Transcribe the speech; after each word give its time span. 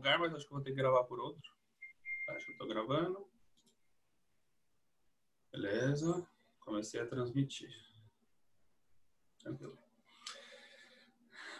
lugar, 0.00 0.18
mas 0.18 0.34
acho 0.34 0.46
que 0.46 0.52
vou 0.52 0.62
ter 0.62 0.70
que 0.70 0.76
gravar 0.76 1.04
por 1.04 1.20
outro. 1.20 1.42
Acho 2.30 2.46
que 2.46 2.52
eu 2.52 2.56
tô 2.56 2.66
gravando. 2.66 3.28
Beleza. 5.52 6.26
Comecei 6.60 7.00
a 7.00 7.06
transmitir. 7.06 7.70
Tranquilo. 9.38 9.78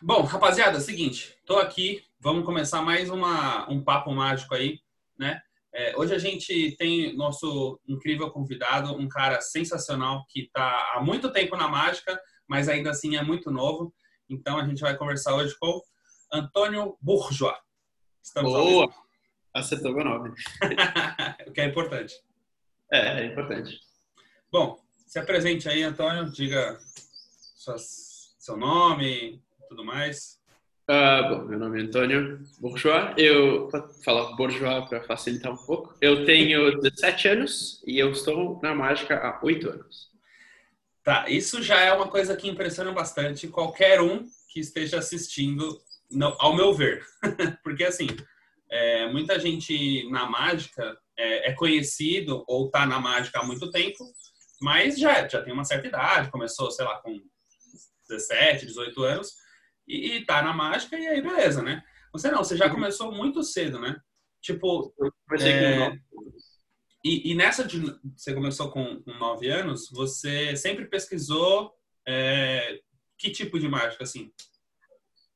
Bom, 0.00 0.22
rapaziada, 0.22 0.78
é 0.78 0.80
seguinte, 0.80 1.38
tô 1.44 1.58
aqui, 1.58 2.02
vamos 2.18 2.46
começar 2.46 2.80
mais 2.80 3.10
uma, 3.10 3.70
um 3.70 3.84
papo 3.84 4.10
mágico 4.10 4.54
aí, 4.54 4.80
né? 5.18 5.42
É, 5.74 5.94
hoje 5.98 6.14
a 6.14 6.18
gente 6.18 6.74
tem 6.78 7.14
nosso 7.14 7.78
incrível 7.86 8.30
convidado, 8.30 8.94
um 8.94 9.06
cara 9.06 9.42
sensacional 9.42 10.24
que 10.30 10.44
está 10.44 10.94
há 10.94 11.02
muito 11.02 11.30
tempo 11.30 11.54
na 11.56 11.68
mágica, 11.68 12.18
mas 12.48 12.70
ainda 12.70 12.90
assim 12.90 13.16
é 13.16 13.22
muito 13.22 13.50
novo. 13.50 13.94
Então 14.28 14.58
a 14.58 14.64
gente 14.64 14.80
vai 14.80 14.96
conversar 14.96 15.34
hoje 15.34 15.54
com 15.60 15.82
Antônio 16.32 16.96
Bourgeois. 17.02 17.58
Estamos 18.30 18.52
Boa! 18.52 18.88
Acertou 19.52 19.92
meu 19.92 20.04
nome. 20.04 20.30
o 21.48 21.50
que 21.50 21.60
é 21.60 21.64
importante. 21.64 22.14
É, 22.88 23.22
é 23.22 23.26
importante. 23.26 23.80
Bom, 24.52 24.80
se 25.04 25.18
apresente 25.18 25.68
aí, 25.68 25.82
Antônio, 25.82 26.30
diga 26.30 26.78
suas, 27.56 28.36
seu 28.38 28.56
nome, 28.56 29.42
tudo 29.68 29.84
mais? 29.84 30.40
Uh, 30.88 31.28
bom, 31.28 31.44
meu 31.46 31.58
nome 31.58 31.80
é 31.80 31.84
Antônio 31.86 32.40
Bourgeois. 32.60 33.14
Eu 33.16 33.68
vou 33.68 33.88
falar 34.04 34.36
Bourgeois 34.36 34.88
para 34.88 35.02
facilitar 35.02 35.52
um 35.52 35.66
pouco. 35.66 35.96
Eu 36.00 36.24
tenho 36.24 36.80
17 36.80 37.26
anos 37.26 37.82
e 37.84 37.98
eu 37.98 38.12
estou 38.12 38.60
na 38.62 38.72
mágica 38.76 39.16
há 39.16 39.40
8 39.44 39.70
anos. 39.70 40.08
Tá, 41.02 41.28
isso 41.28 41.60
já 41.64 41.80
é 41.80 41.92
uma 41.92 42.06
coisa 42.06 42.36
que 42.36 42.48
impressiona 42.48 42.92
bastante 42.92 43.48
qualquer 43.48 44.00
um 44.00 44.24
que 44.48 44.60
esteja 44.60 44.98
assistindo, 45.00 45.82
ao 46.38 46.54
meu 46.54 46.72
ver. 46.72 47.04
Porque, 47.62 47.84
assim, 47.84 48.08
é, 48.70 49.10
muita 49.10 49.38
gente 49.38 50.08
na 50.10 50.26
mágica 50.28 50.96
é, 51.16 51.50
é 51.50 51.52
conhecido 51.52 52.44
ou 52.46 52.66
está 52.66 52.86
na 52.86 53.00
mágica 53.00 53.40
há 53.40 53.44
muito 53.44 53.70
tempo, 53.70 54.04
mas 54.60 54.98
já, 54.98 55.26
já 55.26 55.42
tem 55.42 55.52
uma 55.52 55.64
certa 55.64 55.88
idade, 55.88 56.30
começou, 56.30 56.70
sei 56.70 56.84
lá, 56.84 57.00
com 57.00 57.20
17, 58.08 58.66
18 58.66 59.02
anos 59.02 59.34
e, 59.86 60.16
e 60.16 60.24
tá 60.24 60.42
na 60.42 60.52
mágica 60.52 60.98
e 60.98 61.06
aí 61.06 61.20
beleza, 61.20 61.62
né? 61.62 61.82
Você 62.12 62.30
não, 62.30 62.38
você 62.38 62.56
já 62.56 62.66
uhum. 62.66 62.74
começou 62.74 63.12
muito 63.12 63.42
cedo, 63.42 63.78
né? 63.78 63.96
Tipo, 64.40 64.94
é, 65.40 65.92
e, 67.04 67.30
e, 67.30 67.34
nessa 67.34 67.64
de 67.64 67.80
você 68.16 68.34
começou 68.34 68.70
com, 68.70 69.02
com 69.02 69.12
nove 69.14 69.48
anos, 69.48 69.88
você 69.90 70.56
sempre 70.56 70.86
pesquisou 70.86 71.72
é, 72.06 72.80
que 73.18 73.30
tipo 73.30 73.58
de 73.58 73.68
mágica, 73.68 74.02
assim? 74.02 74.32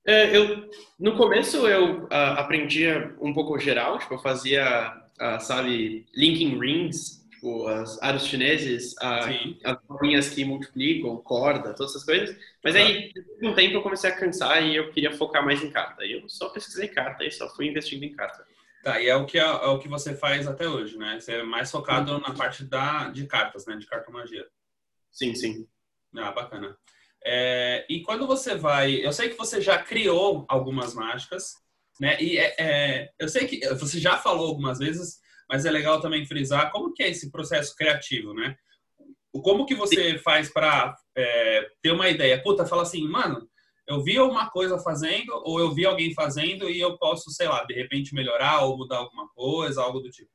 É, 0.06 0.36
eu 0.36 0.69
no 0.98 1.16
começo 1.16 1.66
eu 1.66 2.05
uh, 2.05 2.08
aprendia 2.36 3.14
um 3.20 3.33
pouco 3.33 3.58
geral, 3.58 3.98
tipo 3.98 4.14
eu 4.14 4.19
fazia, 4.19 4.94
uh, 5.20 5.41
sabe, 5.41 6.06
linking 6.14 6.58
rings 6.58 7.24
tipo, 7.44 7.66
as 7.69 8.02
aros 8.02 8.27
chineses, 8.27 8.94
a, 8.98 9.28
as 9.64 9.78
bolinhas 9.86 10.30
que 10.30 10.44
multiplicam, 10.44 11.16
corda, 11.19 11.74
todas 11.74 11.92
essas 11.92 12.05
coisas. 12.05 12.36
Mas 12.62 12.74
aí, 12.74 13.12
de 13.12 13.46
um 13.46 13.55
tempo, 13.55 13.77
eu 13.77 13.83
comecei 13.83 14.11
a 14.11 14.16
cansar 14.16 14.62
e 14.62 14.74
eu 14.74 14.91
queria 14.91 15.12
focar 15.12 15.44
mais 15.44 15.62
em 15.62 15.70
carta. 15.70 16.05
E 16.05 16.12
eu 16.12 16.28
só 16.28 16.48
pesquisei 16.48 16.89
carta 16.89 17.22
e 17.22 17.30
só 17.30 17.48
fui 17.55 17.68
investindo 17.68 18.02
em 18.02 18.12
carta. 18.12 18.46
Tá, 18.83 19.00
e 19.00 19.08
é 19.08 19.16
o 19.16 19.27
que, 19.27 19.39
é, 19.39 19.42
é 19.42 19.66
o 19.66 19.78
que 19.78 19.89
você 19.89 20.14
faz 20.14 20.46
até 20.46 20.66
hoje, 20.66 20.96
né? 20.96 21.18
Você 21.20 21.33
é 21.33 21.42
mais 21.42 21.70
focado 21.70 22.18
na 22.18 22.34
parte 22.34 22.64
da, 22.64 23.11
de 23.11 23.27
cartas, 23.27 23.66
né? 23.66 23.77
De 23.77 23.86
cartomagia. 23.86 24.46
Sim, 25.11 25.34
sim. 25.34 25.66
Ah, 26.16 26.33
bacana. 26.33 26.77
É, 27.25 27.86
e 27.89 28.03
quando 28.03 28.27
você 28.27 28.55
vai... 28.55 28.94
Eu 28.94 29.12
sei 29.12 29.30
que 29.30 29.39
você 29.39 29.61
já 29.61 29.78
criou 29.78 30.44
algumas 30.48 30.94
mágicas, 30.94 31.55
né? 32.00 32.20
E 32.20 32.39
é, 32.39 32.55
é, 32.58 33.11
eu 33.19 33.28
sei 33.28 33.47
que 33.47 33.67
você 33.75 33.98
já 33.98 34.19
falou 34.19 34.48
algumas 34.48 34.78
vezes 34.78 35.25
mas 35.48 35.64
é 35.64 35.70
legal 35.70 36.00
também 36.00 36.27
frisar 36.27 36.70
como 36.70 36.92
que 36.92 37.02
é 37.02 37.08
esse 37.08 37.30
processo 37.30 37.75
criativo, 37.77 38.33
né? 38.34 38.56
Como 39.33 39.67
que 39.67 39.75
você 39.75 40.19
faz 40.19 40.52
para 40.52 40.96
é, 41.17 41.68
ter 41.83 41.90
uma 41.90 42.08
ideia? 42.08 42.40
Puta, 42.42 42.67
fala 42.67 42.83
assim, 42.83 43.07
mano, 43.07 43.48
eu 43.86 44.02
vi 44.02 44.18
uma 44.18 44.48
coisa 44.48 44.79
fazendo 44.79 45.33
ou 45.45 45.58
eu 45.58 45.73
vi 45.73 45.84
alguém 45.84 46.14
fazendo 46.14 46.70
e 46.70 46.80
eu 46.80 46.96
posso, 46.96 47.30
sei 47.30 47.48
lá, 47.48 47.64
de 47.64 47.74
repente 47.74 48.14
melhorar 48.14 48.63
ou 48.63 48.79
mudar 48.79 48.98
alguma 48.98 49.29
coisa, 49.30 49.83
algo 49.83 50.01
do 50.01 50.11
tipo. 50.11 50.30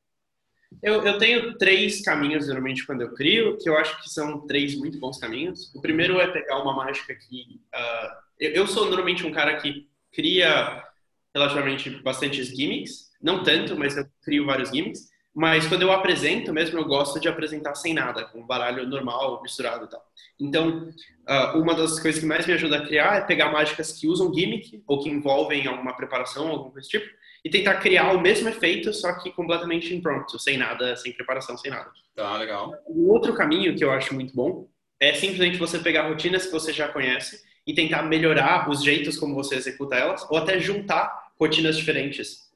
Eu, 0.81 1.03
eu 1.03 1.17
tenho 1.17 1.57
três 1.57 2.01
caminhos, 2.01 2.45
geralmente, 2.45 2.85
quando 2.85 3.01
eu 3.01 3.13
crio, 3.13 3.57
que 3.57 3.67
eu 3.67 3.77
acho 3.77 4.01
que 4.01 4.09
são 4.09 4.45
três 4.47 4.75
muito 4.75 4.99
bons 4.99 5.17
caminhos. 5.17 5.73
O 5.75 5.81
primeiro 5.81 6.19
é 6.19 6.27
pegar 6.27 6.61
uma 6.61 6.73
mágica 6.73 7.13
que... 7.15 7.59
Uh, 7.73 8.15
eu, 8.39 8.51
eu 8.51 8.67
sou 8.67 8.85
normalmente 8.85 9.25
um 9.25 9.31
cara 9.31 9.57
que 9.57 9.89
cria 10.13 10.83
relativamente 11.33 11.89
bastantes 12.01 12.47
gimmicks, 12.47 13.09
não 13.21 13.43
tanto, 13.43 13.77
mas 13.77 13.97
eu 13.97 14.05
crio 14.23 14.45
vários 14.45 14.69
gimmicks. 14.69 15.09
Mas 15.33 15.67
quando 15.67 15.83
eu 15.83 15.91
apresento 15.91 16.51
mesmo, 16.51 16.79
eu 16.79 16.85
gosto 16.85 17.19
de 17.19 17.27
apresentar 17.27 17.75
sem 17.75 17.93
nada, 17.93 18.25
com 18.25 18.45
baralho 18.45 18.87
normal, 18.87 19.41
misturado 19.41 19.85
e 19.85 19.89
tal. 19.89 20.03
Então, 20.39 20.89
uh, 21.27 21.57
uma 21.57 21.75
das 21.75 21.99
coisas 21.99 22.19
que 22.19 22.25
mais 22.25 22.47
me 22.47 22.53
ajuda 22.53 22.77
a 22.77 22.85
criar 22.85 23.17
é 23.17 23.21
pegar 23.21 23.51
mágicas 23.51 23.91
que 23.91 24.07
usam 24.07 24.33
gimmick 24.33 24.83
ou 24.87 24.99
que 24.99 25.09
envolvem 25.09 25.67
alguma 25.67 25.95
preparação, 25.95 26.47
alguma 26.47 26.71
coisa 26.71 26.87
desse 26.87 26.89
tipo, 26.89 27.18
e 27.43 27.49
tentar 27.49 27.75
criar 27.75 28.11
o 28.13 28.21
mesmo 28.21 28.49
efeito, 28.49 28.93
só 28.93 29.13
que 29.13 29.31
completamente 29.31 29.93
impromptu, 29.93 30.37
sem 30.37 30.57
nada, 30.57 30.95
sem 30.95 31.13
preparação, 31.13 31.57
sem 31.57 31.71
nada. 31.71 31.89
Tá, 32.15 32.35
legal. 32.37 32.73
Um 32.87 33.09
outro 33.09 33.33
caminho 33.33 33.75
que 33.75 33.83
eu 33.83 33.91
acho 33.91 34.13
muito 34.13 34.33
bom 34.35 34.67
é 34.99 35.13
simplesmente 35.13 35.57
você 35.57 35.79
pegar 35.79 36.09
rotinas 36.09 36.45
que 36.45 36.51
você 36.51 36.73
já 36.73 36.89
conhece 36.89 37.41
e 37.65 37.73
tentar 37.73 38.03
melhorar 38.03 38.69
os 38.69 38.83
jeitos 38.83 39.17
como 39.17 39.35
você 39.35 39.55
executa 39.55 39.95
elas, 39.95 40.25
ou 40.29 40.37
até 40.37 40.59
juntar 40.59 41.31
rotinas 41.39 41.77
diferentes 41.77 42.49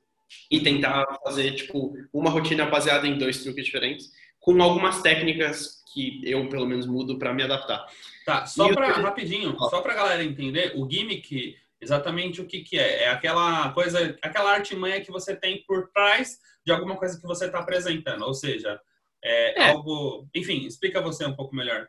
e 0.49 0.59
tentar 0.59 1.05
fazer 1.23 1.51
tipo 1.51 1.95
uma 2.11 2.29
rotina 2.29 2.65
baseada 2.65 3.07
em 3.07 3.17
dois 3.17 3.41
truques 3.43 3.65
diferentes, 3.65 4.11
com 4.39 4.61
algumas 4.61 5.01
técnicas 5.01 5.83
que 5.93 6.19
eu 6.23 6.49
pelo 6.49 6.65
menos 6.65 6.85
mudo 6.85 7.17
para 7.17 7.33
me 7.33 7.43
adaptar. 7.43 7.85
Tá, 8.25 8.45
só 8.45 8.73
para 8.73 8.91
rapidinho, 8.93 9.55
só 9.69 9.81
para 9.81 9.93
galera 9.93 10.23
entender, 10.23 10.73
o 10.75 10.89
gimmick 10.89 11.55
exatamente 11.83 12.41
o 12.41 12.47
que 12.47 12.61
que 12.61 12.79
é? 12.79 13.03
É 13.03 13.09
aquela 13.09 13.71
coisa, 13.73 14.17
aquela 14.21 14.51
artimanha 14.51 15.01
que 15.01 15.11
você 15.11 15.35
tem 15.35 15.63
por 15.67 15.89
trás 15.93 16.39
de 16.65 16.71
alguma 16.71 16.95
coisa 16.95 17.19
que 17.19 17.27
você 17.27 17.45
está 17.45 17.59
apresentando, 17.59 18.23
ou 18.23 18.33
seja, 18.33 18.79
é, 19.23 19.61
é, 19.61 19.69
algo, 19.69 20.27
enfim, 20.33 20.65
explica 20.65 21.01
você 21.01 21.25
um 21.25 21.35
pouco 21.35 21.55
melhor. 21.55 21.87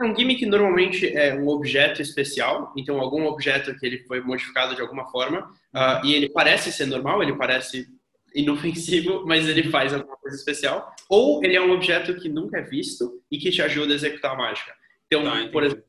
Um 0.00 0.14
gimmick 0.14 0.46
normalmente 0.46 1.08
é 1.16 1.34
um 1.34 1.48
objeto 1.48 2.00
especial, 2.00 2.72
então 2.76 3.00
algum 3.00 3.26
objeto 3.26 3.76
que 3.76 3.84
ele 3.84 3.98
foi 4.04 4.20
modificado 4.20 4.76
de 4.76 4.80
alguma 4.80 5.10
forma 5.10 5.40
uh, 5.74 6.06
e 6.06 6.14
ele 6.14 6.28
parece 6.28 6.70
ser 6.70 6.86
normal, 6.86 7.20
ele 7.20 7.36
parece 7.36 7.88
inofensivo, 8.32 9.24
mas 9.26 9.48
ele 9.48 9.70
faz 9.70 9.92
alguma 9.92 10.16
coisa 10.16 10.36
especial. 10.36 10.94
Ou 11.08 11.42
ele 11.42 11.56
é 11.56 11.60
um 11.60 11.72
objeto 11.72 12.14
que 12.14 12.28
nunca 12.28 12.58
é 12.58 12.62
visto 12.62 13.20
e 13.30 13.38
que 13.38 13.50
te 13.50 13.60
ajuda 13.60 13.92
a 13.92 13.96
executar 13.96 14.32
a 14.32 14.36
mágica. 14.36 14.72
Então, 15.06 15.24
tá, 15.24 15.48
por 15.50 15.64
exemplo, 15.64 15.84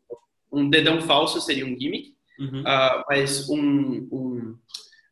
um 0.51 0.67
dedão 0.67 1.01
falso 1.01 1.39
seria 1.39 1.65
um 1.65 1.79
gimmick, 1.79 2.15
uhum. 2.39 2.61
uh, 2.61 3.03
mas 3.07 3.49
um, 3.49 4.07
um, 4.11 4.57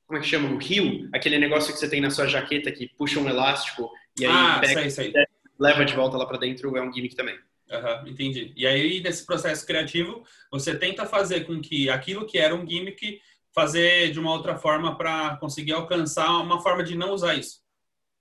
como 0.06 0.18
é 0.18 0.22
que 0.22 0.28
chama? 0.28 0.50
Um 0.50 0.58
rio, 0.58 1.10
aquele 1.14 1.38
negócio 1.38 1.74
que 1.74 1.80
você 1.80 1.90
tem 1.90 2.02
na 2.02 2.10
sua 2.10 2.28
jaqueta 2.28 2.72
que 2.72 2.88
puxa 2.98 3.20
um 3.20 3.28
elástico 3.28 3.92
e 4.20 4.26
aí 4.26 4.32
ah, 4.32 4.60
pega, 4.60 4.90
sei, 4.90 5.12
sei. 5.12 5.26
leva 5.60 5.86
de 5.86 5.94
volta 5.94 6.18
lá 6.18 6.26
para 6.26 6.38
dentro, 6.38 6.76
é 6.76 6.82
um 6.82 6.92
gimmick 6.92 7.16
também. 7.16 7.38
Uhum, 7.70 8.08
entendi. 8.08 8.54
E 8.56 8.66
aí, 8.66 9.02
nesse 9.02 9.26
processo 9.26 9.66
criativo, 9.66 10.24
você 10.50 10.76
tenta 10.76 11.06
fazer 11.06 11.42
com 11.42 11.60
que 11.60 11.90
aquilo 11.90 12.26
que 12.26 12.38
era 12.38 12.56
um 12.56 12.68
gimmick, 12.68 13.20
fazer 13.54 14.12
de 14.12 14.20
uma 14.20 14.32
outra 14.32 14.56
forma 14.56 14.98
para 14.98 15.36
conseguir 15.38 15.74
alcançar 15.74 16.30
uma 16.42 16.62
forma 16.62 16.84
de 16.84 16.96
não 16.96 17.12
usar 17.12 17.36
isso. 17.36 17.60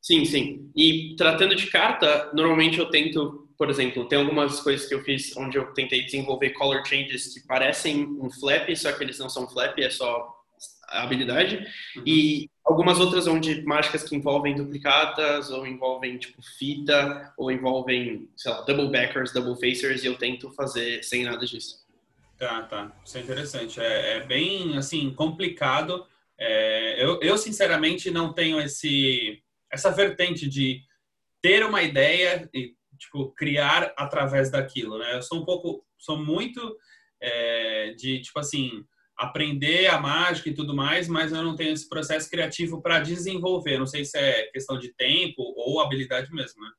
Sim, 0.03 0.25
sim. 0.25 0.71
E 0.75 1.15
tratando 1.17 1.55
de 1.55 1.67
carta, 1.67 2.31
normalmente 2.33 2.79
eu 2.79 2.91
tento, 2.91 3.46
por 3.57 3.71
exemplo, 3.71 4.07
tem 4.07 4.19
algumas 4.19 4.61
coisas 4.61 4.87
que 4.87 4.95
eu 4.95 5.03
fiz 5.03 5.37
onde 5.37 5.57
eu 5.57 5.73
tentei 5.73 6.05
desenvolver 6.05 6.51
color 6.51 6.85
changes 6.87 7.33
que 7.33 7.47
parecem 7.47 8.05
um 8.21 8.31
flap, 8.31 8.69
só 8.77 8.93
que 8.93 9.03
eles 9.03 9.19
não 9.19 9.29
são 9.29 9.49
flap, 9.49 9.79
é 9.79 9.91
só 9.91 10.35
a 10.89 11.03
habilidade. 11.03 11.57
Uhum. 11.97 12.03
E 12.07 12.51
algumas 12.65 12.99
outras 13.01 13.27
onde 13.27 13.63
mágicas 13.63 14.05
que 14.05 14.15
envolvem 14.15 14.55
duplicadas, 14.55 15.51
ou 15.51 15.67
envolvem, 15.67 16.19
tipo, 16.19 16.41
fita, 16.59 17.33
ou 17.37 17.51
envolvem, 17.51 18.29
sei 18.37 18.51
lá, 18.51 18.61
double 18.63 18.91
backers, 18.91 19.33
double 19.33 19.55
facers, 19.55 20.05
e 20.05 20.07
eu 20.07 20.17
tento 20.17 20.51
fazer 20.53 21.03
sem 21.03 21.25
nada 21.25 21.45
disso. 21.45 21.85
Tá, 22.39 22.63
tá. 22.63 22.93
Isso 23.05 23.19
é 23.19 23.21
interessante. 23.21 23.81
É, 23.81 24.19
é 24.19 24.27
bem, 24.27 24.77
assim, 24.77 25.11
complicado. 25.15 26.07
É, 26.39 27.03
eu, 27.03 27.21
eu, 27.23 27.39
sinceramente, 27.39 28.11
não 28.11 28.33
tenho 28.33 28.61
esse, 28.61 29.43
essa 29.71 29.91
vertente 29.91 30.49
de 30.49 30.83
ter 31.41 31.65
uma 31.65 31.83
ideia 31.83 32.49
e, 32.53 32.75
tipo, 32.99 33.33
criar 33.33 33.93
através 33.97 34.51
daquilo, 34.51 34.99
né? 34.99 35.17
Eu 35.17 35.23
sou 35.23 35.41
um 35.41 35.45
pouco, 35.45 35.85
sou 35.99 36.19
muito 36.19 36.77
é, 37.21 37.95
de, 37.97 38.21
tipo 38.21 38.39
assim, 38.39 38.85
aprender 39.17 39.87
a 39.87 39.99
mágica 39.99 40.49
e 40.49 40.55
tudo 40.55 40.75
mais, 40.75 41.09
mas 41.09 41.33
eu 41.33 41.43
não 41.43 41.57
tenho 41.57 41.73
esse 41.73 41.89
processo 41.89 42.29
criativo 42.29 42.83
para 42.83 43.01
desenvolver. 43.01 43.79
Não 43.79 43.87
sei 43.87 44.05
se 44.05 44.19
é 44.19 44.47
questão 44.53 44.79
de 44.79 44.93
tempo 44.95 45.43
ou 45.57 45.81
habilidade 45.81 46.31
mesmo, 46.33 46.61
né? 46.63 46.71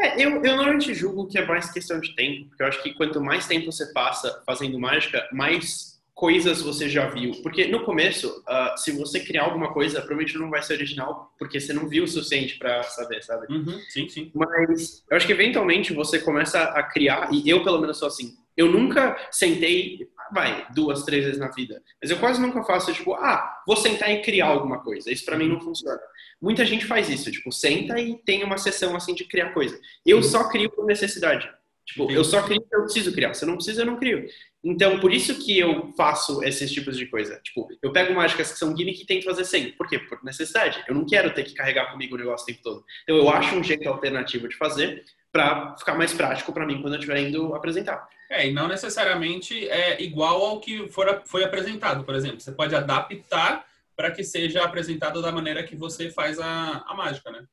É, 0.00 0.20
eu, 0.20 0.30
eu 0.44 0.56
normalmente 0.56 0.92
julgo 0.92 1.28
que 1.28 1.38
é 1.38 1.46
mais 1.46 1.70
questão 1.70 2.00
de 2.00 2.14
tempo, 2.16 2.48
porque 2.48 2.62
eu 2.64 2.66
acho 2.66 2.82
que 2.82 2.94
quanto 2.94 3.20
mais 3.20 3.46
tempo 3.46 3.70
você 3.70 3.92
passa 3.92 4.42
fazendo 4.44 4.78
mágica, 4.78 5.26
mais 5.32 5.93
coisas 6.14 6.62
você 6.62 6.88
já 6.88 7.08
viu? 7.08 7.32
Porque 7.42 7.66
no 7.66 7.84
começo, 7.84 8.28
uh, 8.48 8.78
se 8.78 8.92
você 8.92 9.20
criar 9.20 9.44
alguma 9.44 9.72
coisa, 9.72 9.96
provavelmente 9.96 10.38
não 10.38 10.48
vai 10.48 10.62
ser 10.62 10.74
original, 10.74 11.34
porque 11.38 11.60
você 11.60 11.72
não 11.72 11.88
viu 11.88 12.04
o 12.04 12.08
suficiente 12.08 12.56
para 12.56 12.82
saber, 12.84 13.22
sabe? 13.22 13.52
Uhum, 13.52 13.80
sim, 13.88 14.08
sim. 14.08 14.30
Mas 14.34 15.04
eu 15.10 15.16
acho 15.16 15.26
que 15.26 15.32
eventualmente 15.32 15.92
você 15.92 16.20
começa 16.20 16.62
a 16.62 16.82
criar, 16.84 17.28
e 17.32 17.48
eu 17.48 17.64
pelo 17.64 17.80
menos 17.80 17.98
sou 17.98 18.08
assim. 18.08 18.36
Eu 18.56 18.70
nunca 18.70 19.18
sentei, 19.32 20.08
vai, 20.32 20.64
duas, 20.72 21.02
três 21.02 21.24
vezes 21.24 21.40
na 21.40 21.48
vida, 21.50 21.82
mas 22.00 22.08
eu 22.08 22.18
quase 22.18 22.40
nunca 22.40 22.62
faço, 22.62 22.92
tipo, 22.92 23.14
ah, 23.14 23.62
vou 23.66 23.76
sentar 23.76 24.12
e 24.12 24.22
criar 24.22 24.46
alguma 24.46 24.78
coisa. 24.78 25.10
Isso 25.10 25.24
para 25.24 25.36
mim 25.36 25.48
não 25.48 25.60
funciona. 25.60 26.00
Muita 26.40 26.64
gente 26.64 26.86
faz 26.86 27.08
isso, 27.08 27.32
tipo, 27.32 27.50
senta 27.50 27.98
e 27.98 28.16
tem 28.24 28.44
uma 28.44 28.56
sessão 28.56 28.94
assim 28.94 29.14
de 29.14 29.24
criar 29.24 29.52
coisa. 29.52 29.80
Eu 30.06 30.18
uhum. 30.18 30.22
só 30.22 30.48
crio 30.48 30.70
por 30.70 30.86
necessidade. 30.86 31.50
Tipo, 31.84 32.10
eu 32.10 32.24
só 32.24 32.42
crio 32.42 32.62
que 32.62 32.74
eu 32.74 32.82
preciso 32.84 33.12
criar. 33.12 33.34
Se 33.34 33.44
eu 33.44 33.48
não 33.48 33.56
preciso, 33.56 33.82
eu 33.82 33.86
não 33.86 33.98
crio. 33.98 34.26
Então, 34.64 34.98
por 34.98 35.12
isso 35.12 35.38
que 35.38 35.58
eu 35.58 35.92
faço 35.92 36.42
esses 36.42 36.72
tipos 36.72 36.96
de 36.96 37.06
coisa. 37.06 37.38
Tipo, 37.42 37.68
eu 37.82 37.92
pego 37.92 38.14
mágicas 38.14 38.50
que 38.50 38.58
são 38.58 38.74
gimmick 38.74 39.02
e 39.02 39.06
tento 39.06 39.24
fazer 39.24 39.44
sem. 39.44 39.72
Por 39.72 39.86
quê? 39.86 39.98
Por 39.98 40.24
necessidade. 40.24 40.82
Eu 40.88 40.94
não 40.94 41.04
quero 41.04 41.34
ter 41.34 41.44
que 41.44 41.52
carregar 41.52 41.92
comigo 41.92 42.14
o 42.14 42.18
negócio 42.18 42.44
o 42.44 42.46
tempo 42.46 42.60
todo. 42.62 42.84
Então, 43.02 43.16
eu 43.16 43.28
acho 43.28 43.54
um 43.54 43.62
jeito 43.62 43.86
alternativo 43.86 44.48
de 44.48 44.56
fazer 44.56 45.04
para 45.30 45.76
ficar 45.76 45.94
mais 45.94 46.14
prático 46.14 46.52
para 46.52 46.64
mim 46.64 46.80
quando 46.80 46.94
eu 46.94 46.98
estiver 46.98 47.20
indo 47.20 47.54
apresentar. 47.54 48.08
É, 48.30 48.48
e 48.48 48.52
não 48.52 48.66
necessariamente 48.66 49.68
é 49.68 50.02
igual 50.02 50.42
ao 50.42 50.60
que 50.60 50.88
for, 50.88 51.22
foi 51.26 51.44
apresentado, 51.44 52.02
por 52.04 52.14
exemplo. 52.14 52.40
Você 52.40 52.52
pode 52.52 52.74
adaptar 52.74 53.66
para 53.94 54.10
que 54.10 54.24
seja 54.24 54.64
apresentado 54.64 55.20
da 55.20 55.30
maneira 55.30 55.62
que 55.62 55.76
você 55.76 56.10
faz 56.10 56.38
a, 56.40 56.84
a 56.86 56.94
mágica, 56.94 57.30
né? 57.30 57.44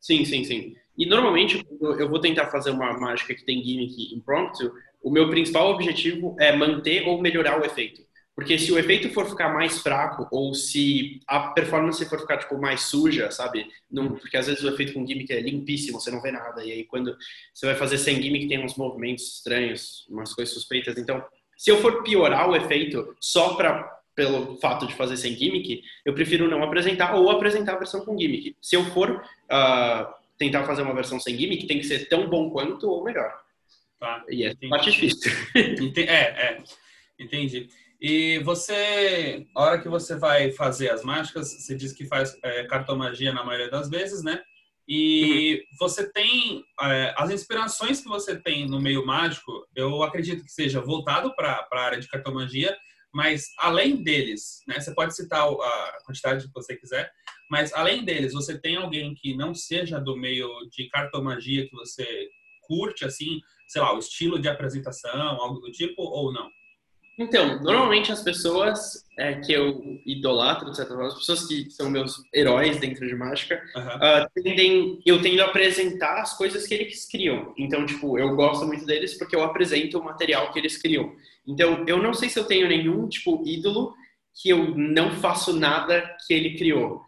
Sim, 0.00 0.24
sim, 0.24 0.44
sim. 0.44 0.76
E 0.96 1.06
normalmente, 1.06 1.66
eu 1.80 2.08
vou 2.08 2.20
tentar 2.20 2.46
fazer 2.50 2.70
uma 2.70 2.92
mágica 2.98 3.34
que 3.34 3.44
tem 3.44 3.62
gimmick 3.62 4.14
impromptu, 4.14 4.72
o 5.04 5.10
meu 5.10 5.28
principal 5.28 5.70
objetivo 5.70 6.34
é 6.40 6.56
manter 6.56 7.06
ou 7.06 7.20
melhorar 7.20 7.60
o 7.60 7.64
efeito. 7.64 8.02
Porque 8.34 8.58
se 8.58 8.72
o 8.72 8.78
efeito 8.78 9.10
for 9.10 9.28
ficar 9.28 9.52
mais 9.52 9.78
fraco 9.78 10.26
ou 10.32 10.54
se 10.54 11.20
a 11.28 11.52
performance 11.52 12.04
for 12.06 12.18
ficar 12.18 12.38
tipo 12.38 12.58
mais 12.58 12.80
suja, 12.80 13.30
sabe? 13.30 13.68
Não, 13.88 14.16
porque 14.16 14.36
às 14.36 14.46
vezes 14.46 14.64
o 14.64 14.68
efeito 14.68 14.92
com 14.92 15.06
gimmick 15.06 15.32
é 15.32 15.40
limpíssimo, 15.40 16.00
você 16.00 16.10
não 16.10 16.20
vê 16.20 16.32
nada. 16.32 16.64
E 16.64 16.72
aí 16.72 16.84
quando 16.84 17.16
você 17.52 17.66
vai 17.66 17.76
fazer 17.76 17.98
sem 17.98 18.20
gimmick 18.20 18.48
tem 18.48 18.64
uns 18.64 18.76
movimentos 18.76 19.36
estranhos, 19.36 20.04
umas 20.08 20.34
coisas 20.34 20.52
suspeitas. 20.52 20.96
Então, 20.98 21.22
se 21.56 21.70
eu 21.70 21.80
for 21.80 22.02
piorar 22.02 22.48
o 22.50 22.56
efeito 22.56 23.14
só 23.20 23.54
para 23.54 23.92
pelo 24.16 24.56
fato 24.58 24.86
de 24.86 24.94
fazer 24.94 25.16
sem 25.16 25.34
gimmick, 25.34 25.82
eu 26.04 26.14
prefiro 26.14 26.48
não 26.48 26.62
apresentar 26.62 27.14
ou 27.14 27.30
apresentar 27.30 27.74
a 27.74 27.78
versão 27.78 28.04
com 28.04 28.18
gimmick. 28.18 28.56
Se 28.60 28.74
eu 28.74 28.84
for 28.86 29.10
uh, 29.10 30.14
tentar 30.38 30.64
fazer 30.64 30.82
uma 30.82 30.94
versão 30.94 31.20
sem 31.20 31.36
gimmick, 31.36 31.66
tem 31.66 31.78
que 31.78 31.86
ser 31.86 32.08
tão 32.08 32.28
bom 32.28 32.50
quanto 32.50 32.88
ou 32.88 33.04
melhor. 33.04 33.43
Tá. 34.04 34.22
E 34.28 34.44
é 34.44 34.54
parte 34.68 34.90
difícil. 34.90 35.32
é, 36.06 36.12
é. 36.12 36.64
Entendi. 37.18 37.68
E 37.98 38.38
você, 38.40 39.46
a 39.56 39.62
hora 39.62 39.80
que 39.80 39.88
você 39.88 40.14
vai 40.14 40.52
fazer 40.52 40.90
as 40.90 41.02
mágicas, 41.02 41.48
você 41.50 41.74
diz 41.74 41.94
que 41.94 42.04
faz 42.04 42.36
é, 42.44 42.64
cartomagia 42.64 43.32
na 43.32 43.42
maioria 43.42 43.70
das 43.70 43.88
vezes, 43.88 44.22
né? 44.22 44.42
E 44.86 45.54
uhum. 45.54 45.76
você 45.80 46.12
tem 46.12 46.62
é, 46.82 47.14
as 47.16 47.30
inspirações 47.30 48.02
que 48.02 48.08
você 48.08 48.38
tem 48.38 48.68
no 48.68 48.78
meio 48.78 49.06
mágico, 49.06 49.66
eu 49.74 50.02
acredito 50.02 50.44
que 50.44 50.52
seja 50.52 50.82
voltado 50.82 51.34
para 51.34 51.66
a 51.72 51.80
área 51.80 51.98
de 51.98 52.06
cartomagia, 52.06 52.76
mas 53.10 53.46
além 53.58 54.02
deles, 54.02 54.58
né, 54.68 54.78
você 54.78 54.94
pode 54.94 55.16
citar 55.16 55.48
a 55.48 55.98
quantidade 56.04 56.46
que 56.46 56.52
você 56.52 56.76
quiser, 56.76 57.10
mas 57.50 57.72
além 57.72 58.04
deles, 58.04 58.34
você 58.34 58.60
tem 58.60 58.76
alguém 58.76 59.14
que 59.14 59.34
não 59.34 59.54
seja 59.54 59.98
do 59.98 60.14
meio 60.14 60.50
de 60.70 60.90
cartomagia 60.90 61.66
que 61.66 61.74
você 61.74 62.28
curte, 62.66 63.04
assim, 63.04 63.40
sei 63.74 63.82
lá, 63.82 63.92
o 63.92 63.98
estilo 63.98 64.38
de 64.38 64.48
apresentação, 64.48 65.10
algo 65.40 65.58
do 65.58 65.72
tipo, 65.72 66.00
ou 66.00 66.32
não? 66.32 66.48
Então, 67.18 67.60
normalmente 67.60 68.12
as 68.12 68.22
pessoas 68.22 69.04
é, 69.18 69.34
que 69.40 69.52
eu 69.52 70.00
idolatro, 70.06 70.68
etc., 70.68 70.88
as 70.92 71.14
pessoas 71.14 71.46
que 71.46 71.68
são 71.70 71.90
meus 71.90 72.22
heróis 72.32 72.78
dentro 72.78 73.04
de 73.04 73.16
mágica, 73.16 73.60
uhum. 73.74 73.82
uh, 73.82 74.42
tendem, 74.42 75.00
eu 75.04 75.20
tendo 75.20 75.40
a 75.40 75.46
apresentar 75.46 76.20
as 76.20 76.36
coisas 76.36 76.68
que 76.68 76.74
eles 76.74 77.04
criam. 77.08 77.52
Então, 77.58 77.84
tipo, 77.84 78.16
eu 78.16 78.36
gosto 78.36 78.64
muito 78.64 78.86
deles 78.86 79.14
porque 79.18 79.34
eu 79.34 79.42
apresento 79.42 79.98
o 79.98 80.04
material 80.04 80.52
que 80.52 80.58
eles 80.60 80.80
criam. 80.80 81.12
Então, 81.46 81.84
eu 81.88 82.00
não 82.00 82.14
sei 82.14 82.28
se 82.28 82.38
eu 82.38 82.44
tenho 82.44 82.68
nenhum, 82.68 83.08
tipo, 83.08 83.42
ídolo 83.44 83.92
que 84.40 84.50
eu 84.50 84.76
não 84.76 85.10
faço 85.16 85.52
nada 85.52 86.16
que 86.26 86.32
ele 86.32 86.56
criou. 86.56 87.02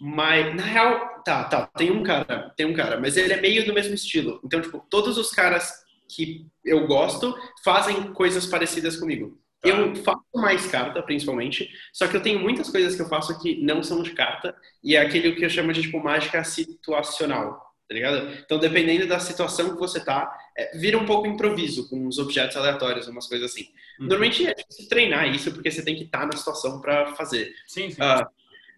Mas, 0.00 0.54
na 0.54 0.62
real, 0.62 1.22
tá, 1.24 1.44
tá, 1.44 1.66
tem 1.66 1.90
um 1.90 2.02
cara, 2.02 2.52
tem 2.56 2.66
um 2.66 2.74
cara, 2.74 3.00
mas 3.00 3.16
ele 3.16 3.32
é 3.32 3.40
meio 3.40 3.64
do 3.64 3.72
mesmo 3.72 3.94
estilo. 3.94 4.40
Então, 4.44 4.60
tipo, 4.60 4.84
todos 4.90 5.16
os 5.16 5.30
caras 5.30 5.72
que 6.08 6.46
eu 6.64 6.86
gosto 6.86 7.34
fazem 7.64 8.12
coisas 8.12 8.46
parecidas 8.46 8.96
comigo. 8.96 9.38
Tá. 9.60 9.68
Eu 9.68 9.96
faço 9.96 10.22
mais 10.34 10.66
carta, 10.66 11.02
principalmente, 11.02 11.68
só 11.92 12.06
que 12.06 12.16
eu 12.16 12.22
tenho 12.22 12.38
muitas 12.38 12.70
coisas 12.70 12.94
que 12.94 13.02
eu 13.02 13.08
faço 13.08 13.40
que 13.40 13.62
não 13.62 13.82
são 13.82 14.02
de 14.02 14.12
carta, 14.12 14.54
e 14.84 14.94
é 14.94 15.00
aquele 15.00 15.32
que 15.32 15.44
eu 15.44 15.50
chamo 15.50 15.72
de, 15.72 15.82
tipo, 15.82 15.98
mágica 15.98 16.44
situacional, 16.44 17.58
tá 17.88 17.94
ligado? 17.94 18.32
Então, 18.44 18.58
dependendo 18.58 19.06
da 19.06 19.18
situação 19.18 19.70
que 19.70 19.80
você 19.80 20.04
tá, 20.04 20.30
é, 20.56 20.76
vira 20.76 20.98
um 20.98 21.06
pouco 21.06 21.26
improviso, 21.26 21.88
com 21.88 22.06
uns 22.06 22.18
objetos 22.18 22.56
aleatórios, 22.56 23.08
umas 23.08 23.26
coisas 23.26 23.50
assim. 23.50 23.62
Uhum. 23.98 24.06
Normalmente 24.06 24.46
é 24.46 24.54
difícil 24.54 24.88
treinar 24.88 25.26
isso, 25.34 25.50
porque 25.52 25.70
você 25.70 25.82
tem 25.82 25.96
que 25.96 26.04
estar 26.04 26.20
tá 26.20 26.26
na 26.26 26.36
situação 26.36 26.80
para 26.80 27.14
fazer. 27.14 27.52
Sim, 27.66 27.90
sim. 27.90 28.02
Uh, 28.02 28.26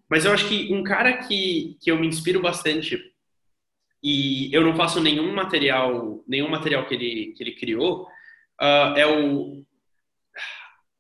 mas 0.09 0.25
eu 0.25 0.33
acho 0.33 0.49
que 0.49 0.73
um 0.73 0.83
cara 0.83 1.19
que, 1.19 1.77
que 1.81 1.91
eu 1.91 1.99
me 1.99 2.07
inspiro 2.07 2.41
bastante 2.41 2.99
e 4.03 4.55
eu 4.55 4.63
não 4.63 4.77
faço 4.77 5.01
nenhum 5.01 5.35
material, 5.35 6.23
nenhum 6.27 6.49
material 6.49 6.87
que 6.87 6.95
ele, 6.95 7.35
que 7.37 7.43
ele 7.43 7.53
criou, 7.53 8.03
uh, 8.61 8.97
é 8.97 9.07
o... 9.07 9.65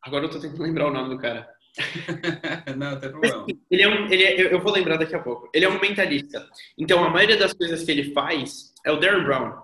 Agora 0.02 0.24
eu 0.24 0.30
tô 0.30 0.40
tentando 0.40 0.62
lembrar 0.62 0.88
o 0.88 0.92
nome 0.92 1.14
do 1.14 1.20
cara. 1.20 1.48
não, 2.76 2.98
tem 2.98 3.10
problema. 3.10 3.46
Ele 3.70 3.82
é 3.82 3.88
um, 3.88 4.06
ele 4.06 4.24
é, 4.24 4.54
eu 4.54 4.60
vou 4.60 4.72
lembrar 4.72 4.96
daqui 4.96 5.14
a 5.14 5.22
pouco. 5.22 5.48
Ele 5.54 5.64
é 5.64 5.68
um 5.68 5.80
mentalista. 5.80 6.48
Então, 6.76 7.04
a 7.04 7.10
maioria 7.10 7.36
das 7.36 7.52
coisas 7.52 7.84
que 7.84 7.90
ele 7.90 8.12
faz 8.12 8.72
é 8.84 8.90
o 8.90 8.96
Darren 8.98 9.24
Brown. 9.24 9.62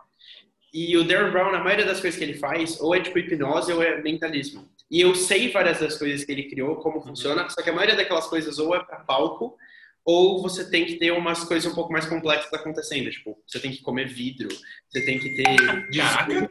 E 0.73 0.97
o 0.97 1.05
Darren 1.05 1.31
Brown, 1.31 1.55
a 1.55 1.62
maioria 1.62 1.87
das 1.87 2.00
coisas 2.00 2.19
que 2.19 2.25
ele 2.25 2.35
faz, 2.35 2.81
ou 2.81 2.94
é 2.94 3.00
tipo 3.00 3.19
hipnose 3.19 3.73
ou 3.73 3.82
é 3.82 4.00
mentalismo. 4.00 4.69
E 4.90 5.00
eu 5.00 5.14
sei 5.14 5.50
várias 5.50 5.81
das 5.81 5.96
coisas 5.96 6.25
que 6.25 6.32
ele 6.32 6.48
criou, 6.48 6.76
como 6.76 6.96
uhum. 6.96 7.02
funciona, 7.02 7.48
só 7.48 7.62
que 7.62 7.70
a 7.70 7.72
maioria 7.72 7.96
daquelas 7.96 8.26
coisas 8.26 8.58
ou 8.58 8.75
é 8.75 8.84
para 8.84 9.00
palco, 9.00 9.56
ou 10.04 10.42
você 10.42 10.69
tem 10.69 10.84
que 10.84 10.96
ter 10.96 11.10
umas 11.12 11.44
coisas 11.44 11.70
um 11.70 11.75
pouco 11.75 11.92
mais 11.92 12.06
complexas 12.06 12.52
acontecendo. 12.52 13.10
Tipo, 13.10 13.38
você 13.46 13.58
tem 13.58 13.72
que 13.72 13.82
comer 13.82 14.06
vidro, 14.06 14.48
você 14.88 15.00
tem 15.04 15.19
que 15.19 15.31
ter. 15.31 15.44
Caraca! 15.96 16.50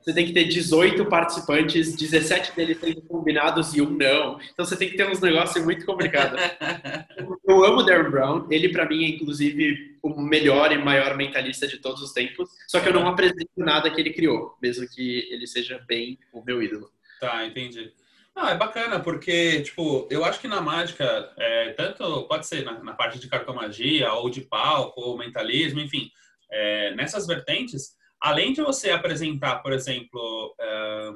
Você 0.00 0.14
tem 0.14 0.24
que 0.24 0.32
ter 0.32 0.44
18 0.44 1.04
participantes, 1.06 1.94
17 1.94 2.56
deles 2.56 2.80
sendo 2.80 3.02
combinados 3.02 3.74
e 3.74 3.82
um 3.82 3.90
não. 3.90 4.40
Então 4.50 4.64
você 4.64 4.74
tem 4.74 4.88
que 4.88 4.96
ter 4.96 5.06
uns 5.06 5.20
negócios 5.20 5.62
muito 5.62 5.84
complicados. 5.84 6.40
Eu 7.46 7.64
amo 7.64 7.82
Darren 7.82 8.10
Brown. 8.10 8.46
Ele, 8.50 8.70
para 8.70 8.88
mim, 8.88 9.04
é 9.04 9.08
inclusive 9.08 9.98
o 10.02 10.18
melhor 10.22 10.72
e 10.72 10.78
maior 10.78 11.16
mentalista 11.16 11.68
de 11.68 11.78
todos 11.78 12.00
os 12.00 12.12
tempos. 12.12 12.48
Só 12.66 12.80
que 12.80 12.88
eu 12.88 12.94
não 12.94 13.06
apresento 13.06 13.50
nada 13.56 13.90
que 13.90 14.00
ele 14.00 14.14
criou, 14.14 14.56
mesmo 14.62 14.88
que 14.88 15.28
ele 15.30 15.46
seja 15.46 15.78
bem 15.86 16.18
o 16.32 16.42
meu 16.42 16.62
ídolo. 16.62 16.90
Tá, 17.20 17.44
entendi. 17.44 17.92
Ah, 18.34 18.52
é 18.52 18.56
bacana, 18.56 18.98
porque, 18.98 19.60
tipo, 19.60 20.08
eu 20.10 20.24
acho 20.24 20.40
que 20.40 20.48
na 20.48 20.60
mágica, 20.60 21.30
é, 21.36 21.72
tanto 21.72 22.26
pode 22.26 22.46
ser 22.46 22.64
na, 22.64 22.82
na, 22.82 22.94
parte 22.94 23.18
de 23.18 23.28
cartomagia, 23.28 24.12
ou 24.14 24.30
de 24.30 24.40
palco, 24.40 25.00
ou 25.00 25.18
mentalismo, 25.18 25.80
enfim, 25.80 26.10
é, 26.50 26.94
nessas 26.94 27.26
vertentes, 27.26 27.94
além 28.18 28.54
de 28.54 28.62
você 28.62 28.90
apresentar, 28.90 29.56
por 29.56 29.72
exemplo, 29.72 30.54
é, 30.58 31.10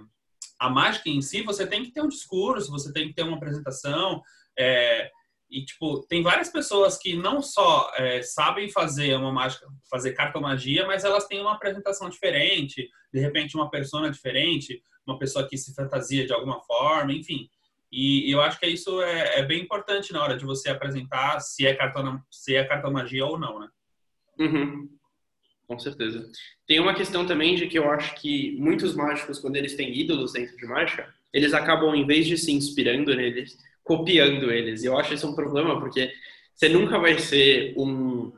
a 0.58 0.68
mágica 0.68 1.08
em 1.08 1.22
si, 1.22 1.40
você 1.40 1.66
tem 1.66 1.82
que 1.82 1.92
ter 1.92 2.02
um 2.02 2.08
discurso, 2.08 2.70
você 2.70 2.92
tem 2.92 3.08
que 3.08 3.14
ter 3.14 3.22
uma 3.22 3.36
apresentação, 3.38 4.22
é, 4.58 5.10
e, 5.54 5.64
tipo, 5.64 6.02
tem 6.08 6.20
várias 6.20 6.48
pessoas 6.48 6.98
que 6.98 7.16
não 7.16 7.40
só 7.40 7.92
é, 7.94 8.20
sabem 8.22 8.68
fazer 8.68 9.14
uma 9.14 9.30
mágica, 9.30 9.64
fazer 9.88 10.12
cartomagia, 10.12 10.84
mas 10.84 11.04
elas 11.04 11.28
têm 11.28 11.40
uma 11.40 11.52
apresentação 11.52 12.08
diferente, 12.08 12.90
de 13.12 13.20
repente 13.20 13.54
uma 13.54 13.70
persona 13.70 14.10
diferente, 14.10 14.82
uma 15.06 15.16
pessoa 15.16 15.46
que 15.48 15.56
se 15.56 15.72
fantasia 15.72 16.26
de 16.26 16.32
alguma 16.32 16.60
forma, 16.62 17.12
enfim. 17.12 17.48
E 17.92 18.28
eu 18.28 18.40
acho 18.40 18.58
que 18.58 18.66
isso 18.66 19.00
é, 19.00 19.38
é 19.38 19.42
bem 19.44 19.62
importante 19.62 20.12
na 20.12 20.24
hora 20.24 20.36
de 20.36 20.44
você 20.44 20.70
apresentar 20.70 21.38
se 21.38 21.64
é, 21.64 21.72
cartona, 21.72 22.20
se 22.28 22.56
é 22.56 22.64
cartomagia 22.64 23.24
ou 23.24 23.38
não, 23.38 23.60
né? 23.60 23.68
Uhum. 24.40 24.88
Com 25.68 25.78
certeza. 25.78 26.28
Tem 26.66 26.80
uma 26.80 26.94
questão 26.94 27.24
também 27.24 27.54
de 27.54 27.68
que 27.68 27.78
eu 27.78 27.88
acho 27.88 28.16
que 28.16 28.56
muitos 28.58 28.96
mágicos, 28.96 29.38
quando 29.38 29.54
eles 29.54 29.76
têm 29.76 29.96
ídolos 29.96 30.32
dentro 30.32 30.56
de 30.56 30.66
mágica, 30.66 31.14
eles 31.32 31.54
acabam, 31.54 31.94
em 31.94 32.04
vez 32.04 32.26
de 32.26 32.36
se 32.36 32.50
inspirando 32.50 33.14
neles, 33.14 33.56
copiando 33.84 34.50
eles. 34.50 34.82
E 34.82 34.86
eu 34.86 34.98
acho 34.98 35.14
isso 35.14 35.30
um 35.30 35.34
problema, 35.34 35.78
porque 35.78 36.10
você 36.54 36.68
nunca 36.68 36.98
vai 36.98 37.18
ser 37.18 37.74
um 37.76 38.32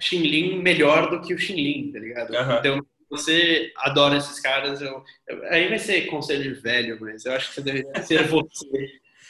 Xinlin 0.00 0.62
melhor 0.62 1.10
do 1.10 1.20
que 1.20 1.34
o 1.34 1.38
Xinlin, 1.38 1.92
tá 1.92 1.98
ligado? 1.98 2.30
Uhum. 2.34 2.58
Então, 2.58 2.86
você 3.10 3.72
adora 3.76 4.16
esses 4.16 4.40
caras, 4.40 4.80
eu, 4.80 5.02
aí 5.50 5.68
vai 5.68 5.78
ser 5.78 6.06
conselho 6.06 6.60
velho, 6.60 6.98
mas 7.00 7.24
eu 7.24 7.32
acho 7.32 7.48
que 7.48 7.54
você 7.54 7.62
deveria 7.62 8.02
ser 8.02 8.26
você. 8.26 8.66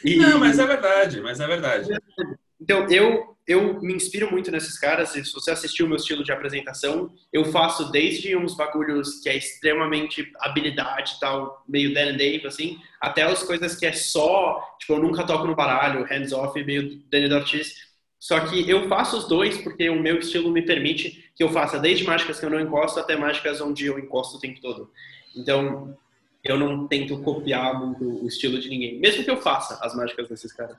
E... 0.03 0.15
Não, 0.17 0.39
mas 0.39 0.59
é 0.59 0.65
verdade, 0.65 1.21
mas 1.21 1.39
é 1.39 1.47
verdade. 1.47 1.89
Então, 2.61 2.87
eu, 2.89 3.35
eu 3.47 3.81
me 3.81 3.93
inspiro 3.93 4.29
muito 4.29 4.51
nesses 4.51 4.77
caras. 4.77 5.09
Se 5.09 5.33
você 5.33 5.51
assistiu 5.51 5.85
o 5.85 5.89
meu 5.89 5.97
estilo 5.97 6.23
de 6.23 6.31
apresentação, 6.31 7.11
eu 7.31 7.45
faço 7.45 7.91
desde 7.91 8.35
uns 8.35 8.55
bagulhos 8.55 9.21
que 9.21 9.29
é 9.29 9.37
extremamente 9.37 10.31
habilidade 10.39 11.17
tal, 11.19 11.63
meio 11.67 11.93
Dan 11.93 12.17
Dave, 12.17 12.45
assim, 12.45 12.77
até 12.99 13.23
as 13.23 13.41
coisas 13.43 13.75
que 13.75 13.85
é 13.85 13.93
só, 13.93 14.61
tipo, 14.79 14.93
eu 14.93 14.99
nunca 14.99 15.25
toco 15.25 15.47
no 15.47 15.55
baralho, 15.55 16.05
hands 16.05 16.33
off, 16.33 16.61
meio 16.63 17.01
Danny 17.09 17.33
Ortiz. 17.33 17.89
Só 18.19 18.41
que 18.41 18.69
eu 18.69 18.89
faço 18.89 19.17
os 19.17 19.27
dois 19.27 19.57
porque 19.59 19.89
o 19.89 20.01
meu 20.01 20.19
estilo 20.19 20.51
me 20.51 20.61
permite 20.61 21.31
que 21.33 21.41
eu 21.41 21.49
faça 21.49 21.79
desde 21.79 22.03
mágicas 22.03 22.37
que 22.37 22.45
eu 22.45 22.49
não 22.49 22.59
encosto 22.59 22.99
até 22.99 23.15
mágicas 23.15 23.61
onde 23.61 23.85
eu 23.85 23.97
encosto 23.97 24.35
o 24.37 24.39
tempo 24.41 24.59
todo. 24.59 24.91
Então, 25.33 25.97
eu 26.43 26.57
não 26.57 26.87
tento 26.87 27.17
copiar 27.21 27.79
muito 27.79 28.23
o 28.23 28.27
estilo 28.27 28.59
de 28.59 28.69
ninguém, 28.69 28.99
mesmo 28.99 29.23
que 29.23 29.31
eu 29.31 29.41
faça 29.41 29.79
as 29.81 29.95
mágicas 29.95 30.27
desses 30.27 30.51
caras. 30.51 30.77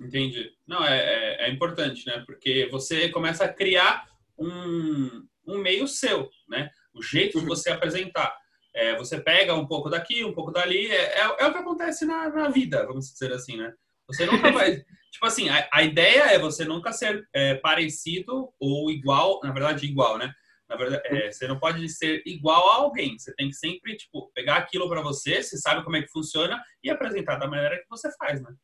Entendi. 0.00 0.50
Não, 0.66 0.82
é, 0.84 0.98
é, 0.98 1.46
é 1.46 1.50
importante, 1.50 2.06
né? 2.06 2.22
Porque 2.26 2.68
você 2.70 3.10
começa 3.10 3.44
a 3.44 3.52
criar 3.52 4.06
um, 4.38 5.26
um 5.46 5.58
meio 5.58 5.86
seu, 5.86 6.30
né? 6.48 6.70
O 6.94 7.02
jeito 7.02 7.38
de 7.38 7.46
você 7.46 7.70
apresentar. 7.70 8.34
É, 8.74 8.96
você 8.96 9.20
pega 9.20 9.54
um 9.54 9.66
pouco 9.66 9.90
daqui, 9.90 10.24
um 10.24 10.32
pouco 10.32 10.50
dali, 10.50 10.90
é, 10.90 11.18
é, 11.18 11.36
é 11.40 11.46
o 11.46 11.52
que 11.52 11.58
acontece 11.58 12.06
na, 12.06 12.30
na, 12.30 12.48
vida, 12.48 12.86
vamos 12.86 13.10
dizer 13.10 13.32
assim, 13.32 13.56
né? 13.56 13.72
Você 14.06 14.24
nunca 14.24 14.50
vai. 14.52 14.76
tipo 15.10 15.26
assim, 15.26 15.48
a, 15.48 15.68
a, 15.72 15.82
ideia 15.82 16.32
é 16.32 16.38
você 16.38 16.64
nunca 16.64 16.92
ser 16.92 17.28
é, 17.34 17.56
parecido 17.56 18.48
ou 18.58 18.90
igual, 18.90 19.40
na 19.42 19.52
verdade, 19.52 19.86
igual, 19.86 20.16
né? 20.16 20.32
Na 20.68 20.76
verdade, 20.76 21.02
é, 21.06 21.32
você 21.32 21.48
não 21.48 21.58
pode 21.58 21.86
ser 21.88 22.22
igual 22.24 22.70
a 22.70 22.76
alguém. 22.76 23.18
Você 23.18 23.34
tem 23.34 23.48
que 23.48 23.56
sempre, 23.56 23.96
tipo, 23.96 24.30
pegar 24.32 24.56
aquilo 24.56 24.88
para 24.88 25.02
você, 25.02 25.42
você 25.42 25.58
sabe 25.58 25.82
como 25.84 25.96
é 25.96 26.02
que 26.02 26.12
funciona 26.12 26.62
e 26.82 26.88
apresentar 26.88 27.36
da 27.36 27.48
maneira 27.48 27.76
que 27.76 27.88
você 27.90 28.08
faz, 28.16 28.40
né? 28.40 28.54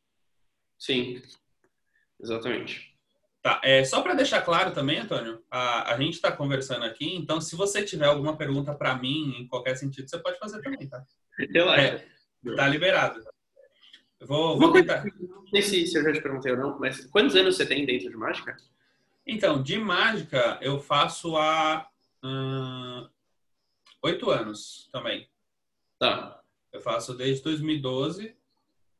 Sim, 0.77 1.21
exatamente. 2.19 2.95
Tá, 3.41 3.61
é, 3.63 3.83
só 3.83 4.01
para 4.01 4.13
deixar 4.13 4.41
claro 4.41 4.71
também, 4.71 4.99
Antônio, 4.99 5.41
a, 5.49 5.93
a 5.93 5.97
gente 5.97 6.15
está 6.15 6.31
conversando 6.31 6.85
aqui, 6.85 7.15
então 7.15 7.39
se 7.39 7.55
você 7.55 7.83
tiver 7.83 8.05
alguma 8.05 8.35
pergunta 8.35 8.73
para 8.73 8.97
mim, 8.97 9.35
em 9.39 9.47
qualquer 9.47 9.75
sentido, 9.75 10.09
você 10.09 10.19
pode 10.19 10.37
fazer 10.39 10.61
também, 10.61 10.87
tá? 10.87 11.03
Relaxa. 11.37 11.81
É, 11.81 12.55
tá 12.55 12.67
liberado. 12.67 13.23
Vou, 14.21 14.57
vou 14.57 14.71
tentar. 14.71 15.05
Não 15.05 15.47
sei 15.49 15.61
se, 15.61 15.87
se 15.87 15.97
eu 15.97 16.03
já 16.03 16.13
te 16.13 16.21
perguntei 16.21 16.51
ou 16.51 16.57
não, 16.57 16.79
mas 16.79 17.05
quantos 17.05 17.35
anos 17.35 17.55
você 17.55 17.65
tem 17.65 17.85
dentro 17.85 18.09
de 18.09 18.17
mágica? 18.17 18.57
Então, 19.25 19.61
de 19.61 19.77
mágica 19.77 20.57
eu 20.61 20.79
faço 20.79 21.37
há 21.37 21.87
oito 24.01 24.29
anos 24.29 24.89
também. 24.91 25.29
Tá. 25.99 26.41
Eu 26.71 26.81
faço 26.81 27.13
desde 27.13 27.43
2012. 27.43 28.35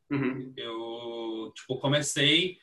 Uhum. 0.10 0.54
Eu, 0.56 1.52
tipo, 1.56 1.80
comecei 1.80 2.58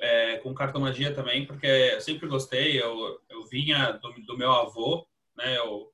é, 0.00 0.38
com 0.38 0.54
cartomagia 0.54 1.14
também, 1.14 1.46
porque 1.46 1.66
eu 1.66 2.00
sempre 2.00 2.28
gostei. 2.28 2.80
Eu, 2.80 3.20
eu 3.28 3.44
vinha 3.46 3.92
do, 3.92 4.12
do 4.26 4.38
meu 4.38 4.50
avô, 4.50 5.06
né? 5.36 5.56
Eu 5.58 5.90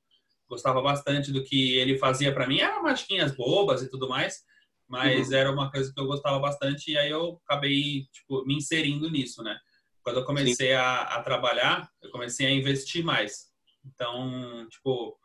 gostava 0.49 0.81
bastante 0.81 1.31
do 1.31 1.43
que 1.43 1.77
ele 1.77 1.97
fazia 1.97 2.33
para 2.33 2.47
mim. 2.47 2.59
Eram 2.59 2.83
magiquinhas 2.83 3.35
bobas 3.35 3.83
e 3.83 3.89
tudo 3.89 4.07
mais 4.07 4.45
mas 4.87 5.29
uhum. 5.29 5.35
era 5.35 5.51
uma 5.51 5.69
coisa 5.69 5.93
que 5.93 5.99
eu 5.99 6.07
gostava 6.07 6.39
bastante 6.39 6.91
e 6.91 6.97
aí 6.97 7.09
eu 7.11 7.39
acabei 7.43 8.07
tipo, 8.11 8.45
me 8.45 8.55
inserindo 8.55 9.09
nisso, 9.09 9.43
né? 9.43 9.59
Quando 10.01 10.19
eu 10.19 10.25
comecei 10.25 10.73
a, 10.73 11.01
a, 11.01 11.21
trabalhar, 11.21 11.91
eu 12.01 12.09
comecei 12.09 12.47
a 12.47 12.51
investir 12.51 13.03
mais. 13.03 13.47
Então, 13.85 14.65
tipo, 14.69 15.19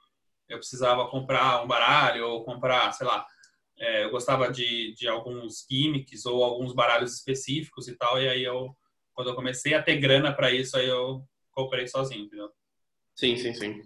eu 0.48 0.58
precisava 0.58 1.08
comprar 1.08 1.62
um 1.62 1.68
baralho 1.68 2.26
ou 2.26 2.44
comprar, 2.44 2.90
sei 2.92 3.06
lá, 3.06 3.24
é, 3.78 4.04
eu 4.04 4.10
gostava 4.10 4.50
de, 4.50 4.94
de 4.94 5.08
alguns 5.08 5.66
gimmicks 5.70 6.24
ou 6.26 6.44
alguns 6.44 6.72
baralhos 6.74 7.14
específicos 7.14 7.88
e 7.88 7.96
tal, 7.96 8.20
e 8.20 8.28
aí 8.28 8.42
eu, 8.42 8.76
quando 9.12 9.30
eu 9.30 9.34
comecei 9.34 9.74
a 9.74 9.82
ter 9.82 9.96
grana 9.96 10.32
para 10.32 10.50
isso, 10.50 10.76
aí 10.76 10.88
eu 10.88 11.24
comprei 11.50 11.86
sozinho, 11.86 12.24
entendeu? 12.24 12.50
Sim, 13.14 13.36
sim, 13.36 13.54
sim. 13.54 13.82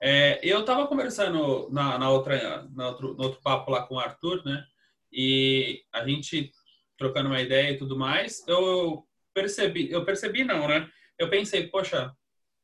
É, 0.00 0.40
eu 0.42 0.60
estava 0.60 0.86
conversando 0.88 1.68
na, 1.70 1.96
na 1.98 2.10
outra, 2.10 2.68
na 2.74 2.88
outro, 2.88 3.14
no 3.14 3.22
outro 3.22 3.40
papo 3.40 3.70
lá 3.70 3.86
com 3.86 3.94
o 3.94 4.00
Arthur, 4.00 4.44
né? 4.44 4.64
E 5.12 5.84
a 5.92 6.06
gente 6.06 6.50
trocando 6.96 7.28
uma 7.28 7.40
ideia 7.40 7.72
e 7.72 7.76
tudo 7.76 7.96
mais, 7.96 8.46
eu 8.48 9.06
percebi, 9.32 9.90
eu 9.90 10.04
percebi 10.04 10.44
não, 10.44 10.66
né? 10.66 10.90
Eu 11.18 11.28
pensei, 11.30 11.68
poxa, 11.68 12.12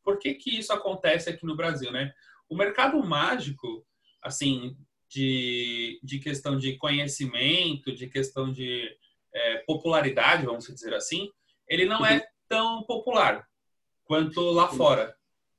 por 0.02 0.18
que 0.18 0.34
que 0.34 0.58
isso 0.58 0.72
acontece 0.72 1.30
aqui 1.30 1.44
no 1.44 1.56
Brasil, 1.56 1.92
né? 1.92 2.12
O 2.48 2.56
mercado 2.56 2.98
mágico, 3.04 3.86
assim, 4.22 4.76
de, 5.08 5.98
de 6.02 6.18
questão 6.18 6.56
de 6.58 6.76
conhecimento, 6.76 7.94
de 7.94 8.08
questão 8.08 8.52
de 8.52 8.88
é, 9.32 9.58
popularidade, 9.66 10.46
vamos 10.46 10.66
dizer 10.66 10.94
assim, 10.94 11.30
ele 11.66 11.86
não 11.86 12.04
é 12.04 12.26
tão 12.48 12.82
popular 12.82 13.46
quanto 14.04 14.40
lá 14.50 14.68
fora, 14.68 15.14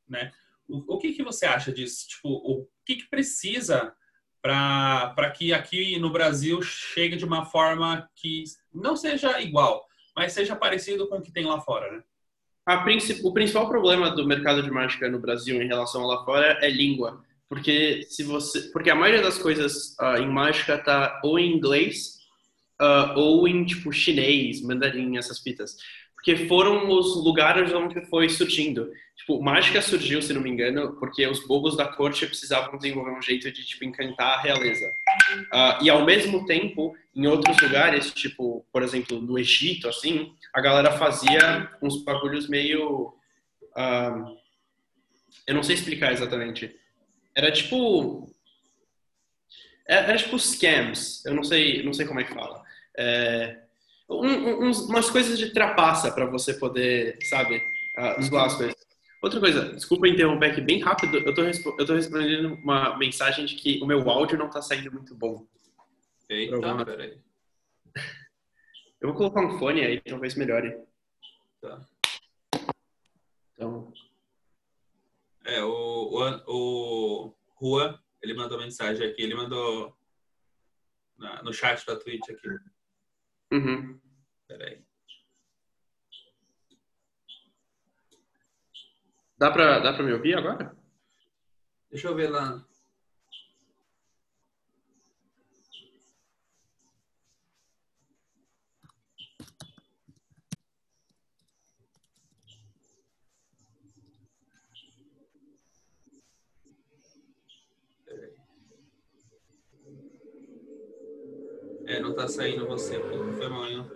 né? 0.08 0.32
O, 0.68 0.96
o 0.96 0.98
que, 0.98 1.14
que 1.14 1.24
você 1.24 1.46
acha 1.46 1.72
disso? 1.72 2.08
Tipo, 2.08 2.30
o 2.30 2.68
que, 2.86 2.98
que 2.98 3.10
precisa 3.10 3.96
para 4.42 5.32
que 5.36 5.54
aqui 5.54 6.00
no 6.00 6.12
Brasil 6.12 6.62
chegue 6.62 7.16
de 7.16 7.26
uma 7.26 7.46
forma 7.46 8.10
que 8.16 8.44
não 8.74 8.96
seja 8.96 9.42
igual, 9.42 9.86
mas 10.16 10.34
seja 10.34 10.56
parecido 10.56 11.08
com 11.08 11.18
o 11.18 11.22
que 11.22 11.32
tem 11.32 11.46
lá 11.46 11.60
fora, 11.60 11.92
né? 11.92 12.04
o 13.24 13.34
principal 13.34 13.68
problema 13.68 14.12
do 14.12 14.28
mercado 14.28 14.62
de 14.62 14.70
mágica 14.70 15.10
no 15.10 15.20
Brasil 15.20 15.60
em 15.60 15.68
relação 15.68 16.04
a 16.04 16.08
lá 16.16 16.24
fora 16.24 16.60
é 16.62 16.70
língua, 16.70 17.26
porque 17.50 18.04
se 18.04 18.24
você, 18.24 18.62
porque 18.72 18.90
a 18.90 18.96
maioria 18.96 19.22
das 19.22 19.38
coisas 19.38 19.98
uh, 20.00 20.22
em 20.22 20.28
mágica 20.28 20.78
tá 20.78 21.20
ou 21.24 21.38
em 21.38 21.52
inglês 21.52 22.20
uh, 22.80 23.20
ou 23.20 23.48
em 23.48 23.66
tipo 23.66 23.92
chinês, 23.92 24.62
mandarim, 24.62 25.18
essas 25.18 25.40
fitas 25.40 25.76
porque 26.20 26.48
foram 26.48 26.90
os 26.90 27.16
lugares 27.24 27.74
onde 27.74 28.06
foi 28.08 28.28
surgindo. 28.28 28.92
Tipo, 29.16 29.42
mágica 29.42 29.82
surgiu, 29.82 30.22
se 30.22 30.34
não 30.34 30.42
me 30.42 30.50
engano, 30.50 30.98
porque 31.00 31.26
os 31.26 31.46
bobos 31.48 31.78
da 31.78 31.88
corte 31.88 32.26
precisavam 32.26 32.78
desenvolver 32.78 33.12
um 33.12 33.22
jeito 33.22 33.50
de, 33.50 33.66
tipo, 33.66 33.86
encantar 33.86 34.38
a 34.38 34.42
realeza. 34.42 34.86
Uh, 34.86 35.84
e, 35.84 35.90
ao 35.90 36.06
mesmo 36.06 36.46
tempo, 36.46 36.94
em 37.16 37.26
outros 37.26 37.58
lugares, 37.62 38.12
tipo, 38.12 38.66
por 38.72 38.84
exemplo, 38.84 39.22
no 39.22 39.40
Egito, 39.40 39.88
assim, 39.88 40.34
a 40.54 40.60
galera 40.60 40.92
fazia 40.92 41.70
uns 41.82 42.04
bagulhos 42.04 42.50
meio... 42.50 43.14
Eu 45.48 45.56
não 45.56 45.64
sei 45.64 45.76
explicar 45.76 46.12
exatamente. 46.12 46.76
Era 47.40 47.52
tipo... 47.54 48.30
Era, 49.88 50.08
era 50.08 50.18
tipo 50.18 50.38
scams. 50.38 51.26
Eu 51.26 51.34
não 51.34 51.44
sei, 51.44 51.82
não 51.84 51.94
sei 51.94 52.06
como 52.06 52.20
é 52.20 52.26
que 52.26 52.34
fala. 52.34 52.62
É 52.98 53.60
um, 54.10 54.66
um, 54.66 54.72
umas 54.72 55.10
coisas 55.10 55.38
de 55.38 55.52
trapaça 55.52 56.12
para 56.12 56.26
você 56.26 56.54
poder, 56.54 57.18
sabe, 57.24 57.62
uh, 57.98 58.22
zoar 58.22 58.46
as 58.46 58.56
coisas. 58.56 58.76
Outra 59.22 59.40
coisa, 59.40 59.74
desculpa 59.74 60.08
interromper 60.08 60.52
aqui 60.52 60.62
bem 60.62 60.80
rápido, 60.80 61.18
eu 61.18 61.34
tô, 61.34 61.42
eu 61.44 61.86
tô 61.86 61.94
respondendo 61.94 62.56
uma 62.56 62.98
mensagem 62.98 63.46
de 63.46 63.56
que 63.56 63.80
o 63.82 63.86
meu 63.86 64.10
áudio 64.10 64.38
não 64.38 64.50
tá 64.50 64.62
saindo 64.62 64.92
muito 64.92 65.14
bom. 65.16 65.46
Eita, 66.28 66.86
peraí. 66.86 67.18
Eu 69.00 69.10
vou 69.10 69.14
colocar 69.14 69.46
um 69.46 69.58
fone 69.58 69.82
aí, 69.82 70.02
talvez 70.02 70.36
melhore. 70.36 70.76
Tá. 71.62 71.82
Então. 73.54 73.94
É, 75.46 75.64
o, 75.64 75.72
o, 75.72 76.44
o 76.48 77.36
Rua, 77.56 78.02
ele 78.22 78.34
mandou 78.34 78.60
mensagem 78.60 79.08
aqui, 79.08 79.22
ele 79.22 79.36
mandou 79.36 79.98
na, 81.18 81.42
no 81.44 81.54
chat 81.54 81.86
da 81.86 81.96
Twitch 81.96 82.30
aqui. 82.30 82.50
Uhum. 83.52 84.00
Peraí. 84.48 84.84
Dá 89.38 89.52
pra, 89.52 89.80
dá 89.80 89.94
pra 89.94 90.04
me 90.04 90.14
ouvir 90.14 90.38
agora? 90.38 90.76
Deixa 91.90 92.08
eu 92.08 92.16
ver 92.16 92.30
lá. 92.30 92.64
É, 111.86 112.00
não 112.00 112.09
tá 112.20 112.28
saindo 112.28 112.68
você. 112.68 113.00
Foi 113.38 113.48
mal, 113.48 113.66
hein? 113.66 113.90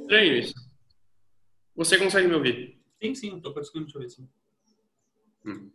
Estranho 0.00 0.38
isso. 0.38 0.54
Você 1.74 1.98
consegue 1.98 2.26
me 2.26 2.34
ouvir? 2.34 2.80
Sim, 3.02 3.14
sim, 3.14 3.40
tô 3.40 3.52
conseguindo 3.52 3.86
te 3.88 3.96
ouvir, 3.98 4.08
sim. 4.08 4.26
Hum. 5.44 5.70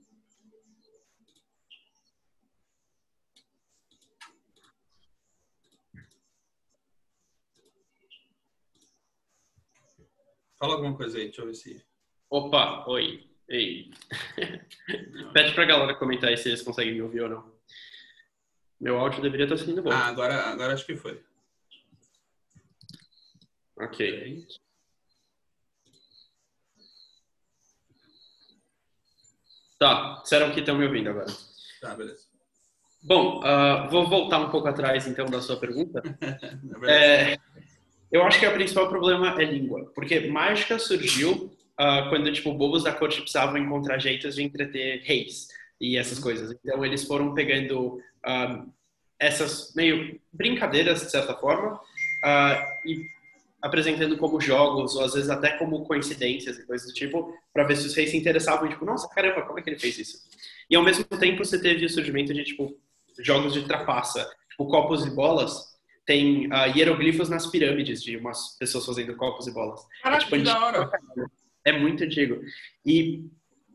Fala 10.58 10.74
alguma 10.74 10.98
coisa 10.98 11.18
aí, 11.18 11.26
deixa 11.26 11.42
eu 11.42 11.46
ver 11.46 11.54
se. 11.54 11.86
Opa, 12.28 12.86
oi. 12.88 13.30
Ei. 13.48 13.92
Pede 15.34 15.54
pra 15.54 15.66
galera 15.66 15.96
comentar 15.96 16.30
aí 16.30 16.38
se 16.38 16.50
eles 16.50 16.64
conseguem 16.64 16.94
me 16.96 17.02
ouvir 17.04 17.22
ou 17.22 17.30
não. 17.30 17.61
Meu 18.82 18.98
áudio 18.98 19.22
deveria 19.22 19.46
estar 19.46 19.58
saindo 19.58 19.84
bom. 19.84 19.92
Ah, 19.92 20.08
agora, 20.08 20.34
agora 20.48 20.74
acho 20.74 20.88
que 20.88 20.96
foi. 20.96 21.22
Ok. 23.78 24.48
Tá, 29.78 30.20
disseram 30.24 30.52
que 30.52 30.62
estão 30.62 30.76
me 30.76 30.86
ouvindo 30.86 31.12
agora. 31.12 31.28
Tá, 31.80 31.94
beleza. 31.96 32.26
Bom, 33.04 33.40
uh, 33.40 33.88
vou 33.92 34.08
voltar 34.08 34.40
um 34.40 34.50
pouco 34.50 34.68
atrás 34.68 35.06
então 35.06 35.28
da 35.28 35.42
sua 35.42 35.58
pergunta. 35.58 36.02
é, 36.90 37.38
eu 38.12 38.24
acho 38.24 38.40
que 38.40 38.48
o 38.48 38.54
principal 38.54 38.90
problema 38.90 39.40
é 39.40 39.46
língua, 39.46 39.92
porque 39.94 40.22
mágica 40.22 40.80
surgiu 40.80 41.56
uh, 41.80 42.10
quando 42.10 42.34
tipo 42.34 42.52
bobos 42.54 42.84
da 42.84 42.94
corte 42.94 43.22
precisavam 43.22 43.58
encontrar 43.58 44.00
jeitos 44.00 44.36
de 44.36 44.44
entreter 44.44 45.02
reis 45.04 45.50
e 45.82 45.98
essas 45.98 46.18
uhum. 46.18 46.24
coisas. 46.24 46.58
Então 46.64 46.86
eles 46.86 47.04
foram 47.04 47.34
pegando 47.34 47.96
uh, 47.96 48.72
essas 49.20 49.74
meio 49.76 50.22
brincadeiras 50.32 51.02
de 51.02 51.12
certa 51.12 51.36
forma 51.36 51.80
e 52.86 53.04
apresentando 53.62 54.18
como 54.18 54.40
jogos 54.40 54.96
ou 54.96 55.04
às 55.04 55.14
vezes 55.14 55.30
até 55.30 55.58
como 55.58 55.84
coincidências 55.86 56.58
e 56.58 56.66
coisas 56.66 56.88
do 56.88 56.94
tipo 56.94 57.36
para 57.54 57.64
ver 57.64 57.76
se 57.76 57.88
os 57.88 57.96
reis 57.96 58.12
se 58.12 58.18
interessavam 58.18 58.70
tipo 58.70 58.86
nossa 58.86 59.08
caramba 59.10 59.44
como 59.44 59.60
é 59.60 59.62
que 59.62 59.70
ele 59.70 59.80
fez 59.80 59.98
isso 60.00 60.18
e 60.70 60.76
ao 60.76 60.84
mesmo 60.84 61.04
tempo 61.04 61.44
você 61.44 61.62
teve 61.62 61.86
o 61.86 61.90
surgimento 61.90 62.34
de 62.34 62.44
tipo 62.44 62.76
jogos 63.20 63.54
de 63.54 63.64
trapaça, 63.66 64.26
tipo 64.50 64.68
copos 64.68 65.06
e 65.06 65.10
bolas, 65.10 65.72
tem 66.06 66.48
uh, 66.48 66.76
hieroglifos 66.76 67.30
nas 67.30 67.48
pirâmides 67.48 68.02
de 68.02 68.18
umas 68.18 68.58
pessoas 68.58 68.86
fazendo 68.86 69.16
copos 69.16 69.48
e 69.48 69.54
bolas. 69.54 69.82
Caraca, 70.02 70.24
é, 70.24 70.26
tipo, 70.26 70.38
que 70.38 70.44
da 70.44 70.66
hora! 70.66 70.92
É 71.64 71.72
muito 71.72 72.04
antigo. 72.04 72.42
E, 72.86 73.26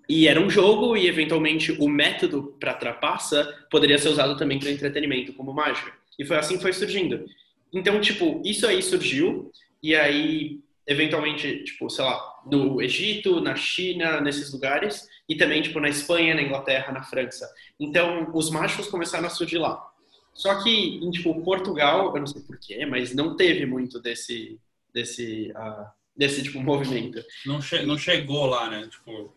e 0.08 0.28
era 0.28 0.40
um 0.40 0.48
jogo 0.48 0.96
e, 0.96 1.06
eventualmente, 1.06 1.72
o 1.72 1.88
método 1.88 2.56
para 2.60 2.74
trapaça 2.74 3.66
poderia 3.70 3.98
ser 3.98 4.08
usado 4.08 4.36
também 4.36 4.58
para 4.58 4.70
entretenimento, 4.70 5.32
como 5.32 5.52
mágica. 5.52 5.92
E 6.18 6.24
foi 6.24 6.36
assim 6.36 6.56
que 6.56 6.62
foi 6.62 6.72
surgindo. 6.72 7.24
Então, 7.72 8.00
tipo, 8.00 8.40
isso 8.44 8.66
aí 8.66 8.82
surgiu 8.82 9.50
e 9.82 9.94
aí, 9.94 10.60
eventualmente, 10.86 11.64
tipo, 11.64 11.90
sei 11.90 12.04
lá, 12.04 12.42
no 12.46 12.80
Egito, 12.80 13.40
na 13.40 13.56
China, 13.56 14.20
nesses 14.20 14.52
lugares, 14.52 15.08
e 15.28 15.34
também 15.34 15.60
tipo 15.60 15.80
na 15.80 15.88
Espanha, 15.88 16.34
na 16.34 16.42
Inglaterra, 16.42 16.92
na 16.92 17.02
França. 17.02 17.48
Então, 17.78 18.30
os 18.32 18.50
mágicos 18.50 18.88
começaram 18.88 19.26
a 19.26 19.30
surgir 19.30 19.58
lá. 19.58 19.84
Só 20.32 20.62
que 20.62 20.70
em 20.70 21.10
tipo 21.10 21.42
Portugal, 21.42 22.14
eu 22.14 22.20
não 22.20 22.26
sei 22.26 22.42
porquê, 22.42 22.84
mas 22.86 23.14
não 23.14 23.36
teve 23.36 23.66
muito 23.66 24.00
desse 24.00 24.60
desse 24.92 25.52
uh, 25.52 25.86
desse 26.16 26.42
tipo 26.42 26.60
movimento. 26.60 27.22
Não, 27.44 27.60
che 27.60 27.82
não 27.82 27.98
chegou 27.98 28.46
lá, 28.46 28.70
né? 28.70 28.86
Tipo 28.86 29.34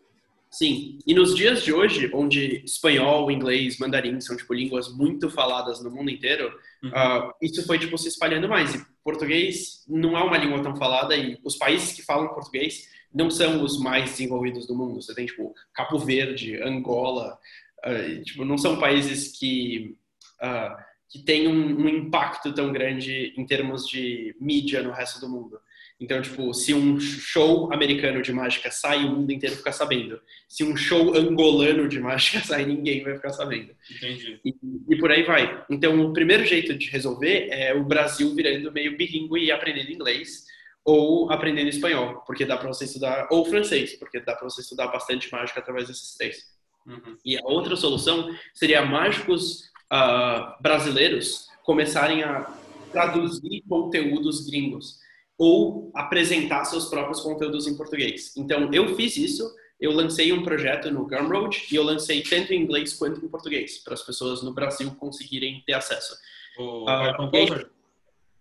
Sim, 0.51 0.97
e 1.05 1.13
nos 1.13 1.35
dias 1.35 1.63
de 1.63 1.71
hoje, 1.71 2.09
onde 2.11 2.63
espanhol, 2.65 3.29
inglês, 3.29 3.77
mandarim 3.77 4.19
são 4.19 4.35
tipo 4.35 4.53
línguas 4.53 4.91
muito 4.91 5.29
faladas 5.29 5.83
no 5.83 5.91
mundo 5.91 6.09
inteiro, 6.09 6.51
uhum. 6.83 6.89
uh, 6.89 7.33
isso 7.39 7.65
foi 7.67 7.77
tipo 7.77 7.95
se 7.99 8.07
espalhando 8.07 8.49
mais. 8.49 8.73
E 8.73 8.83
português 9.03 9.83
não 9.87 10.17
é 10.17 10.23
uma 10.23 10.37
língua 10.37 10.61
tão 10.63 10.75
falada 10.75 11.15
e 11.15 11.37
os 11.43 11.55
países 11.55 11.93
que 11.93 12.01
falam 12.01 12.33
português 12.33 12.89
não 13.13 13.29
são 13.29 13.63
os 13.63 13.79
mais 13.79 14.11
desenvolvidos 14.11 14.65
do 14.65 14.75
mundo. 14.75 15.01
Você 15.01 15.13
tem, 15.13 15.25
tipo, 15.25 15.53
Cabo 15.73 15.99
Verde, 15.99 16.61
Angola, 16.61 17.37
uh, 17.85 18.23
tipo, 18.23 18.43
não 18.43 18.57
são 18.57 18.79
países 18.79 19.37
que, 19.37 19.95
uh, 20.41 20.75
que 21.09 21.19
têm 21.19 21.47
um, 21.47 21.81
um, 21.81 21.89
impacto 21.89 22.53
tão 22.53 22.71
grande 22.71 23.33
em 23.37 23.45
termos 23.45 23.87
de 23.87 24.35
mídia 24.39 24.81
no 24.81 24.91
resto 24.91 25.19
do 25.19 25.29
mundo. 25.29 25.59
Então, 25.99 26.21
tipo, 26.21 26.53
se 26.53 26.73
um 26.73 26.97
show 26.97 27.71
americano 27.73 28.21
de 28.21 28.31
mágica 28.31 28.71
sai, 28.71 29.03
o 29.03 29.11
mundo 29.11 29.31
inteiro 29.31 29.57
fica 29.57 29.71
sabendo. 29.73 30.19
Se 30.47 30.63
um 30.63 30.75
show 30.75 31.13
angolano 31.13 31.89
de 31.89 31.99
mágica 31.99 32.39
sai, 32.45 32.65
ninguém 32.65 33.03
vai 33.03 33.15
ficar 33.15 33.31
sabendo. 33.33 33.75
Entendi. 33.91 34.39
E, 34.45 34.55
e 34.89 34.97
por 34.97 35.11
aí 35.11 35.23
vai. 35.23 35.65
Então, 35.69 35.99
o 35.99 36.13
primeiro 36.13 36.45
jeito 36.45 36.73
de 36.73 36.89
resolver 36.89 37.49
é 37.51 37.73
o 37.73 37.83
Brasil 37.83 38.33
virando 38.33 38.71
meio 38.71 38.95
bilíngue 38.95 39.43
e 39.43 39.51
aprendendo 39.51 39.91
inglês 39.91 40.45
ou 40.85 41.29
aprendendo 41.29 41.69
espanhol, 41.69 42.23
porque 42.25 42.45
dá 42.45 42.57
para 42.57 42.69
você 42.69 42.85
estudar, 42.85 43.27
ou 43.29 43.45
francês, 43.45 43.95
porque 43.97 44.21
dá 44.21 44.33
para 44.33 44.49
você 44.49 44.61
estudar 44.61 44.87
bastante 44.87 45.29
mágica 45.31 45.59
através 45.59 45.87
desses 45.87 46.15
três. 46.15 46.45
Uhum. 46.87 47.17
E 47.23 47.37
a 47.37 47.41
outra 47.43 47.75
solução 47.75 48.33
seria 48.53 48.83
mágicos 48.83 49.65
uh, 49.91 50.61
brasileiros 50.61 51.47
começarem 51.63 52.23
a 52.23 52.49
traduzir 52.91 53.61
conteúdos 53.67 54.49
gringos 54.49 54.97
ou 55.39 55.89
apresentar 55.95 56.65
seus 56.65 56.85
próprios 56.85 57.21
conteúdos 57.21 57.65
em 57.65 57.77
português. 57.77 58.35
Então, 58.35 58.69
eu 58.73 58.93
fiz 58.95 59.15
isso, 59.15 59.49
eu 59.79 59.93
lancei 59.93 60.33
um 60.33 60.43
projeto 60.43 60.91
no 60.91 61.07
Gumroad 61.07 61.65
e 61.71 61.75
eu 61.75 61.83
lancei 61.83 62.21
tanto 62.21 62.53
em 62.53 62.61
inglês 62.61 62.93
quanto 62.93 63.25
em 63.25 63.29
português, 63.29 63.77
para 63.77 63.93
as 63.93 64.01
pessoas 64.01 64.43
no 64.43 64.53
Brasil 64.53 64.91
conseguirem 64.99 65.63
ter 65.65 65.73
acesso. 65.73 66.13
O 66.57 66.83
uh, 66.83 67.15
Composer? 67.15 67.69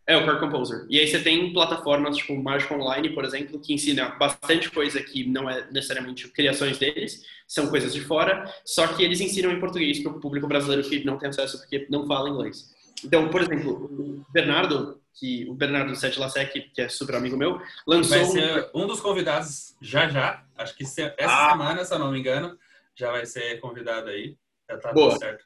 É, 0.08 0.16
o 0.16 0.24
Card 0.24 0.40
Composer. 0.40 0.87
E 0.88 0.98
aí 0.98 1.06
você 1.06 1.22
tem 1.22 1.52
plataformas 1.52 2.16
tipo 2.16 2.34
Magic 2.34 2.72
Online, 2.72 3.11
por 3.11 3.24
exemplo, 3.24 3.61
que 3.61 3.74
ensina 3.74 4.08
bastante 4.08 4.70
coisa 4.70 5.00
que 5.00 5.24
não 5.24 5.48
é 5.48 5.70
necessariamente 5.70 6.26
criações 6.28 6.78
deles, 6.78 7.22
são 7.46 7.68
coisas 7.68 7.92
de 7.92 8.00
fora, 8.00 8.52
só 8.64 8.88
que 8.88 9.04
eles 9.04 9.20
ensinam 9.20 9.52
em 9.52 9.61
português 9.61 10.00
para 10.00 10.11
o 10.11 10.18
público 10.18 10.48
brasileiro 10.48 10.82
que 10.82 11.04
não 11.04 11.18
tem 11.18 11.28
acesso 11.28 11.58
porque 11.58 11.87
não 11.90 12.06
fala 12.06 12.30
inglês. 12.30 12.74
Então, 13.04 13.28
por 13.28 13.42
exemplo, 13.42 13.72
o 13.72 14.32
Bernardo, 14.32 14.98
que 15.18 15.48
o 15.48 15.54
Bernardo 15.54 15.94
Sete 15.96 16.18
Lasek, 16.18 16.70
que 16.70 16.81
é 16.81 16.88
super 16.88 17.16
amigo 17.16 17.37
meu, 17.37 17.61
lançou 17.87 18.16
vai 18.16 18.24
ser 18.24 18.70
um 18.74 18.87
dos 18.87 19.00
convidados 19.00 19.74
já 19.81 20.09
já, 20.09 20.44
acho 20.57 20.76
que 20.76 20.85
essa 20.85 21.14
ah. 21.20 21.50
semana, 21.50 21.85
se 21.85 21.94
eu 21.94 21.98
não 21.98 22.12
me 22.12 22.18
engano, 22.18 22.57
já 22.96 23.11
vai 23.11 23.26
ser 23.26 23.61
convidado 23.61 24.09
aí. 24.09 24.37
Já 24.70 24.78
tá 24.78 24.92
Boa. 24.92 25.16
certo. 25.16 25.44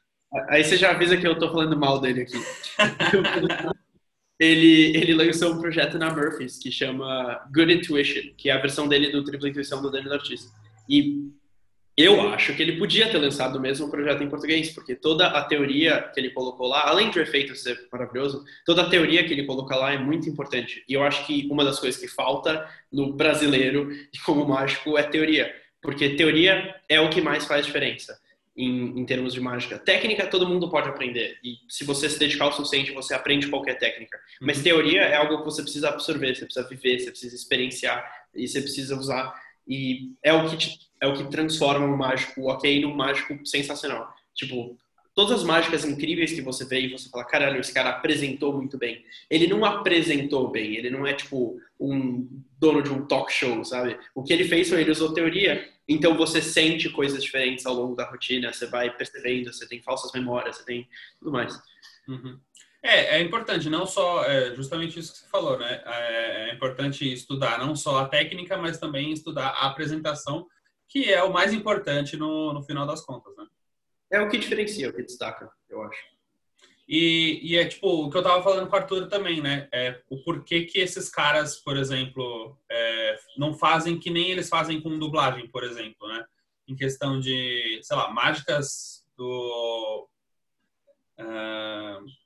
Aí 0.49 0.63
você 0.63 0.77
já 0.77 0.91
avisa 0.91 1.15
que 1.15 1.27
eu 1.27 1.37
tô 1.37 1.51
falando 1.51 1.77
mal 1.77 2.01
dele 2.01 2.21
aqui. 2.21 2.37
ele, 4.39 4.97
ele 4.97 5.13
lançou 5.13 5.53
um 5.53 5.61
projeto 5.61 5.99
na 5.99 6.11
Murphys 6.11 6.57
que 6.57 6.71
chama 6.71 7.39
Good 7.53 7.73
Intuition, 7.73 8.33
que 8.35 8.49
é 8.49 8.53
a 8.53 8.61
versão 8.61 8.87
dele 8.87 9.11
do 9.11 9.23
Tripla 9.23 9.49
Intuição 9.49 9.81
do 9.81 9.91
Daniel 9.91 10.13
Ortiz. 10.13 10.51
E 10.89 11.31
eu 11.95 12.21
acho 12.29 12.55
que 12.55 12.61
ele 12.61 12.77
podia 12.77 13.09
ter 13.09 13.19
lançado 13.19 13.57
o 13.57 13.61
mesmo 13.61 13.89
projeto 13.89 14.23
em 14.23 14.29
português, 14.29 14.71
porque 14.71 14.95
toda 14.95 15.27
a 15.27 15.43
teoria 15.43 16.09
que 16.13 16.19
ele 16.19 16.31
colocou 16.31 16.67
lá, 16.67 16.87
além 16.87 17.11
de 17.11 17.19
o 17.19 17.21
efeito 17.21 17.55
ser 17.55 17.87
maravilhoso, 17.91 18.43
toda 18.65 18.81
a 18.81 18.89
teoria 18.89 19.23
que 19.23 19.31
ele 19.31 19.45
coloca 19.45 19.75
lá 19.75 19.93
é 19.93 19.97
muito 19.97 20.27
importante. 20.27 20.83
E 20.89 20.93
eu 20.93 21.03
acho 21.03 21.25
que 21.27 21.47
uma 21.51 21.63
das 21.63 21.79
coisas 21.79 21.99
que 21.99 22.07
falta 22.07 22.67
no 22.91 23.13
brasileiro 23.13 23.91
e 23.91 24.17
como 24.25 24.47
mágico 24.47 24.97
é 24.97 25.03
teoria, 25.03 25.53
porque 25.81 26.15
teoria 26.15 26.75
é 26.89 26.99
o 26.99 27.09
que 27.09 27.21
mais 27.21 27.45
faz 27.45 27.65
diferença 27.65 28.17
em, 28.55 28.99
em, 28.99 29.05
termos 29.05 29.33
de 29.33 29.39
mágica. 29.39 29.77
Técnica 29.77 30.27
todo 30.27 30.47
mundo 30.47 30.69
pode 30.69 30.89
aprender 30.89 31.37
e 31.43 31.57
se 31.67 31.83
você 31.83 32.09
se 32.09 32.17
dedicar 32.17 32.47
o 32.47 32.51
suficiente 32.51 32.91
você 32.91 33.13
aprende 33.13 33.47
qualquer 33.47 33.77
técnica. 33.77 34.19
Mas 34.41 34.61
teoria 34.61 35.01
é 35.01 35.15
algo 35.15 35.39
que 35.39 35.45
você 35.45 35.61
precisa 35.61 35.89
absorver, 35.89 36.35
você 36.35 36.45
precisa 36.45 36.67
viver, 36.67 36.99
você 36.99 37.11
precisa 37.11 37.35
experienciar 37.35 38.23
e 38.35 38.47
você 38.47 38.61
precisa 38.61 38.95
usar 38.95 39.33
e 39.67 40.11
é 40.21 40.33
o 40.33 40.49
que 40.49 40.57
te, 40.57 40.79
é 41.01 41.07
o 41.07 41.13
que 41.13 41.23
transforma 41.25 41.85
um 41.85 41.97
mágico 41.97 42.49
ok 42.49 42.81
num 42.81 42.95
mágico 42.95 43.45
sensacional. 43.45 44.13
Tipo 44.33 44.77
todas 45.15 45.39
as 45.39 45.43
mágicas 45.43 45.85
incríveis 45.85 46.33
que 46.33 46.41
você 46.41 46.65
vê 46.65 46.81
e 46.81 46.91
você 46.91 47.07
fala, 47.07 47.23
caralho, 47.23 47.59
esse 47.59 47.71
cara 47.71 47.91
apresentou 47.91 48.51
muito 48.51 48.79
bem. 48.79 49.05
Ele 49.29 49.45
não 49.45 49.63
apresentou 49.63 50.49
bem, 50.49 50.75
ele 50.75 50.89
não 50.89 51.05
é 51.05 51.13
tipo 51.13 51.61
um 51.79 52.27
dono 52.59 52.81
de 52.81 52.89
um 52.89 53.05
talk 53.05 53.31
show, 53.31 53.63
sabe? 53.63 53.97
O 54.15 54.23
que 54.23 54.33
ele 54.33 54.45
fez 54.45 54.69
foi 54.69 54.81
ele 54.81 54.91
usou 54.91 55.13
teoria 55.13 55.71
então 55.87 56.15
você 56.15 56.41
sente 56.41 56.89
coisas 56.89 57.21
diferentes 57.21 57.65
ao 57.65 57.73
longo 57.73 57.95
da 57.95 58.09
rotina, 58.09 58.53
você 58.53 58.65
vai 58.65 58.95
percebendo, 58.95 59.51
você 59.51 59.67
tem 59.67 59.81
falsas 59.81 60.11
memórias, 60.13 60.57
você 60.57 60.65
tem 60.65 60.87
tudo 61.19 61.31
mais. 61.31 61.59
Uhum. 62.07 62.39
É, 62.83 63.17
é 63.17 63.21
importante, 63.21 63.69
não 63.69 63.85
só, 63.85 64.25
é 64.25 64.53
justamente 64.53 64.99
isso 64.99 65.13
que 65.13 65.19
você 65.19 65.27
falou, 65.29 65.57
né? 65.57 65.81
É, 65.85 66.49
é 66.49 66.53
importante 66.53 67.11
estudar 67.11 67.57
não 67.57 67.77
só 67.77 67.99
a 67.99 68.09
técnica, 68.09 68.57
mas 68.57 68.77
também 68.77 69.13
estudar 69.13 69.47
a 69.47 69.67
apresentação, 69.67 70.45
que 70.89 71.11
é 71.11 71.23
o 71.23 71.31
mais 71.31 71.53
importante 71.53 72.17
no, 72.17 72.51
no 72.51 72.61
final 72.61 72.85
das 72.85 72.99
contas, 72.99 73.33
né? 73.37 73.47
É 74.11 74.19
o 74.19 74.29
que 74.29 74.37
diferencia, 74.37 74.89
o 74.89 74.93
que 74.93 75.01
destaca, 75.01 75.49
eu 75.69 75.81
acho. 75.81 76.03
E, 76.85 77.39
e, 77.41 77.57
é 77.57 77.65
tipo 77.65 77.87
o 77.87 78.09
que 78.09 78.17
eu 78.17 78.21
tava 78.21 78.43
falando 78.43 78.67
com 78.67 78.75
o 78.75 78.79
Arthur 78.79 79.07
também, 79.07 79.41
né? 79.41 79.69
É 79.71 80.01
o 80.09 80.21
porquê 80.21 80.65
que 80.65 80.79
esses 80.79 81.09
caras, 81.09 81.55
por 81.55 81.77
exemplo, 81.77 82.59
é, 82.69 83.17
não 83.37 83.53
fazem 83.53 83.97
que 83.97 84.09
nem 84.09 84.29
eles 84.29 84.49
fazem 84.49 84.81
com 84.81 84.99
dublagem, 84.99 85.47
por 85.47 85.63
exemplo, 85.63 86.05
né? 86.09 86.25
Em 86.67 86.75
questão 86.75 87.17
de, 87.17 87.79
sei 87.81 87.95
lá, 87.95 88.11
mágicas 88.11 89.05
do. 89.17 90.09
Uh, 91.17 92.22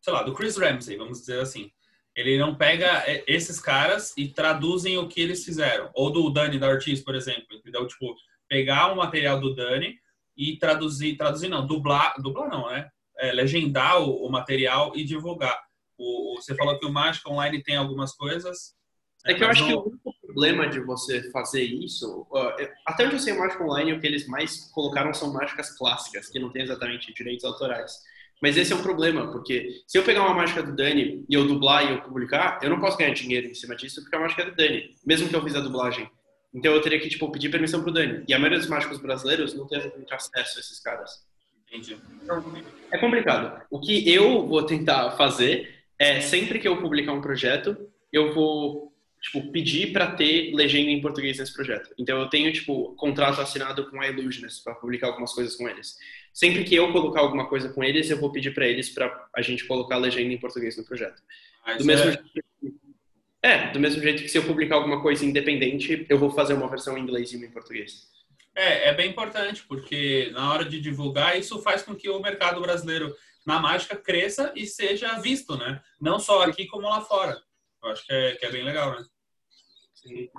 sei 0.00 0.12
lá, 0.12 0.22
do 0.22 0.34
Chris 0.34 0.56
Ramsey, 0.56 0.96
vamos 0.96 1.20
dizer 1.20 1.40
assim. 1.40 1.70
Ele 2.14 2.36
não 2.36 2.56
pega 2.56 3.04
esses 3.26 3.60
caras 3.60 4.12
e 4.16 4.28
traduzem 4.28 4.98
o 4.98 5.06
que 5.06 5.20
eles 5.20 5.44
fizeram. 5.44 5.90
Ou 5.94 6.10
do 6.10 6.30
Dani 6.30 6.58
da 6.58 6.68
Ortiz, 6.68 7.00
por 7.00 7.14
exemplo, 7.14 7.46
entendeu? 7.52 7.86
Tipo, 7.86 8.14
pegar 8.48 8.92
o 8.92 8.96
material 8.96 9.40
do 9.40 9.54
Dani 9.54 9.94
e 10.36 10.56
traduzir, 10.56 11.16
traduzir 11.16 11.48
não, 11.48 11.66
dublar, 11.66 12.14
dublar 12.20 12.48
não, 12.48 12.68
né? 12.70 12.90
é, 13.18 13.32
legendar 13.32 14.00
o, 14.00 14.26
o, 14.26 14.30
material 14.30 14.92
e 14.94 15.04
divulgar. 15.04 15.58
O, 15.98 16.36
você 16.36 16.54
falou 16.54 16.78
que 16.78 16.86
o 16.86 16.92
Mágica 16.92 17.30
Online 17.30 17.62
tem 17.62 17.76
algumas 17.76 18.14
coisas. 18.14 18.76
É 19.26 19.34
que 19.34 19.42
eu 19.42 19.48
acho 19.48 19.66
que 19.66 19.74
o 19.74 19.88
único 19.88 20.14
problema 20.22 20.68
de 20.68 20.80
você 20.80 21.28
fazer 21.32 21.64
isso, 21.64 22.26
uh, 22.30 22.52
até 22.86 23.04
onde 23.04 23.16
eu 23.16 23.18
sei 23.18 23.32
o 23.32 23.38
Mágica 23.38 23.64
Online, 23.64 23.92
o 23.92 24.00
que 24.00 24.06
eles 24.06 24.26
mais 24.28 24.70
colocaram 24.70 25.12
são 25.12 25.32
mágicas 25.32 25.76
clássicas, 25.76 26.28
que 26.28 26.38
não 26.38 26.50
tem 26.50 26.62
exatamente 26.62 27.12
direitos 27.12 27.44
autorais. 27.44 27.92
Mas 28.40 28.56
esse 28.56 28.72
é 28.72 28.76
um 28.76 28.82
problema, 28.82 29.30
porque 29.32 29.82
se 29.86 29.98
eu 29.98 30.04
pegar 30.04 30.22
uma 30.24 30.34
mágica 30.34 30.62
do 30.62 30.74
Dani 30.74 31.24
e 31.28 31.34
eu 31.34 31.46
dublar 31.46 31.84
e 31.84 31.90
eu 31.90 32.00
publicar, 32.02 32.60
eu 32.62 32.70
não 32.70 32.80
posso 32.80 32.96
ganhar 32.96 33.12
dinheiro 33.12 33.48
em 33.48 33.54
cima 33.54 33.74
disso 33.74 34.00
porque 34.00 34.14
a 34.14 34.20
mágica 34.20 34.42
é 34.42 34.46
do 34.46 34.56
Dani, 34.56 34.94
mesmo 35.04 35.28
que 35.28 35.34
eu 35.34 35.42
fiz 35.42 35.56
a 35.56 35.60
dublagem. 35.60 36.08
Então 36.54 36.72
eu 36.72 36.80
teria 36.80 37.00
que 37.00 37.08
tipo 37.08 37.30
pedir 37.30 37.50
permissão 37.50 37.82
pro 37.82 37.92
Dani. 37.92 38.24
E 38.28 38.32
a 38.32 38.38
maioria 38.38 38.58
dos 38.58 38.68
mágicos 38.68 38.98
brasileiros 38.98 39.54
não 39.54 39.66
tem 39.66 39.78
acesso 40.10 40.58
a 40.58 40.60
esses 40.60 40.80
caras. 40.80 41.26
Entendi. 41.66 41.98
Então, 42.22 42.42
é 42.90 42.96
complicado. 42.96 43.62
O 43.70 43.78
que 43.78 44.10
eu 44.10 44.46
vou 44.46 44.62
tentar 44.62 45.10
fazer 45.12 45.74
é 45.98 46.20
sempre 46.20 46.58
que 46.58 46.66
eu 46.66 46.80
publicar 46.80 47.12
um 47.12 47.20
projeto, 47.20 47.76
eu 48.12 48.32
vou 48.32 48.92
tipo, 49.20 49.50
pedir 49.50 49.92
para 49.92 50.12
ter 50.12 50.54
legenda 50.54 50.90
em 50.90 51.00
português 51.00 51.38
nesse 51.38 51.52
projeto. 51.52 51.90
Então 51.98 52.18
eu 52.18 52.28
tenho 52.28 52.52
tipo 52.52 52.94
contrato 52.96 53.40
assinado 53.40 53.90
com 53.90 54.00
a 54.00 54.08
Illusionist 54.08 54.62
para 54.62 54.74
publicar 54.74 55.08
algumas 55.08 55.32
coisas 55.32 55.56
com 55.56 55.68
eles. 55.68 55.96
Sempre 56.38 56.62
que 56.62 56.72
eu 56.72 56.92
colocar 56.92 57.18
alguma 57.18 57.48
coisa 57.48 57.68
com 57.68 57.82
eles, 57.82 58.08
eu 58.08 58.16
vou 58.16 58.30
pedir 58.30 58.54
para 58.54 58.64
eles 58.64 58.88
para 58.88 59.28
a 59.34 59.42
gente 59.42 59.64
colocar 59.64 59.96
a 59.96 59.98
legenda 59.98 60.32
em 60.32 60.38
português 60.38 60.76
no 60.76 60.84
projeto. 60.84 61.20
do 61.76 61.84
mesmo 61.84 62.10
é... 62.10 62.12
jeito 62.12 62.30
é, 63.42 63.72
do 63.72 63.80
mesmo 63.80 64.00
jeito 64.00 64.22
que 64.22 64.28
se 64.28 64.38
eu 64.38 64.44
publicar 64.44 64.76
alguma 64.76 65.02
coisa 65.02 65.24
independente, 65.24 66.06
eu 66.08 66.16
vou 66.16 66.30
fazer 66.30 66.54
uma 66.54 66.68
versão 66.68 66.96
em 66.96 67.02
inglês 67.02 67.32
e 67.32 67.36
uma 67.36 67.46
em 67.46 67.50
português. 67.50 68.06
É, 68.54 68.88
é 68.88 68.94
bem 68.94 69.10
importante, 69.10 69.64
porque 69.66 70.30
na 70.32 70.52
hora 70.52 70.64
de 70.64 70.80
divulgar, 70.80 71.36
isso 71.36 71.60
faz 71.60 71.82
com 71.82 71.96
que 71.96 72.08
o 72.08 72.20
mercado 72.20 72.60
brasileiro 72.60 73.12
na 73.44 73.58
mágica 73.58 73.96
cresça 73.96 74.52
e 74.54 74.64
seja 74.64 75.18
visto, 75.18 75.56
né? 75.56 75.82
Não 76.00 76.20
só 76.20 76.44
aqui 76.44 76.66
como 76.66 76.88
lá 76.88 77.00
fora. 77.00 77.36
Eu 77.82 77.90
acho 77.90 78.06
que 78.06 78.12
é, 78.12 78.36
que 78.36 78.46
é 78.46 78.52
bem 78.52 78.62
legal, 78.62 78.92
né? 78.92 79.04
Sim. 79.92 80.30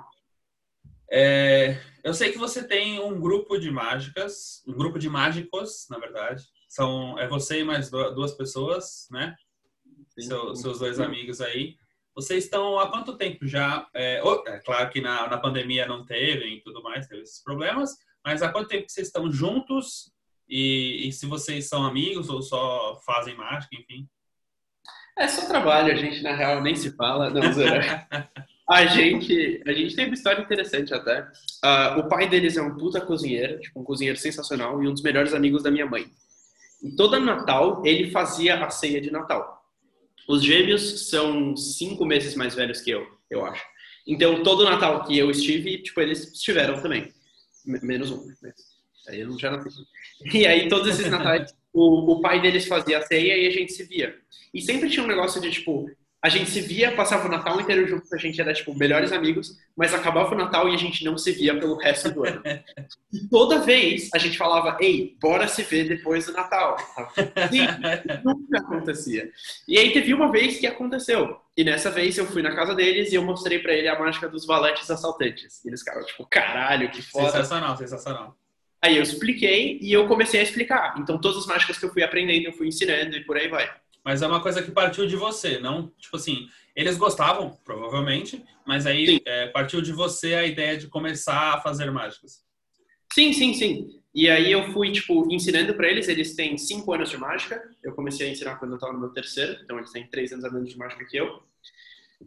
É, 1.10 1.76
eu 2.04 2.14
sei 2.14 2.30
que 2.30 2.38
você 2.38 2.66
tem 2.66 3.00
um 3.00 3.20
grupo 3.20 3.58
de 3.58 3.70
mágicas, 3.70 4.62
um 4.66 4.72
grupo 4.72 4.98
de 4.98 5.08
mágicos, 5.08 5.86
na 5.90 5.98
verdade. 5.98 6.44
São, 6.68 7.18
é 7.18 7.26
você 7.26 7.60
e 7.60 7.64
mais 7.64 7.90
duas 7.90 8.32
pessoas, 8.34 9.08
né? 9.10 9.34
Seu, 10.18 10.54
seus 10.54 10.78
dois 10.78 11.00
amigos 11.00 11.40
aí. 11.40 11.76
Vocês 12.14 12.44
estão 12.44 12.78
há 12.78 12.90
quanto 12.90 13.16
tempo 13.16 13.46
já? 13.46 13.88
É, 13.94 14.20
é 14.46 14.58
claro 14.60 14.90
que 14.90 15.00
na, 15.00 15.28
na 15.28 15.38
pandemia 15.38 15.86
não 15.86 16.04
teve 16.04 16.46
e 16.46 16.60
tudo 16.62 16.82
mais, 16.82 17.06
teve 17.06 17.22
esses 17.22 17.42
problemas, 17.42 17.96
mas 18.24 18.42
há 18.42 18.50
quanto 18.50 18.68
tempo 18.68 18.86
que 18.86 18.92
vocês 18.92 19.06
estão 19.06 19.30
juntos? 19.30 20.12
E, 20.48 21.08
e 21.08 21.12
se 21.12 21.26
vocês 21.26 21.68
são 21.68 21.84
amigos 21.84 22.28
ou 22.28 22.42
só 22.42 23.00
fazem 23.06 23.36
mágica, 23.36 23.74
enfim? 23.76 24.08
É 25.16 25.28
só 25.28 25.46
trabalho, 25.46 25.92
a 25.92 25.96
gente 25.96 26.22
na 26.22 26.34
real 26.34 26.60
nem 26.60 26.74
se 26.74 26.94
fala. 26.96 27.30
Não, 27.30 27.40
a 28.70 28.86
gente, 28.86 29.60
a 29.66 29.72
gente 29.72 29.96
tem 29.96 30.06
uma 30.06 30.14
história 30.14 30.40
interessante 30.40 30.94
até. 30.94 31.22
Uh, 31.64 31.98
o 31.98 32.08
pai 32.08 32.28
deles 32.28 32.56
é 32.56 32.62
um 32.62 32.76
puta 32.76 33.00
cozinheiro, 33.00 33.58
tipo 33.60 33.80
um 33.80 33.84
cozinheiro 33.84 34.16
sensacional 34.16 34.80
e 34.80 34.86
um 34.86 34.92
dos 34.92 35.02
melhores 35.02 35.34
amigos 35.34 35.64
da 35.64 35.72
minha 35.72 35.86
mãe. 35.86 36.06
E 36.80 36.94
todo 36.94 37.18
Natal 37.18 37.82
ele 37.84 38.12
fazia 38.12 38.64
a 38.64 38.70
ceia 38.70 39.00
de 39.00 39.10
Natal. 39.10 39.60
Os 40.28 40.44
gêmeos 40.44 41.10
são 41.10 41.56
cinco 41.56 42.04
meses 42.04 42.36
mais 42.36 42.54
velhos 42.54 42.80
que 42.80 42.92
eu, 42.92 43.04
eu 43.28 43.44
acho. 43.44 43.64
Então 44.06 44.44
todo 44.44 44.62
Natal 44.62 45.04
que 45.04 45.18
eu 45.18 45.32
estive, 45.32 45.82
tipo 45.82 46.00
eles 46.00 46.32
estiveram 46.32 46.80
também, 46.80 47.12
menos 47.66 48.12
um. 48.12 48.24
Né? 48.40 48.52
Aí 49.08 49.20
eu 49.20 49.36
já 49.36 49.50
nasci. 49.50 49.82
E 50.32 50.46
aí 50.46 50.68
todos 50.68 50.88
esses 50.88 51.10
natais 51.10 51.52
o, 51.74 52.12
o 52.12 52.20
pai 52.20 52.40
deles 52.40 52.66
fazia 52.66 52.98
a 52.98 53.02
ceia 53.02 53.36
e 53.36 53.48
a 53.48 53.50
gente 53.50 53.72
se 53.72 53.84
via. 53.84 54.16
E 54.52 54.60
sempre 54.60 54.88
tinha 54.88 55.04
um 55.04 55.08
negócio 55.08 55.40
de, 55.40 55.50
tipo, 55.50 55.88
a 56.22 56.28
gente 56.28 56.50
se 56.50 56.60
via, 56.60 56.94
passava 56.94 57.26
o 57.26 57.30
Natal 57.30 57.58
inteiro 57.58 57.86
junto, 57.88 58.14
a 58.14 58.18
gente 58.18 58.38
era, 58.38 58.52
tipo, 58.52 58.76
melhores 58.76 59.10
amigos, 59.10 59.56
mas 59.74 59.94
acabava 59.94 60.34
o 60.34 60.36
Natal 60.36 60.68
e 60.68 60.74
a 60.74 60.76
gente 60.76 61.02
não 61.02 61.16
se 61.16 61.32
via 61.32 61.58
pelo 61.58 61.76
resto 61.76 62.10
do 62.10 62.26
ano. 62.26 62.42
E 63.12 63.28
toda 63.28 63.58
vez 63.58 64.08
a 64.14 64.18
gente 64.18 64.38
falava, 64.38 64.76
ei, 64.80 65.16
bora 65.20 65.48
se 65.48 65.64
ver 65.64 65.88
depois 65.88 66.26
do 66.26 66.32
Natal. 66.32 66.76
Sim, 67.50 67.66
nunca 68.24 68.58
acontecia. 68.58 69.28
E 69.66 69.76
aí 69.76 69.92
teve 69.92 70.14
uma 70.14 70.30
vez 70.30 70.58
que 70.58 70.66
aconteceu. 70.66 71.36
E 71.56 71.64
nessa 71.64 71.90
vez 71.90 72.16
eu 72.16 72.24
fui 72.26 72.40
na 72.40 72.54
casa 72.54 72.72
deles 72.72 73.10
e 73.10 73.16
eu 73.16 73.22
mostrei 73.22 73.58
para 73.58 73.72
ele 73.72 73.88
a 73.88 73.98
mágica 73.98 74.28
dos 74.28 74.46
valetes 74.46 74.88
assaltantes. 74.88 75.64
E 75.64 75.68
eles 75.68 75.80
ficaram, 75.80 76.04
tipo, 76.06 76.24
caralho, 76.26 76.88
que 76.92 77.02
foda. 77.02 77.32
Sensacional, 77.32 77.76
sensacional. 77.76 78.36
Aí 78.80 78.96
eu 78.96 79.02
expliquei 79.02 79.80
e 79.82 79.92
eu 79.92 80.06
comecei 80.06 80.38
a 80.38 80.44
explicar. 80.44 80.94
Então 80.98 81.20
todas 81.20 81.38
as 81.38 81.46
mágicas 81.46 81.76
que 81.76 81.84
eu 81.84 81.92
fui 81.92 82.04
aprendendo, 82.04 82.46
eu 82.46 82.52
fui 82.52 82.68
ensinando 82.68 83.16
e 83.16 83.24
por 83.24 83.36
aí 83.36 83.48
vai. 83.48 83.68
Mas 84.04 84.22
é 84.22 84.26
uma 84.26 84.42
coisa 84.42 84.62
que 84.62 84.70
partiu 84.70 85.06
de 85.06 85.16
você, 85.16 85.58
não? 85.58 85.92
Tipo 85.98 86.16
assim, 86.16 86.48
eles 86.74 86.96
gostavam, 86.96 87.58
provavelmente, 87.64 88.42
mas 88.66 88.86
aí 88.86 89.20
é, 89.26 89.48
partiu 89.48 89.82
de 89.82 89.92
você 89.92 90.34
a 90.34 90.46
ideia 90.46 90.76
de 90.76 90.88
começar 90.88 91.54
a 91.54 91.60
fazer 91.60 91.90
mágicas. 91.90 92.44
Sim, 93.12 93.32
sim, 93.32 93.52
sim. 93.54 94.00
E 94.14 94.28
aí 94.28 94.50
eu 94.50 94.72
fui, 94.72 94.90
tipo, 94.90 95.26
ensinando 95.32 95.74
para 95.74 95.88
eles. 95.88 96.08
Eles 96.08 96.34
têm 96.34 96.56
cinco 96.56 96.92
anos 96.92 97.10
de 97.10 97.16
mágica. 97.16 97.62
Eu 97.82 97.92
comecei 97.92 98.28
a 98.28 98.30
ensinar 98.30 98.56
quando 98.56 98.72
eu 98.72 98.76
estava 98.76 98.92
no 98.92 99.00
meu 99.00 99.10
terceiro. 99.10 99.58
Então 99.62 99.78
eles 99.78 99.90
têm 99.90 100.06
três 100.06 100.32
anos 100.32 100.44
a 100.44 100.50
menos 100.50 100.70
de 100.70 100.78
mágica 100.78 101.04
que 101.04 101.16
eu. 101.16 101.42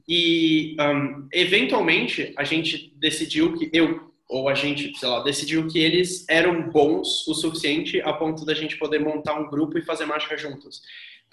E, 0.07 0.75
um, 0.79 1.27
eventualmente, 1.31 2.33
a 2.37 2.43
gente 2.43 2.93
decidiu 2.97 3.57
que 3.57 3.69
eu 3.73 4.11
ou 4.27 4.49
a 4.49 4.55
gente, 4.55 4.97
sei 4.97 5.07
lá, 5.07 5.21
decidiu 5.21 5.67
que 5.67 5.77
eles 5.77 6.25
eram 6.27 6.69
bons 6.71 7.27
o 7.27 7.35
suficiente 7.35 8.01
a 8.01 8.11
ponto 8.13 8.43
da 8.45 8.53
gente 8.53 8.77
poder 8.77 8.99
montar 8.99 9.35
um 9.35 9.47
grupo 9.47 9.77
e 9.77 9.83
fazer 9.83 10.05
mágica 10.05 10.35
juntos. 10.35 10.81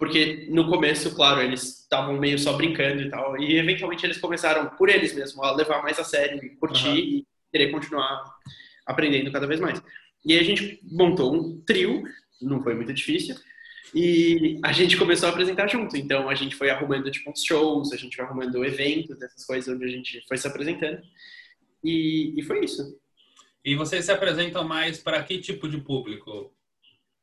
Porque 0.00 0.46
no 0.48 0.66
começo, 0.66 1.14
claro, 1.14 1.42
eles 1.42 1.80
estavam 1.80 2.18
meio 2.18 2.38
só 2.38 2.54
brincando 2.54 3.02
e 3.02 3.10
tal, 3.10 3.38
e 3.38 3.58
eventualmente 3.58 4.06
eles 4.06 4.16
começaram 4.16 4.70
por 4.70 4.88
eles 4.88 5.14
mesmos 5.14 5.44
a 5.44 5.52
levar 5.52 5.82
mais 5.82 5.98
a 5.98 6.04
sério 6.04 6.42
e 6.42 6.56
curtir 6.56 6.88
uhum. 6.88 6.96
e 6.96 7.26
querer 7.52 7.70
continuar 7.70 8.24
aprendendo 8.86 9.30
cada 9.30 9.46
vez 9.46 9.60
mais. 9.60 9.78
E 10.24 10.32
aí 10.32 10.38
a 10.38 10.42
gente 10.42 10.80
montou 10.90 11.34
um 11.34 11.60
trio, 11.60 12.02
não 12.40 12.62
foi 12.62 12.74
muito 12.74 12.94
difícil, 12.94 13.36
e 13.94 14.58
a 14.64 14.72
gente 14.72 14.96
começou 14.96 15.28
a 15.28 15.32
apresentar 15.32 15.68
junto. 15.68 15.94
Então 15.98 16.30
a 16.30 16.34
gente 16.34 16.56
foi 16.56 16.70
arrumando 16.70 17.10
tipo 17.10 17.30
uns 17.30 17.44
shows, 17.44 17.92
a 17.92 17.96
gente 17.98 18.16
foi 18.16 18.24
arrumando 18.24 18.64
eventos, 18.64 19.20
essas 19.20 19.44
coisas 19.44 19.74
onde 19.74 19.84
a 19.84 19.88
gente 19.88 20.24
foi 20.26 20.38
se 20.38 20.48
apresentando. 20.48 21.02
E, 21.84 22.40
e 22.40 22.42
foi 22.44 22.64
isso. 22.64 22.98
E 23.62 23.76
vocês 23.76 24.06
se 24.06 24.12
apresentam 24.12 24.64
mais 24.64 24.98
para 24.98 25.22
que 25.22 25.38
tipo 25.38 25.68
de 25.68 25.76
público? 25.76 26.54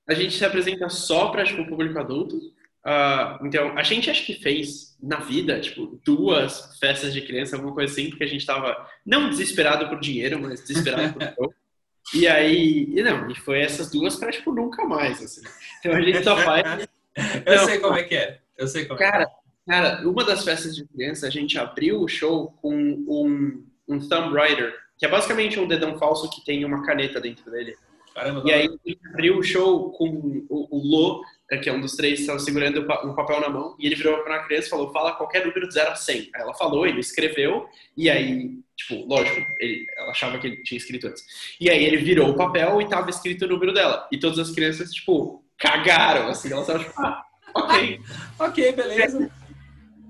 A 0.08 0.14
gente 0.14 0.36
se 0.36 0.46
apresenta 0.46 0.88
só 0.90 1.30
para 1.30 1.44
tipo, 1.44 1.66
público 1.66 1.98
adulto. 1.98 2.56
Uh, 2.86 3.46
então, 3.46 3.78
a 3.78 3.84
gente 3.84 4.10
acho 4.10 4.26
que 4.26 4.34
fez 4.36 4.98
na 5.02 5.18
vida, 5.18 5.60
tipo, 5.60 6.00
duas 6.06 6.78
festas 6.80 7.14
de 7.14 7.22
criança, 7.22 7.56
alguma 7.56 7.74
coisa 7.74 7.92
assim, 7.92 8.10
porque 8.10 8.24
a 8.24 8.28
gente 8.28 8.46
tava 8.46 8.76
não 9.06 9.30
desesperado 9.30 9.90
por 9.90 10.00
dinheiro, 10.00 10.40
mas 10.40 10.62
desesperado 10.62 11.14
por 11.14 11.22
show. 11.36 11.54
E 12.14 12.28
aí, 12.28 12.88
e 12.90 13.04
não, 13.04 13.30
e 13.30 13.36
foi 13.36 13.60
essas 13.60 13.92
duas 13.92 14.16
para 14.16 14.32
tipo 14.32 14.54
nunca 14.54 14.86
mais, 14.86 15.22
assim. 15.22 15.42
Então 15.80 15.94
a 15.94 16.02
gente 16.02 16.24
só 16.24 16.38
faz. 16.44 16.88
Eu 17.46 17.56
não, 17.56 17.66
sei 17.66 17.80
como 17.80 17.96
é 17.96 18.04
que 18.04 18.16
é. 18.16 18.40
Eu 18.58 18.68
sei 18.68 18.86
como 18.86 18.98
cara, 18.98 19.24
é. 19.24 19.70
Cara, 19.70 20.08
uma 20.08 20.24
das 20.24 20.46
festas 20.46 20.74
de 20.74 20.86
criança, 20.86 21.28
a 21.28 21.30
gente 21.30 21.60
abriu 21.60 22.02
o 22.02 22.08
show 22.08 22.52
com 22.62 22.74
um 22.74 23.66
um 23.88 24.00
thumb 24.00 24.34
writer, 24.34 24.74
que 24.98 25.06
é 25.06 25.10
basicamente 25.10 25.60
um 25.60 25.68
dedão 25.68 25.98
falso 25.98 26.30
que 26.30 26.44
tem 26.44 26.66
uma 26.66 26.84
caneta 26.84 27.22
dentro 27.22 27.50
dele. 27.50 27.76
Caramba, 28.14 28.44
e 28.46 28.52
aí 28.52 28.80
ele 28.86 29.00
abriu 29.14 29.38
o 29.38 29.44
show 29.44 29.92
com 29.92 30.46
o, 30.50 30.68
o 30.72 30.78
Lo, 30.78 31.24
é, 31.52 31.58
que 31.58 31.70
é 31.70 31.74
um 31.74 31.80
dos 31.80 31.96
três, 31.96 32.20
estava 32.20 32.40
segurando 32.40 32.82
um 32.82 33.14
papel 33.14 33.40
na 33.40 33.50
mão, 33.50 33.76
e 33.80 33.86
ele 33.86 33.96
virou 33.96 34.18
para 34.24 34.36
a 34.36 34.44
criança 34.44 34.68
e 34.68 34.70
falou, 34.70 34.92
fala 34.92 35.14
qualquer 35.14 35.46
número 35.46 35.68
de 35.68 35.74
0 35.74 35.92
a 35.92 35.96
100. 35.96 36.30
Aí 36.36 36.42
ela 36.42 36.54
falou, 36.54 36.86
ele 36.86 37.00
escreveu, 37.00 37.68
e 37.96 38.10
aí, 38.10 38.60
tipo, 38.76 39.08
lógico, 39.08 39.40
ele, 39.60 39.86
ela 39.98 40.12
achava 40.12 40.38
que 40.38 40.48
ele 40.48 40.64
tinha 40.64 40.78
escrito 40.78 41.08
antes. 41.08 41.24
E 41.60 41.70
aí 41.70 41.84
ele 41.84 41.98
virou 41.98 42.30
o 42.30 42.36
papel 42.36 42.82
e 42.82 42.90
tava 42.90 43.10
escrito 43.10 43.46
o 43.46 43.48
número 43.48 43.74
dela. 43.74 44.08
E 44.12 44.20
todas 44.20 44.40
as 44.40 44.54
crianças, 44.54 44.92
tipo, 44.92 45.44
cagaram, 45.58 46.28
assim, 46.28 46.52
elas 46.52 46.68
estavam 46.68 46.84
tipo, 46.84 47.02
ah, 47.02 47.24
ok. 47.56 48.00
ok, 48.40 48.72
beleza. 48.74 49.32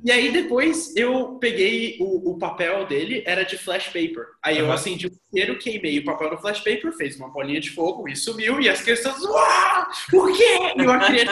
E 0.03 0.11
aí 0.11 0.31
depois 0.31 0.95
eu 0.95 1.37
peguei 1.39 1.97
o, 1.99 2.31
o, 2.31 2.37
papel 2.37 2.85
dele, 2.85 3.23
era 3.25 3.43
de 3.43 3.57
flash 3.57 3.87
paper. 3.87 4.25
Aí 4.43 4.61
uhum. 4.61 4.67
eu 4.67 4.71
acendi 4.71 5.07
o 5.07 5.11
inteiro, 5.11 5.57
queimei 5.57 5.99
o 5.99 6.05
papel 6.05 6.31
no 6.31 6.37
flash 6.37 6.59
paper, 6.59 6.91
fez 6.93 7.17
uma 7.17 7.29
bolinha 7.29 7.59
de 7.59 7.71
fogo 7.71 8.07
e 8.07 8.15
sumiu. 8.15 8.61
E 8.61 8.69
as 8.69 8.81
crianças, 8.81 9.21
uau, 9.23 9.87
por 10.09 10.35
quê? 10.35 10.57
E 10.77 10.83
eu 10.83 10.91
acredito 10.91 11.31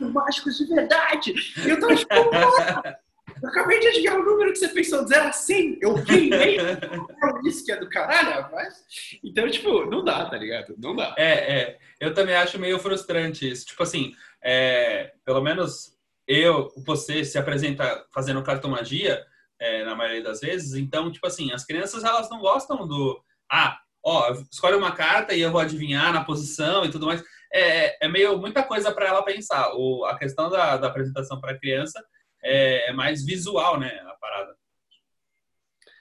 mágicos 0.00 0.58
de 0.58 0.66
verdade. 0.66 1.34
E 1.64 1.68
eu 1.68 1.80
tava 1.80 1.96
tipo, 1.96 2.14
eu 3.42 3.48
acabei 3.48 3.80
de 3.80 3.88
adivinhar 3.88 4.18
o 4.18 4.24
número 4.24 4.52
que 4.52 4.58
você 4.58 4.68
pensou 4.68 5.02
de 5.02 5.10
0 5.10 5.28
a 5.28 5.32
100. 5.32 5.78
Eu 5.80 6.02
queimei. 6.02 6.56
Isso 7.44 7.64
que 7.64 7.72
é 7.72 7.76
do 7.76 7.88
caralho, 7.88 8.48
mas... 8.52 8.74
Então, 9.22 9.48
tipo, 9.50 9.84
não 9.86 10.04
dá, 10.04 10.24
tá 10.26 10.36
ligado? 10.36 10.74
Não 10.78 10.94
dá. 10.94 11.14
É, 11.18 11.58
é. 11.58 11.78
Eu 12.00 12.14
também 12.14 12.34
acho 12.34 12.58
meio 12.58 12.78
frustrante 12.78 13.50
isso. 13.50 13.66
Tipo 13.66 13.82
assim, 13.82 14.12
é, 14.42 15.12
pelo 15.24 15.42
menos 15.42 15.93
eu, 16.26 16.72
você 16.86 17.24
se 17.24 17.38
apresenta 17.38 18.04
fazendo 18.12 18.42
cartomagia, 18.42 19.24
é, 19.60 19.84
na 19.84 19.94
maioria 19.94 20.22
das 20.22 20.40
vezes, 20.40 20.74
então, 20.74 21.10
tipo 21.10 21.26
assim, 21.26 21.52
as 21.52 21.64
crianças, 21.64 22.04
elas 22.04 22.28
não 22.28 22.40
gostam 22.40 22.86
do, 22.86 23.22
ah, 23.50 23.78
ó, 24.04 24.32
escolhe 24.50 24.76
uma 24.76 24.92
carta 24.92 25.34
e 25.34 25.40
eu 25.40 25.50
vou 25.50 25.60
adivinhar 25.60 26.12
na 26.12 26.24
posição 26.24 26.84
e 26.84 26.90
tudo 26.90 27.06
mais. 27.06 27.22
É, 27.52 28.04
é 28.04 28.08
meio 28.08 28.36
muita 28.38 28.62
coisa 28.62 28.92
para 28.92 29.06
ela 29.06 29.24
pensar. 29.24 29.72
O, 29.74 30.04
a 30.04 30.18
questão 30.18 30.50
da, 30.50 30.76
da 30.76 30.88
apresentação 30.88 31.40
para 31.40 31.52
a 31.52 31.58
criança 31.58 32.04
é, 32.42 32.90
é, 32.90 32.92
mais 32.92 33.24
visual, 33.24 33.78
né, 33.78 33.88
a 34.06 34.14
parada. 34.20 34.54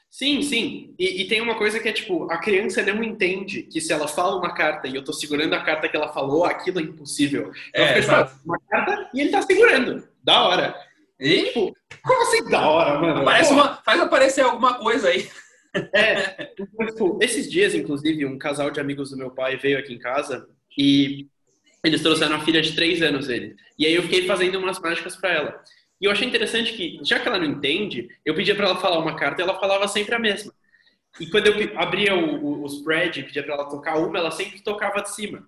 Sim, 0.09 0.43
sim. 0.43 0.93
E, 0.99 1.21
e, 1.21 1.27
tem 1.27 1.41
uma 1.41 1.57
coisa 1.57 1.79
que 1.79 1.89
é 1.89 1.93
tipo, 1.93 2.31
a 2.31 2.37
criança 2.37 2.83
não 2.83 3.03
entende 3.03 3.63
que 3.63 3.81
se 3.81 3.91
ela 3.91 4.07
fala 4.07 4.37
uma 4.37 4.53
carta 4.53 4.87
e 4.87 4.95
eu 4.95 5.03
tô 5.03 5.11
segurando 5.11 5.53
a 5.55 5.63
carta 5.63 5.89
que 5.89 5.95
ela 5.95 6.13
falou, 6.13 6.45
aquilo 6.45 6.79
é 6.79 6.83
impossível. 6.83 7.51
Ela 7.73 7.87
é, 7.87 8.01
fica, 8.01 8.25
tipo, 8.25 8.39
uma 8.45 8.59
carta 8.69 9.09
e 9.11 9.21
ele 9.21 9.31
tá 9.31 9.41
segurando. 9.41 10.07
Da 10.23 10.43
hora. 10.43 10.75
E? 11.19 11.45
Tipo, 11.45 11.75
como 12.03 12.21
assim 12.23 12.49
da 12.49 12.67
hora, 12.67 12.99
mano? 12.99 13.23
uma, 13.51 13.75
faz 13.77 13.99
aparecer 13.99 14.41
alguma 14.41 14.75
coisa 14.75 15.09
aí. 15.09 15.29
É, 15.93 16.45
tipo, 16.55 17.17
esses 17.21 17.49
dias, 17.49 17.73
inclusive, 17.73 18.25
um 18.25 18.37
casal 18.37 18.69
de 18.69 18.79
amigos 18.79 19.09
do 19.09 19.17
meu 19.17 19.31
pai 19.31 19.57
veio 19.57 19.79
aqui 19.79 19.93
em 19.93 19.99
casa 19.99 20.47
e 20.77 21.27
eles 21.83 22.01
trouxeram 22.01 22.35
uma 22.35 22.45
filha 22.45 22.61
de 22.61 22.75
três 22.75 23.01
anos 23.01 23.27
ele. 23.27 23.55
E 23.77 23.85
aí 23.85 23.93
eu 23.93 24.03
fiquei 24.03 24.25
fazendo 24.25 24.59
umas 24.59 24.79
mágicas 24.79 25.15
para 25.15 25.31
ela. 25.31 25.63
E 25.99 26.05
eu 26.05 26.11
achei 26.11 26.27
interessante 26.27 26.73
que, 26.73 26.99
já 27.03 27.19
que 27.19 27.27
ela 27.27 27.39
não 27.39 27.45
entende, 27.45 28.07
eu 28.25 28.35
pedia 28.35 28.55
para 28.55 28.65
ela 28.65 28.75
falar 28.75 28.99
uma 28.99 29.15
carta 29.15 29.41
e 29.41 29.43
ela 29.43 29.59
falava 29.59 29.87
sempre 29.87 30.13
a 30.13 30.19
mesma. 30.19 30.53
E 31.19 31.27
quando 31.27 31.47
eu 31.47 31.79
abria 31.79 32.15
o, 32.15 32.43
o, 32.43 32.63
o 32.63 32.65
spread 32.67 33.19
e 33.19 33.23
pedia 33.23 33.43
para 33.43 33.53
ela 33.53 33.69
tocar 33.69 33.97
uma, 33.97 34.17
ela 34.17 34.31
sempre 34.31 34.61
tocava 34.61 35.01
de 35.01 35.13
cima. 35.13 35.47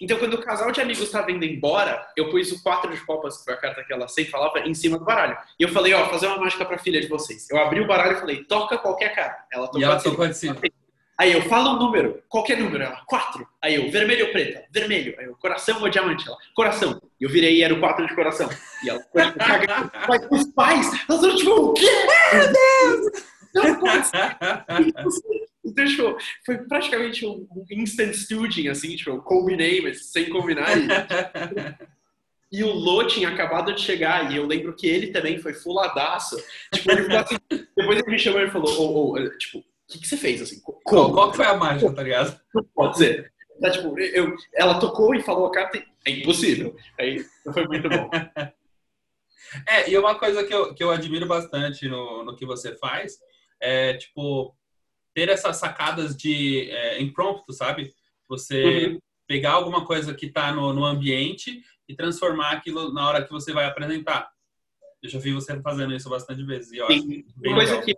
Então, 0.00 0.18
quando 0.18 0.34
o 0.34 0.42
casal 0.42 0.72
de 0.72 0.80
amigos 0.80 1.02
estava 1.02 1.30
indo 1.30 1.44
embora, 1.44 2.06
eu 2.16 2.30
pus 2.30 2.50
o 2.52 2.62
quatro 2.62 2.90
de 2.90 3.00
copas, 3.04 3.38
que 3.38 3.44
foi 3.44 3.54
a 3.54 3.56
carta 3.58 3.84
que 3.84 3.92
ela 3.92 4.08
sempre 4.08 4.30
falava, 4.30 4.60
em 4.60 4.72
cima 4.72 4.98
do 4.98 5.04
baralho. 5.04 5.36
E 5.58 5.62
eu 5.62 5.68
falei, 5.68 5.92
ó, 5.92 6.08
fazer 6.08 6.26
uma 6.26 6.38
mágica 6.38 6.64
para 6.64 6.76
a 6.76 6.78
filha 6.78 7.00
de 7.00 7.06
vocês. 7.06 7.48
Eu 7.50 7.58
abri 7.58 7.80
o 7.80 7.86
baralho 7.86 8.16
e 8.16 8.20
falei, 8.20 8.44
toca 8.44 8.78
qualquer 8.78 9.14
carta. 9.14 9.44
Ela 9.52 9.66
tocou 9.66 9.80
e 9.80 9.84
ela 9.84 10.00
tocou 10.00 10.26
de 10.26 10.36
cima. 10.36 10.56
Aí 11.18 11.32
eu 11.32 11.42
falo 11.42 11.72
um 11.72 11.78
número, 11.78 12.22
qualquer 12.30 12.56
número, 12.56 12.82
ela, 12.82 13.02
quatro. 13.04 13.46
Aí 13.60 13.74
eu, 13.74 13.90
vermelho 13.90 14.24
ou 14.24 14.32
preta? 14.32 14.64
Vermelho. 14.70 15.14
Aí 15.18 15.26
eu, 15.26 15.36
coração 15.36 15.82
ou 15.82 15.88
diamante? 15.90 16.26
Ela, 16.26 16.38
coração. 16.54 16.98
E 17.20 17.24
eu 17.24 17.28
virei 17.28 17.58
e 17.58 17.62
era 17.62 17.74
o 17.74 17.78
quatro 17.78 18.06
de 18.06 18.14
coração. 18.14 18.48
E 18.82 18.88
ela, 18.88 19.00
cagando. 19.12 19.92
Mas 20.08 20.26
os 20.30 20.46
pais, 20.54 20.90
elas 21.06 21.20
foram 21.20 21.36
tipo, 21.36 21.50
o 21.50 21.74
quê? 21.74 21.86
Meu 22.32 22.52
Deus! 22.52 23.22
Não 23.54 23.64
Então, 25.70 25.84
tipo, 25.84 26.16
foi 26.44 26.58
praticamente 26.58 27.26
um, 27.26 27.46
instant 27.70 28.12
staging, 28.12 28.68
assim, 28.68 28.96
tipo, 28.96 29.10
eu 29.10 29.22
combinei, 29.22 29.80
mas 29.80 30.06
sem 30.06 30.28
combinar. 30.28 30.68
E, 32.52 32.64
o 32.64 32.72
Lô 32.72 33.06
tinha 33.06 33.28
acabado 33.28 33.72
de 33.72 33.80
chegar, 33.80 34.32
e 34.32 34.36
eu 34.36 34.44
lembro 34.44 34.74
que 34.74 34.84
ele 34.84 35.12
também 35.12 35.38
foi 35.38 35.54
fuladaço. 35.54 36.36
Tipo, 36.74 36.90
ele 36.90 37.16
assim, 37.16 37.36
depois 37.48 38.00
ele 38.00 38.10
me 38.10 38.18
chamou 38.18 38.40
e 38.40 38.50
falou, 38.50 38.74
oh, 38.76 39.14
oh, 39.14 39.38
tipo, 39.38 39.64
que, 39.90 39.98
que 39.98 40.08
você 40.08 40.16
fez? 40.16 40.40
Assim, 40.40 40.60
como? 40.60 41.12
Qual 41.12 41.34
foi 41.34 41.44
a 41.44 41.56
mágica, 41.56 41.92
tá 41.92 42.02
ligado? 42.02 42.40
Não 42.54 42.64
pode 42.74 42.98
ser. 42.98 43.32
Tá, 43.60 43.70
tipo, 43.70 43.98
eu, 43.98 44.34
ela 44.54 44.78
tocou 44.78 45.14
e 45.14 45.22
falou 45.22 45.46
a 45.46 45.52
carta, 45.52 45.82
é 46.06 46.10
impossível. 46.10 46.74
Aí 46.98 47.24
foi 47.52 47.66
muito 47.66 47.88
bom. 47.88 48.08
É, 49.66 49.90
e 49.90 49.98
uma 49.98 50.16
coisa 50.16 50.44
que 50.44 50.54
eu, 50.54 50.72
que 50.72 50.84
eu 50.84 50.92
admiro 50.92 51.26
bastante 51.26 51.88
no, 51.88 52.24
no 52.24 52.36
que 52.36 52.46
você 52.46 52.76
faz 52.76 53.18
é, 53.60 53.94
tipo, 53.94 54.54
ter 55.14 55.28
essas 55.28 55.56
sacadas 55.56 56.16
de 56.16 56.70
é, 56.70 57.00
impromptu, 57.00 57.52
sabe? 57.52 57.92
Você 58.28 58.86
uhum. 58.86 58.98
pegar 59.26 59.52
alguma 59.52 59.84
coisa 59.84 60.14
que 60.14 60.26
está 60.26 60.52
no, 60.52 60.72
no 60.72 60.84
ambiente 60.84 61.62
e 61.88 61.94
transformar 61.94 62.52
aquilo 62.52 62.92
na 62.92 63.08
hora 63.08 63.24
que 63.24 63.30
você 63.30 63.52
vai 63.52 63.66
apresentar. 63.66 64.30
Eu 65.02 65.08
já 65.08 65.18
vi 65.18 65.32
você 65.32 65.60
fazendo 65.60 65.94
isso 65.94 66.08
bastante 66.08 66.42
vezes. 66.44 66.72
E 66.72 66.76
Sim. 66.76 67.24
Uma 67.44 67.54
coisa 67.54 67.82
que 67.82 67.94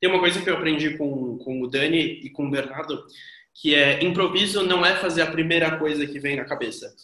tem 0.00 0.10
uma 0.10 0.20
coisa 0.20 0.42
que 0.42 0.50
eu 0.50 0.56
aprendi 0.56 0.98
com, 0.98 1.38
com 1.38 1.62
o 1.62 1.66
Dani 1.66 1.98
e 1.98 2.28
com 2.28 2.46
o 2.46 2.50
Bernardo, 2.50 3.06
que 3.54 3.74
é 3.74 4.04
improviso 4.04 4.62
não 4.62 4.84
é 4.84 4.96
fazer 4.96 5.22
a 5.22 5.30
primeira 5.30 5.78
coisa 5.78 6.06
que 6.06 6.18
vem 6.18 6.36
na 6.36 6.44
cabeça. 6.44 6.94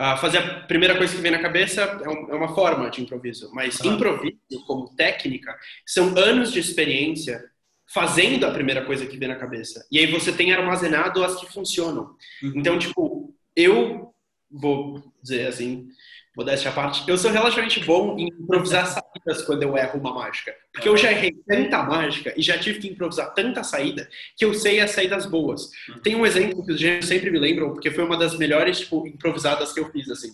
Uh, 0.00 0.16
fazer 0.16 0.38
a 0.38 0.60
primeira 0.60 0.96
coisa 0.96 1.14
que 1.14 1.20
vem 1.20 1.32
na 1.32 1.42
cabeça 1.42 1.82
é, 1.82 2.08
um, 2.08 2.30
é 2.30 2.34
uma 2.34 2.54
forma 2.54 2.88
de 2.88 3.02
improviso, 3.02 3.50
mas 3.52 3.78
ah. 3.82 3.86
improviso 3.86 4.64
como 4.66 4.94
técnica 4.96 5.54
são 5.84 6.16
anos 6.16 6.50
de 6.50 6.60
experiência 6.60 7.44
fazendo 7.92 8.46
a 8.46 8.52
primeira 8.52 8.84
coisa 8.84 9.04
que 9.04 9.16
vem 9.16 9.28
na 9.28 9.34
cabeça. 9.34 9.84
E 9.90 9.98
aí 9.98 10.06
você 10.06 10.32
tem 10.32 10.52
armazenado 10.52 11.24
as 11.24 11.38
que 11.38 11.52
funcionam. 11.52 12.14
Uhum. 12.42 12.52
Então, 12.54 12.78
tipo, 12.78 13.34
eu 13.54 14.14
vou 14.48 15.02
dizer 15.20 15.48
assim, 15.48 15.88
modéstia 16.36 16.70
à 16.70 16.74
parte, 16.74 17.08
eu 17.08 17.18
sou 17.18 17.30
relativamente 17.32 17.84
bom 17.84 18.16
em 18.16 18.28
improvisar 18.28 18.86
saídas 18.86 19.44
quando 19.44 19.64
eu 19.64 19.76
erro 19.76 19.98
uma 19.98 20.14
mágica. 20.14 20.54
Porque 20.72 20.88
eu 20.88 20.96
já 20.96 21.10
errei 21.10 21.32
tanta 21.46 21.82
mágica 21.82 22.32
e 22.36 22.42
já 22.42 22.56
tive 22.58 22.78
que 22.78 22.88
improvisar 22.88 23.34
tanta 23.34 23.64
saída 23.64 24.08
que 24.36 24.44
eu 24.44 24.54
sei 24.54 24.80
as 24.80 24.92
saídas 24.92 25.26
boas. 25.26 25.70
Uhum. 25.88 25.98
Tem 26.00 26.14
um 26.14 26.24
exemplo 26.24 26.64
que 26.64 26.72
os 26.72 26.80
gêmeos 26.80 27.06
sempre 27.06 27.28
me 27.30 27.40
lembram, 27.40 27.72
porque 27.72 27.90
foi 27.90 28.04
uma 28.04 28.16
das 28.16 28.38
melhores 28.38 28.80
tipo, 28.80 29.04
improvisadas 29.06 29.72
que 29.72 29.80
eu 29.80 29.90
fiz, 29.90 30.08
assim. 30.08 30.32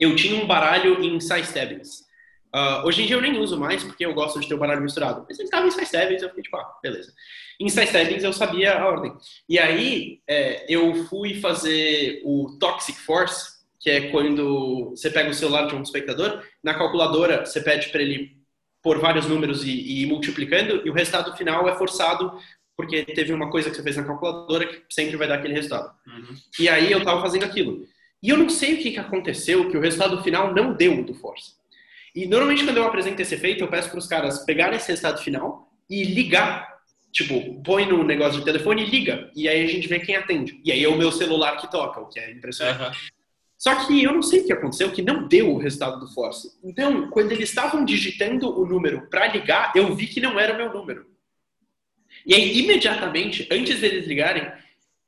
Eu 0.00 0.16
tinha 0.16 0.42
um 0.42 0.46
baralho 0.46 1.00
em 1.04 1.20
side 1.20 1.46
stabbings. 1.46 2.03
Uh, 2.54 2.86
hoje 2.86 3.02
em 3.02 3.06
dia 3.06 3.16
eu 3.16 3.20
nem 3.20 3.36
uso 3.40 3.58
mais, 3.58 3.82
porque 3.82 4.06
eu 4.06 4.14
gosto 4.14 4.38
de 4.38 4.46
ter 4.46 4.54
o 4.54 4.58
baralho 4.58 4.80
misturado. 4.80 5.24
Mas 5.28 5.38
ele 5.38 5.48
estava 5.48 5.66
em 5.66 5.72
side 5.72 5.84
stabbings, 5.86 6.22
eu 6.22 6.28
fiquei 6.28 6.44
tipo, 6.44 6.56
ah, 6.56 6.78
beleza. 6.80 7.12
Em 7.58 7.68
side 7.68 7.86
stabbings 7.86 8.22
eu 8.22 8.32
sabia 8.32 8.78
a 8.78 8.86
ordem. 8.86 9.12
E 9.48 9.58
aí 9.58 10.20
é, 10.28 10.64
eu 10.68 11.04
fui 11.06 11.40
fazer 11.40 12.22
o 12.24 12.56
Toxic 12.60 12.96
Force, 13.00 13.54
que 13.80 13.90
é 13.90 14.10
quando 14.12 14.90
você 14.90 15.10
pega 15.10 15.30
o 15.30 15.34
celular 15.34 15.66
de 15.66 15.74
um 15.74 15.82
espectador, 15.82 16.44
na 16.62 16.74
calculadora 16.74 17.44
você 17.44 17.60
pede 17.60 17.88
para 17.88 18.02
ele 18.02 18.36
pôr 18.80 19.00
vários 19.00 19.26
números 19.26 19.64
e, 19.64 19.70
e 19.70 20.02
ir 20.02 20.06
multiplicando, 20.06 20.82
e 20.86 20.90
o 20.90 20.92
resultado 20.92 21.36
final 21.36 21.68
é 21.68 21.76
forçado 21.76 22.38
porque 22.76 23.04
teve 23.04 23.32
uma 23.32 23.50
coisa 23.50 23.68
que 23.68 23.76
você 23.76 23.82
fez 23.82 23.96
na 23.96 24.04
calculadora 24.04 24.66
que 24.66 24.82
sempre 24.90 25.16
vai 25.16 25.26
dar 25.26 25.36
aquele 25.36 25.54
resultado. 25.54 25.92
Uhum. 26.06 26.36
E 26.58 26.68
aí 26.68 26.92
eu 26.92 26.98
estava 26.98 27.20
fazendo 27.20 27.44
aquilo. 27.44 27.84
E 28.22 28.30
eu 28.30 28.36
não 28.36 28.48
sei 28.48 28.74
o 28.74 28.78
que, 28.78 28.92
que 28.92 28.98
aconteceu, 28.98 29.70
que 29.70 29.76
o 29.76 29.80
resultado 29.80 30.22
final 30.22 30.54
não 30.54 30.72
deu 30.72 31.04
do 31.04 31.14
Force. 31.14 31.52
E 32.14 32.26
normalmente 32.26 32.64
quando 32.64 32.76
eu 32.76 32.84
apresento 32.84 33.20
esse 33.20 33.34
efeito, 33.34 33.64
eu 33.64 33.68
peço 33.68 33.90
para 33.90 33.98
os 33.98 34.06
caras 34.06 34.44
pegarem 34.44 34.76
esse 34.76 34.88
resultado 34.88 35.20
final 35.22 35.68
e 35.90 36.04
ligar. 36.04 36.72
Tipo, 37.12 37.62
põe 37.62 37.86
no 37.86 38.02
negócio 38.02 38.38
de 38.38 38.44
telefone 38.44 38.82
e 38.82 38.90
liga. 38.90 39.30
E 39.34 39.48
aí 39.48 39.64
a 39.64 39.68
gente 39.68 39.88
vê 39.88 40.00
quem 40.00 40.16
atende. 40.16 40.60
E 40.64 40.72
aí 40.72 40.82
é 40.82 40.88
o 40.88 40.98
meu 40.98 41.12
celular 41.12 41.56
que 41.56 41.70
toca, 41.70 42.00
o 42.00 42.08
que 42.08 42.18
é 42.18 42.32
impressionante. 42.32 42.82
Uhum. 42.82 43.14
Só 43.56 43.86
que 43.86 44.02
eu 44.02 44.12
não 44.12 44.22
sei 44.22 44.40
o 44.40 44.46
que 44.46 44.52
aconteceu, 44.52 44.92
que 44.92 45.00
não 45.00 45.26
deu 45.26 45.54
o 45.54 45.58
resultado 45.58 46.00
do 46.00 46.12
Force. 46.12 46.50
Então, 46.62 47.08
quando 47.08 47.32
eles 47.32 47.48
estavam 47.48 47.84
digitando 47.84 48.60
o 48.60 48.66
número 48.66 49.08
para 49.08 49.28
ligar, 49.28 49.72
eu 49.74 49.94
vi 49.94 50.06
que 50.06 50.20
não 50.20 50.38
era 50.38 50.54
o 50.54 50.56
meu 50.56 50.72
número. 50.72 51.06
E 52.26 52.34
aí, 52.34 52.58
imediatamente, 52.58 53.48
antes 53.50 53.80
deles 53.80 54.06
ligarem, 54.06 54.50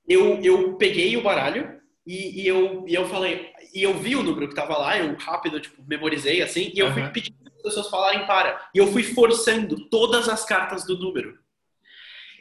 eu, 0.08 0.40
eu 0.42 0.74
peguei 0.74 1.16
o 1.16 1.22
baralho 1.22 1.80
e, 2.06 2.42
e 2.42 2.48
eu, 2.48 2.84
e 2.86 2.94
eu 2.94 3.08
falei, 3.08 3.50
e 3.76 3.82
eu 3.82 3.92
vi 3.98 4.16
o 4.16 4.22
número 4.22 4.46
que 4.46 4.54
estava 4.54 4.78
lá, 4.78 4.98
eu 4.98 5.14
rápido, 5.16 5.60
tipo, 5.60 5.82
memorizei 5.86 6.40
assim, 6.40 6.72
e 6.74 6.78
eu 6.78 6.86
uhum. 6.86 6.94
fui 6.94 7.08
pedindo 7.10 7.36
para 7.44 7.52
as 7.54 7.62
pessoas 7.62 7.90
falarem 7.90 8.26
para. 8.26 8.70
E 8.74 8.78
eu 8.78 8.86
fui 8.86 9.02
forçando 9.02 9.86
todas 9.90 10.30
as 10.30 10.46
cartas 10.46 10.86
do 10.86 10.98
número. 10.98 11.38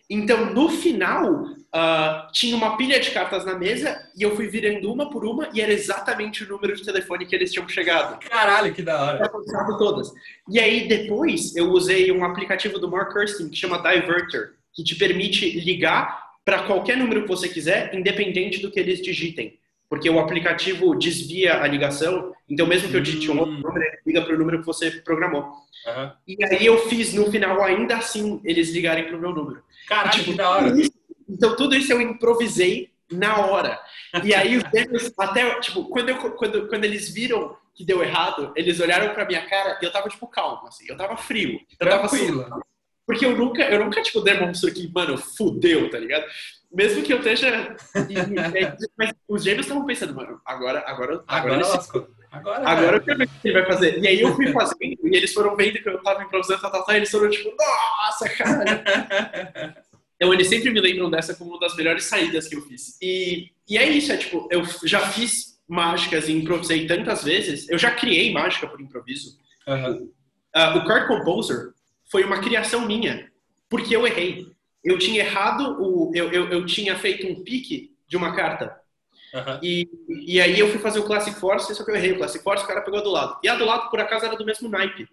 Então, 0.10 0.54
no 0.54 0.70
final, 0.70 1.44
uh, 1.44 2.32
tinha 2.32 2.56
uma 2.56 2.78
pilha 2.78 3.02
de 3.02 3.12
cartas 3.12 3.44
na 3.44 3.54
mesa 3.58 4.02
e 4.16 4.24
eu 4.24 4.34
fui 4.34 4.48
virando 4.48 4.90
uma 4.90 5.10
por 5.10 5.26
uma 5.26 5.50
e 5.52 5.60
era 5.60 5.74
exatamente 5.74 6.46
o 6.46 6.48
número 6.48 6.74
de 6.74 6.86
telefone 6.86 7.26
que 7.26 7.36
eles 7.36 7.52
tinham 7.52 7.68
chegado. 7.68 8.18
Caralho, 8.30 8.74
que 8.74 8.82
da 8.82 9.04
hora. 9.04 9.30
todas. 9.78 10.14
E 10.50 10.58
aí, 10.58 10.88
depois, 10.88 11.54
eu 11.54 11.70
usei 11.72 12.14
um 12.14 12.24
aplicativo 12.24 12.80
do 12.80 12.90
Mark 12.90 13.12
Kirsten 13.12 13.50
que 13.50 13.58
chama 13.58 13.80
Diverter, 13.80 14.54
que 14.74 14.86
te 14.86 14.96
permite 14.96 15.60
ligar 15.60 16.24
para 16.46 16.64
qualquer 16.64 16.96
número 16.96 17.24
que 17.24 17.28
você 17.28 17.50
quiser, 17.50 17.94
independente 17.94 18.62
do 18.62 18.72
que 18.72 18.80
eles 18.80 19.02
digitem. 19.02 19.60
Porque 19.90 20.10
o 20.10 20.20
aplicativo 20.20 20.96
desvia 20.96 21.62
a 21.62 21.68
ligação, 21.68 22.34
então 22.50 22.66
mesmo 22.66 22.90
que 22.90 22.96
eu 22.96 23.02
digite 23.02 23.30
um 23.30 23.40
outro 23.40 23.54
hum. 23.54 23.62
número, 23.62 23.86
ele 23.86 23.98
liga 24.08 24.22
para 24.22 24.36
o 24.36 24.38
número 24.38 24.60
que 24.60 24.66
você 24.66 24.92
programou. 24.92 25.44
Uhum. 25.44 26.12
E 26.28 26.44
aí 26.44 26.66
eu 26.66 26.78
fiz 26.90 27.14
no 27.14 27.30
final, 27.30 27.62
ainda 27.62 27.98
assim, 27.98 28.42
eles 28.44 28.72
ligarem 28.72 29.06
para 29.06 29.16
o 29.16 29.20
meu 29.20 29.32
número. 29.32 29.64
Caralho, 29.88 30.12
tipo, 30.12 30.32
que 30.32 30.38
da 30.38 30.50
hora. 30.50 30.80
Isso, 30.80 30.92
então 31.30 31.56
tudo 31.56 31.76
isso 31.76 31.92
eu 31.94 32.02
improvisei 32.02 32.90
na 33.12 33.46
hora. 33.46 33.80
E 34.24 34.34
aí 34.34 34.58
os 34.58 34.64
gêmeos, 34.74 35.12
até, 35.18 35.60
tipo, 35.60 35.86
quando, 35.86 36.10
eu, 36.10 36.18
quando, 36.32 36.68
quando 36.68 36.86
eles 36.86 37.10
viram 37.10 37.56
que 37.74 37.84
deu 37.84 38.02
errado, 38.02 38.54
eles 38.56 38.80
olharam 38.80 39.14
pra 39.14 39.26
minha 39.26 39.46
cara 39.48 39.78
e 39.82 39.86
eu 39.86 39.92
tava, 39.92 40.10
tipo, 40.10 40.28
calmo, 40.28 40.68
assim. 40.68 40.86
Eu 40.88 40.98
tava 40.98 41.18
frio. 41.18 41.60
Eu 41.80 41.90
tava 41.90 42.06
assim, 42.06 42.44
Porque 43.06 43.26
eu 43.26 43.38
nunca, 43.38 43.64
eu 43.64 43.84
nunca, 43.84 44.02
tipo, 44.02 44.22
demonstro 44.22 44.74
que, 44.74 44.92
mano, 44.92 45.18
fudeu, 45.18 45.90
tá 45.90 46.00
ligado? 46.00 46.26
Mesmo 46.76 47.04
que 47.04 47.14
eu 47.14 47.20
esteja... 47.20 47.76
mas 48.98 49.14
os 49.30 49.44
gêmeos 49.44 49.66
estavam 49.66 49.86
pensando, 49.86 50.14
mano, 50.14 50.42
agora... 50.46 50.84
Agora, 50.86 51.24
agora, 51.26 51.64
agora, 51.64 52.08
agora, 52.32 52.70
agora 52.70 52.98
eu 52.98 53.02
quero 53.02 53.18
ver 53.20 53.26
o 53.26 53.30
que 53.30 53.48
ele 53.48 53.62
vai 53.62 53.66
fazer. 53.66 54.00
E 54.00 54.08
aí 54.08 54.20
eu 54.20 54.36
fui 54.36 54.52
fazendo 54.52 54.78
e 55.08 55.16
eles 55.16 55.34
foram 55.34 55.56
vendo 55.56 55.82
que 55.82 55.88
eu 55.88 56.04
tava 56.04 56.24
improvisando, 56.24 56.62
tal, 56.62 56.72
tal, 56.72 56.84
tal, 56.84 56.94
e 56.94 56.98
eles 56.98 57.10
foram, 57.10 57.30
tipo, 57.30 57.56
nossa, 57.58 58.30
cara... 58.30 59.84
Então, 60.18 60.34
eles 60.34 60.48
sempre 60.48 60.72
me 60.72 60.80
lembram 60.80 61.10
dessa 61.10 61.36
como 61.36 61.52
uma 61.52 61.60
das 61.60 61.76
melhores 61.76 62.06
saídas 62.06 62.48
que 62.48 62.56
eu 62.56 62.62
fiz. 62.62 62.98
E, 63.02 63.52
e 63.68 63.78
é 63.78 63.88
isso, 63.88 64.12
é 64.12 64.18
tipo, 64.18 64.48
eu 64.50 64.64
já 64.84 65.02
fiz 65.10 65.60
mágicas 65.68 66.30
e 66.30 66.34
improvisei 66.34 66.88
tantas 66.88 67.24
vezes, 67.24 67.68
eu 67.70 67.78
já 67.78 67.92
criei 67.92 68.32
mágica 68.32 68.68
por 68.68 68.80
improviso. 68.80 69.38
Uhum. 69.68 70.12
Uh, 70.56 70.78
o 70.78 70.86
Card 70.86 71.08
Composer 71.08 71.74
foi 72.10 72.24
uma 72.24 72.40
criação 72.40 72.86
minha, 72.86 73.30
porque 73.70 73.96
eu 73.96 74.08
errei. 74.08 74.55
Eu 74.86 75.00
tinha 75.00 75.22
errado, 75.22 75.82
o, 75.82 76.12
eu, 76.14 76.32
eu, 76.32 76.48
eu 76.50 76.66
tinha 76.66 76.96
feito 76.96 77.28
um 77.28 77.44
pique 77.44 77.96
de 78.08 78.16
uma 78.16 78.36
carta. 78.36 78.80
Uhum. 79.34 79.60
E, 79.62 79.90
e 80.28 80.40
aí 80.40 80.60
eu 80.60 80.70
fui 80.70 80.80
fazer 80.80 81.00
o 81.00 81.04
Classic 81.04 81.38
Force, 81.38 81.74
só 81.74 81.84
que 81.84 81.92
eu 81.92 81.96
errei 81.96 82.12
o 82.12 82.18
Classic 82.18 82.42
Force, 82.44 82.64
o 82.64 82.68
cara 82.68 82.82
pegou 82.82 83.02
do 83.04 83.10
lado. 83.10 83.38
E 83.44 83.50
a 83.50 83.56
do 83.56 83.66
lado, 83.66 83.90
por 83.90 84.00
acaso, 84.00 84.26
era 84.26 84.38
do 84.38 84.46
mesmo 84.46 84.70
naipe. 84.70 85.10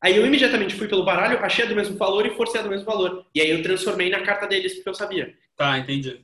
Aí 0.00 0.16
eu 0.16 0.24
imediatamente 0.24 0.76
fui 0.76 0.86
pelo 0.86 1.04
baralho, 1.04 1.44
achei 1.44 1.64
a 1.64 1.68
do 1.68 1.74
mesmo 1.74 1.96
valor 1.96 2.24
e 2.24 2.36
forcei 2.36 2.60
a 2.60 2.62
do 2.62 2.70
mesmo 2.70 2.86
valor. 2.86 3.26
E 3.34 3.40
aí 3.40 3.50
eu 3.50 3.62
transformei 3.62 4.08
na 4.08 4.20
carta 4.22 4.46
deles 4.46 4.74
porque 4.74 4.88
eu 4.88 4.94
sabia. 4.94 5.34
Tá, 5.56 5.78
entendi. 5.78 6.20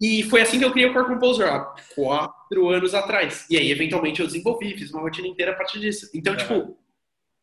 E 0.00 0.24
foi 0.24 0.42
assim 0.42 0.58
que 0.58 0.64
eu 0.64 0.72
criei 0.72 0.90
o 0.90 0.92
Core 0.92 1.06
Composer 1.06 1.48
há 1.48 1.74
quatro 1.94 2.68
anos 2.68 2.92
atrás. 2.92 3.46
E 3.48 3.56
aí, 3.56 3.70
eventualmente, 3.70 4.20
eu 4.20 4.26
desenvolvi, 4.26 4.76
fiz 4.76 4.90
uma 4.90 5.00
rotina 5.00 5.28
inteira 5.28 5.52
a 5.52 5.54
partir 5.54 5.78
disso. 5.78 6.10
Então, 6.12 6.36
tipo, 6.36 6.76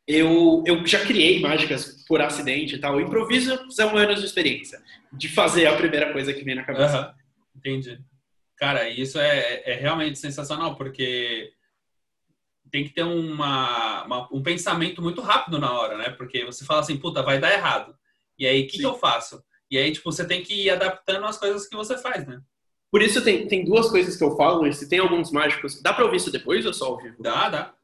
eu, 0.09 0.63
eu 0.65 0.83
já 0.87 1.05
criei 1.05 1.39
mágicas 1.39 2.03
por 2.07 2.19
acidente 2.19 2.75
e 2.75 2.79
tal. 2.79 2.99
Improviso 2.99 3.71
são 3.71 3.95
anos 3.95 4.19
de 4.19 4.25
experiência. 4.25 4.81
De 5.13 5.29
fazer 5.29 5.67
a 5.67 5.77
primeira 5.77 6.11
coisa 6.11 6.33
que 6.33 6.43
vem 6.43 6.55
na 6.55 6.63
cabeça. 6.63 7.09
Uhum. 7.09 7.13
Entendi. 7.59 7.99
Cara, 8.57 8.89
isso 8.89 9.19
é, 9.19 9.61
é 9.65 9.75
realmente 9.75 10.17
sensacional, 10.17 10.75
porque 10.75 11.53
tem 12.71 12.83
que 12.85 12.89
ter 12.89 13.03
uma, 13.03 14.03
uma, 14.03 14.29
um 14.33 14.41
pensamento 14.41 14.99
muito 14.99 15.21
rápido 15.21 15.59
na 15.59 15.71
hora, 15.71 15.95
né? 15.95 16.09
Porque 16.09 16.43
você 16.43 16.65
fala 16.65 16.79
assim, 16.79 16.97
puta, 16.97 17.21
vai 17.21 17.39
dar 17.39 17.53
errado. 17.53 17.95
E 18.37 18.47
aí, 18.47 18.63
o 18.63 18.67
que, 18.67 18.79
que 18.79 18.85
eu 18.85 18.95
faço? 18.95 19.43
E 19.69 19.77
aí, 19.77 19.91
tipo, 19.91 20.11
você 20.11 20.25
tem 20.25 20.41
que 20.41 20.55
ir 20.55 20.71
adaptando 20.71 21.25
as 21.27 21.37
coisas 21.37 21.67
que 21.67 21.75
você 21.75 21.95
faz, 21.99 22.25
né? 22.25 22.41
Por 22.91 23.03
isso 23.03 23.23
tem, 23.23 23.47
tem 23.47 23.63
duas 23.63 23.91
coisas 23.91 24.17
que 24.17 24.23
eu 24.23 24.35
falo, 24.35 24.71
se 24.73 24.89
tem 24.89 24.97
alguns 24.97 25.31
mágicos. 25.31 25.79
Dá 25.83 25.93
pra 25.93 26.05
ouvir 26.05 26.17
isso 26.17 26.31
depois 26.31 26.65
ou 26.65 26.73
só 26.73 26.87
ao 26.87 26.97
vivo? 26.97 27.21
Dá, 27.21 27.47
dá. 27.49 27.75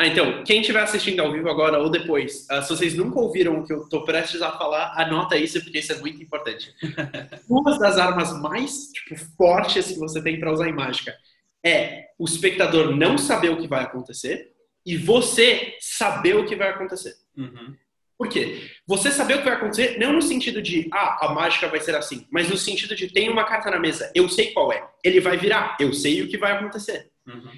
Ah, 0.00 0.06
então, 0.06 0.42
quem 0.44 0.62
estiver 0.62 0.82
assistindo 0.82 1.20
ao 1.20 1.30
vivo 1.30 1.50
agora 1.50 1.78
ou 1.78 1.90
depois, 1.90 2.46
uh, 2.50 2.62
se 2.62 2.70
vocês 2.70 2.94
nunca 2.94 3.20
ouviram 3.20 3.58
o 3.58 3.66
que 3.66 3.70
eu 3.70 3.86
tô 3.86 4.02
prestes 4.02 4.40
a 4.40 4.50
falar, 4.50 4.94
anota 4.96 5.36
isso 5.36 5.62
porque 5.62 5.78
isso 5.78 5.92
é 5.92 5.98
muito 5.98 6.22
importante. 6.22 6.74
Duas 7.46 7.78
das 7.78 7.98
armas 7.98 8.32
mais 8.40 8.86
tipo, 8.92 9.14
fortes 9.36 9.88
que 9.88 9.98
você 9.98 10.22
tem 10.22 10.40
para 10.40 10.50
usar 10.50 10.70
em 10.70 10.72
mágica 10.72 11.14
é 11.62 12.06
o 12.18 12.24
espectador 12.24 12.96
não 12.96 13.18
saber 13.18 13.50
o 13.50 13.58
que 13.58 13.68
vai 13.68 13.82
acontecer 13.82 14.50
e 14.86 14.96
você 14.96 15.76
saber 15.80 16.34
o 16.34 16.46
que 16.46 16.56
vai 16.56 16.70
acontecer. 16.70 17.12
Uhum. 17.36 17.76
Por 18.16 18.30
quê? 18.30 18.70
Você 18.86 19.10
saber 19.10 19.34
o 19.34 19.38
que 19.40 19.44
vai 19.44 19.54
acontecer, 19.54 19.98
não 19.98 20.14
no 20.14 20.22
sentido 20.22 20.62
de, 20.62 20.88
ah, 20.94 21.26
a 21.26 21.34
mágica 21.34 21.68
vai 21.68 21.78
ser 21.78 21.94
assim, 21.94 22.26
mas 22.32 22.48
no 22.48 22.56
sentido 22.56 22.96
de, 22.96 23.12
tem 23.12 23.28
uma 23.28 23.44
carta 23.44 23.70
na 23.70 23.78
mesa, 23.78 24.10
eu 24.14 24.30
sei 24.30 24.50
qual 24.52 24.72
é. 24.72 24.82
Ele 25.04 25.20
vai 25.20 25.36
virar, 25.36 25.76
eu 25.78 25.92
sei 25.92 26.22
o 26.22 26.28
que 26.28 26.38
vai 26.38 26.52
acontecer. 26.52 27.10
Uhum. 27.26 27.50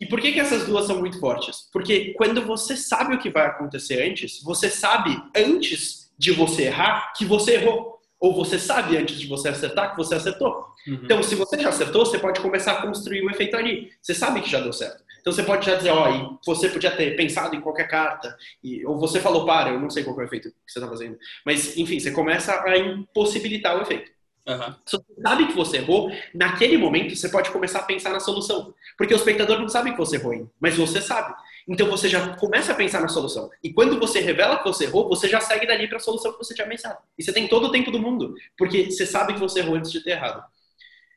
E 0.00 0.06
por 0.06 0.20
que, 0.20 0.32
que 0.32 0.40
essas 0.40 0.66
duas 0.66 0.86
são 0.86 0.98
muito 0.98 1.18
fortes? 1.18 1.68
Porque 1.72 2.14
quando 2.14 2.42
você 2.42 2.76
sabe 2.76 3.14
o 3.14 3.18
que 3.18 3.30
vai 3.30 3.46
acontecer 3.46 4.08
antes, 4.08 4.42
você 4.42 4.70
sabe 4.70 5.20
antes 5.34 6.12
de 6.16 6.32
você 6.32 6.64
errar 6.64 7.12
que 7.16 7.24
você 7.24 7.54
errou. 7.54 7.98
Ou 8.20 8.34
você 8.34 8.58
sabe 8.58 8.96
antes 8.96 9.18
de 9.18 9.28
você 9.28 9.48
acertar 9.48 9.92
que 9.92 9.96
você 9.96 10.16
acertou. 10.16 10.66
Uhum. 10.88 11.00
Então, 11.04 11.22
se 11.22 11.36
você 11.36 11.56
já 11.56 11.68
acertou, 11.68 12.04
você 12.04 12.18
pode 12.18 12.40
começar 12.40 12.72
a 12.72 12.82
construir 12.82 13.22
o 13.22 13.30
efeito 13.30 13.56
ali. 13.56 13.92
Você 14.02 14.12
sabe 14.12 14.40
que 14.40 14.50
já 14.50 14.60
deu 14.60 14.72
certo. 14.72 15.04
Então 15.20 15.32
você 15.32 15.42
pode 15.42 15.66
já 15.66 15.74
dizer, 15.74 15.90
ó, 15.90 16.10
oh, 16.10 16.38
você 16.44 16.68
podia 16.68 16.90
ter 16.90 17.14
pensado 17.16 17.54
em 17.54 17.60
qualquer 17.60 17.86
carta, 17.86 18.34
e, 18.64 18.84
ou 18.86 18.98
você 18.98 19.20
falou 19.20 19.44
para, 19.44 19.70
eu 19.70 19.80
não 19.80 19.90
sei 19.90 20.02
qual 20.02 20.18
é 20.18 20.22
o 20.22 20.24
efeito 20.24 20.48
que 20.48 20.72
você 20.72 20.78
está 20.78 20.88
fazendo. 20.88 21.18
Mas, 21.44 21.76
enfim, 21.76 22.00
você 22.00 22.10
começa 22.10 22.62
a 22.62 22.78
impossibilitar 22.78 23.76
o 23.76 23.82
efeito. 23.82 24.10
Uhum. 24.48 24.74
Se 24.86 24.96
você 24.96 25.22
sabe 25.22 25.46
que 25.46 25.52
você 25.52 25.76
errou, 25.76 26.10
naquele 26.34 26.78
momento 26.78 27.14
você 27.14 27.28
pode 27.28 27.50
começar 27.50 27.80
a 27.80 27.82
pensar 27.82 28.10
na 28.10 28.20
solução. 28.20 28.74
Porque 28.96 29.12
o 29.12 29.16
espectador 29.16 29.58
não 29.58 29.68
sabe 29.68 29.92
que 29.92 29.98
você 29.98 30.16
errou, 30.16 30.50
mas 30.58 30.74
você 30.74 31.02
sabe. 31.02 31.34
Então 31.68 31.86
você 31.90 32.08
já 32.08 32.34
começa 32.36 32.72
a 32.72 32.74
pensar 32.74 33.02
na 33.02 33.08
solução. 33.08 33.50
E 33.62 33.70
quando 33.70 34.00
você 34.00 34.20
revela 34.20 34.56
que 34.58 34.64
você 34.64 34.84
errou, 34.84 35.06
você 35.06 35.28
já 35.28 35.38
segue 35.38 35.66
dali 35.66 35.86
para 35.86 35.98
a 35.98 36.00
solução 36.00 36.32
que 36.32 36.38
você 36.38 36.54
tinha 36.54 36.66
pensado. 36.66 36.98
E 37.18 37.22
você 37.22 37.30
tem 37.30 37.46
todo 37.46 37.66
o 37.66 37.70
tempo 37.70 37.90
do 37.90 37.98
mundo, 37.98 38.34
porque 38.56 38.90
você 38.90 39.04
sabe 39.04 39.34
que 39.34 39.40
você 39.40 39.58
errou 39.58 39.74
antes 39.74 39.92
de 39.92 40.02
ter 40.02 40.12
errado. 40.12 40.42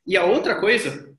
E 0.06 0.18
a 0.18 0.26
outra 0.26 0.60
coisa 0.60 1.16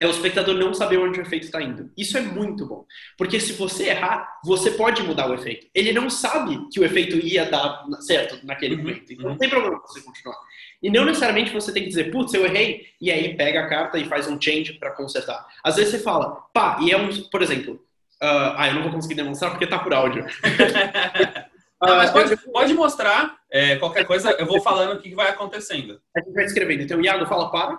é 0.00 0.06
o 0.06 0.10
espectador 0.10 0.54
não 0.54 0.74
saber 0.74 0.98
onde 0.98 1.20
o 1.20 1.22
efeito 1.22 1.44
está 1.44 1.62
indo. 1.62 1.90
Isso 1.96 2.18
é 2.18 2.20
muito 2.20 2.66
bom. 2.66 2.84
Porque 3.16 3.38
se 3.38 3.52
você 3.52 3.88
errar, 3.88 4.38
você 4.44 4.72
pode 4.72 5.02
mudar 5.02 5.30
o 5.30 5.34
efeito. 5.34 5.66
Ele 5.74 5.92
não 5.92 6.10
sabe 6.10 6.68
que 6.72 6.80
o 6.80 6.84
efeito 6.84 7.16
ia 7.16 7.46
dar 7.46 7.84
certo 8.00 8.44
naquele 8.44 8.74
uhum, 8.74 8.82
momento. 8.82 9.12
Então 9.12 9.24
uhum. 9.24 9.32
não 9.32 9.38
tem 9.38 9.48
problema 9.48 9.80
você 9.86 10.00
continuar. 10.02 10.36
E 10.82 10.90
não 10.90 11.04
necessariamente 11.04 11.52
você 11.52 11.72
tem 11.72 11.84
que 11.84 11.88
dizer, 11.88 12.10
putz, 12.10 12.34
eu 12.34 12.44
errei, 12.44 12.86
e 13.00 13.10
aí 13.10 13.36
pega 13.36 13.60
a 13.60 13.68
carta 13.68 13.98
e 13.98 14.04
faz 14.04 14.26
um 14.26 14.40
change 14.40 14.74
para 14.74 14.90
consertar. 14.90 15.46
Às 15.62 15.76
vezes 15.76 15.92
você 15.92 15.98
fala, 16.00 16.42
pá, 16.52 16.78
e 16.82 16.90
é 16.90 16.96
um, 16.96 17.08
por 17.30 17.40
exemplo, 17.40 17.74
uh, 17.74 18.54
ah, 18.56 18.68
eu 18.68 18.74
não 18.74 18.82
vou 18.82 18.92
conseguir 18.92 19.14
demonstrar 19.14 19.50
porque 19.52 19.66
tá 19.66 19.78
por 19.78 19.94
áudio. 19.94 20.26
Não, 21.82 21.96
mas 21.96 22.10
pode, 22.10 22.36
pode 22.50 22.72
mostrar 22.72 23.36
é, 23.50 23.76
qualquer 23.76 24.06
coisa, 24.06 24.30
eu 24.38 24.46
vou 24.46 24.58
falando 24.62 24.96
o 24.96 25.02
que 25.02 25.14
vai 25.14 25.28
acontecendo. 25.28 26.00
A 26.16 26.20
gente 26.20 26.32
vai 26.32 26.44
escrevendo. 26.44 26.82
Então, 26.82 26.98
o 26.98 27.04
Iago 27.04 27.26
fala 27.26 27.50
para. 27.50 27.78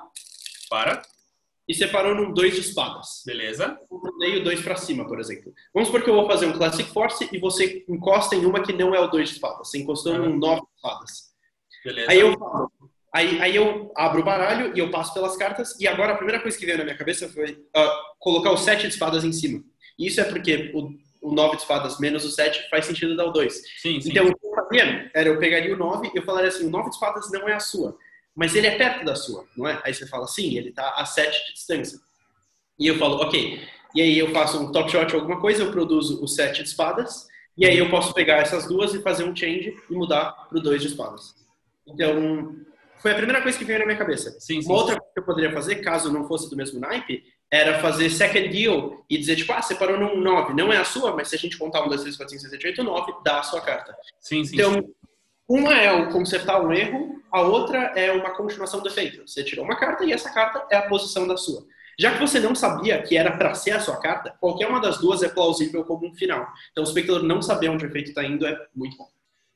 Para. 0.70 1.02
E 1.68 1.74
separou 1.74 2.14
num 2.14 2.32
dois 2.32 2.54
de 2.54 2.62
espadas. 2.62 3.24
Beleza. 3.26 3.78
Dei 4.20 4.38
o 4.38 4.44
dois 4.44 4.62
para 4.62 4.76
cima, 4.76 5.08
por 5.08 5.20
exemplo. 5.20 5.52
Vamos 5.74 5.88
supor 5.90 6.04
que 6.04 6.10
eu 6.10 6.14
vou 6.16 6.28
fazer 6.28 6.46
um 6.46 6.54
Classic 6.54 6.88
Force 6.92 7.28
e 7.32 7.40
você 7.40 7.84
encosta 7.90 8.36
em 8.36 8.46
uma 8.46 8.62
que 8.62 8.72
não 8.72 8.94
é 8.94 9.00
o 9.00 9.08
dois 9.08 9.30
de 9.30 9.36
espadas. 9.36 9.68
Você 9.70 9.80
encostou 9.80 10.14
Uhum. 10.14 10.30
num 10.30 10.38
nove 10.38 10.62
de 10.62 10.68
espadas. 10.76 11.12
Beleza. 11.84 12.12
Aí 12.12 12.20
eu 12.20 12.38
falo. 12.38 12.72
Aí, 13.14 13.40
aí 13.42 13.56
eu 13.56 13.92
abro 13.96 14.22
o 14.22 14.26
baralho 14.26 14.74
e 14.76 14.80
eu 14.80 14.92
passo 14.92 15.14
pelas 15.14 15.38
cartas. 15.38 15.80
E 15.80 15.88
agora 15.88 16.14
a 16.14 16.18
primeira 16.18 16.42
coisa 16.42 16.58
que 16.58 16.66
veio 16.66 16.78
na 16.78 16.84
minha 16.84 16.98
cabeça 16.98 17.30
foi 17.30 17.58
ah, 17.74 18.02
colocar 18.20 18.52
o 18.52 18.58
sete 18.58 18.82
de 18.82 18.94
espadas 18.94 19.24
em 19.24 19.32
cima. 19.32 19.64
Isso 19.98 20.20
é 20.20 20.26
porque 20.26 20.72
o, 20.76 20.90
o 21.30 21.34
nove 21.34 21.56
de 21.56 21.62
espadas 21.62 21.98
menos 21.98 22.26
o 22.26 22.30
sete 22.30 22.70
faz 22.70 22.86
sentido 22.86 23.16
dar 23.16 23.26
o 23.26 23.32
dois. 23.32 23.56
Sim, 23.82 24.02
sim. 24.02 24.10
Então, 24.12 24.28
o 24.28 24.36
que 24.38 24.46
eu 24.46 24.52
fazia 24.54 25.10
era 25.16 25.30
eu 25.30 25.40
pegaria 25.40 25.74
o 25.74 25.78
9 25.78 26.12
e 26.14 26.18
eu 26.18 26.24
falaria 26.24 26.50
assim, 26.50 26.68
o 26.68 26.70
9 26.70 26.90
de 26.90 26.96
espadas 26.96 27.32
não 27.32 27.48
é 27.48 27.54
a 27.54 27.60
sua, 27.60 27.98
mas 28.36 28.54
ele 28.54 28.68
é 28.68 28.78
perto 28.78 29.06
da 29.06 29.16
sua, 29.16 29.46
não 29.56 29.68
é? 29.68 29.82
Aí 29.84 29.94
você 29.94 30.06
fala, 30.06 30.28
sim, 30.28 30.58
ele 30.58 30.70
está 30.70 30.96
a 30.96 31.06
7 31.06 31.48
de 31.48 31.54
distância. 31.54 32.00
E 32.78 32.88
eu 32.88 32.98
falo, 32.98 33.16
ok. 33.18 33.62
E 33.96 34.02
aí 34.02 34.20
eu 34.20 34.32
faço 34.32 34.62
um 34.62 34.72
top 34.72 34.92
shot 34.92 35.14
ou 35.16 35.22
alguma 35.22 35.40
coisa, 35.40 35.64
eu 35.64 35.72
produzo 35.72 36.22
o 36.22 36.28
7 36.28 36.62
de 36.62 36.70
espadas, 36.70 37.28
e 37.58 37.66
aí 37.66 37.78
eu 37.78 37.90
posso 37.90 38.14
pegar 38.14 38.40
essas 38.40 38.68
duas 38.68 38.94
e 38.94 39.02
fazer 39.02 39.24
um 39.24 39.34
change 39.34 39.74
e 39.90 39.94
mudar 39.94 40.32
para 40.50 40.58
o 40.58 40.62
2 40.62 40.82
de 40.82 40.88
espadas. 40.90 41.34
Então, 41.88 42.54
foi 42.98 43.12
a 43.12 43.16
primeira 43.16 43.42
coisa 43.42 43.58
que 43.58 43.64
veio 43.64 43.80
na 43.80 43.86
minha 43.86 43.98
cabeça. 43.98 44.32
Sim, 44.40 44.62
sim. 44.62 44.68
Uma 44.68 44.80
outra 44.80 44.98
coisa 44.98 45.14
que 45.14 45.20
eu 45.20 45.24
poderia 45.24 45.52
fazer, 45.54 45.76
caso 45.76 46.12
não 46.12 46.28
fosse 46.28 46.50
do 46.50 46.58
mesmo 46.58 46.80
naipe, 46.80 47.24
era 47.50 47.80
fazer 47.80 48.10
second 48.10 48.50
deal 48.50 49.06
e 49.10 49.18
dizer, 49.18 49.38
tipo, 49.38 49.54
ah, 49.54 49.62
você 49.62 49.76
parou 49.76 49.98
num 49.98 50.20
9, 50.20 50.54
não 50.54 50.74
é 50.74 50.78
a 50.78 50.84
sua, 50.84 51.16
mas 51.16 51.30
se 51.30 51.36
a 51.36 51.40
gente 51.40 51.58
contar 51.58 51.84
1, 51.86 51.88
2, 51.88 52.02
3, 52.02 52.18
4, 52.18 52.32
5, 52.32 52.42
6, 52.42 52.52
7, 52.52 52.68
8, 52.68 52.84
9, 52.84 53.14
dá 53.24 53.40
a 53.40 53.44
sua 53.44 53.62
carta. 53.62 53.96
Sim, 54.20 54.44
sim. 54.44 54.56
Então, 54.56 54.84
uma 55.48 55.74
é 55.74 55.92
o 55.92 56.12
consertar 56.12 56.62
um 56.62 56.74
erro, 56.74 57.22
a 57.32 57.42
outra 57.42 57.92
é 57.96 58.12
uma 58.12 58.32
continuação 58.32 58.82
do 58.82 58.88
efeito. 58.88 59.28
Você 59.28 59.44
tirou 59.44 59.66
uma 59.66 59.76
carta 59.76 60.04
e 60.06 60.12
essa 60.12 60.34
carta 60.34 60.66
é 60.72 60.76
a 60.76 60.88
posição 60.88 61.28
da 61.28 61.38
sua. 61.38 61.66
Já 62.00 62.14
que 62.14 62.20
você 62.20 62.40
não 62.40 62.54
sabia 62.54 63.02
que 63.02 63.16
era 63.16 63.38
para 63.38 63.54
ser 63.54 63.72
a 63.72 63.80
sua 63.80 63.98
carta, 63.98 64.36
qualquer 64.40 64.68
uma 64.68 64.82
das 64.82 64.98
duas 65.00 65.24
é 65.24 65.30
plausível 65.30 65.84
como 65.86 66.08
um 66.08 66.14
final. 66.14 66.46
Então, 66.72 66.84
o 66.84 66.88
espectador 66.88 67.24
não 67.24 67.42
saber 67.42 67.70
onde 67.70 67.86
o 67.86 67.88
efeito 67.88 68.10
está 68.10 68.24
indo 68.24 68.46
é 68.46 68.68
muito 68.76 68.98
bom. 68.98 69.08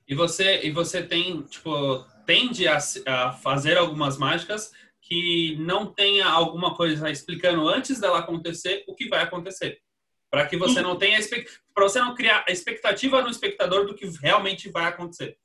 E 0.08 0.16
você, 0.16 0.62
e 0.64 0.72
você 0.72 1.04
tem, 1.04 1.42
tipo, 1.44 2.06
tende 2.26 2.68
a, 2.68 2.78
a 3.08 3.32
fazer 3.34 3.78
algumas 3.78 4.18
mágicas 4.18 4.72
que 5.02 5.58
não 5.60 5.86
tenha 5.86 6.28
alguma 6.28 6.76
coisa 6.76 7.10
explicando 7.10 7.68
antes 7.68 8.00
dela 8.00 8.20
acontecer 8.20 8.84
o 8.88 8.96
que 8.96 9.08
vai 9.08 9.22
acontecer. 9.22 9.80
Para 10.30 10.46
que 10.46 10.56
você 10.56 10.82
não 10.82 10.96
tenha 10.96 11.20
para 11.74 11.84
você 11.84 12.00
não 12.00 12.14
criar 12.14 12.46
a 12.48 12.52
expectativa 12.52 13.22
no 13.22 13.30
espectador 13.30 13.86
do 13.86 13.96
que 13.96 14.06
realmente 14.22 14.70
vai 14.70 14.86
acontecer. 14.86 15.38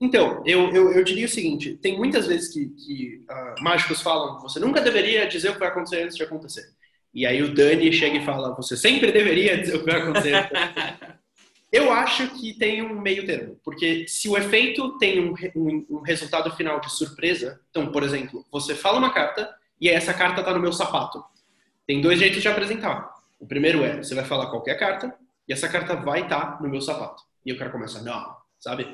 Então, 0.00 0.42
eu, 0.46 0.70
eu, 0.70 0.92
eu 0.92 1.04
diria 1.04 1.26
o 1.26 1.28
seguinte: 1.28 1.76
tem 1.76 1.96
muitas 1.96 2.26
vezes 2.26 2.52
que, 2.52 2.68
que 2.68 3.24
uh, 3.30 3.62
mágicos 3.62 4.00
falam, 4.00 4.40
você 4.40 4.60
nunca 4.60 4.80
deveria 4.80 5.26
dizer 5.26 5.50
o 5.50 5.52
que 5.54 5.58
vai 5.58 5.68
acontecer 5.68 6.02
antes 6.02 6.16
de 6.16 6.22
acontecer. 6.22 6.72
E 7.12 7.26
aí 7.26 7.42
o 7.42 7.52
Dani 7.52 7.92
chega 7.92 8.18
e 8.18 8.24
fala, 8.24 8.54
você 8.54 8.76
sempre 8.76 9.10
deveria 9.10 9.58
dizer 9.58 9.76
o 9.76 9.80
que 9.80 9.90
vai 9.90 10.00
acontecer. 10.00 10.34
eu 11.72 11.92
acho 11.92 12.28
que 12.38 12.54
tem 12.54 12.82
um 12.82 13.00
meio 13.00 13.26
termo, 13.26 13.58
porque 13.64 14.06
se 14.06 14.28
o 14.28 14.36
efeito 14.36 14.96
tem 14.98 15.20
um, 15.20 15.34
um, 15.56 15.86
um, 15.90 16.00
resultado 16.00 16.54
final 16.54 16.80
de 16.80 16.92
surpresa, 16.92 17.60
então, 17.70 17.90
por 17.90 18.02
exemplo, 18.02 18.44
você 18.52 18.74
fala 18.74 18.98
uma 18.98 19.12
carta 19.12 19.52
e 19.80 19.88
essa 19.88 20.14
carta 20.14 20.40
está 20.40 20.54
no 20.54 20.60
meu 20.60 20.72
sapato. 20.72 21.24
Tem 21.86 22.00
dois 22.00 22.18
jeitos 22.18 22.42
de 22.42 22.48
apresentar. 22.48 23.10
O 23.40 23.46
primeiro 23.46 23.82
é, 23.82 23.96
você 23.96 24.14
vai 24.14 24.24
falar 24.24 24.50
qualquer 24.50 24.78
carta 24.78 25.14
e 25.48 25.52
essa 25.52 25.68
carta 25.68 25.96
vai 25.96 26.22
estar 26.22 26.58
tá 26.58 26.62
no 26.62 26.68
meu 26.68 26.80
sapato. 26.80 27.22
E 27.44 27.52
o 27.52 27.58
cara 27.58 27.70
começa, 27.70 28.02
não, 28.02 28.36
sabe? 28.60 28.84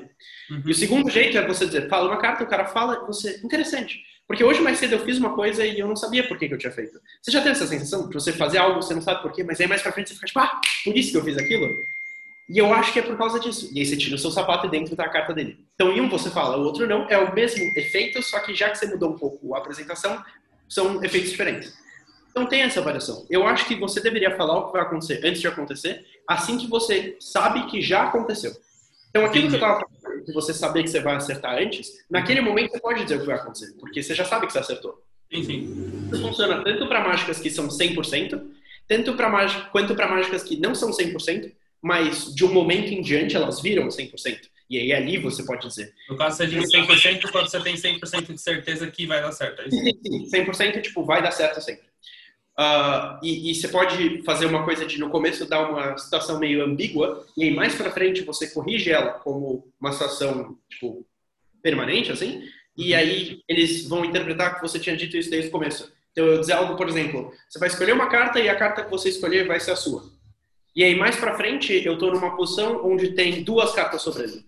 Uhum. 0.49 0.63
E 0.65 0.71
o 0.71 0.75
segundo 0.75 1.09
jeito 1.09 1.37
é 1.37 1.45
você 1.45 1.65
dizer, 1.65 1.89
fala 1.89 2.07
uma 2.07 2.17
carta, 2.17 2.43
o 2.43 2.47
cara 2.47 2.65
fala, 2.65 3.05
você, 3.05 3.39
interessante. 3.43 3.99
Porque 4.27 4.43
hoje 4.43 4.61
mais 4.61 4.79
cedo 4.79 4.93
eu 4.93 5.05
fiz 5.05 5.17
uma 5.17 5.35
coisa 5.35 5.65
e 5.65 5.79
eu 5.79 5.87
não 5.87 5.95
sabia 5.95 6.27
por 6.27 6.37
que, 6.37 6.47
que 6.47 6.53
eu 6.53 6.57
tinha 6.57 6.71
feito. 6.71 6.99
Você 7.21 7.31
já 7.31 7.41
tem 7.41 7.51
essa 7.51 7.67
sensação 7.67 8.07
de 8.07 8.13
você 8.13 8.33
fazer 8.33 8.57
algo, 8.57 8.81
você 8.81 8.93
não 8.93 9.01
sabe 9.01 9.21
por 9.21 9.31
quê, 9.31 9.43
mas 9.43 9.61
aí 9.61 9.67
mais 9.67 9.81
pra 9.81 9.91
frente 9.91 10.09
você 10.09 10.15
fica 10.15 10.27
tipo, 10.27 10.39
ah, 10.39 10.59
por 10.83 10.97
isso 10.97 11.11
que 11.11 11.17
eu 11.17 11.23
fiz 11.23 11.37
aquilo? 11.37 11.69
E 12.49 12.57
eu 12.57 12.71
acho 12.73 12.93
que 12.93 12.99
é 12.99 13.01
por 13.01 13.17
causa 13.17 13.39
disso. 13.39 13.69
E 13.73 13.79
aí 13.79 13.85
você 13.85 13.97
tira 13.97 14.15
o 14.15 14.19
seu 14.19 14.31
sapato 14.31 14.67
e 14.67 14.69
dentro 14.69 14.95
da 14.95 15.09
carta 15.09 15.33
dele. 15.33 15.59
Então, 15.73 15.91
em 15.91 16.01
um 16.01 16.09
você 16.09 16.29
fala, 16.29 16.57
o 16.57 16.63
outro 16.63 16.87
não. 16.87 17.07
É 17.09 17.17
o 17.17 17.33
mesmo 17.33 17.63
efeito, 17.75 18.21
só 18.21 18.39
que 18.39 18.53
já 18.53 18.69
que 18.69 18.77
você 18.77 18.87
mudou 18.87 19.11
um 19.11 19.17
pouco 19.17 19.55
a 19.55 19.59
apresentação, 19.59 20.23
são 20.69 21.03
efeitos 21.03 21.31
diferentes. 21.31 21.73
Então 22.29 22.45
tem 22.45 22.61
essa 22.61 22.81
variação. 22.81 23.25
Eu 23.29 23.47
acho 23.47 23.65
que 23.65 23.75
você 23.75 24.01
deveria 24.01 24.35
falar 24.35 24.57
o 24.57 24.67
que 24.67 24.73
vai 24.73 24.81
acontecer 24.81 25.21
antes 25.23 25.39
de 25.39 25.47
acontecer, 25.47 26.05
assim 26.27 26.57
que 26.57 26.67
você 26.67 27.15
sabe 27.19 27.65
que 27.67 27.81
já 27.81 28.03
aconteceu. 28.03 28.51
Então 29.15 29.25
aquilo 29.25 29.47
que 29.47 29.53
eu 29.53 29.59
estava 29.59 29.79
falando, 29.79 30.25
que 30.25 30.33
você 30.33 30.53
saber 30.53 30.83
que 30.83 30.89
você 30.89 30.99
vai 30.99 31.15
acertar 31.15 31.57
antes, 31.57 32.03
naquele 32.09 32.41
momento 32.41 32.71
você 32.71 32.81
pode 32.81 33.01
dizer 33.03 33.15
o 33.15 33.19
que 33.21 33.27
vai 33.27 33.37
acontecer, 33.37 33.73
porque 33.79 34.03
você 34.03 34.13
já 34.13 34.25
sabe 34.25 34.45
que 34.45 34.51
você 34.51 34.59
acertou. 34.59 35.01
Enfim. 35.31 35.73
Isso 36.11 36.21
funciona 36.21 36.61
tanto 36.61 36.85
para 36.85 37.01
mágicas 37.01 37.39
que 37.39 37.49
são 37.49 37.69
100%, 37.69 38.43
tanto 38.85 39.13
para 39.13 39.29
mágicas, 39.29 39.69
quanto 39.71 39.95
para 39.95 40.09
mágicas 40.09 40.43
que 40.43 40.57
não 40.57 40.75
são 40.75 40.91
100%, 40.91 41.49
mas 41.81 42.35
de 42.35 42.43
um 42.43 42.51
momento 42.51 42.91
em 42.91 43.01
diante 43.01 43.37
elas 43.37 43.61
viram 43.61 43.87
100%. 43.87 44.49
E 44.69 44.79
aí 44.79 44.91
ali 44.91 45.17
você 45.17 45.43
pode 45.43 45.65
dizer. 45.65 45.93
No 46.09 46.17
caso, 46.17 46.35
você 46.35 46.47
diz 46.47 46.69
100% 46.69 47.31
quando 47.31 47.49
você 47.49 47.59
tem 47.61 47.75
100% 47.75 48.33
de 48.33 48.41
certeza 48.41 48.85
que 48.91 49.05
vai 49.05 49.21
dar 49.21 49.31
certo. 49.31 49.61
É 49.61 49.67
isso? 49.67 49.77
Sim, 49.77 50.27
sim, 50.27 50.43
100% 50.43 50.81
tipo, 50.81 51.05
vai 51.05 51.23
dar 51.23 51.31
certo 51.31 51.61
sempre. 51.61 51.85
Uh, 52.57 53.19
e, 53.21 53.51
e, 53.51 53.55
você 53.55 53.67
pode 53.67 54.23
fazer 54.23 54.45
uma 54.45 54.63
coisa 54.63 54.85
de 54.85 54.97
no 54.97 55.09
começo 55.09 55.45
dar 55.45 55.69
uma 55.69 55.97
situação 55.97 56.39
meio 56.39 56.63
ambígua 56.63 57.27
e 57.35 57.43
aí 57.43 57.53
mais 57.53 57.75
para 57.75 57.91
frente 57.91 58.23
você 58.23 58.47
corrige 58.47 58.93
ela 58.93 59.11
como 59.11 59.67
uma 59.77 59.91
situação 59.91 60.57
tipo 60.69 61.05
permanente 61.61 62.13
assim 62.13 62.47
e 62.77 62.93
uhum. 62.93 62.97
aí 62.97 63.43
eles 63.49 63.85
vão 63.89 64.05
interpretar 64.05 64.55
que 64.55 64.61
você 64.61 64.79
tinha 64.79 64.95
dito 64.95 65.17
isso 65.17 65.29
desde 65.29 65.49
o 65.49 65.51
começo. 65.51 65.91
Então 66.13 66.25
eu 66.25 66.39
dizer 66.39 66.53
algo, 66.53 66.77
por 66.77 66.87
exemplo, 66.87 67.29
você 67.49 67.59
vai 67.59 67.67
escolher 67.67 67.91
uma 67.91 68.07
carta 68.07 68.39
e 68.39 68.47
a 68.47 68.55
carta 68.55 68.85
que 68.85 68.91
você 68.91 69.09
escolher 69.09 69.45
vai 69.45 69.59
ser 69.59 69.71
a 69.71 69.75
sua. 69.75 70.05
E 70.73 70.81
aí 70.81 70.95
mais 70.95 71.17
para 71.17 71.35
frente 71.35 71.85
eu 71.85 71.95
estou 71.95 72.13
numa 72.13 72.37
posição 72.37 72.85
onde 72.85 73.11
tem 73.11 73.43
duas 73.43 73.73
cartas 73.73 74.01
sobrando. 74.01 74.41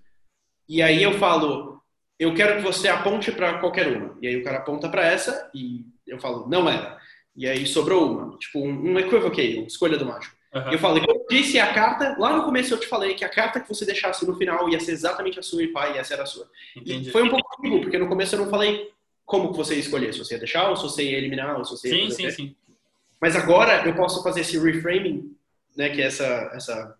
E 0.69 0.81
aí 0.81 1.03
eu 1.03 1.13
falo, 1.19 1.81
eu 2.17 2.33
quero 2.33 2.55
que 2.55 2.63
você 2.63 2.87
aponte 2.87 3.33
para 3.33 3.59
qualquer 3.59 3.87
uma. 3.87 4.17
E 4.21 4.27
aí 4.27 4.37
o 4.37 4.43
cara 4.45 4.59
aponta 4.59 4.87
para 4.87 5.05
essa 5.05 5.49
e 5.53 5.85
eu 6.07 6.19
falo, 6.19 6.47
não 6.47 6.69
era. 6.69 6.96
E 7.37 7.47
aí 7.47 7.67
sobrou 7.67 8.11
uma, 8.11 8.37
tipo 8.37 8.59
um, 8.59 8.93
um 8.93 8.99
equivocate, 8.99 9.59
uma 9.59 9.67
escolha 9.67 9.95
do 9.95 10.05
mágico. 10.05 10.35
Uhum. 10.53 10.71
Eu 10.71 10.79
falei, 10.79 11.03
eu 11.07 11.25
disse 11.29 11.59
a 11.59 11.71
carta, 11.71 12.15
lá 12.17 12.35
no 12.35 12.43
começo 12.43 12.73
eu 12.73 12.79
te 12.79 12.87
falei 12.87 13.13
que 13.13 13.23
a 13.23 13.29
carta 13.29 13.59
que 13.59 13.69
você 13.69 13.85
deixasse 13.85 14.25
no 14.25 14.35
final 14.35 14.67
ia 14.67 14.79
ser 14.79 14.93
exatamente 14.93 15.39
a 15.39 15.43
sua 15.43 15.61
e 15.61 15.67
pai, 15.67 15.99
essa 15.99 16.15
era 16.15 16.23
a 16.23 16.25
sua. 16.25 16.49
Entendi. 16.75 17.09
E 17.09 17.11
foi 17.11 17.21
um 17.21 17.29
pouco 17.29 17.47
comigo, 17.55 17.81
porque 17.81 17.97
no 17.99 18.07
começo 18.07 18.33
eu 18.33 18.39
não 18.39 18.49
falei 18.49 18.91
como 19.23 19.51
que 19.51 19.57
você 19.57 19.75
ia 19.75 19.81
escolher, 19.81 20.13
se 20.13 20.19
você 20.19 20.33
ia 20.33 20.39
deixar, 20.39 20.69
ou 20.69 20.75
se 20.75 20.83
você 20.83 21.03
ia 21.03 21.17
eliminar, 21.17 21.57
ou 21.57 21.63
se 21.63 21.71
você 21.71 21.89
ia... 21.89 22.09
Sim, 22.09 22.11
sim, 22.11 22.31
sim. 22.31 22.55
Mas 23.21 23.35
agora 23.35 23.85
eu 23.85 23.93
posso 23.93 24.23
fazer 24.23 24.41
esse 24.41 24.57
reframing, 24.57 25.35
né, 25.75 25.89
que 25.89 26.01
é 26.01 26.05
essa, 26.05 26.51
essa, 26.53 26.97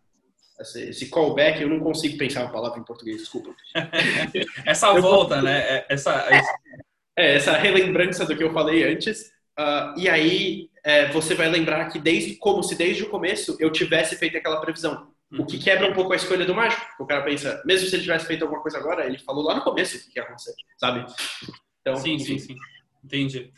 esse 0.60 1.10
callback, 1.10 1.62
eu 1.62 1.70
não 1.70 1.80
consigo 1.80 2.18
pensar 2.18 2.44
uma 2.44 2.52
palavra 2.52 2.80
em 2.80 2.84
português, 2.84 3.18
desculpa. 3.18 3.56
essa 4.68 4.94
volta, 5.00 5.42
né, 5.42 5.58
é, 5.62 5.86
essa... 5.90 6.28
É, 6.30 6.42
essa 7.18 7.54
relembrança 7.54 8.28
do 8.28 8.38
que 8.38 8.44
eu 8.44 8.54
falei 8.54 8.84
antes, 8.84 9.32
Uh, 9.60 9.98
e 9.98 10.08
aí 10.08 10.70
é, 10.84 11.12
você 11.12 11.34
vai 11.34 11.50
lembrar 11.50 11.90
que 11.90 12.00
desde 12.00 12.36
como 12.36 12.62
se 12.62 12.76
desde 12.76 13.04
o 13.04 13.10
começo 13.10 13.58
eu 13.60 13.72
tivesse 13.72 14.16
feito 14.16 14.38
aquela 14.38 14.62
previsão. 14.62 15.12
Uhum. 15.32 15.42
O 15.42 15.46
que 15.46 15.58
quebra 15.58 15.90
um 15.90 15.94
pouco 15.94 16.14
a 16.14 16.16
escolha 16.16 16.46
do 16.46 16.56
mágico. 16.56 16.86
O 17.00 17.06
cara 17.06 17.24
pensa, 17.24 17.62
mesmo 17.66 17.90
se 17.90 17.96
ele 17.96 18.04
tivesse 18.04 18.26
feito 18.26 18.44
alguma 18.44 18.62
coisa 18.62 18.78
agora, 18.78 19.06
ele 19.06 19.20
falou 19.20 19.44
lá 19.44 19.56
no 19.56 19.64
começo 19.64 19.98
o 19.98 20.12
que 20.12 20.18
ia 20.18 20.24
acontecer, 20.24 20.54
sabe? 20.78 21.06
Então, 21.82 21.96
sim, 21.96 22.14
enfim. 22.14 22.38
sim, 22.38 22.54
sim. 22.54 22.56
Entendi. 23.04 23.52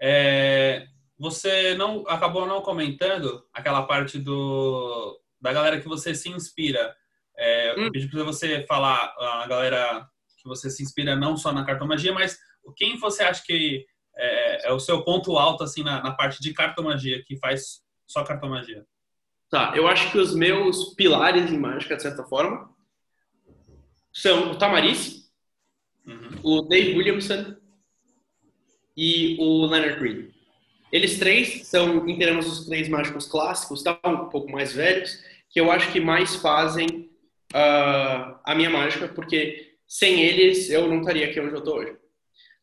É, 0.00 0.86
você 1.18 1.74
não 1.74 2.04
acabou 2.08 2.46
não 2.46 2.62
comentando 2.62 3.44
aquela 3.52 3.82
parte 3.82 4.18
do 4.18 5.20
da 5.40 5.52
galera 5.52 5.80
que 5.80 5.88
você 5.88 6.14
se 6.14 6.30
inspira. 6.30 6.94
É, 7.36 7.74
hum. 7.76 7.84
Eu 7.86 7.92
pedi 7.92 8.08
para 8.08 8.24
você 8.24 8.64
falar 8.66 9.14
a 9.18 9.46
galera 9.46 10.06
que 10.40 10.48
você 10.48 10.70
se 10.70 10.82
inspira 10.82 11.16
não 11.16 11.36
só 11.36 11.52
na 11.52 11.64
cartomagia, 11.64 12.12
mas 12.12 12.38
quem 12.76 12.98
você 12.98 13.22
acha 13.22 13.42
que 13.44 13.84
é, 14.20 14.68
é 14.68 14.72
o 14.72 14.78
seu 14.78 15.02
ponto 15.02 15.36
alto 15.36 15.64
assim 15.64 15.82
na, 15.82 16.02
na, 16.02 16.12
parte 16.12 16.40
de 16.40 16.52
cartomagia, 16.52 17.22
que 17.24 17.36
faz 17.36 17.82
só 18.06 18.22
cartomagia? 18.22 18.84
Tá, 19.48 19.72
eu 19.74 19.88
acho 19.88 20.10
que 20.12 20.18
os 20.18 20.34
meus 20.34 20.94
pilares 20.94 21.50
em 21.50 21.58
mágica, 21.58 21.96
de 21.96 22.02
certa 22.02 22.22
forma, 22.24 22.70
são 24.12 24.52
o 24.52 24.58
Tamariz, 24.58 25.30
uhum. 26.06 26.30
o 26.42 26.62
Dave 26.62 26.96
Williamson 26.96 27.56
e 28.96 29.36
o 29.40 29.66
Leonard 29.66 29.98
Green. 29.98 30.30
Eles 30.92 31.18
três 31.18 31.66
são, 31.66 32.08
em 32.08 32.18
termos 32.18 32.46
dos 32.46 32.66
três 32.66 32.88
mágicos 32.88 33.26
clássicos, 33.26 33.82
tá 33.82 33.98
um 34.04 34.28
pouco 34.28 34.50
mais 34.50 34.72
velhos, 34.72 35.22
que 35.48 35.60
eu 35.60 35.70
acho 35.70 35.90
que 35.92 36.00
mais 36.00 36.36
fazem 36.36 37.10
uh, 37.54 38.38
a 38.44 38.54
minha 38.54 38.70
mágica, 38.70 39.08
porque 39.08 39.76
sem 39.86 40.20
eles 40.22 40.70
eu 40.70 40.88
não 40.88 41.00
estaria 41.00 41.26
aqui 41.26 41.40
onde 41.40 41.52
eu 41.52 41.58
estou 41.58 41.78
hoje. 41.78 41.99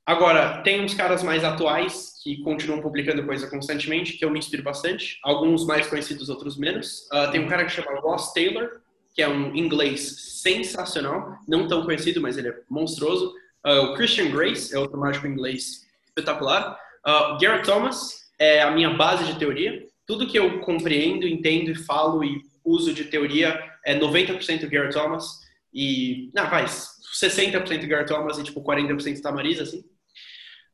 Agora, 0.08 0.62
tem 0.62 0.80
uns 0.80 0.94
caras 0.94 1.22
mais 1.22 1.44
atuais 1.44 2.14
que 2.24 2.38
continuam 2.38 2.80
publicando 2.82 3.26
coisa 3.26 3.46
constantemente, 3.50 4.14
que 4.14 4.24
eu 4.24 4.32
me 4.32 4.40
inspiro 4.40 4.64
bastante. 4.64 5.20
Alguns 5.22 5.66
mais 5.66 5.86
conhecidos, 5.86 6.30
outros 6.30 6.58
menos. 6.58 7.10
Uh, 7.12 7.30
tem 7.30 7.44
um 7.44 7.48
cara 7.50 7.66
que 7.66 7.74
chama 7.74 8.00
Ross 8.00 8.32
Taylor, 8.32 8.80
que 9.14 9.22
é 9.22 9.28
um 9.28 9.54
inglês 9.54 10.42
sensacional. 10.42 11.38
Não 11.46 11.68
tão 11.68 11.84
conhecido, 11.84 12.22
mas 12.22 12.38
ele 12.38 12.48
é 12.48 12.58
monstruoso. 12.70 13.34
Uh, 13.66 13.92
o 13.92 13.96
Christian 13.96 14.32
Grace 14.32 14.74
é 14.74 14.80
outro 14.80 14.98
mágico 14.98 15.28
inglês 15.28 15.86
espetacular. 16.06 16.80
Uh, 17.06 17.38
Garrett 17.38 17.66
Thomas 17.66 18.32
é 18.40 18.62
a 18.62 18.72
minha 18.72 18.92
base 18.92 19.26
de 19.26 19.38
teoria. 19.38 19.86
Tudo 20.06 20.26
que 20.26 20.40
eu 20.40 20.62
compreendo, 20.62 21.28
entendo 21.28 21.72
e 21.72 21.76
falo 21.76 22.24
e 22.24 22.44
uso 22.64 22.94
de 22.94 23.04
teoria 23.04 23.62
é 23.86 24.00
90% 24.00 24.70
Garrett 24.70 24.94
Thomas. 24.94 25.42
E, 25.74 26.32
não, 26.34 26.50
faz 26.50 26.92
60% 27.22 27.86
Garrett 27.88 28.10
Thomas 28.10 28.38
e 28.38 28.44
tipo 28.44 28.64
40% 28.64 29.20
Tamariz, 29.22 29.60
assim. 29.60 29.84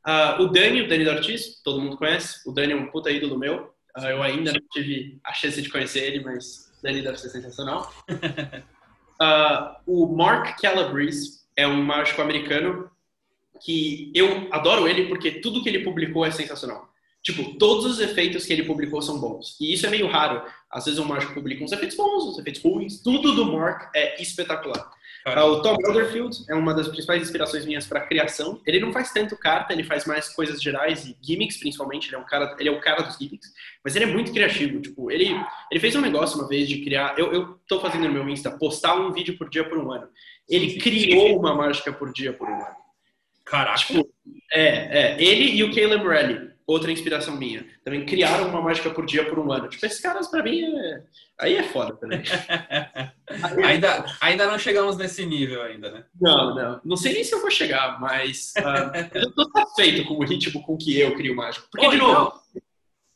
Uh, 0.05 0.43
o 0.43 0.47
Dani, 0.47 0.81
o 0.81 0.87
Dani 0.87 1.07
Ortiz, 1.07 1.61
todo 1.63 1.81
mundo 1.81 1.97
conhece. 1.97 2.47
O 2.47 2.51
Dani 2.51 2.73
é 2.73 2.75
um 2.75 2.87
puta 2.87 3.09
ídolo 3.09 3.37
meu. 3.37 3.73
Uh, 3.97 4.05
eu 4.07 4.23
ainda 4.23 4.51
não 4.51 4.61
tive 4.71 5.19
a 5.23 5.33
chance 5.33 5.61
de 5.61 5.69
conhecer 5.69 5.99
ele, 5.99 6.23
mas 6.23 6.71
o 6.79 6.83
Dani 6.83 7.01
deve 7.01 7.17
ser 7.17 7.29
sensacional. 7.29 7.93
Uh, 8.09 9.75
o 9.87 10.07
Mark 10.15 10.59
Calabrese 10.59 11.43
é 11.55 11.67
um 11.67 11.81
mágico 11.81 12.21
americano 12.21 12.89
que 13.63 14.11
eu 14.13 14.49
adoro 14.51 14.87
ele 14.87 15.07
porque 15.07 15.31
tudo 15.31 15.63
que 15.63 15.69
ele 15.69 15.83
publicou 15.83 16.25
é 16.25 16.31
sensacional. 16.31 16.91
Tipo, 17.21 17.57
todos 17.57 17.85
os 17.85 18.01
efeitos 18.01 18.45
que 18.45 18.51
ele 18.51 18.63
publicou 18.63 19.01
são 19.01 19.17
bons. 19.17 19.55
E 19.61 19.73
isso 19.73 19.85
é 19.85 19.89
meio 19.89 20.07
raro. 20.07 20.43
Às 20.69 20.83
vezes 20.83 20.99
o 20.99 21.05
mágico 21.05 21.33
publica 21.33 21.63
uns 21.63 21.71
efeitos 21.71 21.95
bons, 21.95 22.25
uns 22.25 22.37
efeitos 22.37 22.61
ruins. 22.61 23.01
Tudo 23.01 23.33
do 23.33 23.45
Mark 23.45 23.89
é 23.95 24.21
espetacular. 24.21 24.91
Uh, 25.25 25.39
o 25.45 25.61
Tom 25.61 25.77
Elderfield 25.85 26.37
é 26.49 26.53
uma 26.53 26.73
das 26.73 26.89
principais 26.89 27.21
inspirações 27.21 27.65
minhas 27.65 27.87
para 27.87 28.01
criação. 28.01 28.61
Ele 28.65 28.79
não 28.79 28.91
faz 28.91 29.11
tanto 29.13 29.37
carta, 29.37 29.71
ele 29.71 29.83
faz 29.83 30.05
mais 30.05 30.27
coisas 30.27 30.61
gerais 30.61 31.05
e 31.05 31.17
gimmicks, 31.21 31.57
principalmente. 31.57 32.09
Ele 32.09 32.17
é 32.17 32.19
um 32.19 32.25
cara, 32.25 32.55
ele 32.59 32.67
é 32.67 32.71
o 32.71 32.81
cara 32.81 33.03
dos 33.03 33.17
gimmicks, 33.17 33.49
mas 33.83 33.95
ele 33.95 34.05
é 34.05 34.07
muito 34.07 34.33
criativo. 34.33 34.81
Tipo, 34.81 35.09
ele, 35.09 35.29
ele 35.71 35.79
fez 35.79 35.95
um 35.95 36.01
negócio 36.01 36.37
uma 36.37 36.47
vez 36.47 36.67
de 36.67 36.83
criar. 36.83 37.17
Eu, 37.17 37.31
eu 37.31 37.59
tô 37.67 37.79
fazendo 37.79 38.05
no 38.05 38.13
meu 38.13 38.27
Insta 38.27 38.51
postar 38.51 38.95
um 38.95 39.13
vídeo 39.13 39.37
por 39.37 39.49
dia 39.49 39.63
por 39.63 39.77
um 39.77 39.91
ano. 39.91 40.09
Ele 40.49 40.77
criou 40.77 41.39
uma 41.39 41.55
mágica 41.55 41.93
por 41.93 42.11
dia 42.11 42.33
por 42.33 42.49
um 42.49 42.55
ano. 42.55 42.75
Caraca. 43.45 43.77
Tipo, 43.77 44.09
é, 44.51 45.15
é, 45.15 45.23
ele 45.23 45.55
e 45.55 45.63
o 45.63 45.73
Caleb 45.73 46.05
Raleigh 46.05 46.52
outra 46.65 46.91
inspiração 46.91 47.35
minha. 47.35 47.65
Também 47.83 48.05
criaram 48.05 48.47
uma 48.47 48.61
mágica 48.61 48.89
por 48.89 49.05
dia 49.05 49.25
por 49.25 49.39
um 49.39 49.51
ano. 49.51 49.67
Tipo, 49.67 49.85
esses 49.85 49.99
caras 49.99 50.27
pra 50.27 50.43
mim 50.43 50.63
é... 50.63 51.03
aí 51.39 51.55
é 51.55 51.63
foda 51.63 51.95
também. 51.95 52.23
ainda, 53.65 54.05
ainda 54.21 54.47
não 54.47 54.57
chegamos 54.57 54.97
nesse 54.97 55.25
nível 55.25 55.61
ainda, 55.61 55.91
né? 55.91 56.05
Não, 56.19 56.55
não. 56.55 56.81
Não 56.83 56.95
sei 56.97 57.13
nem 57.13 57.23
se 57.23 57.33
eu 57.33 57.41
vou 57.41 57.51
chegar, 57.51 57.99
mas 57.99 58.53
uh, 58.57 59.17
eu 59.17 59.31
tô 59.33 59.49
satisfeito 59.51 60.05
com 60.07 60.15
o 60.15 60.25
ritmo 60.25 60.63
com 60.63 60.77
que 60.77 60.99
eu 60.99 61.15
crio 61.15 61.35
mágico. 61.35 61.67
Porque, 61.71 61.89
de 61.89 61.97
novo, 61.97 62.33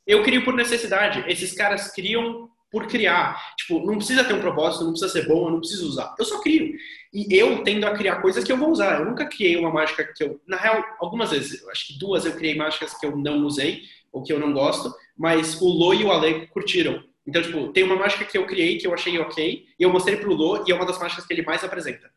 eu 0.06 0.24
crio 0.24 0.44
por 0.44 0.54
necessidade. 0.54 1.24
Esses 1.28 1.54
caras 1.54 1.92
criam 1.92 2.50
por 2.78 2.88
criar. 2.88 3.56
Tipo, 3.58 3.84
não 3.84 3.98
precisa 3.98 4.24
ter 4.24 4.34
um 4.34 4.40
propósito, 4.40 4.84
não 4.84 4.92
precisa 4.92 5.12
ser 5.12 5.28
bom, 5.28 5.48
eu 5.48 5.52
não 5.52 5.60
preciso 5.60 5.88
usar. 5.88 6.14
Eu 6.20 6.26
só 6.26 6.40
crio. 6.42 6.76
E 7.12 7.36
eu 7.36 7.64
tendo 7.64 7.86
a 7.88 7.96
criar 7.98 8.22
coisas 8.22 8.44
que 8.44 8.52
eu 8.52 8.58
vou 8.58 8.70
usar. 8.70 9.00
Eu 9.00 9.06
nunca 9.06 9.26
criei 9.26 9.58
uma 9.58 9.72
mágica 9.72 10.04
que 10.16 10.24
eu. 10.24 10.40
Na 10.48 10.58
real, 10.58 10.84
algumas 11.00 11.32
vezes, 11.32 11.64
eu 11.64 11.72
acho 11.72 11.88
que 11.88 11.98
duas 11.98 12.26
eu 12.26 12.34
criei 12.34 12.56
mágicas 12.56 12.94
que 12.94 13.06
eu 13.06 13.18
não 13.18 13.44
usei, 13.46 13.82
ou 14.12 14.22
que 14.22 14.32
eu 14.32 14.40
não 14.40 14.54
gosto, 14.54 14.94
mas 15.18 15.60
o 15.60 15.68
Lô 15.68 15.94
e 15.94 16.04
o 16.04 16.12
Ale 16.12 16.46
curtiram. 16.48 17.04
Então, 17.26 17.42
tipo, 17.42 17.68
tem 17.70 17.84
uma 17.84 17.96
mágica 17.96 18.24
que 18.24 18.38
eu 18.38 18.46
criei 18.46 18.78
que 18.78 18.86
eu 18.86 18.94
achei 18.94 19.18
ok, 19.20 19.66
e 19.78 19.84
eu 19.84 19.90
mostrei 19.90 20.18
pro 20.18 20.34
Lô, 20.34 20.64
e 20.68 20.72
é 20.72 20.76
uma 20.76 20.86
das 20.86 21.00
mágicas 21.00 21.26
que 21.26 21.34
ele 21.34 21.42
mais 21.42 21.64
apresenta. 21.64 22.12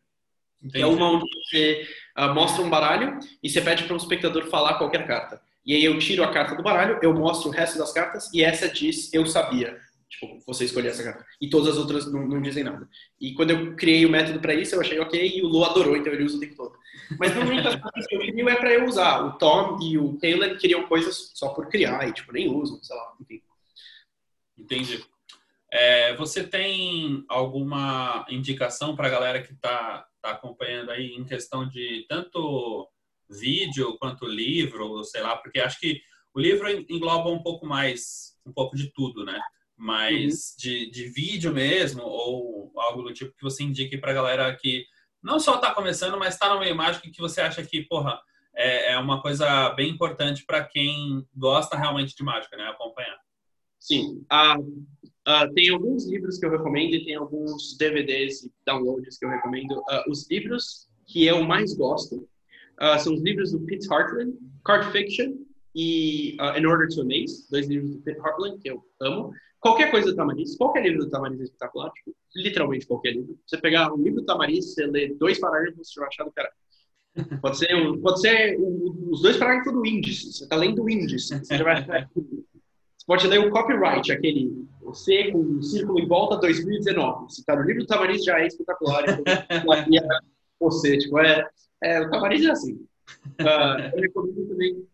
Entendi. 0.62 0.84
É 0.84 0.86
uma 0.86 1.10
onde 1.10 1.24
você 1.24 1.88
uh, 2.18 2.34
mostra 2.34 2.62
um 2.62 2.68
baralho 2.68 3.18
e 3.42 3.48
você 3.48 3.62
pede 3.62 3.84
para 3.84 3.94
um 3.94 3.96
espectador 3.96 4.44
falar 4.48 4.74
qualquer 4.74 5.06
carta. 5.06 5.40
E 5.64 5.74
aí 5.74 5.84
eu 5.84 5.98
tiro 5.98 6.22
a 6.22 6.30
carta 6.30 6.54
do 6.54 6.62
baralho, 6.62 6.98
eu 7.02 7.14
mostro 7.14 7.48
o 7.48 7.52
resto 7.52 7.78
das 7.78 7.92
cartas, 7.92 8.32
e 8.32 8.42
essa 8.42 8.68
diz 8.68 9.12
eu 9.12 9.26
sabia. 9.26 9.80
Tipo, 10.10 10.40
você 10.44 10.64
escolher 10.64 10.88
essa 10.88 11.04
carta. 11.04 11.24
E 11.40 11.48
todas 11.48 11.68
as 11.68 11.78
outras 11.78 12.12
não, 12.12 12.26
não 12.26 12.42
dizem 12.42 12.64
nada. 12.64 12.88
E 13.20 13.32
quando 13.32 13.52
eu 13.52 13.76
criei 13.76 14.04
o 14.04 14.10
método 14.10 14.40
para 14.40 14.54
isso, 14.54 14.74
eu 14.74 14.80
achei 14.80 14.98
ok 14.98 15.36
e 15.36 15.40
o 15.40 15.46
Lu 15.46 15.64
adorou, 15.64 15.96
então 15.96 16.12
ele 16.12 16.24
usa 16.24 16.36
o 16.36 16.40
tempo 16.40 16.56
todo. 16.56 16.76
Mas 17.16 17.32
normalmente 17.32 17.68
as 17.68 17.76
coisas 17.80 18.06
que 18.08 18.16
eu 18.16 18.20
crio 18.20 18.48
é 18.48 18.56
para 18.56 18.72
eu 18.72 18.84
usar. 18.86 19.24
O 19.24 19.38
Tom 19.38 19.78
e 19.80 19.96
o 19.96 20.18
Caleb 20.18 20.58
queriam 20.58 20.88
coisas 20.88 21.30
só 21.34 21.50
por 21.50 21.68
criar 21.68 22.08
e, 22.08 22.12
tipo, 22.12 22.32
nem 22.32 22.48
usam, 22.48 22.82
sei 22.82 22.96
lá, 22.96 23.14
enfim. 23.20 23.40
Entendi. 24.58 25.04
É, 25.72 26.16
você 26.16 26.42
tem 26.42 27.24
alguma 27.28 28.26
indicação 28.28 28.96
para 28.96 29.06
a 29.06 29.10
galera 29.10 29.40
que 29.40 29.52
está 29.52 30.04
tá 30.20 30.30
acompanhando 30.32 30.90
aí 30.90 31.14
em 31.14 31.24
questão 31.24 31.68
de 31.68 32.04
tanto 32.08 32.88
vídeo 33.28 33.96
quanto 33.98 34.26
livro, 34.26 35.04
sei 35.04 35.22
lá, 35.22 35.36
porque 35.36 35.60
acho 35.60 35.78
que 35.78 36.02
o 36.34 36.40
livro 36.40 36.68
engloba 36.68 37.30
um 37.30 37.40
pouco 37.40 37.64
mais, 37.64 38.36
um 38.44 38.52
pouco 38.52 38.76
de 38.76 38.92
tudo, 38.92 39.24
né? 39.24 39.40
Mas 39.80 40.50
uhum. 40.50 40.56
de, 40.58 40.90
de 40.90 41.08
vídeo 41.08 41.54
mesmo, 41.54 42.02
ou 42.02 42.70
algo 42.76 43.02
do 43.02 43.14
tipo 43.14 43.34
que 43.34 43.42
você 43.42 43.62
indique 43.62 43.96
para 43.96 44.10
a 44.10 44.14
galera 44.14 44.56
que 44.56 44.84
não 45.22 45.40
só 45.40 45.54
está 45.54 45.74
começando, 45.74 46.18
mas 46.18 46.34
está 46.34 46.52
no 46.52 46.60
meio 46.60 46.76
mágico 46.76 47.06
e 47.06 47.10
que 47.10 47.20
você 47.20 47.40
acha 47.40 47.62
que, 47.64 47.82
porra, 47.82 48.20
é, 48.54 48.92
é 48.92 48.98
uma 48.98 49.22
coisa 49.22 49.70
bem 49.70 49.90
importante 49.90 50.44
para 50.44 50.64
quem 50.64 51.26
gosta 51.34 51.76
realmente 51.76 52.14
de 52.14 52.22
mágica, 52.22 52.56
né? 52.56 52.64
Acompanhar. 52.64 53.18
Sim. 53.78 54.22
Ah, 54.30 54.56
Uh, 55.28 55.52
tem 55.52 55.68
alguns 55.68 56.08
livros 56.08 56.38
que 56.38 56.46
eu 56.46 56.50
recomendo 56.50 56.94
e 56.94 57.04
tem 57.04 57.14
alguns 57.14 57.76
DVDs 57.76 58.42
e 58.42 58.52
downloads 58.64 59.18
que 59.18 59.26
eu 59.26 59.28
recomendo. 59.28 59.72
Uh, 59.72 60.10
os 60.10 60.28
livros 60.30 60.88
que 61.06 61.26
eu 61.26 61.44
mais 61.44 61.74
gosto 61.74 62.26
uh, 62.80 62.98
são 62.98 63.14
os 63.14 63.22
livros 63.22 63.52
do 63.52 63.60
Pete 63.60 63.86
Hartland, 63.92 64.32
Card 64.64 64.90
Fiction 64.90 65.34
e 65.74 66.36
In 66.58 66.66
Order 66.66 66.88
to 66.88 67.02
Amaze, 67.02 67.46
dois 67.50 67.68
livros 67.68 67.90
do 67.90 68.02
Pete 68.02 68.18
Hartland 68.20 68.58
que 68.60 68.70
eu 68.70 68.82
amo. 69.00 69.32
Qualquer 69.60 69.90
coisa 69.90 70.10
do 70.10 70.16
Tamariz, 70.16 70.56
qualquer 70.56 70.82
livro 70.82 71.04
do 71.04 71.10
Tamariz 71.10 71.38
é 71.40 71.44
espetacular, 71.44 71.90
tipo, 71.92 72.16
literalmente 72.34 72.86
qualquer 72.86 73.12
livro. 73.12 73.38
Você 73.46 73.58
pegar 73.58 73.92
um 73.92 74.02
livro 74.02 74.20
do 74.20 74.26
Tamariz, 74.26 74.72
você 74.72 74.86
lê 74.86 75.14
dois 75.14 75.38
parágrafos, 75.38 75.92
você 75.92 76.00
vai 76.00 76.08
achar 76.08 76.24
do 76.24 76.32
cara. 76.32 76.50
Pode 77.42 77.58
ser, 77.58 77.68
pode 78.00 78.20
ser 78.20 78.56
os 79.10 79.20
dois 79.20 79.36
parágrafos 79.36 79.72
do 79.72 79.84
índice. 79.84 80.32
Você 80.32 80.44
está 80.44 80.54
lendo 80.54 80.84
o 80.84 80.88
índice. 80.88 81.36
Você 81.36 81.58
já 81.58 81.64
vai 81.64 81.84
Você 82.96 83.06
pode 83.06 83.26
ler 83.26 83.40
o 83.40 83.50
copyright, 83.50 84.12
aquele 84.12 84.68
você 84.80 85.30
com 85.30 85.38
um 85.38 85.62
círculo 85.62 85.98
em 85.98 86.06
volta 86.06 86.36
2019. 86.36 87.32
Se 87.32 87.40
está 87.40 87.56
no 87.56 87.62
livro 87.62 87.82
do 87.82 87.86
Tamariz, 87.86 88.24
já 88.24 88.40
é 88.40 88.46
espetacular. 88.46 89.04
Então, 89.08 89.24
você, 90.60 90.98
tipo, 90.98 91.18
é, 91.18 91.48
é, 91.82 92.00
o 92.00 92.10
Tamariz 92.10 92.44
é 92.44 92.50
assim. 92.50 92.74
Uh, 93.40 93.94
eu 93.94 94.00
recomendo 94.02 94.46
também 94.48 94.86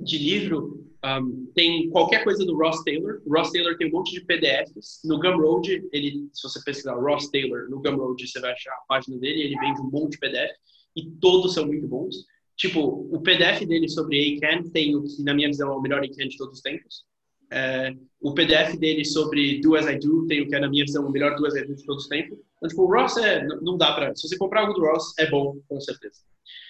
de 0.00 0.18
livro, 0.18 0.86
um, 1.04 1.52
tem 1.54 1.90
qualquer 1.90 2.24
coisa 2.24 2.44
do 2.46 2.56
Ross 2.56 2.82
Taylor. 2.82 3.20
O 3.26 3.36
Ross 3.36 3.50
Taylor 3.50 3.76
tem 3.76 3.88
um 3.88 3.90
monte 3.90 4.12
de 4.12 4.22
PDFs. 4.22 5.00
No 5.04 5.18
Gumroad, 5.18 5.86
ele, 5.92 6.28
se 6.32 6.48
você 6.48 6.62
pesquisar 6.64 6.94
Ross 6.94 7.28
Taylor 7.30 7.68
no 7.68 7.80
Gumroad, 7.82 8.26
você 8.26 8.40
vai 8.40 8.52
achar 8.52 8.72
a 8.72 8.84
página 8.88 9.18
dele. 9.18 9.42
Ele 9.42 9.58
vende 9.58 9.80
um 9.80 9.90
monte 9.90 10.12
de 10.12 10.18
PDF 10.18 10.52
e 10.96 11.10
todos 11.20 11.52
são 11.52 11.66
muito 11.66 11.86
bons. 11.86 12.16
Tipo, 12.56 13.08
o 13.12 13.20
PDF 13.20 13.66
dele 13.66 13.88
sobre 13.88 14.38
ACAN 14.38 14.62
tem 14.70 14.96
o 14.96 15.02
que, 15.02 15.22
na 15.22 15.34
minha 15.34 15.48
visão, 15.48 15.72
é 15.72 15.76
o 15.76 15.82
melhor 15.82 15.98
ACAN 15.98 16.28
de 16.28 16.38
todos 16.38 16.56
os 16.56 16.62
tempos. 16.62 17.04
É, 17.52 17.94
o 18.20 18.32
PDF 18.32 18.76
dele 18.78 19.04
sobre 19.04 19.60
Do 19.60 19.76
As 19.76 19.86
I 19.86 19.98
Do 19.98 20.26
tem 20.26 20.40
o 20.40 20.48
que 20.48 20.54
é, 20.54 20.60
na 20.60 20.70
minha 20.70 20.84
visão, 20.84 21.06
o 21.06 21.10
melhor 21.10 21.36
Do 21.36 21.46
As 21.46 21.54
I 21.54 21.66
Do 21.66 21.74
de 21.74 21.84
todos 21.84 22.04
os 22.04 22.08
tempos. 22.08 22.38
Então, 22.56 22.68
tipo, 22.68 22.82
o 22.82 22.92
Ross 22.92 23.16
é, 23.18 23.46
não 23.60 23.76
dá 23.76 23.92
pra... 23.92 24.14
Se 24.16 24.26
você 24.26 24.38
comprar 24.38 24.62
algo 24.62 24.72
do 24.72 24.80
Ross, 24.80 25.12
é 25.18 25.28
bom, 25.28 25.60
com 25.68 25.80
certeza. 25.80 26.20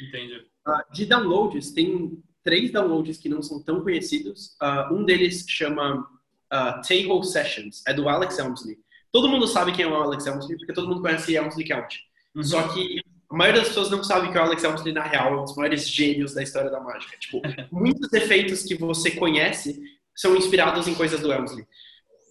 Entendi. 0.00 0.38
Uh, 0.66 0.92
de 0.92 1.06
downloads, 1.06 1.72
tem 1.72 2.18
três 2.44 2.70
downloads 2.70 3.18
que 3.18 3.28
não 3.28 3.42
são 3.42 3.60
tão 3.60 3.80
conhecidos. 3.80 4.56
Uh, 4.62 4.94
um 4.94 5.04
deles 5.04 5.44
chama 5.48 6.06
uh, 6.52 6.80
Table 6.86 7.24
Sessions, 7.24 7.82
é 7.86 7.94
do 7.94 8.08
Alex 8.08 8.38
Elmsley. 8.38 8.78
Todo 9.10 9.28
mundo 9.28 9.46
sabe 9.46 9.72
quem 9.72 9.84
é 9.84 9.88
o 9.88 9.94
Alex 9.94 10.26
Elmsley, 10.26 10.58
porque 10.58 10.72
todo 10.72 10.88
mundo 10.88 11.00
conhece 11.00 11.36
Elmsley 11.36 11.66
Count. 11.66 11.98
Uhum. 12.34 12.42
Só 12.42 12.68
que 12.68 13.00
a 13.30 13.36
maioria 13.36 13.60
das 13.60 13.68
pessoas 13.68 13.90
não 13.90 14.04
sabe 14.04 14.30
que 14.30 14.38
o 14.38 14.40
Alex 14.40 14.62
Elmsley, 14.62 14.92
na 14.92 15.02
real, 15.02 15.34
é 15.34 15.40
um 15.40 15.44
dos 15.44 15.56
maiores 15.56 15.88
gênios 15.88 16.34
da 16.34 16.42
história 16.42 16.70
da 16.70 16.80
mágica. 16.80 17.16
Tipo, 17.18 17.40
muitos 17.72 18.12
efeitos 18.12 18.62
que 18.62 18.74
você 18.74 19.12
conhece 19.12 19.80
são 20.14 20.36
inspirados 20.36 20.86
em 20.86 20.94
coisas 20.94 21.20
do 21.20 21.32
Elmsley. 21.32 21.66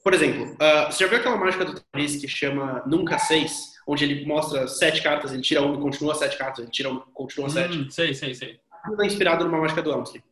Por 0.03 0.13
exemplo, 0.13 0.53
uh, 0.53 0.91
você 0.91 1.03
já 1.03 1.09
viu 1.09 1.17
aquela 1.17 1.37
mágica 1.37 1.65
do 1.65 1.81
Paris 1.91 2.17
que 2.17 2.27
chama 2.27 2.83
Nunca 2.85 3.17
Seis? 3.17 3.73
Onde 3.87 4.03
ele 4.03 4.25
mostra 4.25 4.67
sete 4.67 5.01
cartas, 5.01 5.33
ele 5.33 5.41
tira 5.41 5.61
uma 5.61 5.75
e 5.75 5.81
continua 5.81 6.15
sete 6.15 6.37
cartas, 6.37 6.59
ele 6.59 6.71
tira 6.71 6.89
uma 6.89 7.01
e 7.01 7.13
continua 7.13 7.47
hum, 7.47 7.49
sete. 7.49 7.93
Sei, 7.93 8.13
sei, 8.13 8.33
sei. 8.33 8.59
É 8.99 9.05
inspirado 9.05 9.45
numa 9.45 9.59
mágica 9.59 9.81
do 9.81 9.91
Elmsley. 9.91 10.23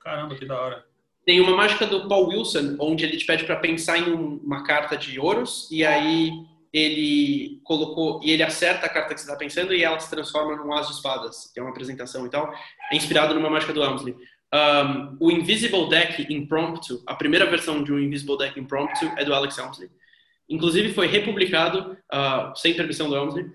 Caramba, 0.00 0.34
que 0.34 0.46
da 0.46 0.60
hora. 0.60 0.84
Tem 1.24 1.40
uma 1.40 1.56
mágica 1.56 1.86
do 1.86 2.08
Paul 2.08 2.28
Wilson, 2.28 2.76
onde 2.80 3.04
ele 3.04 3.16
te 3.16 3.24
pede 3.24 3.44
para 3.44 3.56
pensar 3.56 3.98
em 3.98 4.12
um, 4.12 4.40
uma 4.42 4.64
carta 4.64 4.96
de 4.96 5.20
ouros, 5.20 5.68
e 5.70 5.84
aí 5.84 6.32
ele 6.72 7.60
colocou 7.62 8.20
e 8.24 8.30
ele 8.30 8.42
acerta 8.42 8.86
a 8.86 8.88
carta 8.88 9.14
que 9.14 9.20
você 9.20 9.26
está 9.26 9.36
pensando 9.36 9.74
e 9.74 9.84
ela 9.84 10.00
se 10.00 10.08
transforma 10.08 10.56
num 10.56 10.72
as 10.72 10.88
de 10.88 10.94
espadas, 10.94 11.50
que 11.52 11.60
é 11.60 11.62
uma 11.62 11.70
apresentação 11.70 12.26
e 12.26 12.30
tal. 12.30 12.52
É 12.90 12.96
inspirado 12.96 13.34
numa 13.34 13.50
mágica 13.50 13.72
do 13.72 13.82
Elmsley. 13.82 14.16
Um, 14.54 15.16
o 15.20 15.30
Invisible 15.30 15.88
Deck 15.88 16.26
Impromptu, 16.32 17.02
a 17.06 17.14
primeira 17.14 17.46
versão 17.46 17.82
de 17.82 17.92
um 17.92 17.98
Invisible 17.98 18.38
Deck 18.38 18.58
Impromptu 18.58 19.04
é 19.16 19.24
do 19.24 19.34
Alex 19.34 19.56
Elmsley. 19.58 19.90
Inclusive 20.48 20.92
foi 20.92 21.06
republicado 21.06 21.96
uh, 22.12 22.56
sem 22.56 22.74
permissão 22.74 23.08
do 23.08 23.16
Elmsley 23.16 23.46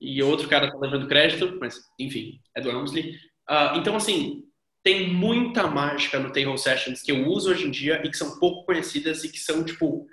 e 0.00 0.22
outro 0.22 0.48
cara 0.48 0.66
está 0.66 0.78
levando 0.78 1.06
crédito, 1.06 1.58
mas 1.60 1.80
enfim, 1.98 2.40
é 2.54 2.60
do 2.60 2.70
Elmsley. 2.70 3.16
Uh, 3.50 3.78
então 3.78 3.96
assim, 3.96 4.44
tem 4.82 5.12
muita 5.12 5.66
mágica 5.66 6.18
no 6.18 6.32
Table 6.32 6.56
Sessions 6.56 7.02
que 7.02 7.12
eu 7.12 7.26
uso 7.26 7.50
hoje 7.50 7.66
em 7.66 7.70
dia 7.70 8.00
e 8.04 8.10
que 8.10 8.16
são 8.16 8.38
pouco 8.38 8.64
conhecidas 8.64 9.24
e 9.24 9.28
que 9.28 9.38
são 9.38 9.64
tipo 9.64 10.06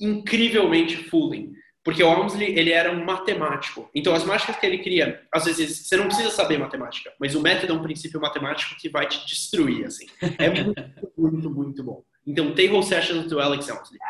incrivelmente 0.00 0.96
fooling. 1.08 1.54
Porque 1.86 2.02
o 2.02 2.08
Walmsley, 2.08 2.58
ele 2.58 2.72
era 2.72 2.90
um 2.90 3.04
matemático. 3.04 3.88
Então, 3.94 4.12
as 4.12 4.24
mágicas 4.24 4.56
que 4.56 4.66
ele 4.66 4.78
cria, 4.78 5.22
às 5.32 5.44
vezes, 5.44 5.86
você 5.86 5.96
não 5.96 6.06
precisa 6.06 6.30
saber 6.30 6.58
matemática, 6.58 7.12
mas 7.16 7.36
o 7.36 7.40
método 7.40 7.72
é 7.72 7.76
um 7.76 7.82
princípio 7.82 8.20
matemático 8.20 8.74
que 8.76 8.88
vai 8.88 9.06
te 9.06 9.24
destruir, 9.24 9.86
assim. 9.86 10.06
É 10.36 10.50
muito, 10.50 10.74
muito, 11.16 11.48
muito 11.48 11.84
bom. 11.84 12.02
Então, 12.26 12.52
Table 12.56 12.82
Sessions 12.82 13.26
do 13.26 13.38
Alex 13.38 13.68
Walmsley. 13.68 14.00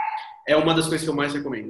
É 0.49 0.57
uma 0.57 0.73
das 0.73 0.87
coisas 0.87 1.05
que 1.05 1.11
eu 1.11 1.15
mais 1.15 1.35
recomendo. 1.35 1.69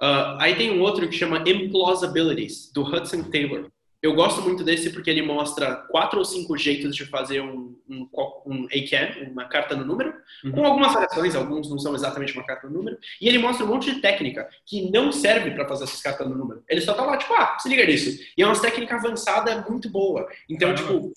Uh, 0.00 0.38
aí 0.38 0.54
tem 0.54 0.70
um 0.70 0.80
outro 0.80 1.08
que 1.08 1.16
chama 1.16 1.42
Implausibilities, 1.44 2.70
do 2.72 2.82
Hudson 2.84 3.24
Taylor. 3.24 3.68
Eu 4.02 4.14
gosto 4.14 4.42
muito 4.42 4.64
desse 4.64 4.90
porque 4.90 5.08
ele 5.08 5.22
mostra 5.22 5.76
quatro 5.76 6.18
ou 6.18 6.24
cinco 6.24 6.56
jeitos 6.58 6.96
de 6.96 7.06
fazer 7.06 7.40
um, 7.40 7.76
um, 7.88 8.08
um 8.44 8.64
ACAN, 8.66 9.30
uma 9.30 9.44
carta 9.44 9.76
no 9.76 9.84
número, 9.84 10.12
uhum. 10.44 10.50
com 10.50 10.66
algumas 10.66 10.92
variações, 10.92 11.36
alguns 11.36 11.70
não 11.70 11.78
são 11.78 11.94
exatamente 11.94 12.34
uma 12.34 12.44
carta 12.44 12.66
no 12.66 12.74
número, 12.74 12.98
e 13.20 13.28
ele 13.28 13.38
mostra 13.38 13.64
um 13.64 13.68
monte 13.68 13.94
de 13.94 14.00
técnica 14.00 14.48
que 14.66 14.90
não 14.90 15.12
serve 15.12 15.52
para 15.52 15.68
fazer 15.68 15.84
essas 15.84 16.02
cartas 16.02 16.28
no 16.28 16.36
número. 16.36 16.64
Ele 16.68 16.80
só 16.80 16.94
tá 16.94 17.04
lá, 17.04 17.16
tipo, 17.16 17.32
ah, 17.34 17.56
se 17.60 17.68
liga 17.68 17.86
nisso. 17.86 18.20
E 18.36 18.42
é 18.42 18.46
uma 18.46 18.60
técnica 18.60 18.96
avançada 18.96 19.64
muito 19.68 19.88
boa. 19.88 20.26
Então, 20.50 20.74
tipo, 20.74 21.12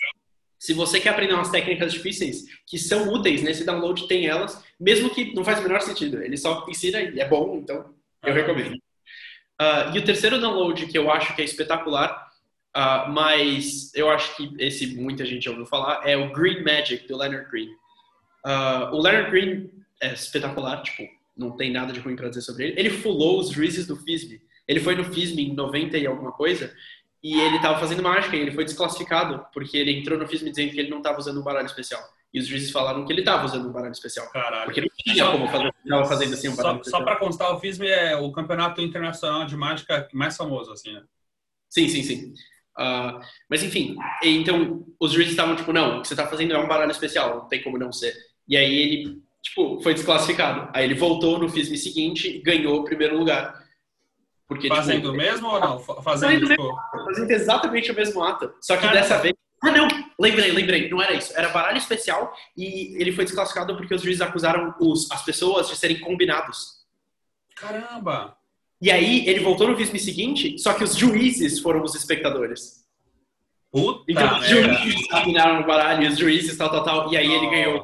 se 0.59 0.73
você 0.73 0.99
quer 0.99 1.09
aprender 1.09 1.33
umas 1.33 1.49
técnicas 1.49 1.91
difíceis 1.91 2.45
que 2.67 2.77
são 2.77 3.11
úteis 3.11 3.41
nesse 3.41 3.65
download, 3.65 4.07
tem 4.07 4.27
elas, 4.27 4.63
mesmo 4.79 5.09
que 5.09 5.33
não 5.33 5.43
faz 5.43 5.59
o 5.59 5.63
menor 5.63 5.81
sentido. 5.81 6.21
Ele 6.21 6.37
só 6.37 6.63
ensina 6.69 7.01
e 7.01 7.19
é 7.19 7.27
bom, 7.27 7.55
então 7.55 7.95
eu 8.23 8.33
recomendo. 8.33 8.75
Uh, 9.59 9.95
e 9.95 9.99
o 9.99 10.03
terceiro 10.03 10.39
download 10.39 10.85
que 10.85 10.97
eu 10.97 11.09
acho 11.09 11.35
que 11.35 11.41
é 11.41 11.45
espetacular 11.45 12.24
Uh, 12.75 13.09
mas 13.11 13.93
eu 13.95 14.09
acho 14.09 14.35
que 14.35 14.53
esse 14.59 14.95
muita 14.95 15.25
gente 15.25 15.45
já 15.45 15.51
ouviu 15.51 15.65
falar 15.65 16.01
é 16.05 16.17
o 16.17 16.33
Green 16.33 16.61
Magic 16.61 17.07
do 17.07 17.17
Leonard 17.17 17.49
Green. 17.49 17.69
Uh, 18.45 18.93
o 18.93 19.01
Leonard 19.01 19.31
Green 19.31 19.71
é 20.01 20.13
espetacular, 20.13 20.81
tipo, 20.81 21.03
não 21.37 21.51
tem 21.51 21.71
nada 21.71 21.93
de 21.93 22.01
ruim 22.01 22.15
para 22.15 22.27
dizer 22.27 22.41
sobre 22.41 22.65
ele. 22.65 22.79
Ele 22.79 22.89
fulou 22.89 23.39
os 23.39 23.49
juízes 23.49 23.87
do 23.87 23.95
FISB. 23.95 24.41
Ele 24.67 24.79
foi 24.79 24.95
no 24.95 25.05
FISB 25.05 25.41
em 25.41 25.53
90 25.53 25.97
e 25.97 26.05
alguma 26.05 26.31
coisa 26.31 26.73
e 27.25 27.41
ele 27.41 27.55
estava 27.55 27.79
fazendo 27.79 28.03
mágica 28.03 28.35
e 28.35 28.39
ele 28.39 28.51
foi 28.51 28.63
desclassificado 28.63 29.47
porque 29.51 29.75
ele 29.75 29.97
entrou 29.97 30.15
no 30.19 30.27
FISB 30.27 30.51
dizendo 30.51 30.71
que 30.71 30.79
ele 30.79 30.91
não 30.91 30.99
estava 30.99 31.17
usando 31.17 31.39
um 31.39 31.43
baralho 31.43 31.65
especial. 31.65 31.99
E 32.31 32.39
os 32.39 32.45
juízes 32.45 32.69
falaram 32.69 33.03
que 33.03 33.11
ele 33.11 33.21
estava 33.21 33.43
usando 33.45 33.67
um 33.67 33.71
baralho 33.71 33.93
especial. 33.93 34.29
Caralho. 34.29 34.65
Porque 34.65 34.81
não 34.81 34.89
tinha 34.95 35.31
como 35.31 35.47
fazer, 35.47 35.73
estava 35.83 36.05
fazendo 36.05 36.33
assim 36.35 36.49
um 36.49 36.55
baralho 36.55 36.83
Só, 36.83 36.91
só 36.91 37.03
para 37.03 37.15
constar, 37.15 37.51
o 37.55 37.59
FISB 37.59 37.87
é 37.87 38.15
o 38.15 38.31
campeonato 38.31 38.79
internacional 38.79 39.43
de 39.47 39.57
mágica 39.57 40.07
mais 40.13 40.37
famoso, 40.37 40.71
assim, 40.71 40.93
né? 40.93 41.03
Sim, 41.67 41.87
sim, 41.89 42.03
sim. 42.03 42.33
Uh, 42.77 43.19
mas 43.49 43.63
enfim, 43.63 43.95
então 44.21 44.85
os 44.99 45.13
juízes 45.13 45.31
estavam 45.31 45.55
tipo, 45.55 45.71
não, 45.71 45.97
o 45.97 46.01
que 46.01 46.07
você 46.07 46.13
está 46.13 46.27
fazendo 46.27 46.53
é 46.53 46.59
um 46.59 46.67
baralho 46.67 46.91
especial, 46.91 47.37
não 47.37 47.47
tem 47.47 47.63
como 47.63 47.77
não 47.77 47.91
ser. 47.91 48.13
E 48.47 48.57
aí 48.57 48.77
ele, 48.77 49.21
tipo, 49.41 49.79
foi 49.81 49.93
desclassificado. 49.93 50.69
Aí 50.73 50.83
ele 50.83 50.93
voltou 50.93 51.39
no 51.39 51.49
FISM 51.49 51.75
seguinte 51.75 52.27
e 52.27 52.41
ganhou 52.41 52.81
o 52.81 52.83
primeiro 52.83 53.17
lugar. 53.17 53.63
Porque, 54.47 54.63
tipo, 54.63 54.75
fazendo 54.75 55.01
tipo, 55.01 55.09
o 55.09 55.15
mesmo 55.15 55.47
ou 55.47 55.59
não? 55.59 55.79
Fazendo, 55.79 56.03
fazendo, 56.03 56.47
tipo... 56.47 56.77
fazendo 57.05 57.31
exatamente 57.31 57.91
o 57.91 57.95
mesmo 57.95 58.23
ato. 58.23 58.53
Só 58.61 58.77
que 58.77 58.87
dessa 58.89 59.17
vez. 59.17 59.33
Ah, 59.63 59.71
não! 59.71 59.87
Lembrei, 60.19 60.51
lembrei. 60.51 60.89
Não 60.89 61.01
era 61.01 61.13
isso. 61.13 61.33
Era 61.35 61.49
baralho 61.49 61.77
especial 61.77 62.35
e 62.55 62.95
ele 63.01 63.11
foi 63.11 63.23
desclassificado 63.23 63.75
porque 63.75 63.95
os 63.95 64.01
juízes 64.01 64.21
acusaram 64.21 64.75
os, 64.79 65.09
as 65.11 65.23
pessoas 65.23 65.67
de 65.67 65.75
serem 65.75 65.99
combinados. 65.99 66.85
Caramba! 67.55 68.37
E 68.81 68.91
aí 68.91 69.27
ele 69.27 69.39
voltou 69.39 69.67
no 69.67 69.77
filme 69.77 69.99
seguinte, 69.99 70.57
só 70.59 70.73
que 70.73 70.83
os 70.83 70.95
juízes 70.95 71.59
foram 71.59 71.81
os 71.81 71.95
espectadores. 71.95 72.85
Puta 73.71 74.03
então 74.07 74.39
os 74.39 74.47
juízes 74.47 75.07
dominaram 75.09 75.61
o 75.61 75.65
baralho, 75.65 76.03
e 76.03 76.07
os 76.07 76.17
juízes 76.17 76.57
tal, 76.57 76.69
tal, 76.69 76.83
tal, 76.83 77.13
e 77.13 77.17
aí 77.17 77.27
Nossa. 77.27 77.45
ele 77.45 77.51
ganhou. 77.51 77.83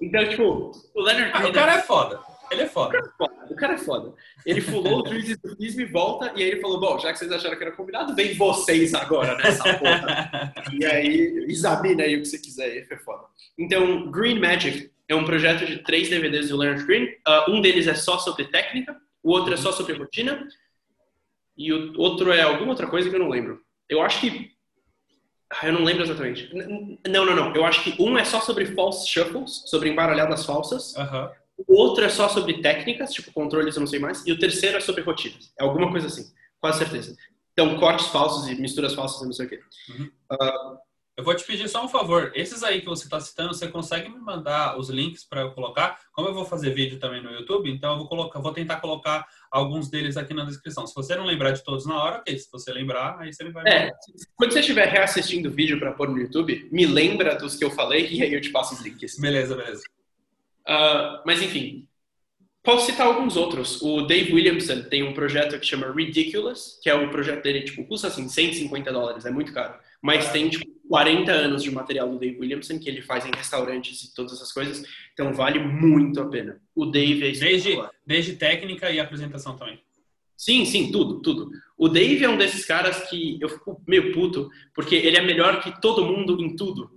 Então, 0.00 0.28
tipo, 0.28 0.72
o 0.94 1.00
Leonard 1.02 1.30
ah, 1.34 1.48
O 1.48 1.52
cara 1.52 1.74
é 1.74 1.82
foda. 1.82 2.20
Ele 2.50 2.62
é 2.62 2.66
foda. 2.66 2.98
O 2.98 3.00
cara 3.00 3.04
é 3.04 3.16
foda. 3.16 3.46
O 3.50 3.56
cara 3.56 3.74
é 3.74 3.78
foda. 3.78 4.14
Ele 4.44 4.60
fulou 4.60 5.02
os 5.02 5.10
juízes 5.10 5.38
do 5.38 5.56
FISM 5.56 5.80
e 5.82 5.84
volta, 5.86 6.32
e 6.36 6.42
aí 6.42 6.50
ele 6.50 6.60
falou, 6.60 6.78
bom, 6.80 6.98
já 6.98 7.12
que 7.12 7.18
vocês 7.18 7.32
acharam 7.32 7.56
que 7.56 7.64
era 7.64 7.72
combinado, 7.72 8.14
vem 8.14 8.34
vocês 8.34 8.92
agora 8.94 9.36
nessa 9.36 9.74
porra. 9.78 10.52
e 10.72 10.84
aí, 10.84 11.46
examina 11.48 12.02
aí 12.02 12.16
o 12.16 12.22
que 12.22 12.28
você 12.28 12.38
quiser, 12.38 12.64
aí 12.64 12.84
foi 12.84 12.98
foda. 12.98 13.24
Então, 13.58 14.10
Green 14.10 14.38
Magic 14.38 14.90
é 15.08 15.14
um 15.14 15.24
projeto 15.24 15.64
de 15.64 15.78
três 15.78 16.10
DVDs 16.10 16.48
do 16.48 16.56
Leonard 16.56 16.84
Green. 16.84 17.04
Uh, 17.04 17.50
um 17.50 17.60
deles 17.60 17.86
é 17.86 17.94
só 17.94 18.18
sobre 18.18 18.44
técnica, 18.46 18.96
o 19.22 19.30
outro 19.30 19.54
é 19.54 19.56
só 19.56 19.72
sobre 19.72 19.94
rotina, 19.94 20.46
e 21.56 21.72
o 21.72 21.98
outro 21.98 22.32
é 22.32 22.42
alguma 22.42 22.70
outra 22.70 22.86
coisa 22.86 23.08
que 23.08 23.14
eu 23.14 23.20
não 23.20 23.28
lembro. 23.28 23.60
Eu 23.88 24.02
acho 24.02 24.20
que. 24.20 24.52
Ah, 25.50 25.66
eu 25.66 25.74
não 25.74 25.84
lembro 25.84 26.02
exatamente. 26.02 26.50
Não, 27.06 27.26
não, 27.26 27.36
não. 27.36 27.54
Eu 27.54 27.64
acho 27.64 27.82
que 27.84 28.02
um 28.02 28.16
é 28.16 28.24
só 28.24 28.40
sobre 28.40 28.66
false 28.66 29.06
shuffles, 29.06 29.62
sobre 29.66 29.90
embaralhadas 29.90 30.46
falsas. 30.46 30.94
Uhum. 30.96 31.30
O 31.68 31.74
outro 31.74 32.04
é 32.04 32.08
só 32.08 32.28
sobre 32.28 32.62
técnicas, 32.62 33.12
tipo 33.12 33.30
controles, 33.32 33.76
eu 33.76 33.80
não 33.80 33.86
sei 33.86 33.98
mais. 33.98 34.26
E 34.26 34.32
o 34.32 34.38
terceiro 34.38 34.78
é 34.78 34.80
sobre 34.80 35.02
rotinas. 35.02 35.52
É 35.58 35.62
alguma 35.62 35.90
coisa 35.90 36.06
assim, 36.06 36.24
quase 36.58 36.78
certeza. 36.78 37.14
Então, 37.52 37.78
cortes 37.78 38.06
falsos 38.06 38.48
e 38.48 38.54
misturas 38.54 38.94
falsas, 38.94 39.24
não 39.26 39.32
sei 39.32 39.46
o 39.46 39.48
quê. 39.50 39.60
Uhum. 39.90 40.10
Uh, 40.32 40.78
Eu 41.22 41.24
vou 41.24 41.36
te 41.36 41.44
pedir 41.44 41.68
só 41.68 41.84
um 41.84 41.88
favor. 41.88 42.32
Esses 42.34 42.64
aí 42.64 42.80
que 42.80 42.86
você 42.86 43.04
está 43.04 43.20
citando, 43.20 43.54
você 43.54 43.68
consegue 43.68 44.08
me 44.08 44.18
mandar 44.18 44.76
os 44.76 44.90
links 44.90 45.22
para 45.22 45.42
eu 45.42 45.52
colocar? 45.52 46.00
Como 46.12 46.26
eu 46.26 46.34
vou 46.34 46.44
fazer 46.44 46.70
vídeo 46.70 46.98
também 46.98 47.22
no 47.22 47.30
YouTube, 47.30 47.70
então 47.70 47.92
eu 47.92 47.98
vou 47.98 48.08
colocar, 48.08 48.40
vou 48.40 48.52
tentar 48.52 48.80
colocar 48.80 49.24
alguns 49.48 49.88
deles 49.88 50.16
aqui 50.16 50.34
na 50.34 50.44
descrição. 50.44 50.84
Se 50.84 50.92
você 50.92 51.14
não 51.14 51.24
lembrar 51.24 51.52
de 51.52 51.62
todos 51.62 51.86
na 51.86 51.94
hora, 52.02 52.16
ok. 52.16 52.36
Se 52.36 52.50
você 52.50 52.72
lembrar, 52.72 53.20
aí 53.20 53.32
você 53.32 53.48
vai. 53.50 53.62
É, 53.68 53.92
quando 54.34 54.52
você 54.52 54.58
estiver 54.58 54.88
reassistindo 54.88 55.48
o 55.48 55.52
vídeo 55.52 55.78
para 55.78 55.92
pôr 55.92 56.08
no 56.08 56.18
YouTube, 56.18 56.68
me 56.72 56.86
lembra 56.86 57.36
dos 57.36 57.54
que 57.54 57.64
eu 57.64 57.70
falei 57.70 58.08
e 58.10 58.20
aí 58.20 58.34
eu 58.34 58.40
te 58.40 58.50
passo 58.50 58.74
os 58.74 58.80
links. 58.80 59.16
Beleza, 59.16 59.54
beleza. 59.54 59.82
Uh, 60.66 61.22
mas 61.24 61.40
enfim, 61.40 61.86
posso 62.64 62.86
citar 62.86 63.06
alguns 63.06 63.36
outros. 63.36 63.80
O 63.80 64.02
Dave 64.02 64.34
Williamson 64.34 64.82
tem 64.90 65.04
um 65.04 65.14
projeto 65.14 65.56
que 65.60 65.66
chama 65.66 65.92
Ridiculous, 65.92 66.80
que 66.82 66.90
é 66.90 66.94
o 66.96 67.08
projeto 67.10 67.44
dele, 67.44 67.62
tipo, 67.62 67.84
custa 67.86 68.08
assim 68.08 68.28
150 68.28 68.92
dólares, 68.92 69.24
é 69.24 69.30
muito 69.30 69.52
caro. 69.52 69.74
Mas 70.02 70.30
tem, 70.30 70.48
tipo, 70.48 70.66
40 70.88 71.32
anos 71.32 71.62
de 71.62 71.70
material 71.70 72.08
do 72.08 72.18
Dave 72.18 72.38
Williamson, 72.38 72.78
que 72.78 72.88
ele 72.88 73.00
faz 73.00 73.24
em 73.24 73.30
restaurantes 73.30 74.02
e 74.02 74.14
todas 74.14 74.34
essas 74.34 74.52
coisas. 74.52 74.84
Então 75.14 75.32
vale 75.32 75.58
muito 75.58 76.20
a 76.20 76.28
pena. 76.28 76.60
O 76.74 76.84
Dave 76.84 77.28
é 77.28 77.32
desde, 77.32 77.78
desde 78.06 78.36
técnica 78.36 78.90
e 78.90 79.00
apresentação 79.00 79.56
também. 79.56 79.80
Sim, 80.36 80.64
sim, 80.64 80.90
tudo, 80.90 81.22
tudo. 81.22 81.50
O 81.78 81.88
Dave 81.88 82.24
é 82.24 82.28
um 82.28 82.36
desses 82.36 82.66
caras 82.66 83.08
que 83.08 83.38
eu 83.40 83.48
fico 83.48 83.80
meio 83.86 84.12
puto, 84.12 84.50
porque 84.74 84.96
ele 84.96 85.16
é 85.16 85.22
melhor 85.22 85.62
que 85.62 85.80
todo 85.80 86.04
mundo 86.04 86.42
em 86.42 86.56
tudo. 86.56 86.90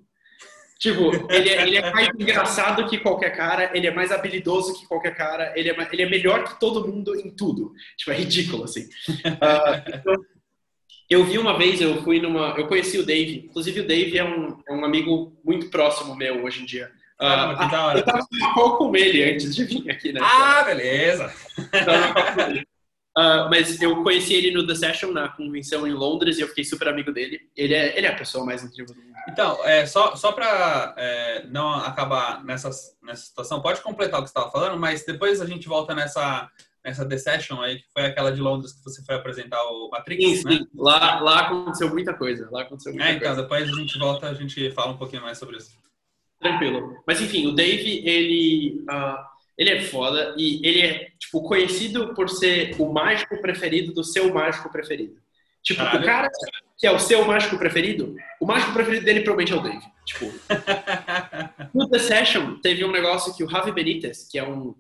Tipo, 0.80 1.12
ele 1.32 1.50
é, 1.50 1.62
ele 1.66 1.78
é, 1.78 1.92
mais 1.92 2.10
engraçado 2.20 2.88
que 2.88 2.98
qualquer 2.98 3.30
cara, 3.36 3.72
ele 3.74 3.88
é 3.88 3.94
mais 3.94 4.12
habilidoso 4.12 4.78
que 4.78 4.86
qualquer 4.88 5.16
cara, 5.16 5.54
ele 5.56 5.70
é, 5.70 5.90
ele 5.94 6.02
é 6.02 6.10
melhor 6.10 6.44
que 6.44 6.60
todo 6.60 6.86
mundo 6.86 7.16
em 7.16 7.30
tudo. 7.30 7.72
Tipo, 7.96 8.12
é 8.12 8.16
ridículo, 8.16 8.64
assim. 8.66 8.82
Uh, 8.82 9.88
então, 9.96 10.26
eu 11.10 11.24
vi 11.24 11.38
uma 11.38 11.58
vez, 11.58 11.80
eu 11.82 12.02
fui 12.04 12.20
numa. 12.20 12.56
Eu 12.58 12.68
conheci 12.68 12.98
o 12.98 13.06
Dave. 13.06 13.46
Inclusive, 13.46 13.82
o 13.82 13.88
Dave 13.88 14.18
é 14.18 14.24
um, 14.24 14.58
é 14.68 14.74
um 14.74 14.84
amigo 14.84 15.38
muito 15.44 15.70
próximo 15.70 16.16
meu 16.16 16.44
hoje 16.44 16.64
em 16.64 16.66
dia. 16.66 16.92
Ah, 17.20 17.56
que 17.58 17.72
da 17.72 17.86
hora. 17.86 18.00
Eu 18.00 18.06
tava 18.06 18.28
no 18.32 18.78
com 18.78 18.96
ele 18.96 19.24
antes 19.24 19.56
de 19.56 19.64
vir 19.64 19.90
aqui, 19.90 20.12
né? 20.12 20.20
Ah, 20.22 20.64
beleza! 20.64 21.34
Uh, 23.18 23.48
mas 23.50 23.82
eu 23.82 24.04
conheci 24.04 24.34
ele 24.34 24.52
no 24.52 24.68
The 24.68 24.76
Session, 24.76 25.12
na 25.12 25.30
convenção 25.30 25.88
em 25.88 25.94
Londres, 25.94 26.38
e 26.38 26.42
eu 26.42 26.50
fiquei 26.50 26.66
super 26.66 26.90
amigo 26.90 27.14
dele. 27.14 27.40
Ele 27.56 27.74
é, 27.74 27.98
ele 27.98 28.06
é 28.06 28.10
a 28.10 28.16
pessoa 28.16 28.46
mais 28.46 28.62
incrível 28.62 28.94
do 28.94 29.02
mundo. 29.02 29.16
Então, 29.30 29.58
é, 29.64 29.86
só, 29.86 30.18
só 30.18 30.34
para 30.34 30.94
é, 30.98 31.46
não 31.48 31.76
acabar 31.76 32.44
nessa, 32.44 32.70
nessa 33.02 33.26
situação, 33.26 33.62
pode 33.62 33.80
completar 33.80 34.20
o 34.20 34.24
que 34.24 34.30
você 34.30 34.38
estava 34.38 34.52
falando, 34.52 34.78
mas 34.78 35.06
depois 35.06 35.40
a 35.40 35.46
gente 35.46 35.66
volta 35.66 35.96
nessa, 35.96 36.50
nessa 36.86 37.08
The 37.08 37.18
Session 37.18 37.60
aí, 37.60 37.80
que 37.80 37.86
foi 37.92 38.06
aquela 38.06 38.32
de 38.32 38.40
Londres 38.40 38.74
que 38.74 38.84
você 38.84 39.04
foi 39.04 39.16
apresentar 39.16 39.62
o 39.64 39.90
Matrix, 39.90 40.24
sim, 40.24 40.36
sim. 40.36 40.60
né? 40.60 40.66
Lá, 40.76 41.20
lá 41.20 41.40
aconteceu 41.40 41.90
muita 41.90 42.14
coisa. 42.14 42.48
Lá 42.52 42.62
aconteceu 42.62 42.94
muita 42.94 43.10
é, 43.10 43.14
então, 43.14 43.28
coisa. 43.28 43.42
depois 43.42 43.68
a 43.68 43.72
gente 43.74 43.98
volta, 43.98 44.30
a 44.30 44.34
gente 44.36 44.72
fala 44.72 44.92
um 44.92 44.98
pouquinho 44.98 45.24
mais 45.24 45.40
sobre 45.40 45.58
isso. 45.58 45.76
Tranquilo. 46.40 46.96
Mas 47.08 47.20
enfim, 47.20 47.48
o 47.48 47.54
Dave, 47.54 48.08
ele, 48.08 48.86
uh, 48.90 49.18
ele 49.58 49.72
é 49.72 49.82
foda 49.82 50.36
e 50.38 50.66
ele 50.66 50.82
é, 50.82 51.10
tipo, 51.18 51.42
conhecido 51.42 52.14
por 52.14 52.30
ser 52.30 52.76
o 52.80 52.94
mágico 52.94 53.42
preferido 53.42 53.92
do 53.92 54.04
seu 54.04 54.32
mágico 54.32 54.72
preferido. 54.72 55.16
Tipo, 55.64 55.80
Caralho. 55.80 56.00
o 56.00 56.06
cara 56.06 56.30
que 56.78 56.86
é 56.86 56.92
o 56.92 57.00
seu 57.00 57.26
mágico 57.26 57.58
preferido, 57.58 58.16
o 58.40 58.46
mágico 58.46 58.74
preferido 58.74 59.06
dele 59.06 59.22
provavelmente 59.22 59.54
é 59.54 59.56
o 59.56 59.64
Dave. 59.64 59.86
Tipo, 60.06 60.32
no 61.74 61.90
The 61.90 61.98
Session 61.98 62.60
teve 62.60 62.86
um 62.86 62.92
negócio 62.92 63.36
que 63.36 63.44
o 63.44 63.50
Javi 63.50 63.72
Benitez, 63.72 64.28
que 64.30 64.38
é 64.38 64.48
um 64.48 64.76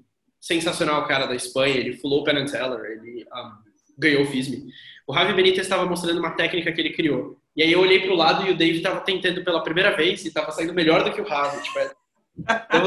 sensacional 0.46 1.08
cara 1.08 1.26
da 1.26 1.36
Espanha, 1.36 1.76
ele 1.76 1.98
fulou 1.98 2.22
o 2.22 2.24
Penn 2.24 2.46
Teller, 2.46 2.80
ele 2.86 3.26
um, 3.26 3.52
ganhou 3.98 4.22
o 4.22 4.28
FISME. 4.28 4.72
O 5.08 5.14
Javi 5.14 5.34
Benitez 5.34 5.66
estava 5.66 5.88
mostrando 5.88 6.20
uma 6.20 6.36
técnica 6.36 6.72
que 6.72 6.82
ele 6.82 6.93
criou. 6.93 7.39
E 7.56 7.64
aí 7.64 7.72
eu 7.72 7.80
olhei 7.80 8.02
pro 8.02 8.16
lado 8.16 8.46
e 8.46 8.52
o 8.52 8.58
Dave 8.58 8.78
estava 8.78 9.02
tentando 9.02 9.43
pela 9.43 9.64
primeira 9.64 9.96
vez 9.96 10.24
e 10.24 10.28
estava 10.28 10.52
saindo 10.52 10.74
melhor 10.74 11.04
do 11.04 11.12
que 11.12 11.20
o 11.20 11.28
Javi. 11.28 11.64
Tipo, 11.64 11.80
é... 11.80 11.91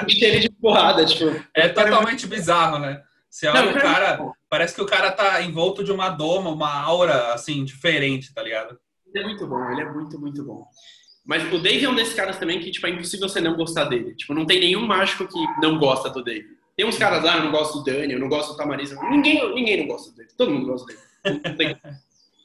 eu 0.00 0.06
encher 0.08 0.40
de 0.40 0.50
porrada, 0.50 1.04
tipo. 1.04 1.24
É 1.54 1.68
totalmente 1.68 2.26
bizarro, 2.26 2.78
né? 2.78 3.02
Você 3.28 3.46
olha 3.46 3.70
o 3.70 3.80
cara, 3.80 4.32
parece 4.48 4.74
que 4.74 4.82
o 4.82 4.86
cara 4.86 5.10
tá 5.12 5.42
envolto 5.42 5.84
de 5.84 5.92
uma 5.92 6.08
doma, 6.08 6.50
uma 6.50 6.72
aura, 6.82 7.34
assim, 7.34 7.62
diferente, 7.64 8.32
tá 8.32 8.42
ligado? 8.42 8.78
Ele 9.14 9.24
é 9.24 9.26
muito 9.26 9.46
bom, 9.46 9.70
ele 9.70 9.80
é 9.82 9.90
muito, 9.90 10.18
muito 10.18 10.44
bom. 10.44 10.66
Mas 11.26 11.42
o 11.52 11.58
Dave 11.58 11.84
é 11.84 11.88
um 11.88 11.94
desses 11.94 12.14
caras 12.14 12.38
também 12.38 12.60
que, 12.60 12.70
tipo, 12.70 12.86
é 12.86 12.90
impossível 12.90 13.28
você 13.28 13.40
não 13.40 13.56
gostar 13.56 13.84
dele. 13.84 14.14
Tipo, 14.14 14.34
não 14.34 14.46
tem 14.46 14.60
nenhum 14.60 14.86
mágico 14.86 15.26
que 15.26 15.38
não 15.60 15.78
gosta 15.78 16.08
do 16.08 16.22
Dave. 16.22 16.61
Tem 16.82 16.88
uns 16.88 16.98
caras 16.98 17.22
lá, 17.22 17.36
eu 17.36 17.44
não 17.44 17.52
gosto 17.52 17.78
do 17.78 17.84
Dani, 17.84 18.12
eu 18.12 18.18
não 18.18 18.28
gosto 18.28 18.50
do 18.50 18.56
Tamariza. 18.56 19.00
Ninguém, 19.08 19.54
ninguém 19.54 19.76
não 19.78 19.86
gosta 19.86 20.10
dele. 20.16 20.30
Todo 20.36 20.50
mundo 20.50 20.66
gosta 20.66 20.92
dele. 21.56 21.78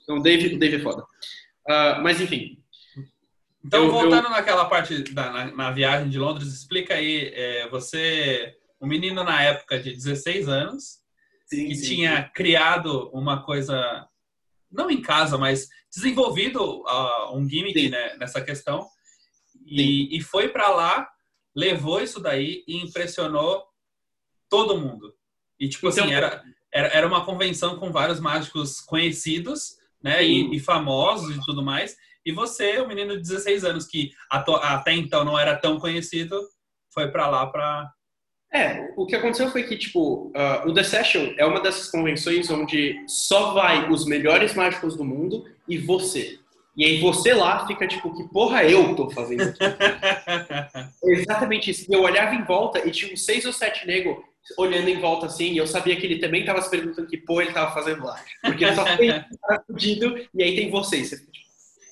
Então, 0.03 0.19
o 0.19 0.21
Dave, 0.21 0.53
o 0.53 0.59
Dave 0.59 0.75
é 0.75 0.79
foda. 0.79 1.01
Uh, 1.01 2.03
mas, 2.03 2.21
enfim. 2.21 2.63
Então, 3.65 3.85
eu, 3.85 3.91
voltando 3.91 4.25
eu... 4.25 4.29
naquela 4.29 4.65
parte 4.65 5.01
da, 5.11 5.31
na, 5.31 5.45
na, 5.55 5.71
viagem 5.71 6.07
de 6.07 6.19
Londres, 6.19 6.53
explica 6.53 6.93
aí, 6.93 7.31
é, 7.33 7.67
você, 7.69 8.55
um 8.79 8.85
menino 8.85 9.23
na 9.23 9.41
época 9.41 9.79
de 9.79 9.91
16 9.91 10.47
anos, 10.47 10.99
sim, 11.47 11.69
que 11.69 11.73
sim, 11.75 11.95
tinha 11.95 12.25
sim. 12.25 12.29
criado 12.35 13.09
uma 13.11 13.41
coisa, 13.41 14.07
não 14.71 14.91
em 14.91 15.01
casa, 15.01 15.35
mas 15.35 15.67
desenvolvido 15.91 16.83
uh, 16.83 17.35
um 17.35 17.49
gimmick 17.49 17.89
né, 17.89 18.15
nessa 18.19 18.39
questão, 18.39 18.87
e, 19.65 20.15
e 20.15 20.21
foi 20.21 20.47
para 20.47 20.69
lá, 20.69 21.09
levou 21.55 21.99
isso 21.99 22.19
daí 22.19 22.63
e 22.67 22.77
impressionou 22.77 23.65
todo 24.49 24.79
mundo. 24.79 25.13
E, 25.59 25.67
tipo 25.67 25.87
assim, 25.87 26.01
então, 26.01 26.13
era, 26.13 26.43
era, 26.73 26.87
era 26.89 27.07
uma 27.07 27.25
convenção 27.25 27.77
com 27.77 27.91
vários 27.91 28.19
mágicos 28.19 28.79
conhecidos, 28.79 29.77
né? 30.01 30.23
E, 30.23 30.55
e, 30.55 30.59
famosos 30.59 31.35
e 31.35 31.39
tudo 31.43 31.63
mais. 31.63 31.95
E 32.25 32.31
você, 32.31 32.79
o 32.79 32.87
menino 32.87 33.15
de 33.15 33.21
16 33.21 33.63
anos, 33.63 33.85
que 33.85 34.11
até 34.29 34.93
então 34.93 35.23
não 35.23 35.39
era 35.39 35.55
tão 35.55 35.79
conhecido, 35.79 36.39
foi 36.93 37.09
para 37.09 37.27
lá 37.27 37.47
para. 37.47 37.91
É, 38.53 38.93
o 38.95 39.05
que 39.05 39.15
aconteceu 39.15 39.49
foi 39.49 39.63
que, 39.63 39.77
tipo, 39.77 40.27
uh, 40.27 40.67
o 40.67 40.73
The 40.73 40.83
Session 40.83 41.33
é 41.37 41.45
uma 41.45 41.59
dessas 41.59 41.89
convenções 41.89 42.49
onde 42.49 42.95
só 43.07 43.53
vai 43.53 43.89
os 43.89 44.05
melhores 44.05 44.53
mágicos 44.53 44.95
do 44.95 45.03
mundo 45.03 45.45
e 45.67 45.77
você. 45.77 46.39
E 46.77 46.85
aí 46.85 47.01
você 47.01 47.33
lá 47.33 47.65
fica 47.65 47.87
tipo, 47.87 48.15
que 48.15 48.23
porra 48.29 48.63
eu 48.63 48.95
tô 48.95 49.09
fazendo 49.09 49.41
aqui? 49.41 49.59
Exatamente 51.03 51.71
isso. 51.71 51.91
Eu 51.91 52.03
olhava 52.03 52.35
em 52.35 52.43
volta 52.45 52.87
e 52.87 52.91
tinha 52.91 53.11
uns 53.11 53.25
seis 53.25 53.45
ou 53.45 53.51
sete 53.51 53.87
negros 53.87 54.17
olhando 54.57 54.89
em 54.89 54.99
volta 54.99 55.25
assim, 55.25 55.53
e 55.53 55.57
eu 55.57 55.67
sabia 55.67 55.95
que 55.95 56.05
ele 56.05 56.19
também 56.19 56.41
estava 56.41 56.61
se 56.61 56.69
perguntando 56.69 57.07
que 57.07 57.17
porra 57.17 57.41
ele 57.41 57.49
estava 57.49 57.73
fazendo 57.73 58.03
lá. 58.03 58.23
Porque 58.41 58.63
ele 58.63 58.75
só 58.75 58.85
fez 58.97 59.23
fudido, 59.65 60.15
e 60.33 60.43
aí 60.43 60.55
tem 60.55 60.69
vocês. 60.69 61.09
Tipo, 61.09 61.37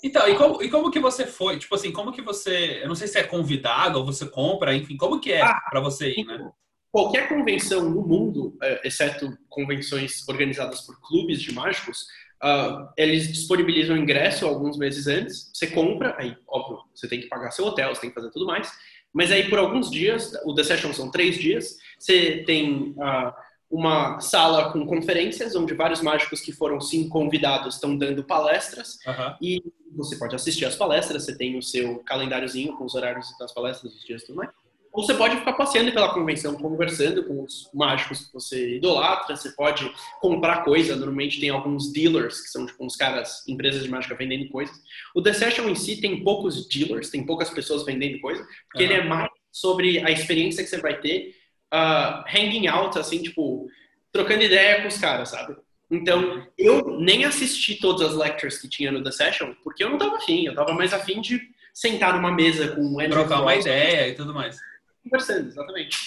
então, 0.04 0.30
e 0.30 0.36
como, 0.36 0.62
e 0.62 0.70
como 0.70 0.92
que 0.92 1.00
você 1.00 1.26
foi? 1.26 1.58
Tipo 1.58 1.74
assim, 1.74 1.92
como 1.92 2.12
que 2.12 2.22
você. 2.22 2.82
Eu 2.84 2.88
não 2.88 2.96
sei 2.96 3.08
se 3.08 3.18
é 3.18 3.24
convidado 3.24 3.98
ou 3.98 4.06
você 4.06 4.28
compra, 4.28 4.76
enfim, 4.76 4.96
como 4.96 5.20
que 5.20 5.32
é 5.32 5.42
ah, 5.42 5.60
para 5.70 5.80
você 5.80 6.12
ir, 6.12 6.24
né? 6.24 6.48
Qualquer 6.92 7.28
convenção 7.28 7.90
no 7.90 8.02
mundo, 8.02 8.56
é, 8.62 8.88
exceto 8.88 9.36
convenções 9.50 10.26
organizadas 10.30 10.82
por 10.82 11.02
clubes 11.02 11.42
de 11.42 11.52
mágicos, 11.52 12.04
uh, 12.42 12.88
eles 12.96 13.28
disponibilizam 13.28 13.98
ingresso 13.98 14.46
alguns 14.46 14.78
meses 14.78 15.08
antes. 15.08 15.50
Você 15.52 15.68
compra, 15.68 16.16
aí, 16.20 16.38
óbvio, 16.48 16.84
você 16.94 17.08
tem 17.08 17.20
que 17.20 17.28
pagar 17.28 17.50
seu 17.50 17.66
hotel, 17.66 17.94
você 17.94 18.02
tem 18.02 18.12
que 18.12 18.16
fazer 18.16 18.30
tudo 18.30 18.46
mais. 18.46 18.72
Mas 19.12 19.32
aí, 19.32 19.50
por 19.50 19.58
alguns 19.58 19.90
dias, 19.90 20.34
o 20.46 20.54
The 20.54 20.64
Session 20.64 20.94
são 20.94 21.10
três 21.10 21.38
dias, 21.38 21.78
você 22.06 22.44
tem 22.46 22.92
uh, 22.92 23.34
uma 23.70 24.20
sala 24.20 24.72
com 24.72 24.86
conferências, 24.86 25.56
onde 25.56 25.74
vários 25.74 26.02
mágicos 26.02 26.40
que 26.40 26.52
foram 26.52 26.80
sim 26.80 27.10
convidados 27.10 27.76
estão 27.76 27.98
dando 27.98 28.24
palestras, 28.24 29.00
uhum. 29.08 29.36
e 29.42 29.64
você 29.96 30.16
pode 30.18 30.36
assistir 30.36 30.66
às 30.66 30.76
palestras, 30.76 31.24
você 31.24 31.36
tem 31.36 31.58
o 31.58 31.62
seu 31.62 32.00
calendáriozinho 32.00 32.78
com 32.78 32.86
os 32.86 32.96
horários 32.96 33.28
das 33.40 33.54
palestras, 33.54 33.94
os 33.94 34.04
dias 34.04 34.22
e 34.22 34.28
tudo 34.28 34.38
mais. 34.38 34.50
Ou 34.92 35.04
você 35.04 35.14
pode 35.14 35.36
ficar 35.36 35.52
passeando 35.54 35.92
pela 35.92 36.14
convenção, 36.14 36.56
conversando 36.56 37.26
com 37.26 37.44
os 37.44 37.70
mágicos 37.74 38.28
que 38.28 38.34
você 38.34 38.78
idolatra, 38.78 39.36
você 39.36 39.52
pode 39.52 39.92
comprar 40.22 40.64
coisa, 40.64 40.96
normalmente 40.96 41.38
tem 41.40 41.50
alguns 41.50 41.92
dealers, 41.92 42.40
que 42.42 42.48
são 42.48 42.66
tipo 42.66 42.86
uns 42.86 42.96
caras, 42.96 43.46
empresas 43.46 43.84
de 43.84 43.90
mágica 43.90 44.16
vendendo 44.16 44.50
coisas. 44.50 44.74
O 45.14 45.22
The 45.22 45.34
Session 45.34 45.68
em 45.68 45.76
si 45.76 46.00
tem 46.00 46.24
poucos 46.24 46.66
dealers, 46.70 47.10
tem 47.10 47.26
poucas 47.26 47.50
pessoas 47.50 47.84
vendendo 47.84 48.22
coisa, 48.22 48.42
porque 48.72 48.86
uhum. 48.86 48.92
ele 48.92 49.02
é 49.02 49.04
mais 49.04 49.30
sobre 49.52 50.00
a 50.00 50.12
experiência 50.12 50.64
que 50.64 50.70
você 50.70 50.80
vai 50.80 51.00
ter 51.02 51.34
uh, 51.76 52.24
hanging 52.28 52.68
out, 52.68 52.98
assim, 52.98 53.22
tipo, 53.22 53.68
trocando 54.12 54.44
ideia 54.44 54.82
com 54.82 54.88
os 54.88 54.98
caras, 54.98 55.30
sabe? 55.30 55.56
Então, 55.92 56.48
eu 56.58 57.00
nem 57.00 57.26
assisti 57.26 57.76
todas 57.76 58.10
as 58.10 58.16
lectures 58.16 58.58
que 58.58 58.70
tinha 58.70 58.92
no 58.92 59.04
The 59.04 59.12
Session, 59.12 59.54
porque 59.64 59.84
eu 59.84 59.90
não 59.90 59.98
tava 59.98 60.18
afim, 60.18 60.46
eu 60.46 60.56
tava 60.56 60.74
mais 60.74 60.94
afim 60.94 61.22
de 61.22 61.40
sentar 61.74 62.16
numa 62.16 62.32
mesa 62.32 62.70
com 62.70 62.82
o 62.82 63.10
Trocar 63.10 63.42
uma 63.42 63.56
ideia 63.56 64.08
e 64.08 64.16
tudo 64.16 64.34
mais 64.34 64.58
conversando, 65.06 65.48
exatamente. 65.48 65.98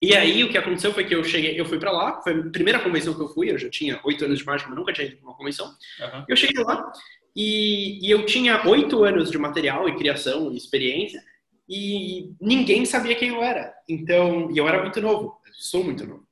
E 0.00 0.14
aí 0.14 0.44
o 0.44 0.48
que 0.48 0.56
aconteceu 0.56 0.94
foi 0.94 1.04
que 1.04 1.14
eu 1.14 1.24
cheguei, 1.24 1.60
eu 1.60 1.66
fui 1.66 1.78
para 1.78 1.90
lá, 1.90 2.22
foi 2.22 2.38
a 2.38 2.50
primeira 2.50 2.78
convenção 2.78 3.14
que 3.14 3.20
eu 3.20 3.28
fui, 3.28 3.50
eu 3.50 3.58
já 3.58 3.68
tinha 3.68 4.00
oito 4.04 4.24
anos 4.24 4.38
de 4.38 4.44
mágica, 4.44 4.70
mas 4.70 4.78
nunca 4.78 4.92
tinha 4.92 5.08
ido 5.08 5.16
para 5.16 5.28
uma 5.28 5.36
convenção. 5.36 5.66
Uhum. 5.66 6.24
Eu 6.28 6.36
cheguei 6.36 6.62
lá 6.62 6.92
e, 7.34 8.06
e 8.06 8.10
eu 8.10 8.24
tinha 8.24 8.64
oito 8.68 9.02
anos 9.02 9.30
de 9.30 9.36
material 9.36 9.88
e 9.88 9.96
criação 9.96 10.52
e 10.52 10.56
experiência 10.56 11.20
e 11.68 12.32
ninguém 12.40 12.84
sabia 12.86 13.14
quem 13.14 13.28
eu 13.28 13.42
era. 13.42 13.74
Então, 13.88 14.50
e 14.50 14.58
eu 14.58 14.66
era 14.66 14.82
muito 14.82 15.00
novo, 15.00 15.38
sou 15.58 15.84
muito 15.84 16.06
novo. 16.06 16.26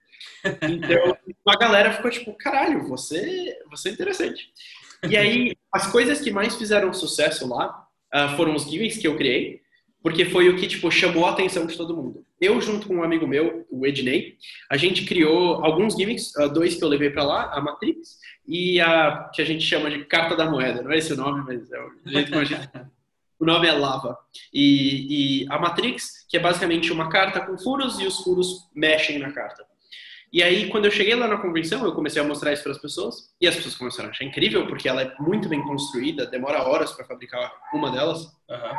Então, 0.62 1.16
a 1.47 1.59
galera 1.59 1.93
ficou 1.93 2.11
tipo, 2.11 2.32
caralho, 2.34 2.89
você, 2.89 3.59
você 3.70 3.91
é 3.91 3.93
interessante. 3.93 4.51
E 5.09 5.16
aí, 5.16 5.55
as 5.70 5.87
coisas 5.91 6.20
que 6.20 6.30
mais 6.30 6.57
fizeram 6.57 6.93
sucesso 6.93 7.47
lá 7.47 7.87
uh, 8.14 8.37
foram 8.37 8.55
os 8.55 8.64
gimmicks 8.64 8.99
que 8.99 9.07
eu 9.07 9.16
criei, 9.16 9.61
porque 10.03 10.24
foi 10.24 10.49
o 10.49 10.57
que 10.57 10.66
tipo 10.66 10.91
chamou 10.91 11.26
a 11.26 11.32
atenção 11.32 11.66
de 11.66 11.76
todo 11.76 11.97
mundo. 11.97 12.24
Eu 12.41 12.61
junto 12.61 12.87
com 12.87 12.97
um 12.97 13.03
amigo 13.03 13.26
meu, 13.26 13.66
o 13.70 13.87
Ednei, 13.87 14.37
a 14.70 14.76
gente 14.76 15.05
criou 15.05 15.64
alguns 15.64 15.95
gimmicks, 15.95 16.34
uh, 16.37 16.49
dois 16.49 16.76
que 16.76 16.82
eu 16.82 16.89
levei 16.89 17.11
para 17.11 17.24
lá, 17.24 17.53
a 17.53 17.61
Matrix 17.61 18.18
e 18.47 18.80
a 18.80 19.30
que 19.34 19.43
a 19.43 19.45
gente 19.45 19.64
chama 19.64 19.91
de 19.91 20.05
carta 20.07 20.34
da 20.34 20.51
moeda. 20.51 20.82
Não 20.82 20.93
é 20.93 20.99
esse 20.99 21.12
o 21.12 21.16
nome, 21.16 21.45
mas 21.45 21.70
é 21.70 21.80
o 21.80 21.91
jeito 22.07 22.32
que 22.32 22.39
a 22.39 22.45
gente 22.45 22.70
O 23.39 23.45
nome 23.45 23.68
é 23.68 23.72
Lava. 23.72 24.16
E, 24.53 25.43
e, 25.43 25.47
a 25.51 25.59
Matrix, 25.59 26.26
que 26.28 26.37
é 26.37 26.41
basicamente 26.41 26.93
uma 26.93 27.09
carta 27.09 27.41
com 27.41 27.59
furos 27.59 28.01
e 28.01 28.07
os 28.07 28.18
furos 28.20 28.68
mexem 28.74 29.18
na 29.18 29.32
carta. 29.32 29.64
E 30.32 30.43
aí, 30.43 30.68
quando 30.68 30.87
eu 30.87 30.91
cheguei 30.91 31.14
lá 31.14 31.28
na 31.28 31.39
convenção, 31.39 31.84
eu 31.84 31.95
comecei 31.95 32.20
a 32.20 32.24
mostrar 32.24 32.53
isso 32.53 32.62
para 32.62 32.72
as 32.72 32.78
pessoas 32.78 33.30
e 33.41 33.47
as 33.47 33.55
pessoas 33.55 33.74
começaram 33.74 34.09
a 34.09 34.12
achar 34.12 34.24
incrível 34.24 34.66
porque 34.66 34.89
ela 34.89 35.03
é 35.03 35.14
muito 35.18 35.49
bem 35.49 35.62
construída, 35.62 36.26
demora 36.26 36.62
horas 36.62 36.93
para 36.93 37.05
fabricar 37.05 37.53
uma 37.72 37.91
delas. 37.91 38.24
Uhum. 38.49 38.78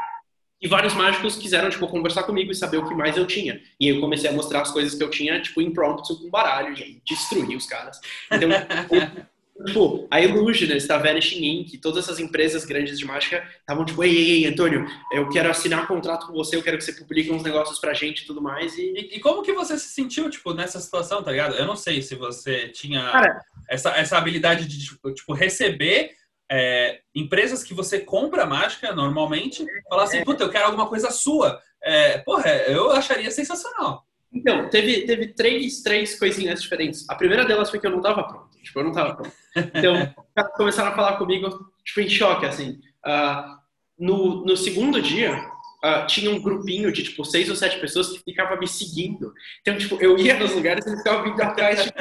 E 0.60 0.68
vários 0.68 0.96
mágicos 0.96 1.36
quiseram, 1.36 1.70
tipo, 1.70 1.88
conversar 1.88 2.24
comigo 2.24 2.52
e 2.52 2.56
saber 2.56 2.78
o 2.78 2.88
que 2.88 2.96
mais 2.96 3.16
eu 3.16 3.28
tinha. 3.28 3.62
E 3.80 3.88
eu 3.88 4.00
comecei 4.00 4.30
a 4.30 4.34
mostrar 4.34 4.62
as 4.62 4.72
coisas 4.72 4.96
que 4.96 5.04
eu 5.04 5.10
tinha, 5.10 5.40
tipo, 5.40 5.62
impromptu 5.62 6.18
com 6.20 6.30
baralho 6.30 6.76
e 6.78 6.84
aí 6.84 7.02
destruí 7.08 7.56
os 7.56 7.68
caras. 7.68 8.00
Então, 8.32 8.50
Tipo, 9.66 10.08
a 10.12 10.22
Illusionist, 10.22 10.90
a 10.92 10.98
Vanishing 10.98 11.44
Inc., 11.44 11.78
todas 11.80 12.04
essas 12.04 12.20
empresas 12.20 12.64
grandes 12.64 13.00
de 13.00 13.06
mágica 13.06 13.44
estavam 13.60 13.84
tipo, 13.84 14.04
ei, 14.04 14.16
ei, 14.16 14.32
ei, 14.32 14.46
Antônio, 14.46 14.86
eu 15.12 15.28
quero 15.30 15.50
assinar 15.50 15.84
um 15.84 15.88
contrato 15.88 16.28
com 16.28 16.34
você, 16.34 16.56
eu 16.56 16.62
quero 16.62 16.78
que 16.78 16.84
você 16.84 16.94
publique 16.94 17.32
uns 17.32 17.42
negócios 17.42 17.80
pra 17.80 17.94
gente 17.94 18.22
e 18.22 18.26
tudo 18.28 18.42
mais. 18.42 18.78
E... 18.78 18.82
e, 18.82 19.18
e 19.18 19.20
como 19.20 19.42
que 19.42 19.54
você 19.54 19.78
se 19.78 19.90
sentiu, 19.90 20.30
tipo, 20.30 20.54
nessa 20.54 20.80
situação, 20.80 21.24
tá 21.24 21.32
ligado? 21.32 21.56
Eu 21.56 21.66
não 21.66 21.76
sei 21.76 22.02
se 22.02 22.14
você 22.16 22.70
tinha 22.70 23.02
Cara, 23.12 23.42
essa, 23.68 23.90
essa 23.92 24.18
habilidade 24.18 24.68
de, 24.68 24.86
tipo, 24.86 25.12
tipo 25.12 25.34
receber 25.34 26.12
é, 26.50 27.00
empresas 27.14 27.64
que 27.64 27.74
você 27.74 28.00
compra 28.00 28.46
mágica 28.46 28.94
normalmente, 28.94 29.66
falar 29.90 30.04
assim, 30.04 30.18
é. 30.18 30.24
puta, 30.24 30.44
eu 30.44 30.50
quero 30.50 30.66
alguma 30.66 30.88
coisa 30.88 31.12
sua. 31.12 31.60
É, 31.84 32.20
porra, 32.20 32.50
eu 32.68 32.92
acharia 32.92 33.32
sensacional. 33.32 34.06
Então, 34.32 34.70
teve, 34.70 35.06
teve 35.06 35.28
três, 35.34 35.82
três 35.82 36.18
coisinhas 36.18 36.62
diferentes. 36.62 37.10
A 37.10 37.16
primeira 37.16 37.46
delas 37.46 37.70
foi 37.70 37.80
que 37.80 37.88
eu 37.88 37.92
não 37.92 38.02
tava 38.02 38.24
pronto. 38.24 38.47
Tipo, 38.68 38.80
eu 38.80 38.84
não 38.84 38.92
tava 38.92 39.16
pronto. 39.16 39.32
Então, 39.56 40.14
começaram 40.56 40.92
a 40.92 40.96
falar 40.96 41.18
comigo, 41.18 41.50
tipo, 41.86 42.02
em 42.02 42.10
choque, 42.10 42.46
assim. 42.46 42.80
Uh, 43.06 43.58
no, 43.98 44.46
no 44.46 44.58
segundo 44.58 45.02
dia, 45.02 45.38
uh, 45.84 46.06
tinha 46.06 46.30
um 46.30 46.42
grupinho 46.42 46.92
de, 46.92 47.04
tipo, 47.04 47.24
seis 47.24 47.50
ou 47.50 47.56
sete 47.56 47.80
pessoas 47.80 48.10
que 48.10 48.20
ficavam 48.20 48.60
me 48.60 48.68
seguindo. 48.68 49.34
Então, 49.62 49.78
tipo, 49.78 49.96
eu 50.02 50.18
ia 50.18 50.38
nos 50.38 50.52
lugares 50.52 50.86
e 50.86 50.90
eles 50.90 51.00
ficavam 51.00 51.24
vindo 51.24 51.42
atrás, 51.42 51.82
tipo, 51.82 51.98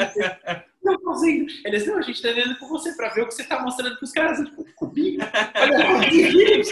não 0.82 1.00
fazendo. 1.00 1.46
Eles, 1.64 1.86
não, 1.86 1.98
a 1.98 2.02
gente 2.02 2.20
tá 2.20 2.30
indo 2.30 2.58
com 2.58 2.66
você 2.66 2.92
pra 2.96 3.10
ver 3.10 3.22
o 3.22 3.28
que 3.28 3.34
você 3.34 3.44
tá 3.44 3.62
mostrando 3.62 3.96
pros 3.96 4.10
caras. 4.10 4.40
Eu, 4.40 4.46
tipo, 4.46 4.66
comigo? 4.74 5.22
Olha, 5.54 6.62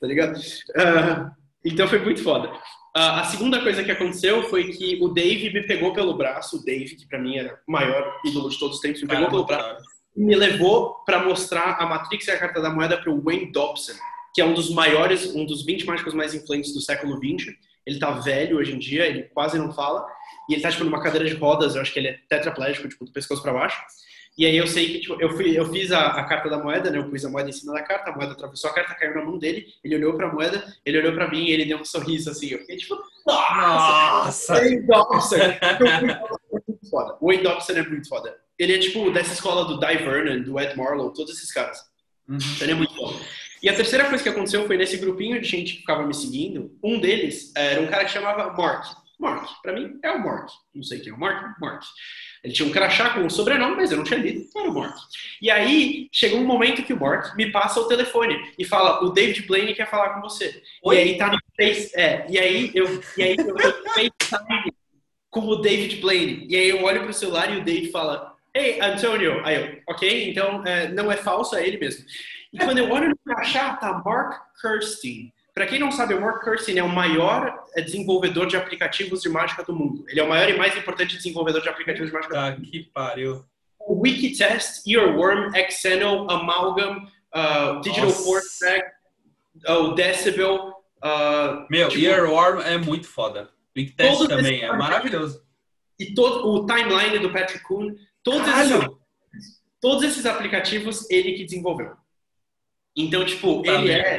tá 0.00 0.06
ligado? 0.06 0.36
Uh, 0.36 1.30
então 1.64 1.88
foi 1.88 1.98
muito 2.00 2.22
foda. 2.22 2.52
Uh, 2.96 3.20
a 3.20 3.24
segunda 3.24 3.62
coisa 3.62 3.84
que 3.84 3.90
aconteceu 3.90 4.42
foi 4.44 4.72
que 4.72 4.98
o 5.00 5.08
Dave 5.08 5.52
me 5.52 5.62
pegou 5.62 5.92
pelo 5.92 6.16
braço, 6.16 6.56
o 6.56 6.64
Dave, 6.64 6.96
que 6.96 7.06
para 7.06 7.20
mim 7.20 7.36
era 7.36 7.60
o 7.66 7.70
maior 7.70 8.20
ídolo 8.24 8.48
de 8.48 8.58
todos 8.58 8.76
os 8.76 8.82
tempos, 8.82 9.00
me 9.00 9.08
pegou 9.08 9.28
pelo 9.28 9.46
braço 9.46 9.84
e 10.16 10.24
me 10.24 10.34
levou 10.34 10.94
para 11.04 11.24
mostrar 11.24 11.76
a 11.80 11.86
Matrix 11.86 12.26
e 12.26 12.30
a 12.30 12.38
Carta 12.38 12.60
da 12.60 12.70
Moeda 12.70 12.98
para 12.98 13.10
o 13.10 13.22
Wayne 13.22 13.52
Dobson, 13.52 13.92
que 14.34 14.40
é 14.40 14.44
um 14.44 14.54
dos 14.54 14.70
maiores, 14.70 15.34
um 15.34 15.44
dos 15.44 15.64
20 15.64 15.86
mágicos 15.86 16.14
mais 16.14 16.34
influentes 16.34 16.72
do 16.72 16.80
século 16.80 17.18
20. 17.18 17.56
Ele 17.86 17.98
tá 17.98 18.10
velho 18.10 18.58
hoje 18.58 18.74
em 18.74 18.78
dia, 18.78 19.06
ele 19.06 19.22
quase 19.34 19.58
não 19.58 19.72
fala, 19.72 20.06
e 20.48 20.54
ele 20.54 20.62
tá 20.62 20.70
tipo 20.70 20.84
numa 20.84 21.02
cadeira 21.02 21.26
de 21.26 21.34
rodas, 21.34 21.74
eu 21.74 21.80
acho 21.80 21.92
que 21.92 21.98
ele 21.98 22.08
é 22.08 22.18
tetraplégico, 22.28 22.88
tipo 22.88 23.04
do 23.04 23.12
pescoço 23.12 23.42
para 23.42 23.52
baixo. 23.52 23.80
E 24.38 24.46
aí 24.46 24.56
eu 24.56 24.66
sei 24.66 24.92
que 24.92 25.00
tipo, 25.00 25.20
eu, 25.20 25.30
fui, 25.30 25.58
eu 25.58 25.70
fiz 25.70 25.92
a, 25.92 26.06
a, 26.08 26.24
carta 26.24 26.48
da 26.48 26.58
moeda, 26.58 26.90
né? 26.90 26.98
Eu 26.98 27.10
pus 27.10 27.24
a 27.24 27.28
moeda 27.28 27.50
em 27.50 27.52
cima 27.52 27.74
da 27.74 27.82
carta, 27.82 28.10
a 28.10 28.14
moeda 28.14 28.32
atravessou 28.32 28.70
a 28.70 28.74
carta, 28.74 28.94
caiu 28.94 29.14
na 29.14 29.24
mão 29.24 29.38
dele, 29.38 29.66
ele 29.84 29.96
olhou 29.96 30.14
pra 30.14 30.32
moeda, 30.32 30.64
ele 30.84 30.98
olhou 30.98 31.12
pra 31.12 31.28
mim 31.28 31.44
e 31.44 31.52
ele 31.52 31.64
deu 31.64 31.78
um 31.78 31.84
sorriso 31.84 32.30
assim. 32.30 32.48
Eu 32.48 32.60
fiquei 32.60 32.76
tipo, 32.76 32.98
nossa! 33.26 34.54
Wayne 34.54 34.86
Dobson! 34.86 35.36
é 35.36 35.58
muito 36.52 36.90
foda. 36.90 37.16
O 37.20 37.26
Wayne 37.26 37.42
Dobson 37.42 37.72
é 37.72 37.82
muito 37.82 38.08
foda. 38.08 38.34
Ele 38.58 38.74
é 38.74 38.78
tipo 38.78 39.10
dessa 39.10 39.32
escola 39.32 39.64
do 39.64 39.78
Di 39.78 39.96
Vernon, 39.96 40.42
do 40.42 40.58
Ed 40.60 40.76
Marlowe, 40.76 41.12
todos 41.12 41.34
esses 41.34 41.52
caras. 41.52 41.78
Uhum. 42.28 42.38
Ele 42.60 42.72
é 42.72 42.74
muito 42.74 42.94
foda. 42.94 43.18
E 43.62 43.68
a 43.68 43.74
terceira 43.74 44.08
coisa 44.08 44.22
que 44.22 44.28
aconteceu 44.28 44.66
foi 44.66 44.76
nesse 44.78 44.96
grupinho 44.96 45.40
de 45.40 45.46
gente 45.46 45.74
que 45.74 45.80
ficava 45.80 46.06
me 46.06 46.14
seguindo, 46.14 46.74
um 46.82 46.98
deles 46.98 47.52
era 47.54 47.80
um 47.80 47.86
cara 47.88 48.04
que 48.04 48.10
chamava 48.10 48.52
Mark. 48.54 48.86
Mark, 49.18 49.50
pra 49.62 49.74
mim 49.74 49.98
é 50.02 50.10
o 50.12 50.24
Mark. 50.24 50.48
Não 50.74 50.82
sei 50.82 51.00
quem 51.00 51.12
é 51.12 51.14
o 51.14 51.18
Mark, 51.20 51.60
Mark. 51.60 51.82
Ele 52.42 52.52
tinha 52.52 52.68
um 52.68 52.72
crachá 52.72 53.10
com 53.10 53.20
um 53.20 53.30
sobrenome, 53.30 53.76
mas 53.76 53.90
eu 53.90 53.98
não 53.98 54.04
tinha 54.04 54.18
lido, 54.18 54.46
era 54.56 54.70
o 54.70 54.74
Mark. 54.74 54.96
E 55.42 55.50
aí, 55.50 56.08
chegou 56.10 56.40
um 56.40 56.46
momento 56.46 56.82
que 56.82 56.92
o 56.92 57.00
Mark 57.00 57.36
me 57.36 57.50
passa 57.50 57.80
o 57.80 57.88
telefone 57.88 58.52
e 58.58 58.64
fala, 58.64 59.04
o 59.04 59.10
David 59.10 59.46
Blaine 59.46 59.74
quer 59.74 59.90
falar 59.90 60.14
com 60.14 60.22
você. 60.22 60.62
Oi? 60.82 60.96
E 60.96 60.98
aí 60.98 61.18
tá 61.18 61.28
no 61.28 61.38
Face, 61.56 61.92
é, 61.94 62.26
e 62.28 62.38
aí 62.38 62.70
eu, 62.74 63.00
e 63.16 63.22
aí 63.22 63.36
eu, 63.38 63.56
FaceTime 63.92 64.72
com 65.28 65.40
o 65.40 65.56
David 65.56 66.00
Blaine. 66.00 66.46
E 66.48 66.56
aí 66.56 66.68
eu 66.68 66.82
olho 66.82 67.04
pro 67.04 67.12
celular 67.12 67.52
e 67.52 67.58
o 67.58 67.64
David 67.64 67.90
fala, 67.90 68.30
Hey, 68.54 68.80
Antonio. 68.80 69.44
Aí 69.44 69.56
eu, 69.56 69.82
ok, 69.88 70.30
então 70.30 70.66
é, 70.66 70.88
não 70.88 71.10
é 71.10 71.16
falso, 71.16 71.54
é 71.54 71.66
ele 71.66 71.78
mesmo. 71.78 72.04
E 72.52 72.58
quando 72.58 72.78
eu 72.78 72.90
olho 72.90 73.10
no 73.10 73.16
crachá, 73.18 73.76
tá 73.76 74.02
Mark 74.04 74.42
Kirsten. 74.60 75.32
Para 75.54 75.66
quem 75.66 75.78
não 75.78 75.90
sabe, 75.90 76.14
o 76.14 76.20
Mark 76.20 76.42
Kirsten 76.44 76.78
é 76.78 76.82
o 76.82 76.88
maior 76.88 77.64
é, 77.74 77.82
desenvolvedor 77.82 78.46
de 78.46 78.56
aplicativos 78.56 79.20
de 79.20 79.28
mágica 79.28 79.62
do 79.64 79.74
mundo. 79.74 80.04
Ele 80.08 80.20
é 80.20 80.22
o 80.22 80.28
maior 80.28 80.48
e 80.48 80.56
mais 80.56 80.76
importante 80.76 81.16
desenvolvedor 81.16 81.60
de 81.60 81.68
aplicativos 81.68 82.08
de 82.08 82.14
mágica 82.14 82.34
tá, 82.34 82.50
do 82.50 82.58
mundo. 82.58 82.70
que 82.70 82.84
pariu. 82.84 83.44
Wikitest, 83.88 84.86
Earworm, 84.86 85.50
Xeno, 85.70 86.30
Amalgam, 86.30 87.06
uh, 87.34 87.80
Digital 87.80 88.10
Force 88.10 88.58
Track, 88.58 88.88
uh, 89.68 89.94
Decibel. 89.94 90.74
Uh, 91.02 91.66
Meu, 91.68 91.88
tipo, 91.88 92.04
Earworm 92.04 92.60
é 92.60 92.78
muito 92.78 93.08
foda. 93.08 93.50
Wikitest 93.76 94.28
também 94.28 94.62
é 94.62 94.72
maravilhoso. 94.72 95.42
E 95.98 96.14
todo 96.14 96.48
o 96.48 96.66
timeline 96.66 97.18
do 97.18 97.32
Patrick 97.32 97.64
Kuhn, 97.64 97.94
todos 98.22 98.48
esses, 98.48 98.88
todos 99.80 100.02
esses 100.04 100.26
aplicativos 100.26 101.10
ele 101.10 101.32
que 101.32 101.44
desenvolveu. 101.44 101.94
Então, 102.96 103.24
tipo, 103.24 103.62
tá 103.62 103.72
ele 103.72 103.92
é 103.92 104.18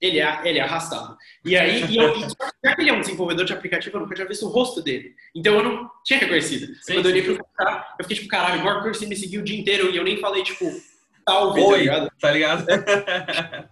ele 0.00 0.20
é, 0.20 0.40
ele 0.44 0.58
é 0.58 0.62
arrastado. 0.62 1.16
E 1.44 1.56
aí, 1.56 1.84
e 1.86 1.96
eu, 1.96 2.14
já 2.18 2.74
que 2.74 2.82
ele 2.82 2.90
é 2.90 2.92
um 2.92 3.00
desenvolvedor 3.00 3.44
de 3.44 3.52
aplicativo, 3.52 3.96
eu 3.96 4.00
nunca 4.02 4.14
tinha 4.14 4.26
visto 4.26 4.46
o 4.46 4.50
rosto 4.50 4.82
dele. 4.82 5.14
Então 5.34 5.54
eu 5.54 5.62
não 5.62 5.90
tinha 6.04 6.18
reconhecido. 6.18 6.74
Sim, 6.82 6.94
Quando 6.94 7.06
eu 7.06 7.12
olhei 7.12 7.22
pro 7.22 7.44
cara, 7.56 7.94
eu 7.98 8.04
fiquei 8.04 8.16
tipo, 8.16 8.28
caralho, 8.28 8.60
o 8.60 8.64
Mark 8.64 8.82
Curse 8.82 9.06
me 9.06 9.16
seguiu 9.16 9.40
o 9.40 9.44
dia 9.44 9.58
inteiro 9.58 9.90
e 9.90 9.96
eu 9.96 10.04
nem 10.04 10.18
falei, 10.18 10.42
tipo, 10.42 10.64
salve, 11.28 11.60
tá 11.60 11.66
Oi, 11.66 11.70
tá 11.70 11.76
ligado? 11.78 12.10
Tá 12.20 12.30
ligado? 12.30 12.66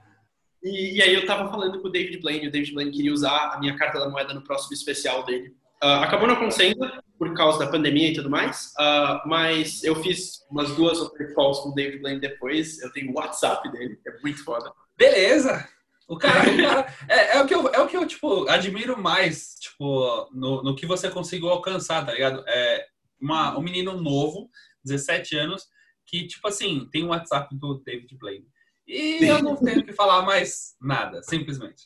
e, 0.64 0.96
e, 0.96 1.02
aí 1.02 1.14
eu 1.14 1.26
tava 1.26 1.50
falando 1.50 1.80
com 1.80 1.88
o 1.88 1.92
David 1.92 2.20
Blaine, 2.20 2.48
o 2.48 2.50
David 2.50 2.72
Blaine 2.72 2.90
queria 2.90 3.12
usar 3.12 3.54
a 3.54 3.60
minha 3.60 3.76
carta 3.76 3.98
da 3.98 4.08
moeda 4.08 4.32
no 4.32 4.42
próximo 4.42 4.72
especial 4.72 5.24
dele. 5.24 5.54
Uh, 5.82 6.00
acabou 6.00 6.26
não 6.26 6.34
acontecendo 6.34 6.90
por 7.18 7.34
causa 7.34 7.58
da 7.58 7.66
pandemia 7.66 8.08
e 8.08 8.14
tudo 8.14 8.30
mais, 8.30 8.72
uh, 8.78 9.28
mas 9.28 9.84
eu 9.84 9.94
fiz 9.96 10.40
umas 10.50 10.74
duas 10.74 10.98
ou 10.98 11.10
três 11.10 11.34
calls 11.34 11.58
com 11.60 11.68
o 11.68 11.74
David 11.74 12.00
Blaine 12.00 12.20
depois. 12.20 12.80
Eu 12.80 12.90
tenho 12.92 13.10
o 13.10 13.14
WhatsApp 13.14 13.70
dele, 13.70 13.98
é 14.06 14.20
muito 14.22 14.42
foda. 14.42 14.72
Beleza! 14.96 15.68
O 16.08 16.18
cara, 16.18 16.40
o 16.50 16.56
cara 16.56 16.94
é, 17.08 17.36
é, 17.36 17.40
o 17.40 17.46
que 17.46 17.54
eu, 17.54 17.68
é 17.68 17.80
o 17.80 17.86
que 17.86 17.96
eu, 17.96 18.06
tipo, 18.06 18.48
admiro 18.48 19.00
mais, 19.00 19.54
tipo, 19.60 20.28
no, 20.32 20.62
no 20.62 20.76
que 20.76 20.86
você 20.86 21.10
conseguiu 21.10 21.48
alcançar, 21.48 22.04
tá 22.04 22.12
ligado? 22.12 22.44
É 22.46 22.86
uma, 23.20 23.56
um 23.58 23.62
menino 23.62 24.00
novo, 24.00 24.50
17 24.84 25.36
anos, 25.36 25.66
que, 26.06 26.26
tipo 26.26 26.46
assim, 26.46 26.88
tem 26.92 27.02
o 27.02 27.06
um 27.06 27.10
WhatsApp 27.10 27.54
do 27.56 27.82
David 27.84 28.14
Blaine. 28.18 28.46
E 28.86 29.24
eu 29.24 29.42
não 29.42 29.56
tenho 29.56 29.82
que 29.82 29.94
falar 29.94 30.22
mais 30.22 30.74
nada, 30.80 31.22
simplesmente. 31.22 31.84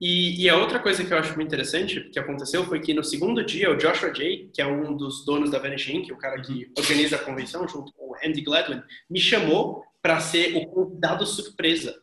E, 0.00 0.44
e, 0.44 0.48
a 0.48 0.56
outra 0.56 0.78
coisa 0.78 1.04
que 1.04 1.12
eu 1.12 1.18
acho 1.18 1.34
muito 1.34 1.48
interessante 1.48 2.08
que 2.10 2.20
aconteceu 2.20 2.64
foi 2.64 2.78
que 2.78 2.94
no 2.94 3.02
segundo 3.02 3.44
dia, 3.44 3.68
o 3.68 3.76
Joshua 3.76 4.14
Jay, 4.14 4.48
que 4.54 4.62
é 4.62 4.66
um 4.66 4.96
dos 4.96 5.24
donos 5.24 5.50
da 5.50 5.58
Vanish 5.58 5.88
Inc., 5.88 6.12
o 6.12 6.16
cara 6.16 6.40
que 6.40 6.52
uhum. 6.52 6.72
organiza 6.78 7.16
a 7.16 7.18
convenção 7.18 7.66
junto 7.66 7.92
com 7.92 8.12
o 8.12 8.14
Andy 8.24 8.40
Gladwin, 8.42 8.80
me 9.10 9.18
chamou 9.18 9.82
para 10.00 10.20
ser 10.20 10.56
o 10.56 10.66
convidado 10.68 11.26
surpresa 11.26 12.00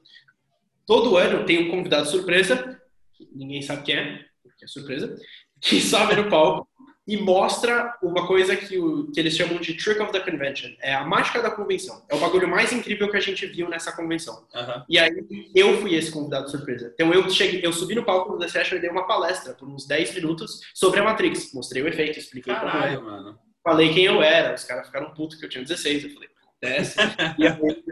Todo 0.85 1.17
ano 1.17 1.45
tem 1.45 1.67
um 1.67 1.71
convidado 1.71 2.07
surpresa, 2.07 2.79
que 3.13 3.27
ninguém 3.33 3.61
sabe 3.61 3.83
quem 3.83 3.95
é, 3.95 4.25
porque 4.43 4.65
é 4.65 4.67
surpresa, 4.67 5.15
que 5.61 5.79
sobe 5.81 6.15
no 6.15 6.29
palco 6.29 6.67
e 7.07 7.17
mostra 7.17 7.95
uma 8.01 8.25
coisa 8.25 8.55
que, 8.55 8.79
o, 8.79 9.11
que 9.11 9.19
eles 9.19 9.35
chamam 9.35 9.59
de 9.59 9.75
Trick 9.75 10.01
of 10.01 10.11
the 10.11 10.19
Convention. 10.19 10.71
É 10.81 10.93
a 10.93 11.05
mágica 11.05 11.41
da 11.41 11.51
convenção. 11.51 12.03
É 12.09 12.15
o 12.15 12.19
bagulho 12.19 12.47
mais 12.47 12.73
incrível 12.73 13.09
que 13.09 13.17
a 13.17 13.21
gente 13.21 13.45
viu 13.45 13.69
nessa 13.69 13.91
convenção. 13.91 14.47
Uhum. 14.53 14.83
E 14.89 14.97
aí, 14.97 15.11
eu 15.53 15.79
fui 15.79 15.93
esse 15.93 16.11
convidado 16.11 16.49
surpresa. 16.49 16.91
Então, 16.93 17.13
eu 17.13 17.29
cheguei, 17.29 17.63
eu 17.63 17.71
subi 17.71 17.93
no 17.93 18.03
palco 18.03 18.33
do 18.33 18.39
The 18.39 18.47
Session 18.47 18.77
e 18.77 18.79
dei 18.79 18.89
uma 18.89 19.05
palestra 19.05 19.53
por 19.53 19.67
uns 19.67 19.85
10 19.85 20.15
minutos 20.15 20.61
sobre 20.73 20.99
a 20.99 21.03
Matrix. 21.03 21.53
Mostrei 21.53 21.83
o 21.83 21.87
efeito, 21.87 22.17
expliquei 22.17 22.53
Caralho, 22.53 22.97
como 22.97 23.11
mano. 23.11 23.39
Falei 23.63 23.93
quem 23.93 24.05
eu 24.05 24.23
era. 24.23 24.55
Os 24.55 24.63
caras 24.63 24.87
ficaram 24.87 25.13
putos 25.13 25.37
que 25.37 25.45
eu 25.45 25.49
tinha 25.49 25.63
16. 25.63 26.05
Eu 26.05 26.09
falei, 26.09 26.29
desce. 26.59 26.97
e 27.37 27.45
aí, 27.45 27.83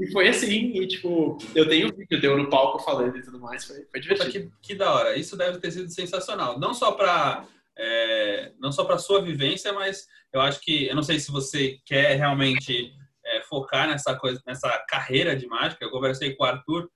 e 0.00 0.10
foi 0.10 0.28
assim, 0.28 0.72
e 0.80 0.86
tipo, 0.86 1.38
eu 1.54 1.68
tenho 1.68 1.94
vídeo 1.94 2.20
deu 2.20 2.36
no 2.36 2.48
palco 2.48 2.78
falando 2.78 3.16
e 3.16 3.22
tudo 3.22 3.38
mais, 3.38 3.64
foi, 3.64 3.84
foi 3.90 4.00
divertido. 4.00 4.50
Que, 4.60 4.68
que 4.68 4.74
da 4.74 4.92
hora, 4.92 5.16
isso 5.16 5.36
deve 5.36 5.58
ter 5.58 5.70
sido 5.70 5.90
sensacional. 5.90 6.58
Não 6.58 6.72
só 6.74 6.92
para 6.92 7.46
é, 7.78 8.52
não 8.58 8.70
só 8.70 8.84
para 8.84 8.98
sua 8.98 9.22
vivência, 9.22 9.72
mas 9.72 10.06
eu 10.32 10.40
acho 10.40 10.60
que, 10.60 10.86
eu 10.86 10.94
não 10.94 11.02
sei 11.02 11.18
se 11.18 11.30
você 11.30 11.78
quer 11.84 12.16
realmente 12.16 12.92
é, 13.24 13.42
focar 13.42 13.88
nessa 13.88 14.14
coisa, 14.14 14.40
nessa 14.46 14.68
carreira 14.88 15.34
de 15.34 15.46
mágica. 15.46 15.84
Eu 15.84 15.90
conversei 15.90 16.34
com 16.34 16.44
o 16.44 16.46
Arthur 16.46 16.90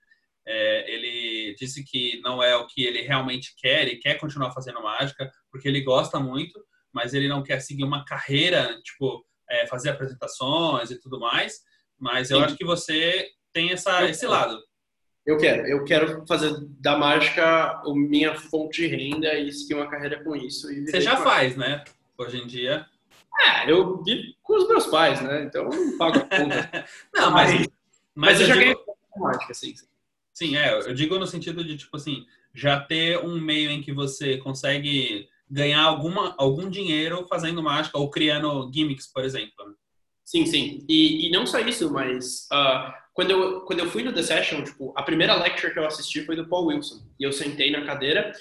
É, 0.46 0.92
ele 0.92 1.54
disse 1.58 1.82
que 1.82 2.20
não 2.22 2.42
é 2.42 2.54
o 2.54 2.66
que 2.66 2.84
ele 2.84 3.00
realmente 3.00 3.54
quer, 3.56 3.82
ele 3.82 3.96
quer 3.96 4.18
continuar 4.18 4.52
fazendo 4.52 4.82
mágica, 4.82 5.30
porque 5.50 5.66
ele 5.66 5.80
gosta 5.80 6.20
muito, 6.20 6.62
mas 6.92 7.14
ele 7.14 7.28
não 7.28 7.42
quer 7.42 7.60
seguir 7.60 7.84
uma 7.84 8.04
carreira, 8.04 8.78
tipo, 8.82 9.24
é, 9.48 9.66
fazer 9.66 9.88
apresentações 9.88 10.90
e 10.90 11.00
tudo 11.00 11.18
mais. 11.18 11.60
Mas 12.04 12.30
eu 12.30 12.36
Sim. 12.36 12.44
acho 12.44 12.56
que 12.56 12.66
você 12.66 13.30
tem 13.50 13.70
essa, 13.70 14.04
esse 14.04 14.26
lado. 14.26 14.62
Eu 15.24 15.38
quero, 15.38 15.66
eu 15.66 15.84
quero 15.84 16.22
fazer 16.28 16.54
da 16.78 16.98
mágica 16.98 17.70
a 17.70 17.94
minha 17.94 18.34
fonte 18.34 18.82
de 18.82 18.94
renda 18.94 19.32
e 19.32 19.50
seguir 19.50 19.72
uma 19.72 19.88
carreira 19.88 20.22
com 20.22 20.36
isso. 20.36 20.68
Você 20.84 21.00
já 21.00 21.16
faz, 21.16 21.56
né? 21.56 21.82
Hoje 22.18 22.36
em 22.42 22.46
dia. 22.46 22.84
É, 23.40 23.70
eu 23.70 24.02
vivo 24.02 24.34
com 24.42 24.54
os 24.54 24.68
meus 24.68 24.86
pais, 24.86 25.22
né? 25.22 25.44
Então 25.44 25.64
eu 25.64 25.70
não 25.70 25.96
pago 25.96 26.18
a 26.18 26.20
conta. 26.28 26.84
não, 27.14 27.30
mas, 27.30 27.54
mas, 27.54 27.68
mas, 28.14 28.40
eu, 28.40 28.42
eu 28.42 28.48
já 28.48 28.54
digo... 28.54 28.64
ganhei 28.74 28.96
mágica, 29.16 29.54
sim. 29.54 29.74
Sim, 30.34 30.56
é, 30.58 30.74
eu 30.74 30.92
digo 30.92 31.18
no 31.18 31.26
sentido 31.26 31.64
de, 31.64 31.74
tipo 31.78 31.96
assim, 31.96 32.26
já 32.52 32.78
ter 32.78 33.18
um 33.18 33.40
meio 33.40 33.70
em 33.70 33.80
que 33.80 33.94
você 33.94 34.36
consegue 34.36 35.26
ganhar 35.50 35.84
alguma, 35.84 36.34
algum 36.36 36.68
dinheiro 36.68 37.26
fazendo 37.28 37.62
mágica 37.62 37.96
ou 37.96 38.10
criando 38.10 38.70
gimmicks, 38.70 39.06
por 39.10 39.24
exemplo. 39.24 39.74
Sim, 40.24 40.46
sim. 40.46 40.84
E, 40.88 41.26
e 41.26 41.30
não 41.30 41.46
só 41.46 41.58
isso, 41.60 41.90
mas 41.92 42.48
uh, 42.52 42.92
quando, 43.12 43.30
eu, 43.30 43.60
quando 43.62 43.80
eu 43.80 43.90
fui 43.90 44.02
no 44.02 44.12
The 44.12 44.22
Session, 44.22 44.62
tipo, 44.64 44.92
a 44.96 45.02
primeira 45.02 45.34
lecture 45.34 45.72
que 45.72 45.78
eu 45.78 45.86
assisti 45.86 46.24
foi 46.24 46.34
do 46.36 46.48
Paul 46.48 46.66
Wilson. 46.66 47.02
E 47.20 47.24
eu 47.24 47.32
sentei 47.32 47.70
na 47.70 47.84
cadeira 47.84 48.32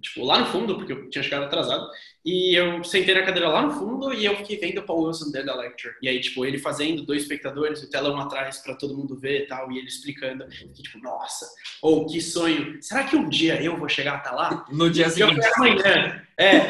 tipo, 0.00 0.24
lá 0.24 0.38
no 0.38 0.46
fundo, 0.46 0.76
porque 0.76 0.92
eu 0.92 1.08
tinha 1.10 1.22
chegado 1.22 1.44
atrasado. 1.44 1.88
E 2.24 2.54
eu 2.54 2.82
sentei 2.84 3.14
na 3.14 3.22
cadeira 3.22 3.48
lá 3.48 3.62
no 3.62 3.70
fundo 3.72 4.12
e 4.12 4.24
eu 4.24 4.36
fiquei 4.36 4.58
vendo 4.58 4.78
o 4.78 4.82
Paul 4.82 5.06
Wilson 5.06 5.30
dentro 5.30 5.48
da 5.48 5.56
lecture. 5.56 5.94
E 6.02 6.08
aí, 6.08 6.20
tipo, 6.20 6.44
ele 6.44 6.58
fazendo 6.58 7.02
dois 7.02 7.22
espectadores, 7.22 7.82
o 7.82 7.90
telão 7.90 8.18
atrás 8.18 8.58
para 8.58 8.74
todo 8.74 8.96
mundo 8.96 9.16
ver 9.16 9.44
e 9.44 9.46
tal, 9.46 9.70
e 9.70 9.78
ele 9.78 9.86
explicando. 9.86 10.46
E, 10.50 10.82
tipo, 10.82 10.98
nossa, 10.98 11.46
ou 11.82 12.02
oh, 12.02 12.06
que 12.06 12.20
sonho. 12.20 12.82
Será 12.82 13.04
que 13.04 13.16
um 13.16 13.28
dia 13.28 13.62
eu 13.62 13.76
vou 13.76 13.88
chegar 13.88 14.16
até 14.16 14.30
lá? 14.30 14.66
No 14.70 14.90
dia 14.90 15.08
seguinte. 15.08 15.46
Amanhã. 15.56 16.22
É. 16.36 16.60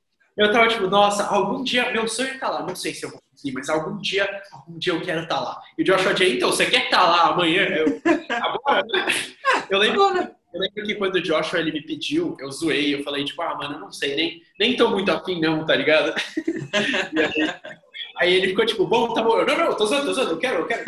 eu 0.36 0.52
tava 0.52 0.68
tipo, 0.68 0.86
nossa, 0.86 1.26
algum 1.26 1.62
dia 1.62 1.90
meu 1.92 2.06
sonho 2.08 2.30
é 2.30 2.38
tá 2.38 2.48
lá. 2.48 2.62
Não 2.62 2.74
sei 2.74 2.94
se 2.94 3.04
eu 3.04 3.10
vou 3.10 3.20
conseguir, 3.30 3.52
mas 3.52 3.68
algum 3.68 3.98
dia, 3.98 4.42
algum 4.52 4.78
dia 4.78 4.92
eu 4.92 5.02
quero 5.02 5.22
estar 5.22 5.36
tá 5.36 5.40
lá. 5.40 5.62
E 5.76 5.82
o 5.82 5.84
Joshua 5.84 6.14
J, 6.14 6.36
então, 6.36 6.50
você 6.50 6.66
quer 6.66 6.84
estar 6.84 7.00
tá 7.00 7.06
lá 7.08 7.22
amanhã? 7.28 7.62
Eu, 7.64 8.00
agora, 8.30 8.84
né? 8.86 9.06
Eu 9.68 9.78
lembro. 9.78 10.02
Eu 10.52 10.60
lembro 10.60 10.84
que 10.84 10.94
quando 10.96 11.14
o 11.14 11.22
Joshua 11.22 11.60
ele 11.60 11.70
me 11.70 11.80
pediu, 11.80 12.36
eu 12.40 12.50
zoei, 12.50 12.94
eu 12.94 13.04
falei, 13.04 13.24
tipo, 13.24 13.40
ah, 13.40 13.54
mano, 13.54 13.74
eu 13.74 13.78
não 13.78 13.92
sei, 13.92 14.16
nem, 14.16 14.42
nem 14.58 14.76
tô 14.76 14.88
muito 14.90 15.08
afim 15.12 15.40
não, 15.40 15.64
tá 15.64 15.76
ligado? 15.76 16.12
aí, 18.18 18.28
aí, 18.28 18.34
ele 18.34 18.48
ficou 18.48 18.66
tipo, 18.66 18.84
bom, 18.84 19.14
tá 19.14 19.22
bom. 19.22 19.38
Eu, 19.38 19.46
não, 19.46 19.56
não, 19.56 19.76
tô 19.76 19.86
zoando, 19.86 20.06
tô 20.06 20.12
zoando, 20.12 20.32
eu 20.32 20.38
quero, 20.38 20.58
eu 20.58 20.66
quero. 20.66 20.84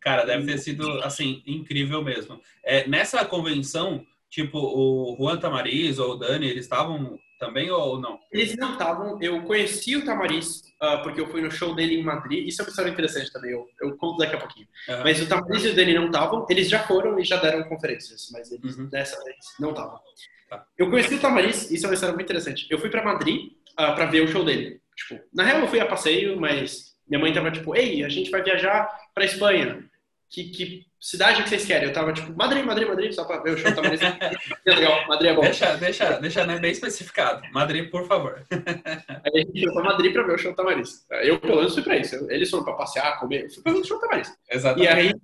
Cara, 0.00 0.24
deve 0.24 0.46
ter 0.46 0.58
sido, 0.58 1.00
assim, 1.04 1.44
incrível 1.46 2.02
mesmo. 2.02 2.40
É, 2.64 2.88
nessa 2.88 3.24
convenção, 3.24 4.04
tipo, 4.32 4.58
o 4.58 5.14
Juan 5.18 5.36
Tamariz 5.36 5.98
ou 5.98 6.12
o 6.12 6.16
Dani, 6.16 6.48
eles 6.48 6.64
estavam 6.64 7.18
também 7.38 7.70
ou 7.70 8.00
não? 8.00 8.18
Eles 8.32 8.56
não 8.56 8.72
estavam. 8.72 9.18
Eu 9.20 9.42
conheci 9.42 9.94
o 9.94 10.04
Tamariz 10.06 10.62
uh, 10.82 11.02
porque 11.02 11.20
eu 11.20 11.26
fui 11.26 11.42
no 11.42 11.50
show 11.50 11.74
dele 11.74 11.96
em 11.96 12.02
Madrid. 12.02 12.48
Isso 12.48 12.62
é 12.62 12.64
uma 12.64 12.70
história 12.70 12.90
interessante 12.90 13.30
também, 13.30 13.52
eu, 13.52 13.68
eu 13.80 13.94
conto 13.98 14.16
daqui 14.16 14.34
a 14.34 14.38
pouquinho. 14.38 14.66
Uhum. 14.88 15.02
Mas 15.04 15.20
o 15.20 15.28
Tamariz 15.28 15.64
e 15.64 15.68
o 15.68 15.76
Dani 15.76 15.94
não 15.94 16.06
estavam. 16.06 16.46
Eles 16.48 16.70
já 16.70 16.78
foram 16.78 17.18
e 17.20 17.24
já 17.24 17.36
deram 17.36 17.68
conferências, 17.68 18.30
mas 18.32 18.50
eles 18.50 18.78
uhum. 18.78 18.86
dessa 18.86 19.22
vez 19.22 19.36
não 19.60 19.70
estavam. 19.70 20.00
Tá. 20.48 20.66
Eu 20.78 20.88
conheci 20.88 21.14
o 21.14 21.20
Tamariz, 21.20 21.70
isso 21.70 21.84
é 21.84 21.88
uma 21.88 21.94
história 21.94 22.14
muito 22.14 22.24
interessante. 22.24 22.66
Eu 22.70 22.78
fui 22.78 22.88
para 22.88 23.04
Madrid 23.04 23.52
uh, 23.52 23.52
ah, 23.76 23.92
para 23.92 24.06
ver 24.06 24.22
o 24.22 24.28
show 24.28 24.42
dele. 24.42 24.80
Tipo, 24.96 25.22
na 25.32 25.44
real 25.44 25.60
eu 25.60 25.68
fui 25.68 25.80
a 25.80 25.86
passeio, 25.86 26.40
mas 26.40 26.96
minha 27.06 27.20
mãe 27.20 27.34
tava 27.34 27.50
tipo, 27.50 27.76
ei, 27.76 28.02
a 28.02 28.08
gente 28.08 28.30
vai 28.30 28.42
viajar 28.42 28.88
para 29.14 29.26
Espanha. 29.26 29.84
Que, 30.30 30.44
que 30.44 30.86
cidade 31.02 31.42
que 31.42 31.48
vocês 31.48 31.64
querem? 31.64 31.88
Eu 31.88 31.92
tava 31.92 32.12
tipo, 32.12 32.32
Madrid, 32.36 32.64
Madrid, 32.64 32.88
Madrid, 32.88 33.12
só 33.12 33.24
pra 33.24 33.42
ver 33.42 33.54
o 33.54 33.58
show. 33.58 33.74
Tava 33.74 33.88
nesse... 33.88 34.04
legal, 34.64 35.06
Madrid 35.08 35.32
é 35.32 35.34
bom. 35.34 35.42
Deixa, 35.42 35.76
deixa, 35.76 36.20
deixa 36.20 36.46
né, 36.46 36.58
bem 36.60 36.70
especificado. 36.70 37.42
Madrid, 37.52 37.90
por 37.90 38.06
favor. 38.06 38.44
Aí 38.50 39.32
a 39.34 39.38
gente 39.38 39.64
foi 39.64 39.72
pra 39.74 39.82
Madrid 39.82 40.12
pra 40.12 40.22
ver 40.22 40.34
o 40.34 40.38
show 40.38 40.54
Tamariz. 40.54 41.04
Eu, 41.10 41.40
pelo 41.40 41.56
menos, 41.56 41.74
fui 41.74 41.82
pra 41.82 41.96
isso. 41.96 42.30
Eles 42.30 42.48
foram 42.48 42.64
pra 42.64 42.74
passear, 42.74 43.18
comer. 43.18 43.50
Fui 43.52 43.62
pra 43.62 43.72
ver 43.72 43.80
o 43.80 43.84
show 43.84 43.98
Tamariz. 43.98 44.32
Exatamente. 44.48 44.84
E 44.84 44.88
aí, 44.88 45.14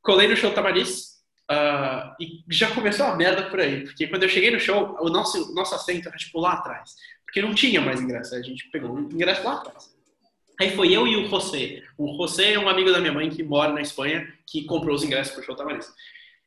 colei 0.00 0.28
no 0.28 0.36
show 0.36 0.52
Tamariz. 0.52 1.14
Uh, 1.50 2.14
e 2.18 2.42
já 2.48 2.74
começou 2.74 3.04
a 3.04 3.16
merda 3.16 3.50
por 3.50 3.60
aí. 3.60 3.84
Porque 3.84 4.06
quando 4.06 4.22
eu 4.22 4.28
cheguei 4.28 4.50
no 4.50 4.60
show, 4.60 4.96
o 5.00 5.10
nosso, 5.10 5.52
nosso 5.54 5.74
assento 5.74 6.08
era 6.08 6.16
tipo 6.16 6.40
lá 6.40 6.54
atrás. 6.54 6.94
Porque 7.26 7.42
não 7.42 7.54
tinha 7.54 7.80
mais 7.80 8.00
ingresso. 8.00 8.34
A 8.34 8.40
gente 8.40 8.70
pegou 8.70 8.94
um 8.94 9.00
ingresso 9.00 9.44
lá 9.44 9.54
atrás. 9.54 9.93
Aí 10.60 10.70
foi 10.70 10.92
eu 10.92 11.06
e 11.06 11.16
o 11.16 11.28
José. 11.28 11.82
O 11.98 12.16
José 12.16 12.52
é 12.52 12.58
um 12.58 12.68
amigo 12.68 12.92
da 12.92 13.00
minha 13.00 13.12
mãe 13.12 13.28
que 13.28 13.42
mora 13.42 13.72
na 13.72 13.80
Espanha, 13.80 14.32
que 14.46 14.64
comprou 14.64 14.94
os 14.94 15.02
ingressos 15.02 15.34
para 15.34 15.42
o 15.42 15.44
show 15.44 15.56
Tamariz. 15.56 15.92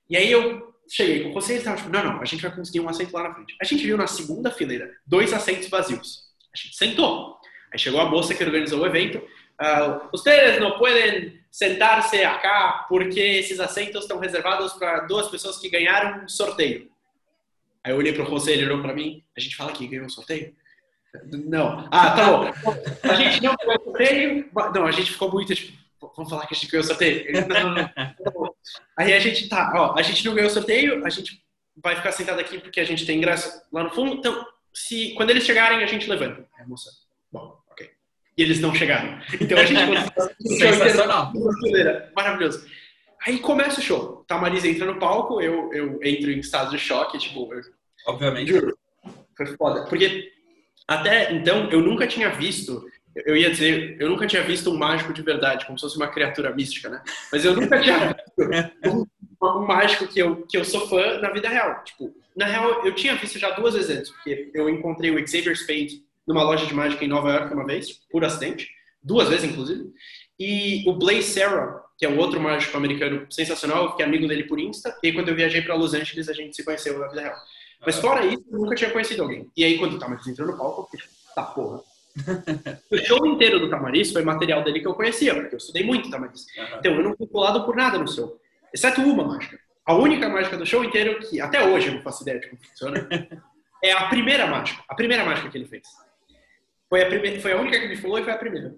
E 0.09 0.15
aí 0.15 0.31
eu 0.31 0.73
cheguei 0.89 1.23
com 1.23 1.29
o 1.29 1.33
José 1.33 1.53
e 1.53 1.57
ele 1.57 1.75
tipo, 1.75 1.89
não, 1.89 2.03
não, 2.03 2.21
a 2.21 2.25
gente 2.25 2.41
vai 2.41 2.55
conseguir 2.55 2.79
um 2.79 2.87
assento 2.87 3.13
lá 3.13 3.23
na 3.23 3.35
frente. 3.35 3.55
A 3.61 3.65
gente 3.65 3.85
viu 3.85 3.97
na 3.97 4.07
segunda 4.07 4.49
fileira 4.49 4.89
dois 5.05 5.33
assentos 5.33 5.67
vazios. 5.67 6.23
A 6.53 6.57
gente 6.57 6.75
sentou. 6.75 7.37
Aí 7.71 7.77
chegou 7.77 7.99
a 7.99 8.05
moça 8.05 8.33
que 8.33 8.43
organizou 8.43 8.81
o 8.81 8.85
evento. 8.85 9.17
Uh, 9.17 10.59
não 10.61 10.77
podem 10.77 11.39
sentar-se 11.51 12.23
acá 12.23 12.85
porque 12.87 13.19
esses 13.19 13.59
assentos 13.59 14.03
estão 14.03 14.19
reservados 14.19 14.73
para 14.73 15.01
duas 15.01 15.27
pessoas 15.27 15.57
que 15.57 15.69
ganharam 15.69 16.23
um 16.23 16.29
sorteio. 16.29 16.89
Aí 17.83 17.91
eu 17.91 17.97
olhei 17.97 18.13
para 18.13 18.23
o 18.23 18.29
José, 18.29 18.53
ele 18.53 18.65
olhou 18.65 18.81
para 18.81 18.93
mim. 18.93 19.23
A 19.35 19.39
gente 19.39 19.55
fala 19.55 19.71
que 19.71 19.87
ganhou 19.87 20.05
um 20.05 20.09
sorteio? 20.09 20.55
Não. 21.25 21.87
Ah, 21.91 22.11
tá 22.11 22.25
bom. 22.25 22.51
A 23.03 23.13
gente 23.15 23.43
não 23.43 23.55
ganhou 23.55 23.79
o 23.79 23.83
sorteio. 23.83 24.49
Não, 24.73 24.85
a 24.85 24.91
gente 24.91 25.11
ficou 25.11 25.31
muito 25.31 25.53
tipo, 25.55 25.77
vamos 26.15 26.29
falar 26.29 26.45
que 26.45 26.53
a 26.53 26.57
gente 26.57 26.71
ganhou 26.71 26.83
o 26.83 26.87
sorteio. 26.87 27.25
Não, 27.47 27.47
não, 27.47 27.75
não. 27.75 27.87
Tá 27.87 28.31
Aí 28.97 29.13
a 29.13 29.19
gente 29.19 29.47
tá, 29.47 29.71
ó, 29.75 29.97
a 29.97 30.01
gente 30.01 30.25
não 30.25 30.33
ganhou 30.33 30.49
o 30.49 30.53
sorteio, 30.53 31.05
a 31.05 31.09
gente 31.09 31.43
vai 31.81 31.95
ficar 31.95 32.11
sentado 32.11 32.39
aqui 32.39 32.59
porque 32.59 32.79
a 32.79 32.85
gente 32.85 33.05
tem 33.05 33.17
ingresso 33.17 33.61
lá 33.71 33.83
no 33.83 33.91
fundo. 33.91 34.15
Então, 34.15 34.45
se 34.73 35.13
quando 35.15 35.29
eles 35.29 35.43
chegarem, 35.43 35.83
a 35.83 35.87
gente 35.87 36.09
levanta. 36.09 36.45
É, 36.59 36.65
moça. 36.65 36.89
Bom, 37.31 37.59
ok. 37.71 37.89
E 38.37 38.41
eles 38.41 38.59
não 38.59 38.73
chegaram. 38.73 39.19
Então 39.39 39.57
a 39.57 39.65
gente 39.65 39.79
Sensacional. 40.57 41.31
Maravilhoso. 42.15 42.65
Aí 43.25 43.39
começa 43.39 43.79
o 43.79 43.83
show. 43.83 44.23
Tá 44.27 44.35
a 44.35 44.41
Marisa 44.41 44.67
entra 44.67 44.85
no 44.85 44.99
palco, 44.99 45.41
eu, 45.41 45.73
eu 45.73 45.99
entro 46.03 46.31
em 46.31 46.39
estado 46.39 46.71
de 46.71 46.79
choque, 46.79 47.17
tipo, 47.17 47.53
eu, 47.53 47.61
obviamente. 48.07 48.49
Juro. 48.49 48.77
Foi 49.35 49.45
foda. 49.57 49.85
Porque 49.85 50.31
até 50.87 51.33
então, 51.33 51.69
eu 51.69 51.81
nunca 51.81 52.07
tinha 52.07 52.29
visto, 52.29 52.85
eu 53.15 53.35
ia 53.35 53.51
dizer, 53.51 53.97
eu 53.99 54.09
nunca 54.09 54.25
tinha 54.25 54.41
visto 54.43 54.71
um 54.71 54.77
mágico 54.77 55.11
de 55.11 55.21
verdade, 55.21 55.65
como 55.65 55.77
se 55.77 55.83
fosse 55.83 55.97
uma 55.97 56.07
criatura 56.07 56.55
mística, 56.55 56.87
né? 56.89 57.01
Mas 57.31 57.43
eu 57.43 57.53
nunca 57.53 57.79
tinha 57.81 57.97
visto 58.07 58.81
um, 58.85 59.05
um, 59.45 59.65
mágico 59.65 60.07
que 60.07 60.19
eu, 60.19 60.45
que 60.47 60.57
eu 60.57 60.63
sou 60.63 60.87
fã 60.87 61.19
na 61.19 61.29
vida 61.31 61.49
real. 61.49 61.83
Tipo, 61.83 62.15
na 62.35 62.45
real, 62.45 62.85
eu 62.85 62.95
tinha 62.95 63.15
visto 63.15 63.37
já 63.37 63.49
duas 63.51 63.73
vezes 63.73 63.89
antes, 63.89 64.11
porque 64.11 64.49
eu 64.53 64.69
encontrei 64.69 65.11
o 65.11 65.27
Xavier 65.27 65.55
Spade 65.57 66.03
numa 66.25 66.43
loja 66.43 66.65
de 66.65 66.73
mágica 66.73 67.03
em 67.03 67.07
Nova 67.07 67.31
York 67.31 67.53
uma 67.53 67.65
vez, 67.65 67.91
por 68.09 68.23
acidente, 68.23 68.69
duas 69.01 69.29
vezes 69.29 69.49
inclusive, 69.49 69.91
e 70.39 70.83
o 70.87 70.93
Blaze 70.93 71.23
Sarah, 71.23 71.81
que 71.97 72.05
é 72.05 72.09
um 72.09 72.17
outro 72.17 72.39
mágico 72.39 72.77
americano 72.77 73.25
sensacional, 73.29 73.95
que 73.95 74.03
é 74.03 74.05
amigo 74.05 74.27
dele 74.27 74.43
por 74.43 74.59
Insta, 74.59 74.95
e 75.01 75.11
quando 75.11 75.29
eu 75.29 75.35
viajei 75.35 75.61
para 75.61 75.75
Los 75.75 75.93
Angeles 75.93 76.29
a 76.29 76.33
gente 76.33 76.55
se 76.55 76.63
conheceu 76.63 76.99
na 76.99 77.07
vida 77.07 77.21
real. 77.21 77.35
Mas 77.85 77.97
fora 77.97 78.25
isso, 78.25 78.43
eu 78.51 78.59
nunca 78.59 78.75
tinha 78.75 78.89
conhecido 78.89 79.23
alguém. 79.23 79.49
E 79.55 79.63
aí, 79.63 79.77
quando 79.77 79.93
o 79.93 79.99
Tamariz 79.99 80.27
entrou 80.27 80.47
no 80.47 80.57
palco, 80.57 80.81
eu 80.81 80.85
fiquei 80.85 80.99
tipo, 80.99 81.13
tá 81.35 81.43
porra. 81.43 81.81
o 82.91 82.97
show 82.97 83.25
inteiro 83.27 83.59
do 83.59 83.69
Tamariz 83.69 84.11
foi 84.11 84.23
material 84.23 84.63
dele 84.63 84.79
que 84.79 84.87
eu 84.87 84.95
conhecia, 84.95 85.35
porque 85.35 85.55
eu 85.55 85.57
estudei 85.57 85.83
muito 85.83 86.09
Tamariz. 86.09 86.45
Uhum. 86.57 86.79
Então, 86.79 86.93
eu 86.93 87.03
não 87.03 87.15
fui 87.15 87.27
colado 87.27 87.63
por 87.65 87.75
nada 87.75 87.97
no 87.97 88.07
show. 88.07 88.39
Exceto 88.73 89.01
uma 89.01 89.23
mágica. 89.23 89.59
A 89.85 89.93
única 89.93 90.27
mágica 90.27 90.57
do 90.57 90.65
show 90.65 90.83
inteiro, 90.83 91.19
que 91.19 91.39
até 91.39 91.65
hoje 91.65 91.87
eu 91.87 91.93
não 91.93 92.01
faço 92.01 92.23
ideia 92.23 92.39
de 92.39 92.49
como 92.49 92.61
funciona, 92.61 93.07
é 93.83 93.91
a 93.93 94.07
primeira 94.07 94.47
mágica. 94.47 94.83
A 94.89 94.95
primeira 94.95 95.23
mágica 95.23 95.49
que 95.49 95.57
ele 95.57 95.67
fez. 95.67 95.87
Foi 96.89 97.03
a, 97.03 97.05
primeira, 97.05 97.39
foi 97.39 97.53
a 97.53 97.57
única 97.57 97.79
que 97.79 97.87
me 97.87 97.95
falou 97.95 98.19
e 98.19 98.23
foi 98.23 98.33
a 98.33 98.37
primeira. 98.37 98.75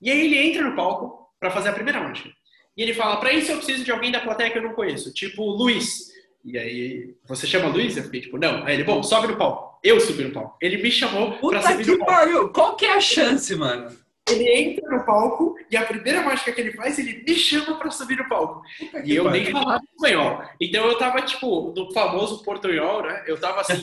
E 0.00 0.10
aí 0.10 0.26
ele 0.26 0.38
entra 0.38 0.62
no 0.62 0.76
palco 0.76 1.28
para 1.40 1.50
fazer 1.50 1.70
a 1.70 1.72
primeira 1.72 2.00
mágica. 2.00 2.30
E 2.76 2.82
ele 2.82 2.94
fala, 2.94 3.18
para 3.18 3.32
isso 3.32 3.52
eu 3.52 3.56
preciso 3.56 3.84
de 3.84 3.90
alguém 3.90 4.10
da 4.10 4.20
plateia 4.20 4.50
que 4.50 4.58
eu 4.58 4.62
não 4.62 4.72
conheço. 4.72 5.12
Tipo, 5.12 5.44
Luiz. 5.44 6.11
E 6.44 6.58
aí, 6.58 7.14
você 7.24 7.46
chama 7.46 7.68
Luiz? 7.68 7.96
Eu 7.96 8.02
fiquei 8.04 8.20
tipo, 8.20 8.36
não. 8.36 8.64
Aí 8.64 8.74
ele, 8.74 8.84
bom, 8.84 9.02
sobe 9.02 9.28
no 9.28 9.36
palco. 9.36 9.78
Eu 9.82 10.00
subi 10.00 10.24
no 10.24 10.32
palco. 10.32 10.56
Ele 10.60 10.82
me 10.82 10.90
chamou 10.90 11.32
Puta 11.38 11.60
pra 11.60 11.70
subir 11.70 11.86
no 11.86 11.98
palco. 11.98 12.12
Pariu. 12.12 12.48
Qual 12.50 12.76
que 12.76 12.84
é 12.84 12.94
a 12.94 13.00
chance, 13.00 13.54
mano? 13.54 13.96
Ele 14.28 14.48
entra 14.48 14.88
no 14.88 15.04
palco 15.04 15.56
e 15.70 15.76
a 15.76 15.84
primeira 15.84 16.22
mágica 16.22 16.52
que 16.52 16.60
ele 16.60 16.72
faz, 16.72 16.98
ele 16.98 17.24
me 17.26 17.34
chama 17.34 17.76
pra 17.76 17.90
subir 17.90 18.16
no 18.16 18.28
palco. 18.28 18.62
Puta 18.78 19.02
e 19.04 19.14
eu 19.14 19.30
nem 19.30 19.46
falava 19.46 19.82
espanhol. 19.94 20.42
Então 20.60 20.86
eu 20.86 20.98
tava, 20.98 21.22
tipo, 21.22 21.72
no 21.76 21.92
famoso 21.92 22.42
portunhol, 22.42 23.02
né? 23.02 23.24
Eu 23.26 23.38
tava 23.38 23.60
assim. 23.60 23.82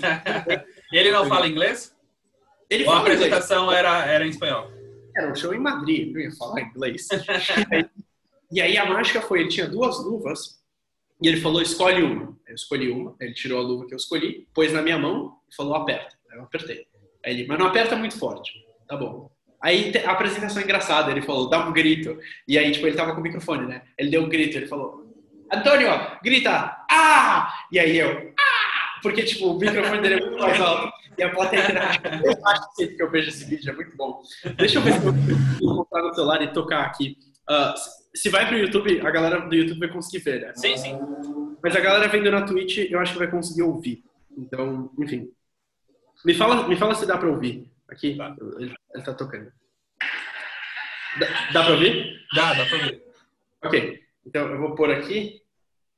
e 0.91 0.97
ele 0.97 1.11
não 1.11 1.25
fala 1.25 1.47
inglês? 1.47 1.95
Ele 2.69 2.85
Ou 2.85 2.91
a 2.91 2.99
apresentação 2.99 3.71
era, 3.71 4.05
era 4.05 4.25
em 4.25 4.29
espanhol? 4.29 4.69
Era 5.15 5.31
um 5.31 5.35
show 5.35 5.53
em 5.53 5.59
Madrid, 5.59 6.13
não 6.13 6.21
ia 6.21 6.31
falar 6.33 6.61
inglês. 6.61 7.07
e 8.51 8.61
aí 8.61 8.77
a 8.77 8.85
mágica 8.85 9.21
foi, 9.21 9.41
ele 9.41 9.49
tinha 9.49 9.67
duas 9.67 9.97
luvas 10.03 10.58
e 11.21 11.27
ele 11.27 11.41
falou, 11.41 11.61
escolhe 11.61 12.01
uma. 12.01 12.37
Eu 12.47 12.55
escolhi 12.55 12.89
uma, 12.89 13.15
ele 13.19 13.33
tirou 13.33 13.59
a 13.59 13.63
luva 13.63 13.85
que 13.85 13.93
eu 13.93 13.97
escolhi, 13.97 14.47
pôs 14.53 14.71
na 14.73 14.81
minha 14.81 14.97
mão 14.97 15.37
e 15.51 15.55
falou, 15.55 15.75
aperta. 15.75 16.17
Eu 16.33 16.43
apertei. 16.43 16.87
Aí 17.25 17.33
ele, 17.33 17.47
mas 17.47 17.59
não 17.59 17.67
aperta 17.67 17.95
muito 17.95 18.17
forte. 18.17 18.53
Tá 18.87 18.95
bom. 18.95 19.29
Aí 19.61 19.91
a 20.05 20.11
apresentação 20.11 20.61
é 20.61 20.65
engraçada, 20.65 21.11
ele 21.11 21.21
falou, 21.21 21.49
dá 21.49 21.67
um 21.67 21.73
grito. 21.73 22.17
E 22.47 22.57
aí, 22.57 22.71
tipo, 22.71 22.87
ele 22.87 22.95
tava 22.95 23.13
com 23.13 23.19
o 23.19 23.23
microfone, 23.23 23.67
né? 23.67 23.83
Ele 23.97 24.09
deu 24.09 24.23
um 24.23 24.29
grito, 24.29 24.57
ele 24.57 24.67
falou, 24.67 25.05
Antônio, 25.51 25.89
grita, 26.23 26.77
ah! 26.89 27.53
E 27.71 27.79
aí 27.79 27.97
eu, 27.97 28.33
ah! 28.39 28.99
Porque, 29.01 29.23
tipo, 29.23 29.51
o 29.51 29.59
microfone 29.59 30.01
dele 30.01 30.15
é 30.15 30.25
muito 30.25 30.41
mais 30.41 30.59
alto. 30.61 30.91
E 31.17 31.23
a 31.23 31.29
plateia 31.31 31.61
Eu 32.23 32.47
acho 32.47 32.69
que 32.69 32.75
sempre 32.75 32.95
que 32.95 33.03
eu 33.03 33.11
vejo 33.11 33.29
esse 33.29 33.45
vídeo 33.45 33.71
é 33.71 33.75
muito 33.75 33.95
bom. 33.97 34.21
Deixa 34.55 34.77
eu 34.77 34.81
ver 34.81 34.93
se 34.93 35.05
eu 35.05 35.13
vou 35.61 35.87
no 35.91 36.13
celular 36.13 36.41
e 36.41 36.53
tocar 36.53 36.85
aqui. 36.85 37.17
Uh, 37.49 37.73
se 38.13 38.29
vai 38.29 38.47
pro 38.47 38.57
YouTube, 38.57 39.01
a 39.01 39.11
galera 39.11 39.39
do 39.41 39.55
YouTube 39.55 39.79
vai 39.79 39.89
conseguir 39.89 40.23
ver, 40.23 40.41
né? 40.41 40.53
Sim, 40.55 40.77
sim. 40.77 40.99
Mas 41.61 41.75
a 41.75 41.79
galera 41.79 42.07
vendo 42.07 42.31
na 42.31 42.45
Twitch, 42.45 42.89
eu 42.89 42.99
acho 42.99 43.13
que 43.13 43.19
vai 43.19 43.29
conseguir 43.29 43.63
ouvir. 43.63 44.03
Então, 44.37 44.91
enfim. 44.99 45.31
Me 46.25 46.33
fala, 46.33 46.67
me 46.67 46.75
fala 46.75 46.95
se 46.95 47.05
dá 47.05 47.17
pra 47.17 47.29
ouvir. 47.29 47.69
Aqui, 47.87 48.15
tá. 48.15 48.35
ele, 48.57 48.73
ele 48.93 49.03
tá 49.03 49.13
tocando. 49.13 49.51
Dá, 51.19 51.27
dá 51.53 51.63
pra 51.63 51.73
ouvir? 51.73 52.25
Dá, 52.33 52.53
dá 52.53 52.65
pra 52.65 52.77
ouvir. 52.77 53.03
Ok. 53.63 54.03
Então, 54.25 54.47
eu 54.47 54.59
vou 54.59 54.75
pôr 54.75 54.91
aqui, 54.91 55.41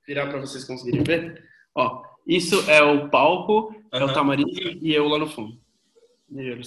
virar 0.08 0.28
pra 0.28 0.40
vocês 0.40 0.64
conseguirem 0.64 1.04
ver. 1.04 1.44
Ó, 1.76 2.04
isso 2.26 2.70
é 2.70 2.82
o 2.82 3.10
palco, 3.10 3.70
uhum. 3.70 3.84
é 3.92 4.04
o 4.04 4.14
tamarindo 4.14 4.50
e 4.82 4.94
eu 4.94 5.08
lá 5.08 5.18
no 5.18 5.30
fundo. 5.30 5.60
E 6.30 6.40
aí, 6.40 6.62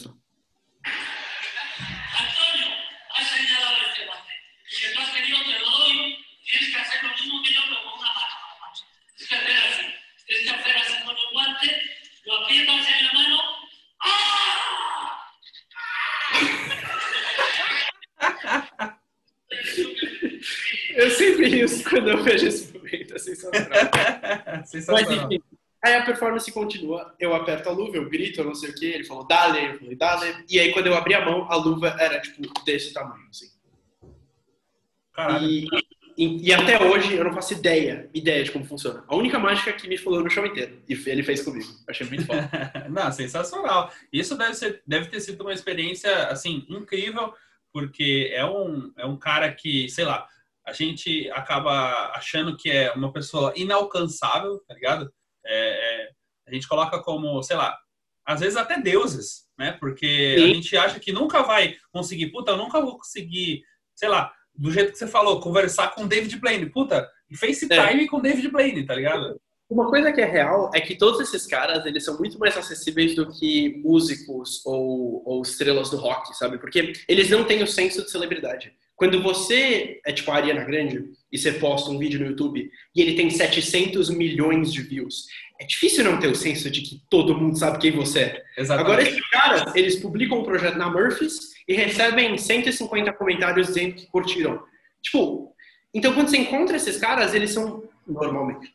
rio 21.46 21.66
quando 21.88 22.10
eu 22.10 22.22
vejo 22.22 22.46
esse 22.46 22.72
momento, 22.72 23.14
é 23.14 23.18
sensacional. 23.18 23.70
sensacional. 24.66 25.04
Mas 25.04 25.32
enfim, 25.32 25.42
aí 25.84 25.94
a 25.94 26.04
performance 26.04 26.50
continua, 26.52 27.14
eu 27.18 27.34
aperto 27.34 27.68
a 27.68 27.72
luva, 27.72 27.96
eu 27.96 28.08
grito, 28.08 28.40
eu 28.40 28.44
não 28.44 28.54
sei 28.54 28.70
o 28.70 28.74
que, 28.74 28.86
ele 28.86 29.04
falou 29.04 29.26
dale, 29.26 29.66
eu 29.66 29.78
falei 29.78 29.96
dale, 29.96 30.44
e 30.48 30.58
aí 30.58 30.72
quando 30.72 30.86
eu 30.86 30.94
abri 30.94 31.14
a 31.14 31.24
mão, 31.24 31.50
a 31.50 31.56
luva 31.56 31.96
era 31.98 32.20
tipo 32.20 32.42
desse 32.64 32.92
tamanho, 32.92 33.26
assim. 33.28 33.54
E, 35.42 35.66
e, 36.16 36.48
e, 36.48 36.52
até 36.52 36.82
hoje 36.82 37.14
eu 37.14 37.24
não 37.24 37.32
faço 37.32 37.54
ideia, 37.54 38.08
ideia 38.14 38.42
de 38.42 38.50
como 38.50 38.64
funciona. 38.64 39.04
A 39.06 39.16
única 39.16 39.38
mágica 39.38 39.72
que 39.72 39.88
me 39.88 39.96
falou 39.96 40.22
no 40.22 40.30
show 40.30 40.44
inteiro. 40.46 40.80
E 40.88 40.94
ele 41.06 41.22
fez 41.22 41.42
comigo. 41.42 41.68
Achei 41.88 42.06
muito 42.06 42.26
foda. 42.26 42.48
não, 42.90 43.10
sensacional. 43.10 43.92
Isso 44.12 44.36
deve, 44.36 44.54
ser, 44.54 44.82
deve 44.86 45.08
ter 45.08 45.20
sido 45.20 45.40
uma 45.40 45.52
experiência, 45.52 46.28
assim, 46.28 46.64
incrível, 46.68 47.32
porque 47.72 48.30
é 48.32 48.44
um, 48.44 48.92
é 48.96 49.04
um 49.04 49.16
cara 49.16 49.52
que, 49.52 49.88
sei 49.88 50.04
lá, 50.04 50.28
a 50.66 50.72
gente 50.72 51.30
acaba 51.30 52.12
achando 52.14 52.56
que 52.56 52.70
é 52.70 52.92
uma 52.92 53.12
pessoa 53.12 53.52
inalcançável, 53.56 54.60
tá 54.66 54.74
ligado? 54.74 55.12
É, 55.44 56.04
é, 56.04 56.10
a 56.48 56.54
gente 56.54 56.66
coloca 56.66 57.02
como, 57.02 57.42
sei 57.42 57.56
lá, 57.56 57.76
às 58.24 58.40
vezes 58.40 58.56
até 58.56 58.80
deuses, 58.80 59.44
né? 59.58 59.72
Porque 59.78 60.36
Sim. 60.38 60.44
a 60.44 60.54
gente 60.54 60.76
acha 60.76 60.98
que 60.98 61.12
nunca 61.12 61.42
vai 61.42 61.76
conseguir, 61.92 62.28
puta, 62.28 62.52
eu 62.52 62.56
nunca 62.56 62.80
vou 62.80 62.96
conseguir, 62.96 63.62
sei 63.94 64.08
lá, 64.08 64.32
do 64.54 64.70
jeito 64.70 64.92
que 64.92 64.98
você 64.98 65.06
falou, 65.06 65.40
conversar 65.40 65.94
com 65.94 66.06
David 66.06 66.38
Blaine. 66.38 66.70
Puta, 66.70 67.08
FaceTime 67.36 68.04
é. 68.04 68.08
com 68.08 68.20
David 68.20 68.48
Blaine, 68.48 68.86
tá 68.86 68.94
ligado? 68.94 69.38
Uma 69.68 69.88
coisa 69.88 70.12
que 70.12 70.20
é 70.20 70.26
real 70.26 70.70
é 70.74 70.80
que 70.80 70.94
todos 70.94 71.20
esses 71.20 71.46
caras, 71.46 71.84
eles 71.86 72.04
são 72.04 72.16
muito 72.18 72.38
mais 72.38 72.56
acessíveis 72.56 73.14
do 73.14 73.30
que 73.30 73.80
músicos 73.82 74.64
ou, 74.64 75.22
ou 75.26 75.42
estrelas 75.42 75.90
do 75.90 75.96
rock, 75.96 76.36
sabe? 76.36 76.58
Porque 76.58 76.92
eles 77.08 77.30
não 77.30 77.44
têm 77.44 77.62
o 77.62 77.66
senso 77.66 78.02
de 78.02 78.10
celebridade. 78.10 78.74
Quando 78.96 79.22
você 79.22 80.00
é 80.06 80.12
tipo 80.12 80.30
a 80.30 80.36
Ariana 80.36 80.64
Grande 80.64 81.04
e 81.32 81.36
você 81.36 81.52
posta 81.52 81.90
um 81.90 81.98
vídeo 81.98 82.20
no 82.20 82.26
YouTube 82.26 82.70
e 82.94 83.02
ele 83.02 83.16
tem 83.16 83.28
700 83.28 84.08
milhões 84.10 84.72
de 84.72 84.82
views, 84.82 85.26
é 85.60 85.64
difícil 85.64 86.04
não 86.04 86.18
ter 86.18 86.28
o 86.28 86.34
senso 86.34 86.70
de 86.70 86.80
que 86.80 87.02
todo 87.10 87.36
mundo 87.36 87.58
sabe 87.58 87.78
quem 87.78 87.90
você 87.90 88.20
é. 88.20 88.44
Exatamente. 88.56 88.92
Agora, 88.92 89.02
esses 89.02 89.28
caras, 89.30 89.74
eles 89.74 89.96
publicam 89.96 90.40
um 90.40 90.44
projeto 90.44 90.76
na 90.76 90.90
Murphys 90.90 91.54
e 91.66 91.74
recebem 91.74 92.36
150 92.38 93.12
comentários 93.14 93.68
dizendo 93.68 93.94
que 93.94 94.06
curtiram. 94.06 94.62
Tipo, 95.02 95.54
então 95.92 96.12
quando 96.12 96.28
você 96.28 96.38
encontra 96.38 96.76
esses 96.76 96.96
caras, 96.96 97.34
eles 97.34 97.50
são 97.50 97.82
normalmente, 98.06 98.72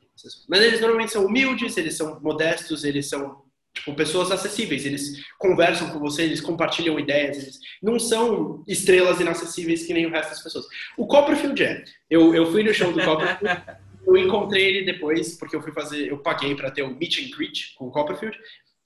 mas 0.47 0.61
eles 0.61 0.81
normalmente 0.81 1.11
são 1.11 1.25
humildes, 1.25 1.77
eles 1.77 1.95
são 1.95 2.19
modestos, 2.19 2.83
eles 2.83 3.07
são 3.07 3.41
tipo, 3.79 3.95
pessoas 3.95 4.31
acessíveis. 4.31 4.85
Eles 4.85 5.23
conversam 5.37 5.89
com 5.89 5.99
você, 5.99 6.23
eles 6.23 6.41
compartilham 6.41 6.99
ideias, 6.99 7.37
eles 7.37 7.59
não 7.81 7.97
são 7.97 8.63
estrelas 8.67 9.19
inacessíveis 9.19 9.85
que 9.85 9.93
nem 9.93 10.05
o 10.05 10.11
resto 10.11 10.29
das 10.29 10.43
pessoas. 10.43 10.65
O 10.97 11.07
Copperfield 11.07 11.63
é. 11.63 11.83
Eu, 12.09 12.35
eu 12.35 12.51
fui 12.51 12.63
no 12.63 12.73
show 12.73 12.91
do 12.91 13.03
Copperfield, 13.03 13.61
eu 14.05 14.17
encontrei 14.17 14.67
ele 14.67 14.85
depois, 14.85 15.37
porque 15.37 15.55
eu 15.55 15.61
fui 15.61 15.71
fazer, 15.71 16.07
eu 16.07 16.17
paguei 16.19 16.55
para 16.55 16.71
ter 16.71 16.83
o 16.83 16.87
um 16.87 16.95
meet 16.95 17.19
and 17.19 17.35
greet 17.35 17.73
com 17.75 17.87
o 17.87 17.91
Copperfield. 17.91 18.37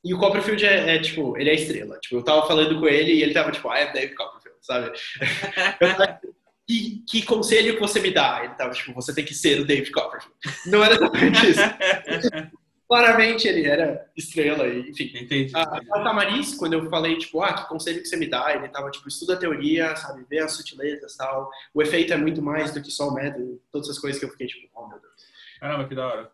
E 0.03 0.13
o 0.13 0.17
Copperfield 0.17 0.65
é, 0.65 0.95
é, 0.95 0.99
tipo, 0.99 1.37
ele 1.37 1.49
é 1.49 1.53
estrela. 1.53 1.97
Tipo, 1.99 2.17
eu 2.17 2.23
tava 2.23 2.45
falando 2.45 2.77
com 2.79 2.87
ele 2.87 3.13
e 3.13 3.23
ele 3.23 3.33
tava 3.33 3.51
tipo, 3.51 3.69
ah, 3.69 3.79
é 3.79 3.93
Dave 3.93 4.13
Copperfield, 4.15 4.57
sabe? 4.61 4.91
que, 6.67 7.03
que 7.07 7.21
conselho 7.21 7.75
que 7.75 7.79
você 7.79 7.99
me 7.99 8.11
dá? 8.11 8.41
Ele 8.43 8.53
tava 8.55 8.71
tipo, 8.71 8.93
você 8.93 9.13
tem 9.13 9.23
que 9.23 9.33
ser 9.33 9.61
o 9.61 9.65
Dave 9.65 9.89
Copperfield. 9.91 10.35
Não 10.65 10.83
era 10.83 10.95
exatamente 10.95 11.49
isso. 11.49 11.61
Claramente 12.93 13.47
ele 13.47 13.65
era 13.65 14.07
estrela, 14.15 14.67
e, 14.67 14.91
enfim. 14.91 15.11
Entendi. 15.15 15.51
A, 15.55 15.63
a 15.63 16.03
Tamariz, 16.03 16.53
quando 16.53 16.73
eu 16.73 16.89
falei, 16.91 17.17
tipo, 17.17 17.41
ah, 17.41 17.51
que 17.51 17.67
conselho 17.67 17.99
que 17.99 18.07
você 18.07 18.15
me 18.15 18.27
dá? 18.27 18.53
Ele 18.53 18.67
tava, 18.67 18.91
tipo, 18.91 19.07
estuda 19.07 19.33
a 19.33 19.37
teoria, 19.37 19.95
sabe, 19.95 20.23
vê 20.29 20.37
as 20.37 20.51
sutilezas 20.51 21.17
tal. 21.17 21.49
O 21.73 21.81
efeito 21.81 22.13
é 22.13 22.17
muito 22.17 22.39
mais 22.39 22.71
do 22.71 22.83
que 22.83 22.91
só 22.91 23.07
o 23.07 23.13
método, 23.15 23.59
todas 23.71 23.89
essas 23.89 23.99
coisas 23.99 24.19
que 24.19 24.25
eu 24.27 24.29
fiquei, 24.29 24.45
tipo, 24.45 24.69
oh 24.75 24.87
meu 24.87 24.99
Deus. 24.99 25.25
Caramba, 25.59 25.87
que 25.87 25.95
da 25.95 26.05
hora. 26.05 26.31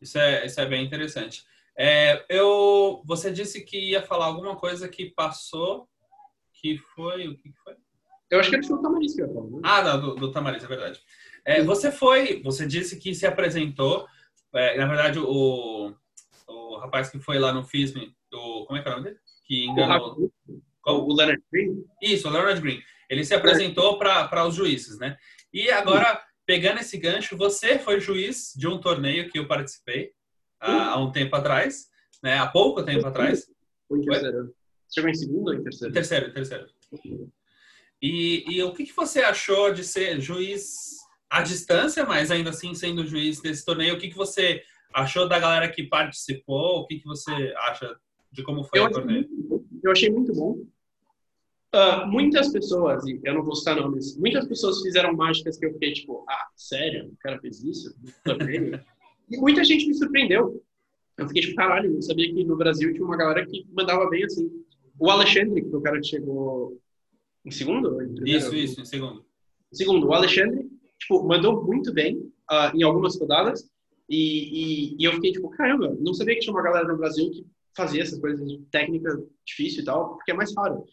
Isso 0.00 0.18
é, 0.18 0.46
isso 0.46 0.58
é 0.58 0.64
bem 0.64 0.82
interessante. 0.82 1.44
É, 1.76 2.24
eu, 2.30 3.02
você 3.04 3.30
disse 3.30 3.60
que 3.60 3.90
ia 3.90 4.00
falar 4.00 4.24
alguma 4.24 4.56
coisa 4.56 4.88
que 4.88 5.10
passou, 5.10 5.86
que 6.54 6.78
foi, 6.78 7.28
o 7.28 7.36
que 7.36 7.52
foi? 7.62 7.74
Eu 8.30 8.40
acho 8.40 8.48
que 8.48 8.56
era 8.56 8.66
do 8.66 8.80
Tamariz 8.80 9.14
que 9.14 9.20
eu 9.20 9.26
ia 9.26 9.34
falar. 9.34 9.46
Né? 9.46 9.60
Ah, 9.62 9.82
não, 9.82 10.00
do, 10.00 10.14
do 10.14 10.32
Tamariz, 10.32 10.64
é 10.64 10.66
verdade. 10.66 11.02
É, 11.44 11.62
você 11.62 11.92
foi, 11.92 12.40
você 12.42 12.66
disse 12.66 12.98
que 12.98 13.14
se 13.14 13.26
apresentou 13.26 14.06
é, 14.54 14.76
na 14.78 14.86
verdade, 14.86 15.18
o, 15.18 15.94
o 16.46 16.76
rapaz 16.78 17.10
que 17.10 17.18
foi 17.20 17.38
lá 17.38 17.52
no 17.52 17.64
FISM, 17.64 18.12
do, 18.30 18.64
como 18.66 18.78
é 18.78 18.82
que 18.82 18.88
é 18.88 18.92
o 18.92 18.94
nome 18.94 19.08
dele? 19.08 19.20
Que 19.46 19.66
enganou. 19.66 20.32
O, 20.86 20.90
o 20.90 21.14
Leonard 21.14 21.42
Green? 21.52 21.84
Isso, 22.02 22.28
o 22.28 22.30
Leonard 22.30 22.60
Green. 22.60 22.82
Ele 23.08 23.24
se 23.24 23.34
apresentou 23.34 23.98
para 23.98 24.46
os 24.46 24.54
juízes, 24.54 24.98
né? 24.98 25.16
E 25.52 25.70
agora, 25.70 26.22
pegando 26.46 26.80
esse 26.80 26.96
gancho, 26.96 27.36
você 27.36 27.78
foi 27.78 28.00
juiz 28.00 28.52
de 28.56 28.68
um 28.68 28.80
torneio 28.80 29.28
que 29.28 29.38
eu 29.38 29.48
participei 29.48 30.12
há, 30.60 30.90
há 30.90 30.96
um 30.96 31.10
tempo 31.10 31.34
atrás, 31.34 31.88
né? 32.22 32.38
Há 32.38 32.46
pouco 32.46 32.84
tempo 32.84 33.06
atrás. 33.06 33.50
Foi 33.88 33.98
em 33.98 34.02
terceiro. 34.02 34.54
Você 34.86 34.94
chegou 34.94 35.10
em 35.10 35.14
segundo 35.14 35.48
ou 35.48 35.54
em 35.54 35.62
terceiro? 35.62 35.94
Terceiro, 35.94 36.32
terceiro. 36.32 36.66
E, 38.00 38.44
e 38.48 38.62
o 38.62 38.72
que, 38.72 38.84
que 38.84 38.96
você 38.96 39.20
achou 39.20 39.72
de 39.72 39.84
ser 39.84 40.20
juiz 40.20 40.99
à 41.30 41.42
distância, 41.42 42.04
mas 42.04 42.30
ainda 42.30 42.50
assim 42.50 42.74
sendo 42.74 43.06
juiz 43.06 43.40
desse 43.40 43.64
torneio, 43.64 43.94
o 43.94 43.98
que, 43.98 44.08
que 44.08 44.16
você 44.16 44.62
achou 44.92 45.28
da 45.28 45.38
galera 45.38 45.70
que 45.70 45.84
participou? 45.84 46.80
O 46.80 46.86
que, 46.86 46.98
que 46.98 47.06
você 47.06 47.54
acha 47.56 47.96
de 48.32 48.42
como 48.42 48.64
foi 48.64 48.80
eu 48.80 48.84
o 48.84 48.90
torneio? 48.90 49.28
eu 49.82 49.92
achei 49.92 50.10
muito 50.10 50.34
bom. 50.34 50.58
Uh, 51.72 52.04
muitas 52.08 52.48
pessoas, 52.52 53.06
e 53.06 53.20
eu 53.22 53.32
não 53.32 53.44
vou 53.44 53.54
citar 53.54 53.76
nomes, 53.76 54.16
muitas 54.18 54.44
pessoas 54.48 54.82
fizeram 54.82 55.14
mágicas 55.14 55.56
que 55.56 55.66
eu 55.66 55.72
fiquei 55.74 55.92
tipo, 55.92 56.24
ah, 56.28 56.48
sério? 56.56 57.06
O 57.06 57.16
cara 57.20 57.38
fez 57.40 57.62
isso? 57.62 57.94
e 59.30 59.36
muita 59.36 59.62
gente 59.62 59.86
me 59.86 59.94
surpreendeu. 59.94 60.60
Eu 61.16 61.28
fiquei 61.28 61.42
tipo, 61.42 61.54
caralho, 61.54 61.94
não 61.94 62.02
sabia 62.02 62.26
que 62.26 62.44
no 62.44 62.56
Brasil 62.56 62.92
tinha 62.92 63.04
uma 63.04 63.16
galera 63.16 63.46
que 63.46 63.64
mandava 63.72 64.08
bem 64.10 64.24
assim. 64.24 64.50
O 64.98 65.10
Alexandre, 65.10 65.62
que 65.62 65.70
foi 65.70 65.78
o 65.78 65.82
cara 65.82 66.00
que 66.00 66.08
chegou 66.08 66.80
em 67.44 67.50
segundo? 67.52 68.02
Em 68.02 68.14
isso, 68.24 68.54
isso, 68.54 68.80
em 68.80 68.84
segundo. 68.84 69.24
Segundo, 69.72 70.08
o 70.08 70.12
Alexandre, 70.12 70.68
tipo, 71.00 71.26
mandou 71.26 71.64
muito 71.64 71.92
bem 71.92 72.16
uh, 72.50 72.76
em 72.76 72.82
algumas 72.82 73.18
rodadas. 73.18 73.68
E, 74.08 74.16
e, 74.16 74.96
e, 74.98 75.04
eu 75.04 75.12
fiquei 75.12 75.32
tipo, 75.32 75.48
caramba, 75.50 75.96
não 76.00 76.12
sabia 76.12 76.34
que 76.34 76.40
tinha 76.40 76.52
uma 76.52 76.62
galera 76.62 76.86
no 76.86 76.98
Brasil 76.98 77.30
que 77.30 77.46
fazia 77.76 78.02
essas 78.02 78.18
coisas 78.18 78.46
de 78.46 78.58
técnica 78.70 79.20
difícil 79.44 79.82
e 79.82 79.84
tal, 79.84 80.16
porque 80.16 80.32
é 80.32 80.34
mais 80.34 80.54
raro. 80.54 80.84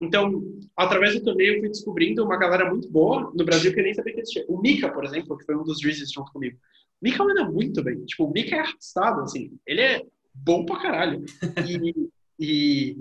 Então, 0.00 0.42
através 0.76 1.14
do 1.14 1.24
torneio, 1.24 1.54
eu 1.54 1.60
fui 1.60 1.68
descobrindo 1.68 2.24
uma 2.24 2.36
galera 2.36 2.68
muito 2.68 2.90
boa 2.90 3.32
no 3.34 3.44
Brasil 3.44 3.72
que 3.72 3.80
eu 3.80 3.84
nem 3.84 3.94
sabia 3.94 4.14
que 4.14 4.20
existia. 4.20 4.44
O 4.48 4.60
Mika, 4.60 4.88
por 4.90 5.04
exemplo, 5.04 5.36
que 5.36 5.44
foi 5.44 5.56
um 5.56 5.64
dos 5.64 5.80
juízes 5.80 6.12
junto 6.12 6.32
comigo. 6.32 6.56
O 6.56 7.04
Mika 7.04 7.24
manda 7.24 7.48
muito 7.48 7.82
bem. 7.82 8.04
Tipo, 8.04 8.24
o 8.24 8.30
Mika 8.30 8.56
é 8.56 8.60
arrastado, 8.60 9.22
assim. 9.22 9.56
Ele 9.66 9.80
é 9.80 10.02
bom 10.32 10.64
pra 10.64 10.80
caralho. 10.80 11.24
E, 11.66 12.10
e, 12.38 12.96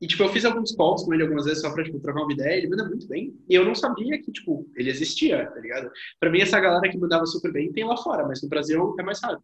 e, 0.00 0.06
tipo, 0.06 0.22
eu 0.22 0.28
fiz 0.28 0.44
alguns 0.44 0.74
calls 0.74 1.04
com 1.04 1.12
ele 1.12 1.24
algumas 1.24 1.44
vezes 1.44 1.60
só 1.60 1.72
pra, 1.72 1.82
tipo, 1.82 1.98
trocar 2.00 2.22
uma 2.22 2.32
ideia. 2.32 2.58
Ele 2.58 2.68
manda 2.68 2.88
muito 2.88 3.08
bem. 3.08 3.34
E 3.48 3.54
eu 3.54 3.64
não 3.64 3.74
sabia 3.74 4.20
que, 4.22 4.30
tipo, 4.30 4.68
ele 4.76 4.90
existia, 4.90 5.46
tá 5.46 5.60
ligado? 5.60 5.90
Pra 6.20 6.30
mim, 6.30 6.40
essa 6.40 6.60
galera 6.60 6.88
que 6.88 6.98
mandava 6.98 7.26
super 7.26 7.52
bem 7.52 7.72
tem 7.72 7.84
lá 7.84 7.96
fora, 7.96 8.26
mas 8.26 8.42
no 8.42 8.48
Brasil 8.48 8.94
é 8.98 9.02
mais 9.02 9.20
raro. 9.20 9.42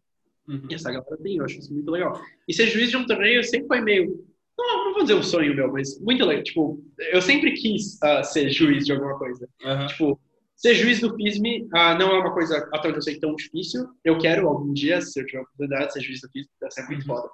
Uhum. 0.49 0.67
E 0.71 0.75
essa 0.75 0.93
galera 0.93 1.17
tem, 1.23 1.37
eu 1.37 1.45
acho 1.45 1.59
isso 1.59 1.73
muito 1.73 1.91
legal. 1.91 2.21
E 2.49 2.55
ser 2.55 2.69
juiz 2.69 2.91
de 2.91 2.97
um 2.97 3.07
torneio 3.07 3.43
sempre 3.43 3.67
foi 3.67 3.81
meio 3.81 4.25
não, 4.57 4.85
não 4.85 4.95
vou 4.95 5.03
dizer 5.03 5.15
um 5.15 5.23
sonho 5.23 5.55
meu, 5.55 5.71
mas 5.73 5.99
muito 6.01 6.25
legal. 6.25 6.43
Tipo, 6.43 6.83
eu 7.11 7.21
sempre 7.21 7.53
quis 7.53 7.95
uh, 7.95 8.23
ser 8.25 8.51
juiz 8.51 8.85
de 8.85 8.93
alguma 8.93 9.19
coisa. 9.19 9.49
Uhum. 9.65 9.87
Tipo, 9.89 10.21
ser 10.57 10.75
juiz 10.75 11.01
do 11.01 11.15
FISM 11.15 11.67
uh, 11.67 11.99
não 11.99 12.15
é 12.15 12.21
uma 12.21 12.33
coisa, 12.33 12.69
até 12.73 12.89
onde 12.89 12.99
eu 12.99 13.03
sei, 13.03 13.19
tão 13.19 13.35
difícil. 13.35 13.89
Eu 14.05 14.17
quero 14.19 14.49
algum 14.49 14.73
dia, 14.73 15.01
se 15.01 15.21
eu 15.21 15.27
tiver 15.27 15.39
a 15.39 15.43
oportunidade, 15.43 15.93
ser 15.93 16.01
juiz 16.01 16.21
do 16.21 16.31
FISM, 16.31 16.49
deve 16.61 16.73
ser 16.73 16.87
muito 16.87 17.05
foda. 17.05 17.29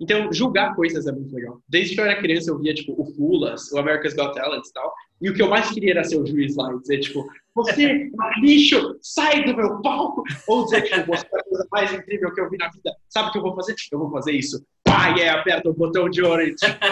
Então, 0.00 0.32
julgar 0.32 0.74
coisas 0.74 1.06
é 1.06 1.12
muito 1.12 1.34
legal. 1.34 1.60
Desde 1.68 1.94
que 1.94 2.00
eu 2.00 2.04
era 2.04 2.20
criança, 2.20 2.50
eu 2.50 2.58
via, 2.58 2.74
tipo, 2.74 3.00
o 3.00 3.04
Fulas, 3.14 3.70
o 3.72 3.78
America's 3.78 4.14
Got 4.14 4.34
Talent 4.34 4.64
e 4.66 4.72
tal. 4.72 4.92
E 5.20 5.30
o 5.30 5.34
que 5.34 5.42
eu 5.42 5.48
mais 5.48 5.70
queria 5.70 5.92
era 5.92 6.04
ser 6.04 6.16
o 6.16 6.26
juiz 6.26 6.56
lá 6.56 6.72
e 6.72 6.80
dizer, 6.80 6.98
tipo, 7.00 7.24
você, 7.54 7.84
é 7.84 8.40
lixo, 8.40 8.98
sai 9.00 9.44
do 9.44 9.56
meu 9.56 9.80
palco! 9.80 10.24
Ou 10.48 10.64
dizer, 10.64 10.82
tipo, 10.82 11.06
você 11.06 11.24
é 11.24 11.38
a 11.38 11.44
coisa 11.44 11.68
mais 11.70 11.92
incrível 11.92 12.34
que 12.34 12.40
eu 12.40 12.50
vi 12.50 12.56
na 12.56 12.68
vida. 12.68 12.92
Sabe 13.08 13.28
o 13.28 13.32
que 13.32 13.38
eu 13.38 13.42
vou 13.42 13.54
fazer? 13.54 13.74
Eu 13.92 13.98
vou 13.98 14.10
fazer 14.10 14.32
isso 14.32 14.64
pá, 14.94 15.10
e 15.16 15.22
aí 15.22 15.28
aperta 15.28 15.68
o 15.68 15.74
botão 15.74 16.08
de 16.08 16.22
ouro 16.22 16.42
e 16.42 16.54
tipo, 16.54 16.86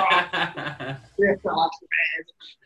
lá, 1.44 1.70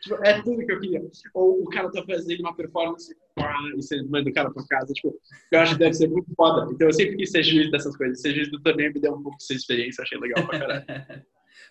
tipo, 0.01 0.25
é 0.25 0.41
tudo 0.41 0.65
que 0.65 0.71
eu 0.71 0.79
queria. 0.79 1.01
Ou 1.33 1.63
o 1.63 1.69
cara 1.69 1.91
tá 1.91 2.03
fazendo 2.03 2.39
uma 2.39 2.55
performance 2.55 3.15
pá, 3.35 3.53
e 3.73 3.75
você 3.75 4.01
manda 4.03 4.29
o 4.29 4.33
cara 4.33 4.51
pra 4.51 4.65
casa. 4.67 4.93
Tipo, 4.93 5.13
eu 5.51 5.59
acho 5.59 5.73
que 5.73 5.79
deve 5.79 5.93
ser 5.93 6.09
muito 6.09 6.33
foda. 6.35 6.67
Então 6.71 6.87
eu 6.87 6.93
sempre 6.93 7.17
quis 7.17 7.31
ser 7.31 7.43
juiz 7.43 7.69
dessas 7.71 7.95
coisas. 7.95 8.21
Ser 8.21 8.33
juiz 8.33 8.49
do 8.51 8.61
torneio 8.61 8.93
me 8.93 8.99
deu 8.99 9.13
um 9.13 9.21
pouco 9.21 9.37
dessa 9.37 9.53
experiência, 9.53 10.01
achei 10.01 10.17
legal 10.17 10.45
pra 10.45 10.59
caralho. 10.59 10.85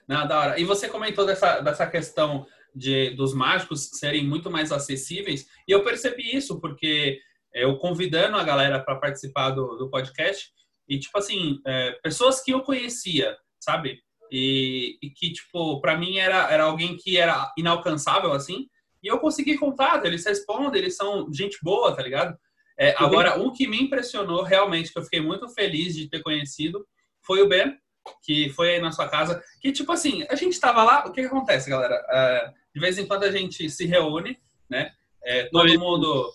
Não, 0.09 0.27
da 0.27 0.39
hora. 0.39 0.61
E 0.61 0.65
você 0.65 0.89
comentou 0.89 1.27
dessa, 1.27 1.61
dessa 1.61 1.87
questão 1.87 2.47
de, 2.75 3.11
dos 3.11 3.35
mágicos 3.35 3.91
serem 3.95 4.25
muito 4.25 4.51
mais 4.51 4.71
acessíveis, 4.71 5.47
e 5.67 5.73
eu 5.73 5.83
percebi 5.83 6.37
isso, 6.37 6.61
porque 6.61 7.19
eu 7.53 7.77
convidando 7.79 8.37
a 8.37 8.45
galera 8.45 8.79
para 8.79 8.97
participar 8.97 9.51
do, 9.51 9.77
do 9.77 9.91
podcast, 9.91 10.51
e 10.89 10.99
tipo 10.99 11.19
assim, 11.19 11.59
é, 11.67 11.93
pessoas 12.03 12.41
que 12.43 12.53
eu 12.53 12.63
conhecia, 12.63 13.37
sabe? 13.67 14.01
E, 14.31 14.97
e 15.03 15.11
que, 15.11 15.33
tipo, 15.33 15.81
para 15.81 15.97
mim 15.99 16.19
era, 16.19 16.51
era 16.51 16.65
alguém 16.65 16.97
que 16.97 17.19
era 17.19 17.53
inalcançável, 17.59 18.33
assim. 18.33 18.69
E 19.03 19.09
eu 19.09 19.19
consegui 19.19 19.59
contato, 19.59 20.07
eles 20.07 20.25
respondem, 20.25 20.81
eles 20.81 20.97
são 20.97 21.33
gente 21.33 21.59
boa, 21.63 21.95
tá 21.95 22.03
ligado? 22.03 22.37
É, 22.79 22.95
agora, 22.99 23.39
um 23.39 23.53
que 23.53 23.67
me 23.67 23.81
impressionou 23.81 24.43
realmente, 24.43 24.93
que 24.93 24.99
eu 24.99 25.03
fiquei 25.03 25.21
muito 25.21 25.49
feliz 25.49 25.95
de 25.95 26.09
ter 26.09 26.23
conhecido, 26.23 26.87
foi 27.23 27.43
o 27.43 27.49
Ben, 27.49 27.77
que 28.23 28.51
foi 28.51 28.75
aí 28.75 28.81
na 28.81 28.93
sua 28.93 29.09
casa. 29.09 29.43
Que, 29.61 29.73
tipo 29.73 29.91
assim, 29.91 30.25
a 30.31 30.37
gente 30.37 30.61
tava 30.61 30.85
lá, 30.85 31.07
o 31.07 31.13
que, 31.13 31.23
que 31.23 31.27
acontece, 31.27 31.69
galera? 31.69 31.95
É, 32.11 32.53
de 32.75 32.81
vez 32.81 32.99
em 32.99 33.07
quando 33.07 33.25
a 33.25 33.33
gente 33.33 33.69
se 33.69 33.87
reúne, 33.87 34.39
né? 34.69 34.93
É, 35.25 35.45
todo 35.45 35.81
mundo 35.81 36.33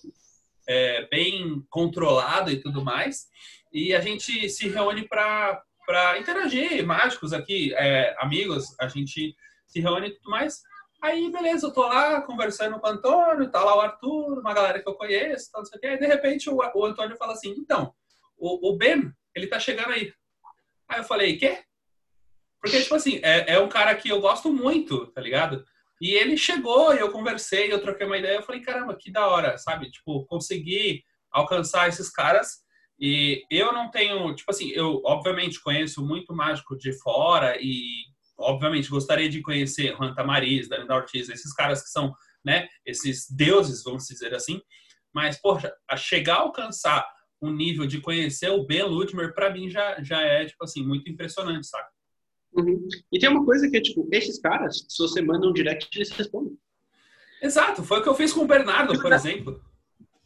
é, 0.67 1.07
bem 1.07 1.65
controlado 1.69 2.51
e 2.51 2.59
tudo 2.59 2.83
mais. 2.83 3.27
E 3.71 3.93
a 3.93 4.01
gente 4.01 4.49
se 4.49 4.67
reúne 4.67 5.07
para 5.07 5.63
para 5.85 6.19
interagir, 6.19 6.85
mágicos 6.85 7.33
aqui, 7.33 7.73
é, 7.75 8.15
amigos, 8.19 8.75
a 8.79 8.87
gente 8.87 9.35
se 9.65 9.79
reúne 9.79 10.07
e 10.07 10.15
tudo 10.15 10.29
mais. 10.29 10.61
Aí, 11.01 11.31
beleza, 11.31 11.65
eu 11.65 11.73
tô 11.73 11.81
lá 11.81 12.21
conversando 12.21 12.79
com 12.79 12.87
o 12.87 12.89
Antônio, 12.89 13.49
tá 13.49 13.63
lá 13.63 13.75
o 13.75 13.81
Arthur, 13.81 14.39
uma 14.39 14.53
galera 14.53 14.81
que 14.81 14.87
eu 14.87 14.93
conheço, 14.93 15.49
tal, 15.51 15.61
não 15.61 15.65
sei 15.65 15.77
o 15.77 15.81
quê. 15.81 15.87
Aí, 15.87 15.99
de 15.99 16.05
repente, 16.05 16.49
o, 16.49 16.57
o 16.57 16.85
Antônio 16.85 17.17
fala 17.17 17.33
assim, 17.33 17.49
então, 17.57 17.93
o, 18.37 18.69
o, 18.69 18.77
Ben, 18.77 19.11
ele 19.35 19.47
tá 19.47 19.59
chegando 19.59 19.91
aí. 19.91 20.13
Aí 20.87 20.99
eu 20.99 21.03
falei, 21.03 21.37
quê? 21.37 21.63
Porque, 22.61 22.81
tipo 22.81 22.93
assim, 22.93 23.19
é, 23.23 23.53
é 23.53 23.59
um 23.59 23.67
cara 23.67 23.95
que 23.95 24.09
eu 24.09 24.21
gosto 24.21 24.53
muito, 24.53 25.07
tá 25.07 25.19
ligado? 25.19 25.65
E 25.99 26.13
ele 26.13 26.37
chegou, 26.37 26.93
e 26.93 26.99
eu 26.99 27.11
conversei, 27.11 27.73
eu 27.73 27.81
troquei 27.81 28.05
uma 28.05 28.17
ideia, 28.17 28.35
eu 28.35 28.43
falei, 28.43 28.61
caramba, 28.61 28.95
que 28.95 29.11
da 29.11 29.27
hora, 29.27 29.57
sabe? 29.57 29.89
Tipo, 29.89 30.25
conseguir 30.27 31.03
alcançar 31.31 31.89
esses 31.89 32.11
caras 32.11 32.59
e 33.01 33.43
eu 33.49 33.73
não 33.73 33.89
tenho, 33.89 34.35
tipo 34.35 34.51
assim, 34.51 34.69
eu 34.69 35.01
obviamente 35.03 35.59
conheço 35.59 36.05
muito 36.05 36.35
mágico 36.35 36.77
de 36.77 36.93
fora 36.93 37.57
e 37.59 37.83
obviamente 38.37 38.91
gostaria 38.91 39.27
de 39.27 39.41
conhecer 39.41 39.95
Juan 39.97 40.13
Tamariz, 40.13 40.69
Daniel 40.69 40.97
Ortiz, 40.97 41.27
esses 41.27 41.51
caras 41.51 41.81
que 41.81 41.89
são, 41.89 42.13
né, 42.45 42.67
esses 42.85 43.27
deuses, 43.27 43.83
vamos 43.83 44.05
dizer 44.05 44.35
assim. 44.35 44.61
Mas, 45.11 45.41
poxa, 45.41 45.73
a 45.89 45.97
chegar 45.97 46.35
a 46.35 46.41
alcançar 46.41 47.03
um 47.41 47.51
nível 47.51 47.87
de 47.87 47.99
conhecer 47.99 48.51
o 48.51 48.63
Ben 48.67 48.83
Ludmer, 48.83 49.33
para 49.33 49.51
mim 49.51 49.67
já, 49.67 49.99
já 50.03 50.21
é, 50.21 50.45
tipo 50.45 50.63
assim, 50.63 50.85
muito 50.85 51.09
impressionante, 51.09 51.65
sabe? 51.65 51.87
Uhum. 52.53 52.87
E 53.11 53.17
tem 53.17 53.29
uma 53.29 53.43
coisa 53.43 53.67
que 53.67 53.77
é, 53.77 53.81
tipo, 53.81 54.07
esses 54.11 54.39
caras, 54.39 54.85
se 54.87 55.01
você 55.01 55.23
manda 55.23 55.47
um 55.47 55.53
direct, 55.53 55.89
eles 55.97 56.11
respondem. 56.11 56.55
Exato, 57.41 57.83
foi 57.83 57.99
o 57.99 58.03
que 58.03 58.09
eu 58.09 58.15
fiz 58.15 58.31
com 58.31 58.41
o 58.41 58.47
Bernardo, 58.47 59.01
por 59.01 59.11
exemplo 59.11 59.59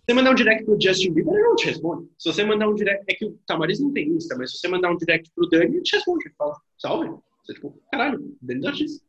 você 0.06 0.14
mandar 0.14 0.32
um 0.32 0.36
direct 0.36 0.66
pro 0.66 0.80
Justin 0.80 1.14
Bieber, 1.14 1.34
ele 1.34 1.44
não 1.44 1.56
te 1.56 1.66
responde. 1.66 2.08
Se 2.20 2.32
você 2.32 2.44
mandar 2.44 2.70
um 2.70 2.76
direct, 2.76 3.04
é 3.08 3.16
que 3.16 3.26
o 3.26 3.40
Tamariz 3.48 3.80
não 3.80 3.92
tem 3.92 4.08
Insta, 4.10 4.36
mas 4.38 4.52
se 4.52 4.60
você 4.60 4.68
mandar 4.68 4.92
um 4.92 4.98
direct 4.98 5.32
pro 5.34 5.50
Dani, 5.50 5.66
ele 5.66 5.82
te 5.82 5.96
responde. 5.96 6.28
Ele 6.28 6.36
fala, 6.38 6.56
salve. 6.78 7.10
Você, 7.44 7.54
tipo, 7.56 7.82
caralho, 7.92 8.38
Dani 8.40 8.62
da 8.62 8.74
X. 8.76 9.04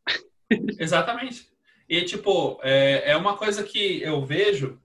Exatamente. 0.78 1.48
E, 1.88 2.02
tipo, 2.02 2.58
é, 2.62 3.10
é 3.10 3.16
uma 3.16 3.36
coisa 3.36 3.62
que 3.62 4.02
eu 4.02 4.24
vejo 4.24 4.80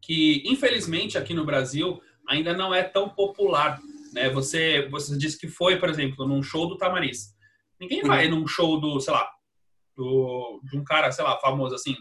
que, 0.00 0.42
infelizmente, 0.46 1.18
aqui 1.18 1.34
no 1.34 1.44
Brasil, 1.44 2.00
ainda 2.28 2.54
não 2.54 2.72
é 2.72 2.84
tão 2.84 3.08
popular. 3.08 3.80
Né? 4.12 4.30
Você, 4.30 4.88
você 4.90 5.18
disse 5.18 5.38
que 5.38 5.48
foi, 5.48 5.76
por 5.76 5.88
exemplo, 5.88 6.26
num 6.26 6.42
show 6.42 6.68
do 6.68 6.76
Tamariz. 6.76 7.34
Ninguém 7.80 8.02
vai 8.02 8.28
uhum. 8.28 8.40
num 8.40 8.46
show 8.46 8.78
do, 8.80 9.00
sei 9.00 9.12
lá, 9.12 9.28
do, 9.96 10.60
de 10.64 10.78
um 10.78 10.84
cara, 10.84 11.10
sei 11.10 11.24
lá, 11.24 11.36
famoso 11.38 11.74
assim, 11.74 11.96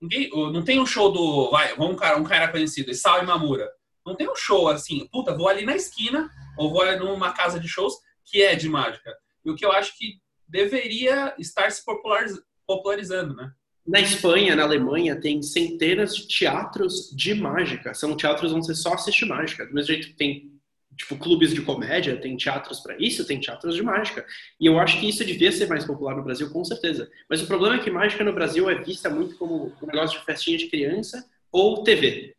Ninguém, 0.00 0.30
não 0.30 0.62
tem 0.62 0.78
um 0.78 0.86
show 0.86 1.10
do. 1.10 1.50
Vai, 1.50 1.74
um 1.78 1.96
cara, 1.96 2.18
um 2.18 2.24
cara 2.24 2.48
conhecido, 2.48 2.90
Isao 2.90 3.24
Mamura. 3.24 3.68
Não 4.04 4.14
tem 4.14 4.28
um 4.28 4.36
show 4.36 4.68
assim, 4.68 5.08
puta, 5.10 5.36
vou 5.36 5.48
ali 5.48 5.64
na 5.64 5.74
esquina, 5.74 6.30
ou 6.56 6.70
vou 6.70 6.84
numa 6.98 7.32
casa 7.32 7.58
de 7.58 7.66
shows 7.66 7.94
que 8.24 8.42
é 8.42 8.54
de 8.54 8.68
mágica. 8.68 9.12
E 9.44 9.50
o 9.50 9.56
que 9.56 9.64
eu 9.64 9.72
acho 9.72 9.96
que 9.96 10.20
deveria 10.46 11.34
estar 11.38 11.70
se 11.70 11.82
popularizando, 12.66 13.34
né? 13.34 13.50
Na 13.86 14.00
Espanha, 14.00 14.56
na 14.56 14.64
Alemanha, 14.64 15.20
tem 15.20 15.40
centenas 15.42 16.16
de 16.16 16.26
teatros 16.26 17.10
de 17.14 17.34
mágica. 17.34 17.94
São 17.94 18.16
teatros 18.16 18.52
onde 18.52 18.66
você 18.66 18.74
só 18.74 18.94
assiste 18.94 19.24
mágica. 19.24 19.64
Do 19.64 19.74
mesmo 19.74 19.86
jeito 19.86 20.08
que 20.08 20.14
tem 20.14 20.55
tipo, 20.96 21.16
clubes 21.16 21.52
de 21.52 21.62
comédia, 21.62 22.16
tem 22.16 22.36
teatros 22.36 22.80
para 22.80 22.96
isso, 22.98 23.26
tem 23.26 23.38
teatros 23.38 23.74
de 23.74 23.82
mágica. 23.82 24.24
E 24.58 24.66
eu 24.66 24.78
acho 24.78 24.98
que 24.98 25.08
isso 25.08 25.24
devia 25.24 25.52
ser 25.52 25.68
mais 25.68 25.84
popular 25.84 26.16
no 26.16 26.24
Brasil, 26.24 26.50
com 26.50 26.64
certeza. 26.64 27.10
Mas 27.28 27.42
o 27.42 27.46
problema 27.46 27.76
é 27.76 27.78
que 27.78 27.90
mágica 27.90 28.24
no 28.24 28.32
Brasil 28.32 28.68
é 28.70 28.74
vista 28.74 29.10
muito 29.10 29.36
como 29.36 29.72
um 29.82 29.86
negócio 29.86 30.18
de 30.18 30.24
festinha 30.24 30.56
de 30.56 30.68
criança 30.68 31.24
ou 31.52 31.84
TV. 31.84 32.34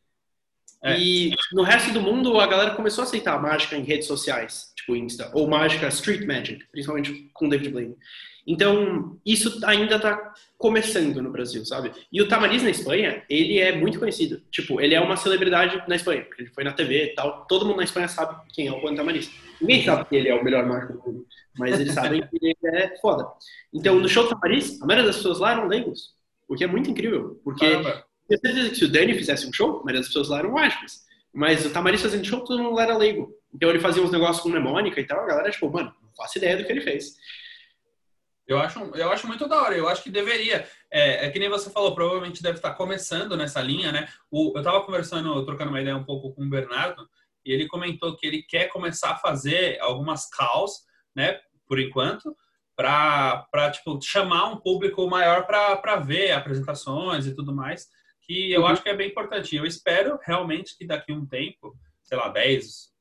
É. 0.84 1.00
E 1.00 1.32
no 1.54 1.64
resto 1.64 1.92
do 1.92 2.02
mundo, 2.02 2.40
a 2.40 2.48
galera 2.48 2.76
começou 2.76 3.04
a 3.04 3.08
aceitar 3.08 3.36
a 3.36 3.40
mágica 3.40 3.76
em 3.76 3.84
redes 3.84 4.08
sociais, 4.08 4.72
tipo 4.76 4.96
Insta, 4.96 5.32
ou 5.34 5.48
mágica 5.48 5.88
Street 5.88 6.26
Magic, 6.26 6.64
principalmente 6.72 7.30
com 7.34 7.50
David 7.50 7.70
Blaine. 7.70 7.98
Então, 8.48 9.20
isso 9.26 9.60
ainda 9.66 9.98
está 9.98 10.34
começando 10.58 11.22
no 11.22 11.30
Brasil, 11.30 11.66
sabe? 11.66 11.92
E 12.10 12.22
o 12.22 12.30
Tamariz 12.30 12.64
na 12.64 12.70
Espanha, 12.70 13.22
ele 13.30 13.60
é 13.60 13.76
muito 13.76 14.00
conhecido. 14.00 14.42
Tipo, 14.50 14.80
ele 14.80 14.96
é 14.96 15.02
uma 15.02 15.18
celebridade 15.18 15.84
na 15.86 15.98
Espanha, 15.98 16.24
porque 16.24 16.44
ele 16.44 16.52
foi 16.52 16.64
na 16.64 16.72
TV 16.72 17.04
e 17.04 17.14
tal. 17.14 17.46
Todo 17.46 17.66
mundo 17.66 17.78
na 17.78 17.84
Espanha 17.84 18.08
sabe 18.08 18.40
quem 18.54 18.68
é 18.68 18.72
o 18.72 18.80
Juan 18.80 18.96
Tamariz. 18.96 19.30
Ninguém 19.60 19.84
sabe 19.84 20.06
que 20.06 20.16
ele 20.16 20.30
é 20.30 20.34
o 20.34 20.44
melhor 20.44 20.66
mágico 20.66 20.94
do 20.94 21.00
mundo, 21.00 21.26
mas 21.58 21.78
eles 21.78 21.94
sabem 21.94 22.22
que 22.22 22.38
ele 22.42 22.56
é 22.64 22.98
foda. 23.02 23.28
Então, 23.74 24.00
no 24.00 24.08
show 24.08 24.24
do 24.24 24.30
Tamariz, 24.30 24.82
a 24.82 24.86
maioria 24.86 25.08
das 25.08 25.18
pessoas 25.18 25.40
lá 25.40 25.52
eram 25.52 25.68
leigos, 25.68 26.14
o 26.48 26.56
que 26.56 26.64
é 26.64 26.68
muito 26.68 26.90
incrível, 26.90 27.42
porque 27.44 27.66
eu 27.66 27.84
tenho 27.84 28.42
certeza 28.42 28.70
que 28.70 28.76
se 28.78 28.86
o 28.86 28.92
Danny 28.92 29.14
fizesse 29.14 29.46
um 29.46 29.52
show, 29.52 29.72
a 29.72 29.84
maioria 29.84 30.00
das 30.00 30.08
pessoas 30.08 30.30
lá 30.30 30.40
eram 30.40 30.52
mágicas. 30.52 31.06
Mas 31.34 31.66
o 31.66 31.70
Tamariz 31.70 32.02
fazendo 32.02 32.26
show, 32.26 32.40
todo 32.46 32.64
mundo 32.64 32.76
lá 32.76 32.84
era 32.84 32.98
leigo. 32.98 33.34
Então 33.54 33.70
ele 33.70 33.80
fazia 33.80 34.02
uns 34.02 34.12
negócios 34.12 34.40
com 34.40 34.50
mnemônica 34.50 35.02
e 35.02 35.06
tal, 35.06 35.20
a 35.20 35.26
galera, 35.26 35.52
tipo, 35.52 35.70
mano, 35.70 35.94
não 36.02 36.10
faço 36.16 36.38
ideia 36.38 36.56
do 36.56 36.64
que 36.64 36.72
ele 36.72 36.82
fez. 36.82 37.16
Eu 38.48 38.60
acho, 38.60 38.80
eu 38.96 39.12
acho 39.12 39.28
muito 39.28 39.48
da 39.48 39.62
hora. 39.62 39.76
Eu 39.76 39.90
acho 39.90 40.02
que 40.02 40.10
deveria. 40.10 40.68
É, 40.90 41.26
é, 41.26 41.30
que 41.30 41.38
nem 41.38 41.50
você 41.50 41.70
falou, 41.70 41.94
provavelmente 41.94 42.42
deve 42.42 42.58
estar 42.58 42.74
começando 42.76 43.36
nessa 43.36 43.62
linha, 43.62 43.92
né? 43.92 44.08
O, 44.32 44.54
eu 44.56 44.60
estava 44.60 44.84
conversando, 44.86 45.46
trocando 45.46 45.70
uma 45.70 45.82
ideia 45.82 45.98
um 45.98 46.06
pouco 46.06 46.34
com 46.34 46.44
o 46.44 46.50
Bernardo, 46.50 47.08
e 47.46 47.52
ele 47.52 47.68
comentou 47.68 48.16
que 48.16 48.26
ele 48.26 48.42
quer 48.42 48.68
começar 48.70 49.12
a 49.12 49.18
fazer 49.18 49.78
algumas 49.82 50.30
calls, 50.30 50.86
né? 51.14 51.42
Por 51.68 51.78
enquanto, 51.78 52.34
para 52.74 53.72
tipo, 53.72 54.00
chamar 54.02 54.46
um 54.46 54.58
público 54.58 55.06
maior 55.10 55.46
para 55.46 55.98
ver 55.98 56.32
apresentações 56.32 57.28
e 57.28 57.36
tudo 57.36 57.54
mais, 57.54 57.88
que 58.22 58.52
eu 58.52 58.62
uhum. 58.62 58.68
acho 58.68 58.82
que 58.82 58.90
é 58.90 58.96
bem 58.96 59.10
importante. 59.10 59.56
Eu 59.58 59.66
espero 59.66 60.18
realmente 60.26 60.78
que 60.78 60.86
daqui 60.88 61.12
a 61.12 61.16
um 61.16 61.26
tempo, 61.26 61.78
sei 62.02 62.18
lá, 62.18 62.30
10 62.30 62.94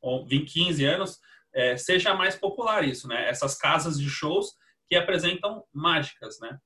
ou 0.00 0.26
20, 0.26 0.50
15 0.50 0.84
anos, 0.86 1.18
é, 1.52 1.76
seja 1.76 2.14
mais 2.14 2.36
popular 2.36 2.82
isso, 2.82 3.06
né? 3.08 3.28
Essas 3.28 3.56
casas 3.56 4.00
de 4.00 4.08
shows 4.08 4.54
que 4.90 4.96
apresentam 4.96 5.62
mágicas, 5.72 6.40
né? 6.40 6.58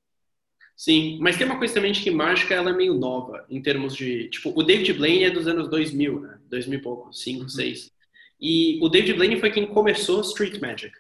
Sim, 0.74 1.18
mas 1.20 1.36
tem 1.36 1.46
uma 1.46 1.58
coisa 1.58 1.74
também 1.74 1.92
de 1.92 2.00
que 2.00 2.10
mágica 2.10 2.54
ela 2.54 2.70
é 2.70 2.72
meio 2.72 2.94
nova, 2.94 3.44
em 3.48 3.60
termos 3.62 3.94
de... 3.94 4.28
Tipo, 4.30 4.58
o 4.58 4.62
David 4.62 4.94
Blaine 4.94 5.24
é 5.24 5.30
dos 5.30 5.46
anos 5.46 5.68
2000, 5.68 6.20
né? 6.20 6.38
2000 6.48 6.78
e 6.78 6.82
pouco, 6.82 7.12
5, 7.12 7.42
uhum. 7.42 7.48
6. 7.48 7.92
E 8.40 8.80
o 8.82 8.88
David 8.88 9.14
Blaine 9.14 9.38
foi 9.38 9.50
quem 9.50 9.66
começou 9.66 10.22
Street 10.22 10.58
Magic, 10.58 10.92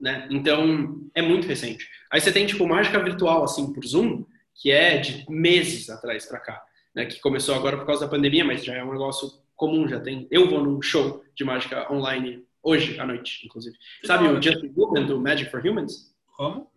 né? 0.00 0.26
Então, 0.30 1.00
é 1.14 1.22
muito 1.22 1.46
recente. 1.46 1.86
Aí 2.10 2.20
você 2.20 2.32
tem, 2.32 2.46
tipo, 2.46 2.66
mágica 2.66 2.98
virtual, 2.98 3.44
assim, 3.44 3.72
por 3.72 3.84
Zoom, 3.84 4.24
que 4.54 4.70
é 4.70 4.98
de 4.98 5.24
meses 5.28 5.90
atrás 5.90 6.26
para 6.26 6.40
cá, 6.40 6.62
né? 6.94 7.04
Que 7.04 7.20
começou 7.20 7.54
agora 7.54 7.76
por 7.76 7.86
causa 7.86 8.06
da 8.06 8.10
pandemia, 8.10 8.44
mas 8.44 8.64
já 8.64 8.74
é 8.74 8.82
um 8.82 8.92
negócio 8.92 9.30
comum, 9.54 9.86
já 9.86 10.00
tem... 10.00 10.26
Eu 10.30 10.48
vou 10.48 10.64
num 10.64 10.82
show 10.82 11.22
de 11.36 11.44
mágica 11.44 11.92
online 11.92 12.42
hoje 12.62 12.98
à 12.98 13.06
noite, 13.06 13.46
inclusive. 13.46 13.76
Sabe 14.04 14.26
o 14.26 14.42
Justin 14.42 14.72
Goodman, 14.72 15.06
do 15.06 15.20
Magic 15.20 15.50
for 15.50 15.64
Humans? 15.64 16.09
Como? 16.40 16.70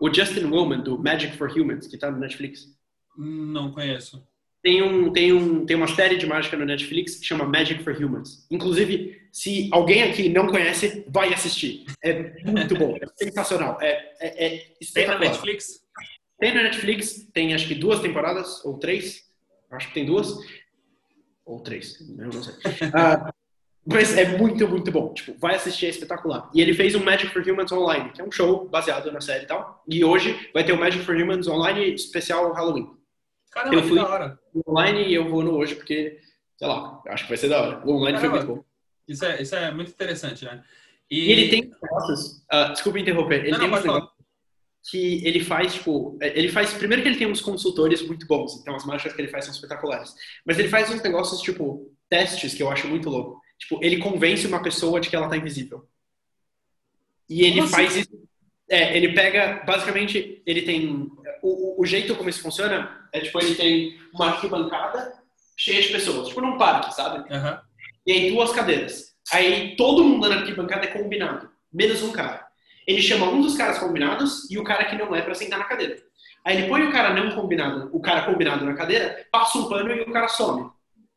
O 0.00 0.14
Justin 0.14 0.44
Willman, 0.44 0.80
do 0.84 0.96
Magic 0.96 1.36
for 1.36 1.50
Humans, 1.50 1.88
que 1.88 1.98
tá 1.98 2.08
no 2.08 2.20
Netflix. 2.20 2.68
Não 3.18 3.72
conheço. 3.72 4.24
Tem, 4.62 4.80
um, 4.80 5.12
tem, 5.12 5.32
um, 5.32 5.66
tem 5.66 5.74
uma 5.76 5.88
série 5.88 6.16
de 6.16 6.24
mágica 6.24 6.56
no 6.56 6.64
Netflix 6.64 7.16
que 7.16 7.26
chama 7.26 7.44
Magic 7.44 7.82
for 7.82 7.96
Humans. 7.96 8.46
Inclusive, 8.48 9.20
se 9.32 9.68
alguém 9.72 10.04
aqui 10.04 10.28
não 10.28 10.46
conhece, 10.46 11.04
vai 11.08 11.34
assistir. 11.34 11.84
É 12.00 12.44
muito 12.44 12.76
bom, 12.76 12.96
é 12.96 13.06
sensacional, 13.16 13.76
é, 13.80 14.14
é, 14.20 14.46
é 14.46 14.68
Tem 14.94 15.08
na 15.08 15.18
Netflix? 15.18 15.84
Tem 16.38 16.54
na 16.54 16.62
Netflix, 16.62 17.28
tem 17.32 17.54
acho 17.54 17.66
que 17.66 17.74
duas 17.74 17.98
temporadas, 17.98 18.64
ou 18.64 18.78
três. 18.78 19.28
Acho 19.68 19.88
que 19.88 19.94
tem 19.94 20.06
duas. 20.06 20.32
Ou 21.44 21.58
três, 21.58 22.00
eu 22.00 22.26
não 22.26 22.40
sei. 22.40 22.54
Uh, 22.54 23.32
mas 23.84 24.16
é 24.16 24.36
muito, 24.38 24.66
muito 24.68 24.90
bom. 24.92 25.12
Tipo, 25.12 25.36
vai 25.38 25.56
assistir, 25.56 25.86
é 25.86 25.88
espetacular. 25.88 26.50
E 26.54 26.60
ele 26.60 26.72
fez 26.72 26.94
um 26.94 27.02
Magic 27.02 27.32
for 27.32 27.42
Humans 27.42 27.72
Online, 27.72 28.10
que 28.10 28.20
é 28.20 28.24
um 28.24 28.30
show 28.30 28.68
baseado 28.68 29.10
na 29.10 29.20
série 29.20 29.44
e 29.44 29.46
tal. 29.46 29.82
E 29.88 30.04
hoje 30.04 30.50
vai 30.54 30.64
ter 30.64 30.72
o 30.72 30.78
Magic 30.78 31.04
for 31.04 31.16
Humans 31.16 31.48
Online 31.48 31.94
especial 31.94 32.52
Halloween. 32.52 32.88
Caramba, 33.50 33.76
eu 33.76 33.82
fui 33.82 33.96
da 33.96 34.08
hora. 34.08 34.38
online 34.66 35.08
e 35.08 35.14
eu 35.14 35.28
vou 35.28 35.42
no 35.42 35.56
hoje 35.56 35.74
porque, 35.74 36.18
sei 36.56 36.68
lá, 36.68 37.02
acho 37.08 37.24
que 37.24 37.28
vai 37.28 37.36
ser 37.36 37.48
da 37.48 37.60
hora. 37.60 37.82
O 37.84 37.96
online 37.96 38.18
Caramba. 38.18 38.38
foi 38.38 38.46
muito 38.46 38.60
bom. 38.60 38.64
Isso 39.08 39.24
é, 39.24 39.42
isso 39.42 39.54
é 39.54 39.70
muito 39.72 39.90
interessante, 39.90 40.44
né? 40.44 40.62
E, 41.10 41.26
e 41.26 41.32
ele 41.32 41.48
tem 41.48 41.70
negócios. 41.82 42.42
Uh, 42.52 42.72
desculpa 42.72 42.98
interromper. 42.98 43.40
Ele 43.40 43.50
não, 43.50 43.58
tem 43.58 43.68
não, 43.68 43.78
uns 43.78 43.84
negócios 43.84 44.12
que 44.88 45.26
ele 45.26 45.44
faz, 45.44 45.74
tipo, 45.74 46.16
é, 46.22 46.38
ele 46.38 46.48
faz. 46.48 46.72
Primeiro 46.72 47.02
que 47.02 47.08
ele 47.08 47.18
tem 47.18 47.26
uns 47.26 47.40
consultores 47.40 48.00
muito 48.06 48.26
bons, 48.26 48.60
então 48.60 48.74
as 48.74 48.86
mágicas 48.86 49.12
que 49.12 49.20
ele 49.20 49.28
faz 49.28 49.44
são 49.44 49.54
espetaculares. 49.54 50.14
Mas 50.46 50.58
ele 50.58 50.68
faz 50.68 50.90
uns 50.90 51.02
negócios, 51.02 51.42
tipo, 51.42 51.92
testes 52.08 52.54
que 52.54 52.62
eu 52.62 52.70
acho 52.70 52.88
muito 52.88 53.10
louco. 53.10 53.41
Tipo, 53.62 53.78
ele 53.80 53.98
convence 53.98 54.44
uma 54.44 54.60
pessoa 54.60 55.00
de 55.00 55.08
que 55.08 55.14
ela 55.14 55.28
tá 55.28 55.36
invisível. 55.36 55.86
E 57.28 57.44
ele 57.44 57.62
faz 57.68 57.90
assim? 57.90 58.00
isso. 58.00 58.22
É, 58.68 58.96
ele 58.96 59.12
pega, 59.12 59.62
basicamente, 59.64 60.42
ele 60.44 60.62
tem. 60.62 61.08
O, 61.42 61.80
o, 61.80 61.86
jeito 61.86 62.16
como 62.16 62.28
isso 62.28 62.42
funciona 62.42 63.08
é 63.12 63.20
tipo, 63.20 63.38
ele 63.40 63.54
tem 63.54 63.98
uma 64.12 64.30
arquibancada 64.30 65.12
cheia 65.56 65.80
de 65.80 65.88
pessoas, 65.88 66.28
tipo 66.28 66.40
num 66.40 66.58
parque, 66.58 66.92
sabe? 66.92 67.18
Uhum. 67.32 67.58
E 68.06 68.12
aí 68.12 68.30
duas 68.32 68.50
cadeiras. 68.52 69.14
Aí 69.32 69.76
todo 69.76 70.02
mundo 70.02 70.28
na 70.28 70.36
arquibancada 70.36 70.86
é 70.86 70.88
combinado, 70.90 71.48
menos 71.72 72.02
um 72.02 72.10
cara. 72.10 72.44
Ele 72.86 73.00
chama 73.00 73.26
um 73.26 73.42
dos 73.42 73.56
caras 73.56 73.78
combinados 73.78 74.50
e 74.50 74.58
o 74.58 74.64
cara 74.64 74.86
que 74.86 74.96
não 74.96 75.14
é 75.14 75.22
para 75.22 75.34
sentar 75.34 75.58
na 75.58 75.66
cadeira. 75.66 76.02
Aí 76.44 76.56
ele 76.56 76.68
põe 76.68 76.82
o 76.82 76.90
cara 76.90 77.14
não 77.14 77.34
combinado, 77.36 77.88
o 77.92 78.00
cara 78.00 78.22
combinado 78.22 78.64
na 78.64 78.74
cadeira, 78.74 79.24
passa 79.30 79.58
um 79.58 79.68
pano 79.68 79.92
e 79.92 80.00
o 80.00 80.12
cara 80.12 80.26
some. 80.26 80.68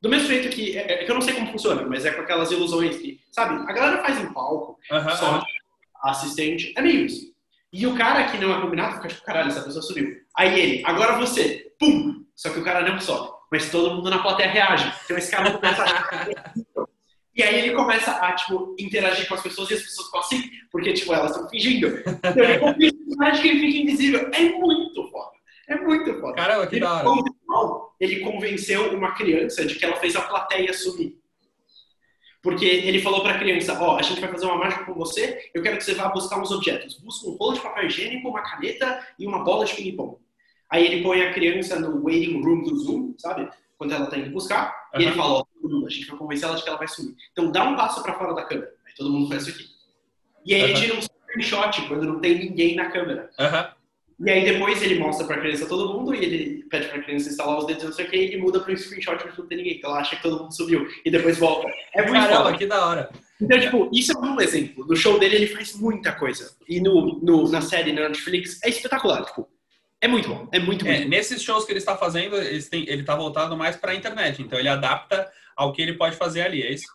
Do 0.06 0.10
mesmo 0.10 0.28
jeito 0.28 0.50
que, 0.50 0.78
é, 0.78 0.82
é, 0.82 1.04
que 1.04 1.10
eu 1.10 1.16
não 1.16 1.22
sei 1.24 1.34
como 1.34 1.52
funciona, 1.52 1.82
mas 1.82 2.06
é 2.06 2.12
com 2.12 2.22
aquelas 2.22 2.52
ilusões 2.52 2.96
que, 2.98 3.20
sabe, 3.32 3.56
a 3.68 3.74
galera 3.74 4.04
faz 4.04 4.22
em 4.22 4.32
palco, 4.32 4.78
uhum, 4.92 5.10
só 5.10 5.44
assistente, 6.04 6.72
é 6.78 6.82
meio 6.84 7.08
isso. 7.08 7.34
E 7.74 7.88
o 7.88 7.96
cara 7.96 8.26
que 8.26 8.38
não 8.38 8.56
é 8.56 8.62
combinado 8.62 8.98
fica 8.98 9.08
tipo, 9.08 9.24
caralho, 9.24 9.48
essa 9.48 9.64
pessoa 9.64 9.82
subiu. 9.82 10.16
Aí 10.38 10.60
ele, 10.60 10.84
agora 10.86 11.18
você, 11.18 11.72
pum! 11.80 12.24
Só 12.36 12.52
que 12.52 12.60
o 12.60 12.64
cara 12.64 12.88
não 12.88 13.02
sobe. 13.02 13.32
Mas 13.52 13.72
todo 13.72 13.96
mundo 13.96 14.12
na 14.12 14.20
plateia 14.20 14.52
reage. 14.52 14.94
Então 15.06 15.18
esse 15.18 15.32
cara 15.32 15.50
começa 15.50 15.84
a... 15.84 16.54
E 17.36 17.42
aí 17.42 17.66
ele 17.66 17.76
começa 17.76 18.12
a, 18.12 18.32
tipo, 18.34 18.76
interagir 18.80 19.28
com 19.28 19.34
as 19.34 19.42
pessoas 19.42 19.72
e 19.72 19.74
as 19.74 19.82
pessoas 19.82 20.06
ficam 20.06 20.20
assim, 20.22 20.52
porque, 20.72 20.94
tipo, 20.94 21.14
elas 21.14 21.32
estão 21.32 21.50
fingindo. 21.50 21.88
Então 21.88 22.44
ele 22.44 22.94
convence 22.94 23.42
que 23.42 23.48
ele 23.48 23.60
fica 23.60 23.78
invisível. 23.80 24.30
É 24.32 24.40
muito 24.52 25.10
foda. 25.10 25.35
É 25.68 25.76
muito 25.76 26.20
foda. 26.20 26.36
Caramba, 26.36 26.68
que 26.68 26.76
ele 26.76 26.86
da 26.86 27.04
hora. 27.04 27.86
Ele 28.00 28.20
convenceu 28.20 28.96
uma 28.96 29.14
criança 29.14 29.66
de 29.66 29.76
que 29.76 29.86
ela 29.86 29.96
fez 29.96 30.16
a 30.16 30.22
plateia 30.22 30.74
subir. 30.74 31.20
Porque 32.42 32.66
ele 32.66 33.02
falou 33.02 33.22
para 33.22 33.34
a 33.36 33.40
criança, 33.40 33.76
ó, 33.82 33.96
oh, 33.96 33.98
a 33.98 34.04
gente 34.04 34.22
vai 34.22 34.30
fazer 34.30 34.46
uma 34.46 34.58
mágica 34.58 34.86
com 34.86 34.94
você, 34.94 35.50
eu 35.52 35.64
quero 35.64 35.78
que 35.78 35.84
você 35.84 35.96
vá 35.96 36.10
buscar 36.10 36.40
uns 36.40 36.52
objetos. 36.52 37.00
Busca 37.00 37.28
um 37.28 37.36
rolo 37.38 37.54
de 37.54 37.62
papel 37.62 37.88
higiênico, 37.88 38.30
uma 38.30 38.44
caneta 38.44 39.04
e 39.18 39.26
uma 39.26 39.44
bola 39.44 39.66
de 39.66 39.74
ping-pong. 39.74 40.18
Aí 40.70 40.86
ele 40.86 41.02
põe 41.02 41.24
a 41.24 41.34
criança 41.34 41.80
no 41.80 42.04
waiting 42.04 42.44
room 42.44 42.62
do 42.62 42.78
Zoom, 42.78 43.16
sabe? 43.18 43.50
Quando 43.80 43.94
ela 43.94 44.06
tem 44.08 44.26
que 44.26 44.30
buscar. 44.30 44.90
Uhum. 44.94 45.02
E 45.02 45.06
ele 45.06 45.16
fala, 45.16 45.40
ó, 45.40 45.46
oh, 45.64 45.86
a 45.88 45.90
gente 45.90 46.06
vai 46.06 46.18
convencer 46.20 46.48
ela 46.48 46.56
de 46.56 46.64
que 46.64 46.70
ela 46.70 46.78
vai 46.78 46.88
sumir. 46.88 47.16
Então 47.32 47.52
dá 47.52 47.64
um 47.64 47.76
passo 47.76 48.04
para 48.04 48.14
fora 48.14 48.36
da 48.36 48.44
câmera. 48.44 48.72
Aí 48.86 48.94
todo 48.96 49.10
mundo 49.10 49.28
faz 49.28 49.48
isso 49.48 49.56
aqui. 49.56 49.68
E 50.46 50.54
aí 50.54 50.62
uhum. 50.62 50.68
ele 50.68 50.80
tira 50.80 50.96
um 50.96 51.02
screenshot 51.02 51.88
quando 51.88 52.06
não 52.06 52.20
tem 52.20 52.38
ninguém 52.38 52.76
na 52.76 52.92
câmera. 52.92 53.32
Uhum. 53.40 53.75
E 54.20 54.30
aí 54.30 54.46
depois 54.46 54.82
ele 54.82 54.98
mostra 54.98 55.28
pra 55.28 55.40
criança 55.40 55.66
todo 55.66 55.94
mundo 55.94 56.16
e 56.16 56.24
ele 56.24 56.64
pede 56.70 56.88
pra 56.88 57.02
criança 57.02 57.30
instalar 57.30 57.58
os 57.58 57.66
dedos, 57.66 57.84
não 57.84 57.92
sei 57.92 58.06
o 58.06 58.10
que, 58.10 58.16
e 58.16 58.24
ele 58.26 58.38
muda 58.38 58.62
pro 58.62 58.76
screenshot 58.78 59.18
pra 59.18 59.34
não 59.38 59.46
ter 59.46 59.56
ninguém, 59.58 59.78
que 59.78 59.86
ela 59.86 60.00
acha 60.00 60.16
que 60.16 60.22
todo 60.22 60.42
mundo 60.42 60.56
subiu. 60.56 60.88
E 61.04 61.12
depois 61.12 61.38
volta. 61.38 61.68
É 61.94 62.02
muito 62.02 62.14
Caramba, 62.14 62.44
foda. 62.46 62.58
que 62.58 62.66
da 62.66 62.86
hora. 62.86 63.10
Então, 63.42 63.60
tipo, 63.60 63.90
isso 63.94 64.14
é 64.14 64.18
um 64.18 64.40
exemplo. 64.40 64.86
No 64.88 64.96
show 64.96 65.20
dele 65.20 65.36
ele 65.36 65.48
faz 65.48 65.76
muita 65.76 66.14
coisa. 66.14 66.56
E 66.68 66.80
no, 66.80 67.20
no 67.20 67.50
na 67.50 67.60
série 67.60 67.92
na 67.92 68.08
Netflix 68.08 68.62
é 68.64 68.70
espetacular, 68.70 69.26
tipo. 69.26 69.50
É 70.00 70.08
muito 70.08 70.30
bom, 70.30 70.48
é 70.52 70.60
muito, 70.60 70.86
muito 70.86 70.88
é, 70.88 71.02
bom. 71.04 71.10
Nesses 71.10 71.42
shows 71.42 71.66
que 71.66 71.72
ele 71.72 71.80
está 71.80 71.98
fazendo, 71.98 72.38
ele, 72.38 72.62
tem, 72.64 72.88
ele 72.88 73.04
tá 73.04 73.16
voltado 73.16 73.58
mais 73.58 73.76
pra 73.76 73.96
internet, 73.96 74.42
então 74.42 74.60
ele 74.60 74.68
adapta 74.68 75.30
ao 75.56 75.74
que 75.74 75.82
ele 75.82 75.94
pode 75.94 76.16
fazer 76.16 76.42
ali, 76.42 76.62
é 76.62 76.72
isso? 76.72 76.86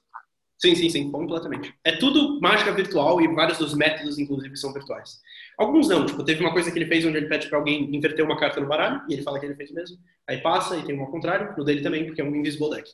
Sim, 0.59 0.75
sim, 0.75 0.91
sim, 0.91 1.11
completamente. 1.11 1.75
É 1.83 1.93
tudo 1.93 2.39
mágica 2.41 2.71
virtual 2.73 3.21
e 3.21 3.27
vários 3.35 3.59
dos 3.59 3.75
métodos, 3.75 4.19
inclusive, 4.19 4.57
são 4.57 4.73
virtuais. 4.73 5.19
Alguns 5.61 5.89
não, 5.89 6.07
tipo, 6.07 6.25
teve 6.25 6.41
uma 6.41 6.55
coisa 6.55 6.73
que 6.73 6.79
ele 6.79 6.87
fez 6.87 7.05
onde 7.05 7.19
ele 7.19 7.29
pede 7.29 7.47
para 7.47 7.59
alguém 7.59 7.95
inverter 7.95 8.25
uma 8.25 8.41
carta 8.41 8.59
no 8.63 8.67
baralho, 8.67 9.03
e 9.07 9.13
ele 9.13 9.23
fala 9.23 9.39
que 9.39 9.45
ele 9.45 9.55
fez 9.55 9.71
mesmo. 9.71 9.99
Aí 10.27 10.39
passa 10.39 10.75
e 10.79 10.83
tem 10.87 10.99
um 10.99 11.03
ao 11.03 11.11
contrário, 11.11 11.55
no 11.55 11.63
dele 11.63 11.83
também, 11.83 12.07
porque 12.07 12.23
é 12.23 12.25
um 12.25 12.35
invisible 12.35 12.71
deck. 12.71 12.91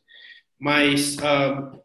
Mas, 0.58 1.16
uh, 1.18 1.80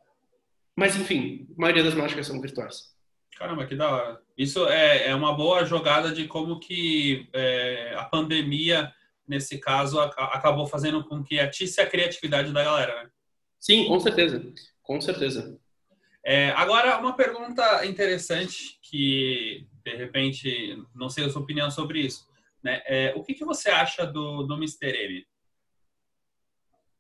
mas 0.76 0.96
enfim, 0.96 1.48
a 1.56 1.62
maioria 1.62 1.84
das 1.84 1.94
mágicas 1.94 2.26
são 2.26 2.42
virtuais. 2.42 2.96
Caramba, 3.38 3.68
que 3.68 3.76
da 3.76 3.92
hora. 3.92 4.22
Isso 4.36 4.68
é, 4.70 5.10
é 5.10 5.14
uma 5.14 5.38
boa 5.38 5.64
jogada 5.66 6.12
de 6.12 6.28
como 6.28 6.60
que 6.60 7.30
é, 7.32 7.94
a 7.96 8.06
pandemia, 8.06 8.92
nesse 9.28 9.60
caso, 9.60 10.00
a, 10.00 10.06
acabou 10.34 10.66
fazendo 10.66 11.04
com 11.04 11.24
que 11.24 11.40
atisse 11.40 11.80
a 11.80 11.86
criatividade 11.86 12.52
da 12.52 12.64
galera, 12.64 13.04
né? 13.04 13.10
Sim, 13.60 13.86
com 13.86 14.00
certeza. 14.00 14.44
Com 14.82 15.00
certeza. 15.00 15.60
É, 16.26 16.50
agora, 16.52 16.98
uma 16.98 17.16
pergunta 17.16 17.86
interessante 17.86 18.80
que, 18.82 19.68
de 19.84 19.96
repente, 19.96 20.84
não 20.94 21.10
sei 21.10 21.26
a 21.26 21.30
sua 21.30 21.42
opinião 21.42 21.70
sobre 21.70 22.02
isso. 22.02 22.28
Né? 22.64 22.82
É, 22.86 23.14
o 23.16 23.24
que, 23.24 23.34
que 23.34 23.46
você 23.46 23.70
acha 23.70 24.06
do, 24.06 24.44
do 24.44 24.56
Mr. 24.56 24.88
M? 24.88 25.26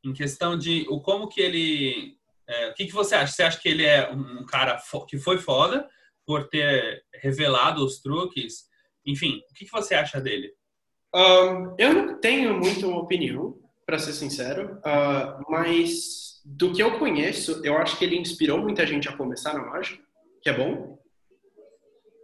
Em 0.04 0.14
questão 0.14 0.58
de 0.58 0.86
o 0.90 1.00
como 1.00 1.28
que 1.28 1.42
ele... 1.42 2.18
É, 2.48 2.70
o 2.70 2.74
que, 2.74 2.86
que 2.86 2.94
você 2.94 3.16
acha? 3.16 3.34
Você 3.34 3.44
acha 3.44 3.60
que 3.60 3.70
ele 3.70 3.86
é 3.86 4.12
um 4.12 4.46
cara 4.46 4.82
que 5.08 5.18
foi 5.18 5.38
foda 5.38 5.88
por 6.26 6.50
ter 6.50 7.04
revelado 7.14 7.86
os 7.86 8.02
truques? 8.02 8.68
Enfim, 9.06 9.42
o 9.50 9.54
que, 9.54 9.66
que 9.66 9.72
você 9.72 9.96
acha 9.96 10.20
dele? 10.20 10.54
Um, 11.14 11.76
eu 11.78 11.94
não 11.94 12.20
tenho 12.20 12.58
muito 12.58 12.90
opinião, 12.90 13.62
para 13.92 14.00
ser 14.00 14.14
sincero, 14.14 14.78
uh, 14.78 15.44
mas 15.52 16.42
do 16.46 16.72
que 16.72 16.82
eu 16.82 16.98
conheço, 16.98 17.62
eu 17.62 17.78
acho 17.78 17.98
que 17.98 18.06
ele 18.06 18.18
inspirou 18.18 18.58
muita 18.58 18.88
gente 18.88 19.10
a 19.10 19.18
começar 19.18 19.54
na 19.54 19.66
mágica, 19.66 20.02
que 20.42 20.50
é 20.50 20.54
bom. 20.54 20.98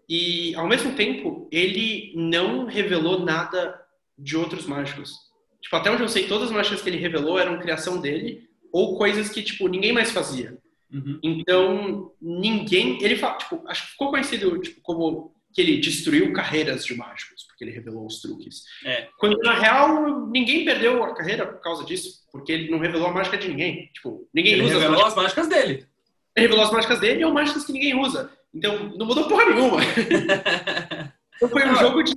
E, 0.10 0.56
ao 0.56 0.68
mesmo 0.68 0.94
tempo, 0.94 1.48
ele 1.52 2.14
não 2.16 2.66
revelou 2.66 3.20
nada 3.26 3.80
de 4.18 4.38
outros 4.38 4.66
mágicos. 4.66 5.14
Tipo, 5.62 5.76
até 5.76 5.92
onde 5.92 6.04
eu 6.04 6.08
sei, 6.08 6.28
todas 6.28 6.48
as 6.48 6.56
mágicas 6.56 6.82
que 6.82 6.90
ele 6.90 6.98
revelou 6.98 7.38
eram 7.38 7.60
criação 7.60 8.00
dele 8.00 8.48
ou 8.72 8.98
coisas 8.98 9.30
que, 9.30 9.42
tipo, 9.42 9.68
ninguém 9.68 9.92
mais 9.92 10.12
fazia. 10.12 10.58
Uhum. 10.92 11.20
Então, 11.22 12.14
ninguém... 12.22 12.98
Ele 13.02 13.18
fala, 13.18 13.38
tipo, 13.38 13.62
acho 13.68 13.86
que 13.86 13.92
ficou 13.92 14.10
conhecido 14.10 14.58
tipo, 14.60 14.82
como 14.82 15.36
que 15.54 15.62
ele 15.62 15.78
destruiu 15.80 16.32
carreiras 16.34 16.86
de 16.86 16.96
mágicos, 16.96 17.44
porque 17.44 17.64
ele 17.64 17.72
revelou 17.72 18.06
os 18.06 18.22
truques. 18.22 18.64
É. 18.86 19.10
Quando, 19.18 19.38
na 19.40 19.56
real, 19.56 20.28
ninguém 20.28 20.64
perdeu 20.64 21.04
a 21.04 21.16
carreira 21.16 21.48
por 21.48 21.60
causa 21.62 21.84
disso, 21.84 22.26
porque 22.32 22.52
ele 22.52 22.70
não 22.70 22.78
revelou 22.78 23.08
a 23.08 23.12
mágica 23.12 23.38
de 23.38 23.48
ninguém. 23.48 23.90
Tipo, 23.94 24.30
ninguém 24.34 24.54
ele 24.54 24.64
usa 24.64 24.76
revelou 24.76 25.04
as 25.04 25.16
mágicas, 25.16 25.46
as 25.46 25.48
mágicas 25.48 25.48
dele. 25.48 25.88
Ele 26.36 26.46
revelou 26.46 26.64
as 26.64 26.72
mágicas 26.72 27.00
dele 27.00 27.26
ou 27.26 27.34
mágicas 27.34 27.66
que 27.66 27.74
ninguém 27.74 28.00
usa. 28.00 28.32
Então, 28.58 28.90
não 28.98 29.06
mudou 29.06 29.28
porra 29.28 29.46
nenhuma. 29.46 29.78
então, 31.36 31.50
foi 31.50 31.70
um 31.70 31.76
jogo 31.76 32.04
de, 32.04 32.16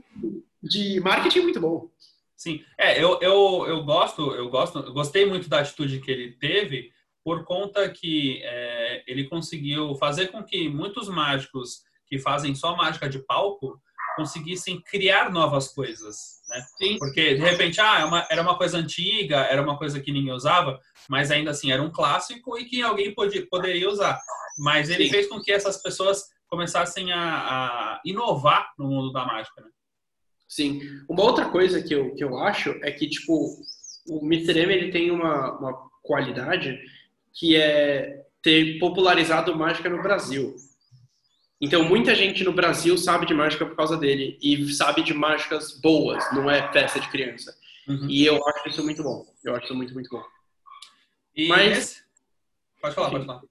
de 0.62 1.00
marketing 1.00 1.40
muito 1.40 1.60
bom. 1.60 1.90
Sim, 2.34 2.64
é, 2.78 3.02
eu, 3.02 3.20
eu, 3.20 3.66
eu 3.68 3.84
gosto, 3.84 4.32
eu 4.32 4.48
gosto, 4.48 4.78
eu 4.78 4.92
gostei 4.94 5.26
muito 5.26 5.50
da 5.50 5.60
atitude 5.60 6.00
que 6.00 6.10
ele 6.10 6.32
teve, 6.32 6.90
por 7.22 7.44
conta 7.44 7.86
que 7.90 8.40
é, 8.42 9.04
ele 9.06 9.28
conseguiu 9.28 9.94
fazer 9.96 10.28
com 10.28 10.42
que 10.42 10.66
muitos 10.66 11.06
mágicos 11.10 11.82
que 12.06 12.18
fazem 12.18 12.54
só 12.54 12.74
mágica 12.74 13.10
de 13.10 13.18
palco 13.18 13.78
conseguissem 14.16 14.80
criar 14.80 15.30
novas 15.30 15.68
coisas, 15.68 16.39
né? 16.50 16.62
Sim. 16.76 16.98
Porque 16.98 17.34
de 17.34 17.40
repente, 17.40 17.80
ah, 17.80 18.00
é 18.00 18.04
uma, 18.04 18.26
era 18.28 18.42
uma 18.42 18.58
coisa 18.58 18.76
antiga, 18.76 19.36
era 19.36 19.62
uma 19.62 19.78
coisa 19.78 20.00
que 20.00 20.12
ninguém 20.12 20.32
usava, 20.32 20.78
mas 21.08 21.30
ainda 21.30 21.52
assim 21.52 21.72
era 21.72 21.82
um 21.82 21.90
clássico 21.90 22.58
e 22.58 22.64
que 22.64 22.82
alguém 22.82 23.14
podia, 23.14 23.46
poderia 23.46 23.88
usar. 23.88 24.20
Mas 24.58 24.90
ele 24.90 25.04
Sim. 25.04 25.10
fez 25.10 25.26
com 25.28 25.40
que 25.40 25.52
essas 25.52 25.80
pessoas 25.80 26.24
começassem 26.48 27.12
a, 27.12 27.20
a, 27.20 28.00
inovar 28.04 28.72
no 28.76 28.88
mundo 28.88 29.12
da 29.12 29.24
mágica, 29.24 29.62
né? 29.62 29.68
Sim. 30.48 30.80
Uma 31.08 31.22
outra 31.22 31.48
coisa 31.48 31.80
que 31.80 31.94
eu, 31.94 32.12
que 32.16 32.24
eu 32.24 32.36
acho 32.38 32.70
é 32.82 32.90
que, 32.90 33.08
tipo, 33.08 33.56
o 34.08 34.26
Mr. 34.26 34.58
M 34.58 34.74
ele 34.74 34.90
tem 34.90 35.12
uma, 35.12 35.56
uma 35.58 35.90
qualidade 36.02 36.76
que 37.32 37.54
é 37.56 38.26
ter 38.42 38.78
popularizado 38.80 39.54
mágica 39.54 39.88
no 39.88 40.02
Brasil. 40.02 40.56
Então, 41.60 41.84
muita 41.84 42.14
gente 42.14 42.42
no 42.42 42.52
Brasil 42.52 42.96
sabe 42.96 43.26
de 43.26 43.34
mágica 43.34 43.66
por 43.66 43.76
causa 43.76 43.96
dele 43.96 44.38
e 44.40 44.72
sabe 44.72 45.02
de 45.02 45.12
mágicas 45.12 45.78
boas, 45.78 46.24
não 46.32 46.50
é 46.50 46.72
festa 46.72 46.98
de 46.98 47.08
criança. 47.08 47.54
Uhum. 47.86 48.08
E 48.08 48.24
eu 48.24 48.40
acho 48.48 48.68
isso 48.68 48.82
muito 48.82 49.02
bom. 49.02 49.26
Eu 49.44 49.54
acho 49.54 49.66
isso 49.66 49.74
muito, 49.74 49.92
muito 49.92 50.08
bom. 50.08 50.22
E 51.36 51.48
Mas... 51.48 51.78
Esse... 51.78 52.02
Pode 52.80 52.94
falar, 52.94 53.10
pode 53.10 53.26
falar. 53.26 53.42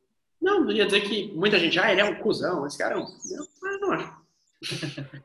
Não, 0.41 0.67
eu 0.69 0.75
ia 0.75 0.85
dizer 0.85 1.01
que 1.01 1.31
muita 1.33 1.59
gente, 1.59 1.77
ah, 1.77 1.91
ele 1.91 2.01
é 2.01 2.05
um 2.05 2.15
cuzão, 2.15 2.65
esse 2.65 2.77
cara 2.77 2.95
é 2.95 2.97
um... 2.97 3.05
Eu 3.05 3.79
não 3.79 3.91
acho. 3.91 4.19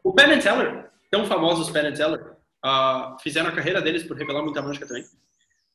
o 0.03 0.13
Penn 0.13 0.39
Teller, 0.39 0.91
tão 1.11 1.25
famosos 1.25 1.71
Penn 1.71 1.93
Teller, 1.93 2.35
uh, 2.65 3.19
fizeram 3.23 3.49
a 3.49 3.53
carreira 3.53 3.81
deles 3.81 4.03
por 4.03 4.17
revelar 4.17 4.43
muita 4.43 4.61
mágica 4.61 4.87
também. 4.87 5.07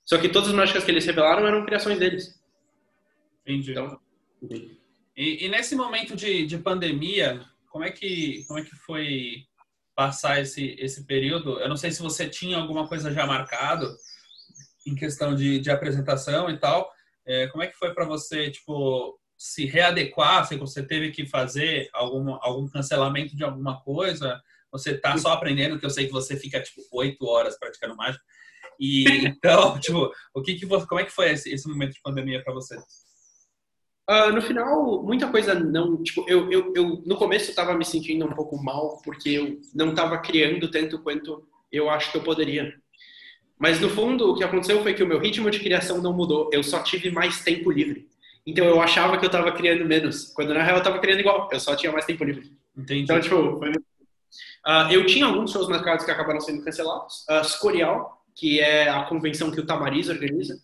Só 0.06 0.18
que 0.18 0.30
todas 0.30 0.50
as 0.50 0.56
mágicas 0.56 0.84
que 0.84 0.92
eles 0.92 1.06
revelaram 1.06 1.48
eram 1.48 1.66
criações 1.66 1.98
deles. 1.98 2.40
Entendi. 3.46 3.72
Então, 3.72 4.00
entendi. 4.42 4.79
E, 5.20 5.46
e, 5.46 5.50
nesse 5.50 5.76
momento 5.76 6.16
de, 6.16 6.46
de 6.46 6.58
pandemia, 6.58 7.46
como 7.68 7.84
é 7.84 7.92
que 7.92 8.46
como 8.48 8.58
é 8.58 8.64
que 8.64 8.74
foi 8.74 9.44
passar 9.94 10.40
esse 10.40 10.78
esse 10.80 11.06
período? 11.06 11.60
Eu 11.60 11.68
não 11.68 11.76
sei 11.76 11.92
se 11.92 12.02
você 12.02 12.30
tinha 12.30 12.56
alguma 12.56 12.88
coisa 12.88 13.12
já 13.12 13.28
marcado 13.28 13.94
em 14.88 14.96
questão 14.96 15.36
de, 15.36 15.60
de 15.60 15.70
apresentação 15.70 16.50
e 16.50 16.58
tal. 16.58 16.90
É, 17.26 17.48
como 17.48 17.62
é 17.62 17.68
que 17.68 17.76
foi 17.76 17.94
para 17.94 18.06
você, 18.06 18.50
tipo, 18.50 19.20
se 19.38 19.66
readequar? 19.66 20.48
Se 20.48 20.56
você 20.56 20.82
teve 20.82 21.12
que 21.12 21.26
fazer 21.26 21.90
algum 21.92 22.36
algum 22.42 22.70
cancelamento 22.70 23.36
de 23.36 23.44
alguma 23.44 23.82
coisa? 23.82 24.42
Você 24.72 24.98
tá 24.98 25.18
só 25.18 25.34
aprendendo, 25.34 25.78
que 25.78 25.86
eu 25.86 25.90
sei 25.90 26.06
que 26.06 26.14
você 26.14 26.38
fica 26.38 26.64
tipo 26.64 26.82
oito 26.94 27.26
horas 27.26 27.60
praticando 27.60 27.94
mágica. 27.94 28.24
E 28.80 29.04
então, 29.26 29.78
tipo, 29.82 30.10
o 30.34 30.42
que 30.42 30.56
que 30.56 30.66
você, 30.66 30.88
como 30.88 31.02
é 31.02 31.04
que 31.04 31.12
foi 31.12 31.32
esse, 31.32 31.54
esse 31.54 31.68
momento 31.68 31.92
de 31.92 32.02
pandemia 32.02 32.42
para 32.42 32.54
você? 32.54 32.78
Uh, 34.10 34.34
no 34.34 34.42
final, 34.42 35.04
muita 35.04 35.28
coisa 35.28 35.54
não. 35.54 36.02
Tipo, 36.02 36.26
eu, 36.28 36.52
eu, 36.52 36.74
eu 36.76 37.04
no 37.06 37.16
começo 37.16 37.52
estava 37.52 37.76
me 37.76 37.86
sentindo 37.86 38.26
um 38.26 38.32
pouco 38.32 38.58
mal 38.58 39.00
porque 39.04 39.30
eu 39.30 39.60
não 39.76 39.92
estava 39.92 40.18
criando 40.18 40.72
tanto 40.72 40.98
quanto 40.98 41.48
eu 41.72 41.92
acho 41.92 42.12
que 42.12 42.18
eu 42.18 42.24
poderia. 42.24 42.74
Mas 43.60 43.80
no 43.80 43.88
fundo, 43.88 44.32
o 44.32 44.36
que 44.36 44.44
aconteceu 44.44 44.82
foi 44.82 44.96
que 44.96 45.04
o 45.04 45.08
meu 45.08 45.20
ritmo 45.20 45.52
de 45.52 45.60
criação 45.60 46.02
não 46.02 46.12
mudou. 46.12 46.50
Eu 46.52 46.64
só 46.64 46.82
tive 46.82 47.12
mais 47.12 47.44
tempo 47.44 47.70
livre. 47.70 48.08
Então 48.48 48.66
eu 48.66 48.82
achava 48.82 49.16
que 49.16 49.26
eu 49.26 49.28
estava 49.28 49.52
criando 49.52 49.86
menos, 49.86 50.34
quando 50.34 50.56
na 50.56 50.64
real 50.64 50.78
eu 50.78 50.82
estava 50.82 50.98
criando 50.98 51.20
igual. 51.20 51.48
Eu 51.52 51.60
só 51.60 51.76
tinha 51.76 51.92
mais 51.92 52.06
tempo 52.06 52.24
livre. 52.24 52.52
Entendi. 52.76 53.02
Então, 53.02 53.22
tipo, 53.22 53.60
foi... 53.60 53.70
uh, 53.70 54.92
eu 54.92 55.06
tinha 55.06 55.28
alguns 55.28 55.52
shows 55.52 55.70
marcados 55.70 56.04
que 56.04 56.10
acabaram 56.10 56.40
sendo 56.40 56.64
cancelados. 56.64 57.28
Uh, 57.30 57.44
Scorial, 57.44 58.24
que 58.36 58.60
é 58.60 58.90
a 58.90 59.04
convenção 59.04 59.52
que 59.52 59.60
o 59.60 59.66
Tamariz 59.68 60.10
organiza 60.10 60.58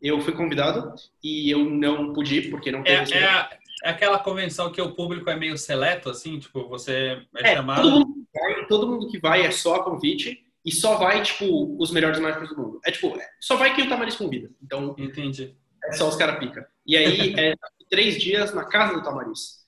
eu 0.00 0.20
fui 0.20 0.32
convidado 0.32 0.94
e 1.22 1.50
eu 1.50 1.64
não 1.64 2.12
pude 2.12 2.36
ir 2.36 2.50
porque 2.50 2.70
não 2.70 2.82
teve. 2.82 3.14
É, 3.14 3.18
é, 3.18 3.58
é, 3.84 3.90
aquela 3.90 4.18
convenção 4.18 4.70
que 4.70 4.80
o 4.80 4.92
público 4.92 5.28
é 5.30 5.36
meio 5.36 5.56
seleto, 5.56 6.10
assim, 6.10 6.38
tipo, 6.38 6.68
você 6.68 7.22
é, 7.36 7.50
é 7.50 7.54
chamado. 7.54 7.82
Todo 7.82 8.06
mundo, 8.06 8.26
vai, 8.34 8.66
todo 8.66 8.88
mundo 8.88 9.08
que 9.08 9.18
vai 9.18 9.46
é 9.46 9.50
só 9.50 9.76
a 9.76 9.84
convite 9.84 10.44
e 10.64 10.72
só 10.72 10.96
vai, 10.96 11.22
tipo, 11.22 11.76
os 11.80 11.90
melhores 11.90 12.18
mágicos 12.18 12.48
do 12.50 12.56
mundo. 12.56 12.80
É 12.84 12.90
tipo, 12.90 13.16
só 13.40 13.56
vai 13.56 13.74
quem 13.74 13.86
o 13.86 13.88
Tamariz 13.88 14.16
convida. 14.16 14.50
Então. 14.62 14.94
Entendi. 14.98 15.56
É 15.84 15.92
só 15.92 16.08
os 16.08 16.16
caras 16.16 16.38
pica. 16.38 16.68
E 16.86 16.96
aí, 16.96 17.34
é 17.38 17.54
três 17.88 18.20
dias 18.20 18.52
na 18.52 18.64
casa 18.64 18.94
do 18.94 19.02
Tamariz. 19.02 19.64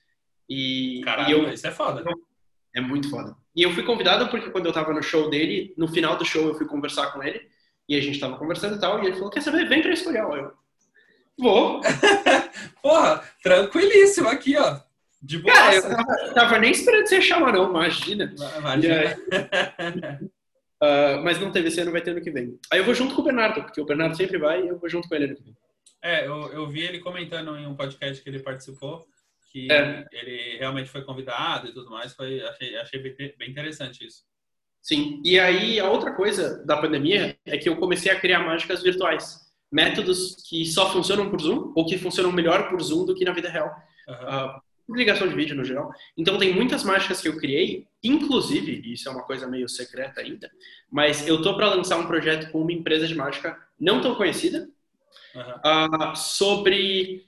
E, 0.49 1.01
Caralho, 1.03 1.29
e 1.29 1.31
eu, 1.31 1.53
isso 1.53 1.65
é 1.67 1.71
foda. 1.71 2.03
É 2.75 2.81
muito 2.81 3.09
foda. 3.09 3.35
E 3.55 3.63
eu 3.63 3.71
fui 3.73 3.83
convidado 3.83 4.29
porque 4.29 4.49
quando 4.49 4.65
eu 4.65 4.73
tava 4.73 4.93
no 4.93 5.01
show 5.01 5.29
dele, 5.29 5.73
no 5.77 5.87
final 5.87 6.17
do 6.17 6.25
show 6.25 6.47
eu 6.47 6.55
fui 6.55 6.67
conversar 6.67 7.11
com 7.11 7.23
ele. 7.23 7.47
E 7.89 7.95
a 7.95 8.01
gente 8.01 8.19
tava 8.19 8.37
conversando 8.37 8.75
e 8.75 8.79
tal, 8.79 9.03
e 9.03 9.07
ele 9.07 9.15
falou, 9.15 9.31
quer 9.31 9.41
saber? 9.41 9.67
Vem 9.67 9.81
pra 9.81 9.91
Escorial. 9.91 10.37
Eu, 10.37 10.53
vou. 11.35 11.81
Porra, 12.83 13.23
tranquilíssimo 13.41 14.29
aqui, 14.29 14.55
ó. 14.55 14.79
De 15.19 15.39
boa. 15.39 15.53
Cara, 15.53 15.75
eu 15.75 15.81
tava, 15.81 16.33
tava, 16.33 16.59
nem 16.59 16.71
esperando 16.71 17.07
você 17.07 17.19
chamar, 17.19 17.51
não, 17.51 17.67
imagina. 17.67 18.31
Imagina. 18.59 19.17
uh, 20.81 21.19
mas 21.25 21.39
não 21.39 21.51
teve 21.51 21.69
esse 21.69 21.81
ano, 21.81 21.91
vai 21.91 22.01
ter 22.01 22.11
ano 22.11 22.21
que 22.21 22.29
vem. 22.29 22.59
Aí 22.71 22.79
eu 22.79 22.85
vou 22.85 22.93
junto 22.93 23.15
com 23.15 23.21
o 23.21 23.25
Bernardo, 23.25 23.63
porque 23.63 23.81
o 23.81 23.85
Bernardo 23.85 24.15
sempre 24.15 24.37
vai 24.37 24.63
e 24.63 24.67
eu 24.67 24.77
vou 24.77 24.87
junto 24.87 25.09
com 25.09 25.15
ele 25.15 25.25
ano 25.25 25.35
que 25.35 25.43
vem. 25.43 25.57
É, 26.01 26.27
eu, 26.27 26.53
eu 26.53 26.69
vi 26.69 26.81
ele 26.81 26.99
comentando 26.99 27.57
em 27.57 27.65
um 27.65 27.75
podcast 27.75 28.23
que 28.23 28.29
ele 28.29 28.39
participou, 28.39 29.05
que 29.51 29.69
é. 29.71 30.05
ele 30.11 30.57
realmente 30.57 30.89
foi 30.89 31.01
convidado 31.01 31.67
e 31.67 31.73
tudo 31.73 31.89
mais. 31.89 32.13
Foi, 32.13 32.39
achei, 32.41 32.77
achei 32.77 33.01
bem 33.35 33.49
interessante 33.49 34.05
isso. 34.05 34.23
Sim. 34.81 35.21
E 35.23 35.39
aí, 35.39 35.79
a 35.79 35.89
outra 35.89 36.13
coisa 36.13 36.63
da 36.65 36.77
pandemia 36.77 37.37
é 37.45 37.57
que 37.57 37.69
eu 37.69 37.77
comecei 37.77 38.11
a 38.11 38.19
criar 38.19 38.39
mágicas 38.39 38.81
virtuais. 38.81 39.39
Métodos 39.71 40.37
que 40.49 40.65
só 40.65 40.91
funcionam 40.91 41.29
por 41.29 41.41
Zoom 41.41 41.73
ou 41.75 41.85
que 41.85 41.97
funcionam 41.97 42.31
melhor 42.31 42.69
por 42.69 42.81
Zoom 42.81 43.05
do 43.05 43.13
que 43.13 43.25
na 43.25 43.33
vida 43.33 43.49
real. 43.49 43.69
Uhum. 44.07 44.15
Uh, 44.15 44.61
por 44.87 44.97
ligação 44.97 45.27
de 45.27 45.35
vídeo 45.35 45.55
no 45.55 45.63
geral. 45.63 45.91
Então, 46.17 46.39
tem 46.39 46.51
muitas 46.53 46.83
mágicas 46.83 47.21
que 47.21 47.27
eu 47.27 47.37
criei, 47.37 47.85
inclusive, 48.03 48.81
isso 48.91 49.07
é 49.07 49.11
uma 49.11 49.21
coisa 49.21 49.45
meio 49.45 49.69
secreta 49.69 50.21
ainda, 50.21 50.49
mas 50.91 51.27
eu 51.27 51.43
tô 51.43 51.55
para 51.55 51.75
lançar 51.75 51.97
um 51.97 52.07
projeto 52.07 52.51
com 52.51 52.61
uma 52.61 52.71
empresa 52.71 53.05
de 53.05 53.13
mágica 53.13 53.55
não 53.79 54.01
tão 54.01 54.15
conhecida 54.15 54.67
uhum. 55.35 56.11
uh, 56.11 56.15
sobre. 56.15 57.27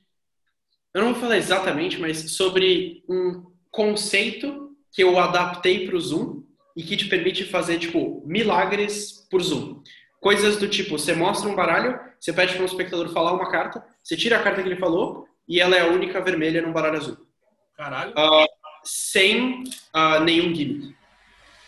Eu 0.93 1.03
não 1.03 1.11
vou 1.13 1.21
falar 1.21 1.37
exatamente, 1.37 1.99
mas 1.99 2.31
sobre 2.31 3.03
um 3.07 3.45
conceito 3.69 4.75
que 4.91 5.03
eu 5.03 5.19
adaptei 5.19 5.85
para 5.85 5.95
o 5.95 6.01
Zoom 6.01 6.43
e 6.81 6.83
que 6.83 6.97
te 6.97 7.05
permite 7.05 7.45
fazer, 7.45 7.77
tipo, 7.77 8.23
milagres 8.25 9.27
por 9.29 9.39
Zoom. 9.39 9.83
Coisas 10.19 10.57
do 10.57 10.67
tipo, 10.67 10.97
você 10.97 11.13
mostra 11.13 11.47
um 11.47 11.53
baralho, 11.53 11.99
você 12.19 12.33
pede 12.33 12.53
para 12.53 12.63
um 12.63 12.65
espectador 12.65 13.09
falar 13.09 13.33
uma 13.33 13.51
carta, 13.51 13.85
você 14.01 14.17
tira 14.17 14.37
a 14.39 14.41
carta 14.41 14.63
que 14.63 14.67
ele 14.67 14.79
falou 14.79 15.27
e 15.47 15.61
ela 15.61 15.75
é 15.75 15.81
a 15.81 15.87
única 15.87 16.19
vermelha 16.21 16.59
num 16.59 16.73
baralho 16.73 16.97
azul. 16.97 17.17
Caralho. 17.77 18.13
Uh, 18.13 18.47
sem 18.83 19.63
uh, 19.95 20.23
nenhum 20.23 20.55
gimmick. 20.55 20.95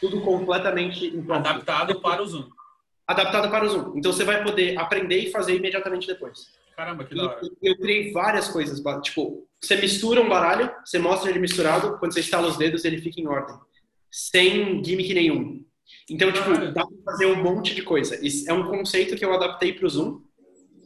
Tudo 0.01 0.19
completamente 0.21 1.13
Adaptado 1.29 2.01
para 2.01 2.23
o 2.23 2.25
Zoom. 2.25 2.49
Adaptado 3.07 3.51
para 3.51 3.65
o 3.65 3.69
Zoom. 3.69 3.93
Então 3.95 4.11
você 4.11 4.23
vai 4.23 4.43
poder 4.43 4.79
aprender 4.79 5.19
e 5.19 5.31
fazer 5.31 5.55
imediatamente 5.55 6.07
depois. 6.07 6.47
Caramba, 6.75 7.03
que 7.03 7.13
da 7.13 7.25
hora. 7.25 7.39
Eu 7.61 7.77
criei 7.77 8.11
várias 8.11 8.47
coisas. 8.47 8.81
Tipo, 9.03 9.47
você 9.61 9.75
mistura 9.75 10.21
um 10.21 10.29
baralho, 10.29 10.71
você 10.83 10.97
mostra 10.97 11.29
ele 11.29 11.37
misturado, 11.37 11.99
quando 11.99 12.13
você 12.13 12.21
estala 12.21 12.47
os 12.47 12.57
dedos, 12.57 12.83
ele 12.83 12.99
fica 12.99 13.21
em 13.21 13.27
ordem 13.27 13.55
sem 14.13 14.83
gimmick 14.83 15.11
nenhum. 15.11 15.65
Então, 16.07 16.31
tipo, 16.31 16.51
dá 16.71 16.85
pra 16.85 16.97
fazer 17.03 17.25
um 17.25 17.41
monte 17.41 17.73
de 17.73 17.81
coisa. 17.81 18.23
Isso 18.23 18.47
é 18.47 18.53
um 18.53 18.67
conceito 18.67 19.15
que 19.15 19.25
eu 19.25 19.33
adaptei 19.33 19.73
pro 19.73 19.89
Zoom 19.89 20.21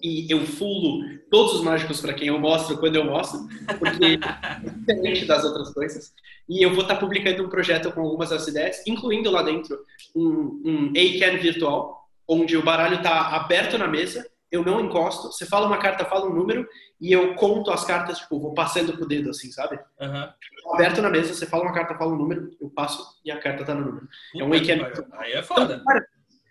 e 0.02 0.32
eu 0.32 0.45
fulo 0.45 1.04
todos 1.30 1.56
os 1.56 1.62
mágicos 1.62 1.99
para 1.99 2.14
quem 2.14 2.30
eu 2.30 2.40
mostro 2.40 2.78
quando 2.78 2.95
eu 2.95 3.04
mostro, 3.04 3.41
porque 3.80 4.06
é 4.06 4.70
diferente 4.80 5.26
das 5.26 5.44
outras 5.44 5.74
coisas. 5.74 6.14
E 6.48 6.64
eu 6.64 6.70
vou 6.70 6.84
estar 6.84 6.95
tá 6.95 6.99
publicando 7.02 7.44
um 7.44 7.49
projeto 7.49 7.91
com 7.91 7.99
algumas 7.99 8.30
das 8.30 8.48
ideias, 8.48 8.82
incluindo 8.88 9.30
lá 9.30 9.44
dentro 9.44 9.78
um, 10.16 10.62
um 10.64 10.90
A-Can 10.91 11.38
virtual, 11.38 12.08
onde 12.26 12.56
o 12.56 12.64
baralho 12.64 12.95
está 12.98 13.36
aberto 13.36 13.78
na 13.78 13.88
mesa 13.88 14.26
eu 14.52 14.64
não 14.64 14.82
encosto. 14.82 15.32
Você 15.32 15.45
fala 15.45 15.68
uma 15.68 15.78
carta, 15.78 16.06
fala 16.06 16.30
um 16.30 16.34
número 16.34 16.68
e 16.99 17.11
eu 17.11 17.36
conto 17.36 17.72
as 17.72 17.86
cartas, 17.86 18.19
tipo, 18.19 18.40
vou 18.40 18.53
passando 18.53 18.98
com 18.98 19.03
o 19.03 19.07
dedo, 19.07 19.30
assim, 19.30 19.52
sabe? 19.52 19.80
Uhum. 19.99 20.74
Aberto 20.74 21.02
na 21.02 21.10
mesa, 21.10 21.34
você 21.34 21.45
fala 21.45 21.64
uma 21.64 21.74
carta, 21.74 21.98
fala 21.98 22.14
um 22.14 22.18
número, 22.18 22.49
eu 22.60 22.69
passo 22.69 23.03
e 23.24 23.32
a 23.32 23.40
carta 23.40 23.65
tá 23.65 23.74
no 23.74 23.86
número. 23.86 24.07
Puta 24.32 24.44
é 24.44 24.48
um 24.48 24.49
weekend. 24.49 24.84
Aí 25.14 25.34
é 25.34 25.44
foda. 25.44 25.82
Então, 25.82 26.02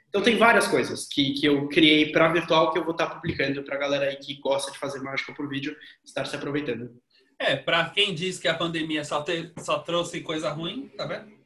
então, 0.08 0.22
tem 0.22 0.38
várias 0.38 0.66
coisas 0.66 1.06
que, 1.06 1.34
que 1.34 1.46
eu 1.46 1.68
criei 1.68 2.10
para 2.10 2.32
virtual 2.32 2.72
que 2.72 2.78
eu 2.78 2.84
vou 2.84 2.92
estar 2.92 3.06
tá 3.06 3.14
publicando 3.16 3.62
pra 3.62 3.76
galera 3.76 4.06
aí 4.06 4.16
que 4.16 4.40
gosta 4.40 4.72
de 4.72 4.78
fazer 4.78 5.00
mágica 5.00 5.34
por 5.34 5.48
vídeo 5.48 5.76
estar 6.04 6.24
se 6.24 6.34
aproveitando. 6.34 6.90
É, 7.38 7.54
pra 7.54 7.90
quem 7.90 8.14
diz 8.14 8.38
que 8.38 8.48
a 8.48 8.54
pandemia 8.54 9.04
só, 9.04 9.22
te, 9.22 9.52
só 9.58 9.80
trouxe 9.80 10.22
coisa 10.22 10.48
ruim, 10.48 10.88
tá 10.96 11.04
vendo? 11.06 11.36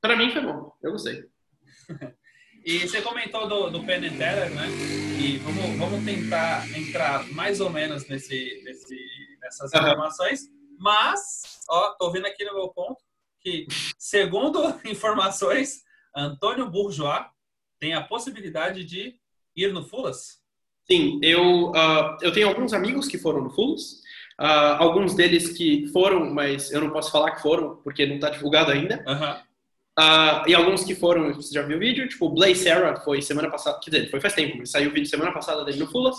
Pra 0.00 0.16
mim 0.16 0.30
foi 0.32 0.42
bom, 0.42 0.72
eu 0.82 0.92
gostei. 0.92 1.24
E 2.64 2.80
você 2.80 3.00
comentou 3.00 3.48
do, 3.48 3.70
do 3.70 3.84
Penn 3.84 4.02
Teller, 4.02 4.50
né? 4.50 4.68
E 5.18 5.38
vamos, 5.38 5.78
vamos 5.78 6.04
tentar 6.04 6.68
entrar 6.78 7.26
mais 7.32 7.60
ou 7.60 7.70
menos 7.70 8.06
nesse, 8.06 8.62
nesse, 8.64 8.96
nessas 9.40 9.72
informações. 9.72 10.48
Mas, 10.78 11.60
ó, 11.68 11.90
tô 11.98 12.10
vendo 12.10 12.26
aqui 12.26 12.44
no 12.44 12.54
meu 12.54 12.68
ponto 12.68 13.02
que, 13.40 13.66
segundo 13.98 14.78
informações, 14.84 15.82
Antônio 16.14 16.68
Bourgeois 16.70 17.24
tem 17.78 17.94
a 17.94 18.02
possibilidade 18.02 18.84
de 18.84 19.18
ir 19.56 19.72
no 19.72 19.82
Fulas? 19.82 20.40
Sim, 20.90 21.18
eu, 21.22 21.70
uh, 21.70 22.18
eu 22.20 22.32
tenho 22.32 22.48
alguns 22.48 22.72
amigos 22.72 23.08
que 23.08 23.18
foram 23.18 23.42
no 23.42 23.50
Fulas. 23.50 24.02
Uh, 24.38 24.76
alguns 24.78 25.14
deles 25.14 25.50
que 25.50 25.86
foram, 25.88 26.32
mas 26.32 26.72
eu 26.72 26.80
não 26.80 26.90
posso 26.90 27.10
falar 27.10 27.32
que 27.32 27.42
foram, 27.42 27.76
porque 27.76 28.06
não 28.06 28.16
está 28.16 28.30
divulgado 28.30 28.70
ainda. 28.70 29.02
Uhum. 29.06 29.49
Uh, 30.00 30.48
e 30.48 30.54
alguns 30.54 30.82
que 30.82 30.94
foram, 30.94 31.34
você 31.34 31.52
já 31.52 31.60
viu 31.60 31.76
o 31.76 31.80
vídeo, 31.80 32.08
tipo, 32.08 32.24
o 32.24 32.30
Blaze 32.30 32.64
Sarah 32.64 32.96
foi 33.00 33.20
semana 33.20 33.50
passada, 33.50 33.78
quer 33.84 33.90
dizer, 33.90 34.10
foi 34.10 34.18
faz 34.18 34.32
tempo, 34.32 34.56
mas 34.56 34.70
saiu 34.70 34.88
o 34.88 34.94
vídeo 34.94 35.06
semana 35.06 35.30
passada 35.30 35.62
dele 35.62 35.78
no 35.78 35.86
Fulas. 35.86 36.16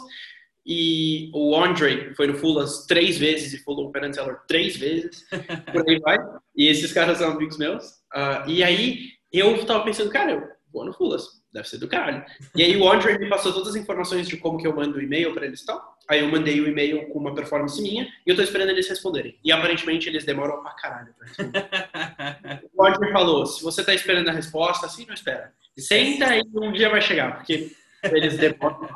E 0.64 1.32
o 1.34 1.56
Andre 1.56 2.14
foi 2.14 2.28
no 2.28 2.38
Fulas 2.38 2.86
três 2.86 3.18
vezes 3.18 3.54
e 3.54 3.64
falou 3.64 3.88
o 3.88 3.92
Penn 3.92 4.12
Teller 4.12 4.38
três 4.48 4.78
vezes, 4.78 5.26
por 5.74 5.90
aí 5.90 6.00
vai. 6.00 6.20
E 6.56 6.68
esses 6.68 6.94
caras 6.94 7.18
são 7.18 7.32
amigos 7.32 7.58
meus. 7.58 7.84
Uh, 8.14 8.48
e 8.48 8.64
aí 8.64 9.14
eu 9.34 9.66
tava 9.66 9.84
pensando, 9.84 10.12
cara, 10.12 10.34
eu 10.34 10.48
vou 10.72 10.86
no 10.86 10.94
Fulas, 10.94 11.42
deve 11.52 11.68
ser 11.68 11.80
do 11.80 11.88
caralho. 11.88 12.24
E 12.56 12.62
aí 12.62 12.78
o 12.78 12.88
Andre 12.88 13.18
me 13.18 13.30
passou 13.30 13.52
todas 13.52 13.70
as 13.70 13.76
informações 13.76 14.28
de 14.28 14.38
como 14.38 14.60
que 14.60 14.68
eu 14.68 14.76
mando 14.76 15.00
o 15.00 15.02
e-mail 15.02 15.34
para 15.34 15.48
eles 15.48 15.62
e 15.62 15.66
tal. 15.66 15.91
Aí 16.10 16.20
eu 16.20 16.28
mandei 16.28 16.60
o 16.60 16.66
um 16.66 16.68
e-mail 16.68 17.08
com 17.10 17.20
uma 17.20 17.34
performance 17.34 17.82
minha 17.82 18.04
e 18.26 18.30
eu 18.30 18.36
tô 18.36 18.42
esperando 18.42 18.70
eles 18.70 18.88
responderem. 18.88 19.38
E 19.44 19.52
aparentemente 19.52 20.10
eles 20.10 20.26
demoram 20.26 20.62
pra 20.62 20.72
caralho 20.72 21.14
pra 21.18 21.28
responder. 21.28 22.70
o 22.74 22.84
Roger 22.84 23.12
falou: 23.12 23.46
se 23.46 23.64
você 23.64 23.84
tá 23.84 23.94
esperando 23.94 24.30
a 24.30 24.34
resposta, 24.34 24.86
assim 24.86 25.06
não 25.06 25.14
espera. 25.14 25.54
Senta 25.78 26.28
aí 26.28 26.42
um 26.54 26.72
dia 26.72 26.90
vai 26.90 27.02
chegar, 27.02 27.38
porque 27.38 27.72
eles 28.04 28.38
demoram. 28.38 28.90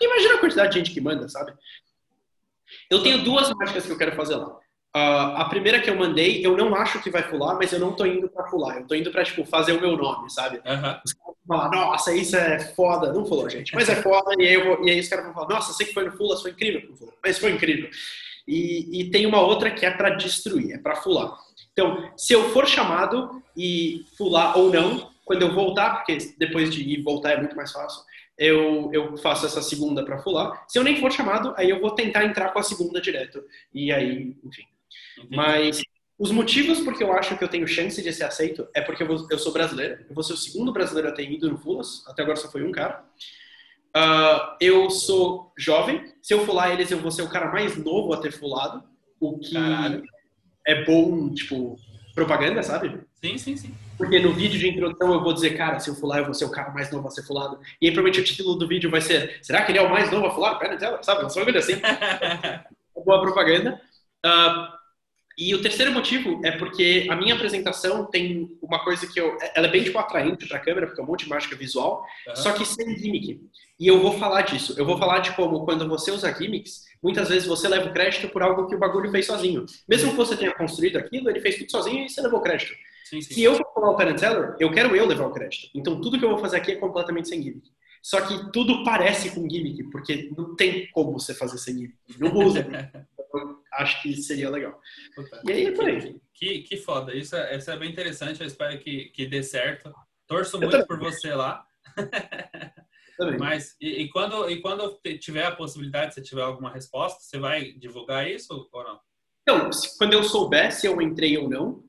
Imagina 0.00 0.34
a 0.34 0.38
quantidade 0.38 0.72
de 0.72 0.78
gente 0.78 0.90
que 0.92 1.00
manda, 1.00 1.28
sabe? 1.28 1.52
Eu 2.90 3.02
tenho 3.02 3.22
duas 3.22 3.50
mágicas 3.50 3.84
que 3.84 3.92
eu 3.92 3.98
quero 3.98 4.16
fazer 4.16 4.36
lá. 4.36 4.58
Uh, 4.96 5.34
a 5.36 5.44
primeira 5.46 5.80
que 5.80 5.90
eu 5.90 5.96
mandei, 5.96 6.46
eu 6.46 6.56
não 6.56 6.74
acho 6.74 7.02
que 7.02 7.10
vai 7.10 7.22
fular, 7.24 7.56
mas 7.56 7.72
eu 7.72 7.80
não 7.80 7.94
tô 7.94 8.06
indo 8.06 8.28
pra 8.28 8.46
fular. 8.46 8.78
Eu 8.78 8.86
tô 8.86 8.94
indo 8.94 9.10
pra, 9.10 9.24
tipo, 9.24 9.44
fazer 9.44 9.72
o 9.72 9.80
meu 9.80 9.96
nome, 9.96 10.30
sabe? 10.30 10.58
Uhum. 10.58 11.33
Falar, 11.46 11.70
nossa, 11.70 12.14
isso 12.14 12.36
é 12.36 12.58
foda. 12.58 13.12
Não 13.12 13.26
fulou, 13.26 13.48
gente, 13.50 13.74
mas 13.74 13.88
é 13.88 13.96
foda. 13.96 14.34
e, 14.38 14.46
aí 14.46 14.54
eu, 14.54 14.84
e 14.84 14.90
aí 14.90 15.00
os 15.00 15.08
caras 15.08 15.26
vão 15.26 15.34
falar, 15.34 15.48
nossa, 15.48 15.72
sei 15.72 15.86
que 15.86 15.92
foi 15.94 16.04
no 16.04 16.16
Fulas, 16.16 16.40
foi 16.40 16.52
incrível. 16.52 16.94
Mas 17.22 17.38
foi 17.38 17.52
incrível. 17.52 17.90
E, 18.46 19.00
e 19.00 19.10
tem 19.10 19.26
uma 19.26 19.40
outra 19.40 19.70
que 19.70 19.86
é 19.86 19.90
pra 19.90 20.10
destruir, 20.10 20.72
é 20.72 20.78
pra 20.78 20.96
fular. 20.96 21.34
Então, 21.72 22.10
se 22.16 22.32
eu 22.32 22.50
for 22.50 22.66
chamado 22.66 23.42
e 23.56 24.04
fular 24.16 24.58
ou 24.58 24.70
não, 24.70 25.10
quando 25.24 25.42
eu 25.42 25.54
voltar, 25.54 25.96
porque 25.96 26.18
depois 26.38 26.72
de 26.72 26.82
ir 26.82 27.02
voltar 27.02 27.32
é 27.32 27.38
muito 27.38 27.56
mais 27.56 27.72
fácil, 27.72 28.02
eu, 28.36 28.90
eu 28.92 29.16
faço 29.16 29.46
essa 29.46 29.62
segunda 29.62 30.04
para 30.04 30.18
fular. 30.18 30.64
Se 30.68 30.78
eu 30.78 30.84
nem 30.84 31.00
for 31.00 31.10
chamado, 31.10 31.54
aí 31.56 31.70
eu 31.70 31.80
vou 31.80 31.92
tentar 31.92 32.24
entrar 32.24 32.50
com 32.52 32.58
a 32.58 32.62
segunda 32.62 33.00
direto. 33.00 33.42
E 33.72 33.92
aí, 33.92 34.36
enfim. 34.44 34.64
Entendi. 35.18 35.36
Mas 35.36 35.80
os 36.18 36.30
motivos 36.30 36.80
porque 36.80 37.02
eu 37.02 37.12
acho 37.12 37.36
que 37.36 37.42
eu 37.42 37.48
tenho 37.48 37.66
chance 37.66 38.00
de 38.00 38.12
ser 38.12 38.24
aceito 38.24 38.68
é 38.72 38.80
porque 38.80 39.02
eu, 39.02 39.06
vou, 39.06 39.26
eu 39.30 39.38
sou 39.38 39.52
brasileiro. 39.52 40.04
Eu 40.08 40.14
vou 40.14 40.22
ser 40.22 40.34
o 40.34 40.36
segundo 40.36 40.72
brasileiro 40.72 41.08
a 41.08 41.12
ter 41.12 41.28
ido 41.30 41.50
no 41.50 41.58
Fulas. 41.58 42.04
Até 42.06 42.22
agora 42.22 42.36
só 42.36 42.48
foi 42.50 42.62
um 42.62 42.70
cara. 42.70 43.04
Uh, 43.96 44.56
eu 44.60 44.90
sou 44.90 45.52
jovem. 45.56 46.12
Se 46.22 46.34
eu 46.34 46.44
fular 46.44 46.70
eles, 46.70 46.90
eu 46.90 46.98
vou 46.98 47.10
ser 47.10 47.22
o 47.22 47.28
cara 47.28 47.50
mais 47.50 47.76
novo 47.76 48.12
a 48.12 48.16
ter 48.18 48.32
fulado. 48.32 48.82
O 49.18 49.38
que 49.38 49.54
Caralho. 49.54 50.02
é 50.66 50.84
bom, 50.84 51.32
tipo, 51.32 51.76
propaganda, 52.14 52.62
sabe? 52.62 53.00
Sim, 53.14 53.38
sim, 53.38 53.56
sim. 53.56 53.74
Porque 53.96 54.18
no 54.18 54.32
vídeo 54.32 54.58
de 54.58 54.68
introdução 54.68 55.12
eu 55.12 55.22
vou 55.22 55.32
dizer, 55.32 55.56
cara, 55.56 55.78
se 55.78 55.88
eu 55.88 55.94
fular, 55.94 56.18
eu 56.18 56.24
vou 56.24 56.34
ser 56.34 56.44
o 56.44 56.50
cara 56.50 56.72
mais 56.72 56.90
novo 56.90 57.06
a 57.06 57.10
ser 57.10 57.22
fulado. 57.22 57.58
E 57.80 57.86
aí 57.86 57.92
provavelmente 57.92 58.20
o 58.20 58.24
título 58.24 58.56
do 58.56 58.66
vídeo 58.68 58.90
vai 58.90 59.00
ser, 59.00 59.38
será 59.42 59.62
que 59.62 59.72
ele 59.72 59.78
é 59.78 59.82
o 59.82 59.90
mais 59.90 60.10
novo 60.10 60.26
a 60.26 60.34
fular? 60.34 60.58
Pera 60.58 60.78
sabe? 60.78 61.04
Só 61.32 61.42
uma 61.42 61.58
assim. 61.58 61.74
Boa 63.04 63.20
propaganda. 63.20 63.80
Uh, 64.24 64.83
e 65.36 65.54
o 65.54 65.60
terceiro 65.60 65.92
motivo 65.92 66.40
é 66.44 66.52
porque 66.52 67.06
a 67.10 67.16
minha 67.16 67.34
apresentação 67.34 68.06
tem 68.06 68.48
uma 68.62 68.84
coisa 68.84 69.06
que 69.06 69.20
eu. 69.20 69.36
Ela 69.54 69.66
é 69.66 69.70
bem 69.70 69.82
tipo 69.82 69.98
atraente 69.98 70.46
para 70.46 70.58
a 70.58 70.60
câmera, 70.60 70.86
porque 70.86 71.00
é 71.00 71.04
um 71.04 71.06
monte 71.06 71.24
de 71.24 71.30
mágica 71.30 71.56
visual, 71.56 72.04
uhum. 72.28 72.36
só 72.36 72.52
que 72.52 72.64
sem 72.64 72.96
gimmick. 72.96 73.40
E 73.78 73.86
eu 73.88 74.00
vou 74.00 74.16
falar 74.18 74.42
disso. 74.42 74.74
Eu 74.78 74.86
vou 74.86 74.96
falar 74.96 75.18
de 75.18 75.32
como, 75.32 75.64
quando 75.64 75.88
você 75.88 76.12
usa 76.12 76.32
gimmicks, 76.32 76.84
muitas 77.02 77.28
vezes 77.28 77.48
você 77.48 77.68
leva 77.68 77.88
o 77.88 77.92
crédito 77.92 78.28
por 78.28 78.42
algo 78.42 78.68
que 78.68 78.74
o 78.74 78.78
bagulho 78.78 79.10
fez 79.10 79.26
sozinho. 79.26 79.66
Mesmo 79.88 80.10
que 80.10 80.16
você 80.16 80.36
tenha 80.36 80.54
construído 80.54 80.96
aquilo, 80.96 81.28
ele 81.28 81.40
fez 81.40 81.56
tudo 81.56 81.70
sozinho 81.70 82.06
e 82.06 82.08
você 82.08 82.20
levou 82.20 82.38
o 82.38 82.42
crédito. 82.42 82.72
Sim, 83.04 83.20
sim. 83.20 83.34
Se 83.34 83.42
eu 83.42 83.56
for 83.56 83.66
falar 83.74 83.90
o 83.90 83.96
Penn 83.96 84.14
Teller, 84.14 84.56
eu 84.58 84.70
quero 84.70 84.94
eu 84.94 85.06
levar 85.06 85.26
o 85.26 85.32
crédito. 85.32 85.68
Então 85.74 86.00
tudo 86.00 86.18
que 86.18 86.24
eu 86.24 86.30
vou 86.30 86.38
fazer 86.38 86.56
aqui 86.56 86.72
é 86.72 86.76
completamente 86.76 87.28
sem 87.28 87.42
gimmick. 87.42 87.68
Só 88.02 88.20
que 88.20 88.52
tudo 88.52 88.84
parece 88.84 89.30
com 89.30 89.48
gimmick, 89.48 89.82
porque 89.90 90.30
não 90.36 90.54
tem 90.54 90.88
como 90.92 91.12
você 91.12 91.34
fazer 91.34 91.58
sem 91.58 91.74
gimmick. 91.74 91.98
Não 92.18 92.32
usa. 92.34 92.66
acho 93.78 94.02
que 94.02 94.16
seria 94.16 94.50
legal. 94.50 94.80
E 95.44 95.52
aí 95.52 95.66
é 95.66 95.72
por 95.72 95.84
aí. 95.84 96.20
Que, 96.32 96.62
que 96.62 96.76
foda. 96.76 97.14
Isso 97.14 97.36
é, 97.36 97.56
isso 97.56 97.70
é 97.70 97.76
bem 97.76 97.90
interessante. 97.90 98.40
Eu 98.40 98.46
espero 98.46 98.78
que, 98.78 99.06
que 99.06 99.26
dê 99.26 99.42
certo. 99.42 99.92
Torço 100.26 100.56
eu 100.56 100.60
muito 100.60 100.72
também. 100.72 100.86
por 100.86 100.98
você 100.98 101.34
lá. 101.34 101.66
Mas, 103.38 103.76
e, 103.80 104.02
e, 104.02 104.08
quando, 104.08 104.50
e 104.50 104.60
quando 104.60 104.98
tiver 105.20 105.44
a 105.44 105.54
possibilidade, 105.54 106.14
se 106.14 106.22
tiver 106.22 106.42
alguma 106.42 106.70
resposta, 106.70 107.20
você 107.20 107.38
vai 107.38 107.72
divulgar 107.72 108.28
isso 108.28 108.68
ou 108.72 108.84
não? 108.84 109.00
Então, 109.42 109.70
quando 109.98 110.14
eu 110.14 110.24
souber 110.24 110.72
se 110.72 110.86
eu 110.86 111.00
entrei 111.00 111.36
ou 111.38 111.48
não, 111.48 111.84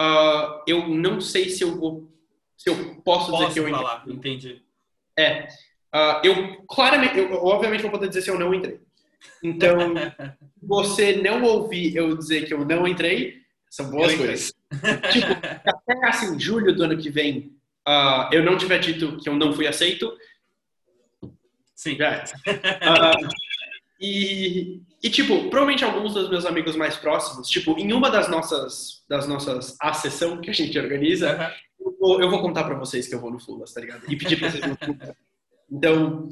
uh, 0.00 0.62
eu 0.66 0.86
não 0.88 1.20
sei 1.20 1.48
se 1.48 1.64
eu 1.64 1.76
vou. 1.76 2.12
Se 2.56 2.68
eu 2.70 3.02
posso, 3.02 3.30
posso 3.30 3.48
dizer 3.48 3.54
que 3.54 3.58
eu 3.60 3.68
entrei. 3.68 3.84
falar, 3.84 4.04
entendi. 4.08 4.62
É. 5.16 5.48
Uh, 5.94 6.20
eu 6.22 6.66
claramente, 6.66 7.18
eu, 7.18 7.32
obviamente 7.44 7.82
vou 7.82 7.90
poder 7.90 8.08
dizer 8.08 8.22
se 8.22 8.30
eu 8.30 8.38
não 8.38 8.52
entrei. 8.52 8.80
Então, 9.42 9.78
você 10.62 11.16
não 11.16 11.42
ouvir 11.44 11.96
eu 11.96 12.16
dizer 12.16 12.46
que 12.46 12.54
eu 12.54 12.64
não 12.64 12.86
entrei, 12.86 13.42
são 13.70 13.90
boas 13.90 14.14
coisas. 14.14 14.52
tipo, 15.12 15.32
até 15.32 16.06
assim, 16.08 16.38
julho 16.38 16.74
do 16.74 16.84
ano 16.84 16.96
que 16.96 17.10
vem, 17.10 17.52
uh, 17.86 18.32
eu 18.32 18.42
não 18.44 18.56
tiver 18.56 18.78
dito 18.78 19.16
que 19.18 19.28
eu 19.28 19.36
não 19.36 19.52
fui 19.52 19.66
aceito. 19.66 20.12
Sim. 21.74 21.96
Já. 21.96 22.24
Uh, 22.46 23.28
e, 24.00 24.80
e, 25.02 25.10
tipo, 25.10 25.48
provavelmente 25.48 25.84
alguns 25.84 26.14
dos 26.14 26.30
meus 26.30 26.46
amigos 26.46 26.76
mais 26.76 26.96
próximos, 26.96 27.48
tipo, 27.48 27.78
em 27.78 27.92
uma 27.92 28.10
das 28.10 28.28
nossas, 28.28 29.04
das 29.08 29.26
nossas 29.26 29.76
a 29.80 29.92
sessão 29.92 30.40
que 30.40 30.50
a 30.50 30.52
gente 30.52 30.78
organiza, 30.78 31.36
uhum. 31.80 31.86
eu, 31.86 31.98
vou, 31.98 32.20
eu, 32.22 32.30
vou, 32.30 32.40
contar 32.40 32.64
pra 32.64 32.78
vocês 32.78 33.08
que 33.08 33.14
eu 33.14 33.20
vou 33.20 33.30
no 33.30 33.40
Fulas, 33.40 33.72
tá 33.72 33.80
ligado? 33.80 34.10
E 34.10 34.16
pedir 34.16 34.38
pra 34.38 34.50
vocês 34.50 34.66
no 34.66 34.76
Fulas. 34.76 35.16
Então, 35.70 36.28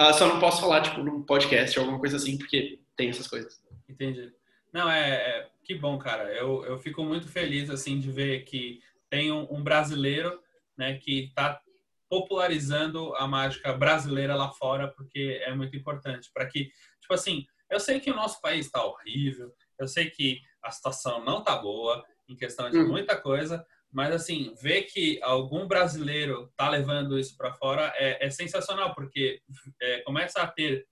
uh, 0.00 0.14
só 0.14 0.26
não 0.26 0.40
posso 0.40 0.60
falar, 0.60 0.82
tipo, 0.82 1.02
num 1.02 1.22
podcast 1.22 1.78
ou 1.78 1.84
alguma 1.84 2.00
coisa 2.00 2.16
assim, 2.16 2.38
porque 2.38 2.80
tem 2.96 3.10
essas 3.10 3.26
coisas. 3.26 3.62
Entendi. 3.88 4.32
Não, 4.72 4.90
é, 4.90 5.10
é 5.10 5.50
que 5.64 5.74
bom, 5.74 5.98
cara. 5.98 6.32
Eu, 6.32 6.64
eu 6.64 6.78
fico 6.78 7.04
muito 7.04 7.28
feliz, 7.28 7.70
assim, 7.70 7.98
de 7.98 8.10
ver 8.10 8.44
que 8.44 8.80
tem 9.08 9.32
um, 9.32 9.46
um 9.50 9.62
brasileiro, 9.62 10.40
né, 10.76 10.98
que 10.98 11.32
tá 11.34 11.60
popularizando 12.08 13.14
a 13.14 13.26
mágica 13.26 13.72
brasileira 13.72 14.34
lá 14.34 14.50
fora, 14.50 14.88
porque 14.88 15.40
é 15.44 15.54
muito 15.54 15.76
importante. 15.76 16.30
Para 16.32 16.46
que, 16.46 16.70
tipo 17.00 17.14
assim, 17.14 17.46
eu 17.70 17.78
sei 17.78 18.00
que 18.00 18.10
o 18.10 18.16
nosso 18.16 18.40
país 18.40 18.66
está 18.66 18.84
horrível, 18.84 19.52
eu 19.78 19.86
sei 19.86 20.10
que 20.10 20.40
a 20.62 20.70
situação 20.70 21.24
não 21.24 21.42
tá 21.42 21.56
boa 21.56 22.04
em 22.28 22.36
questão 22.36 22.68
de 22.70 22.78
hum. 22.78 22.88
muita 22.88 23.16
coisa, 23.16 23.64
mas 23.92 24.14
assim, 24.14 24.54
ver 24.60 24.82
que 24.82 25.18
algum 25.22 25.66
brasileiro 25.66 26.52
tá 26.56 26.68
levando 26.68 27.18
isso 27.18 27.36
para 27.36 27.52
fora 27.54 27.92
é, 27.96 28.24
é, 28.24 28.30
sensacional, 28.30 28.94
porque 28.94 29.42
é, 29.80 30.00
começa 30.02 30.40
a 30.40 30.46
ter 30.46 30.86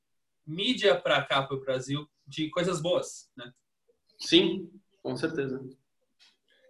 mídia 0.44 0.98
para 0.98 1.22
cá, 1.22 1.42
para 1.42 1.56
o 1.56 1.60
Brasil, 1.60 2.08
de 2.26 2.50
coisas 2.50 2.80
boas, 2.80 3.30
né? 3.36 3.52
Sim, 4.18 4.70
com 5.02 5.16
certeza. 5.16 5.60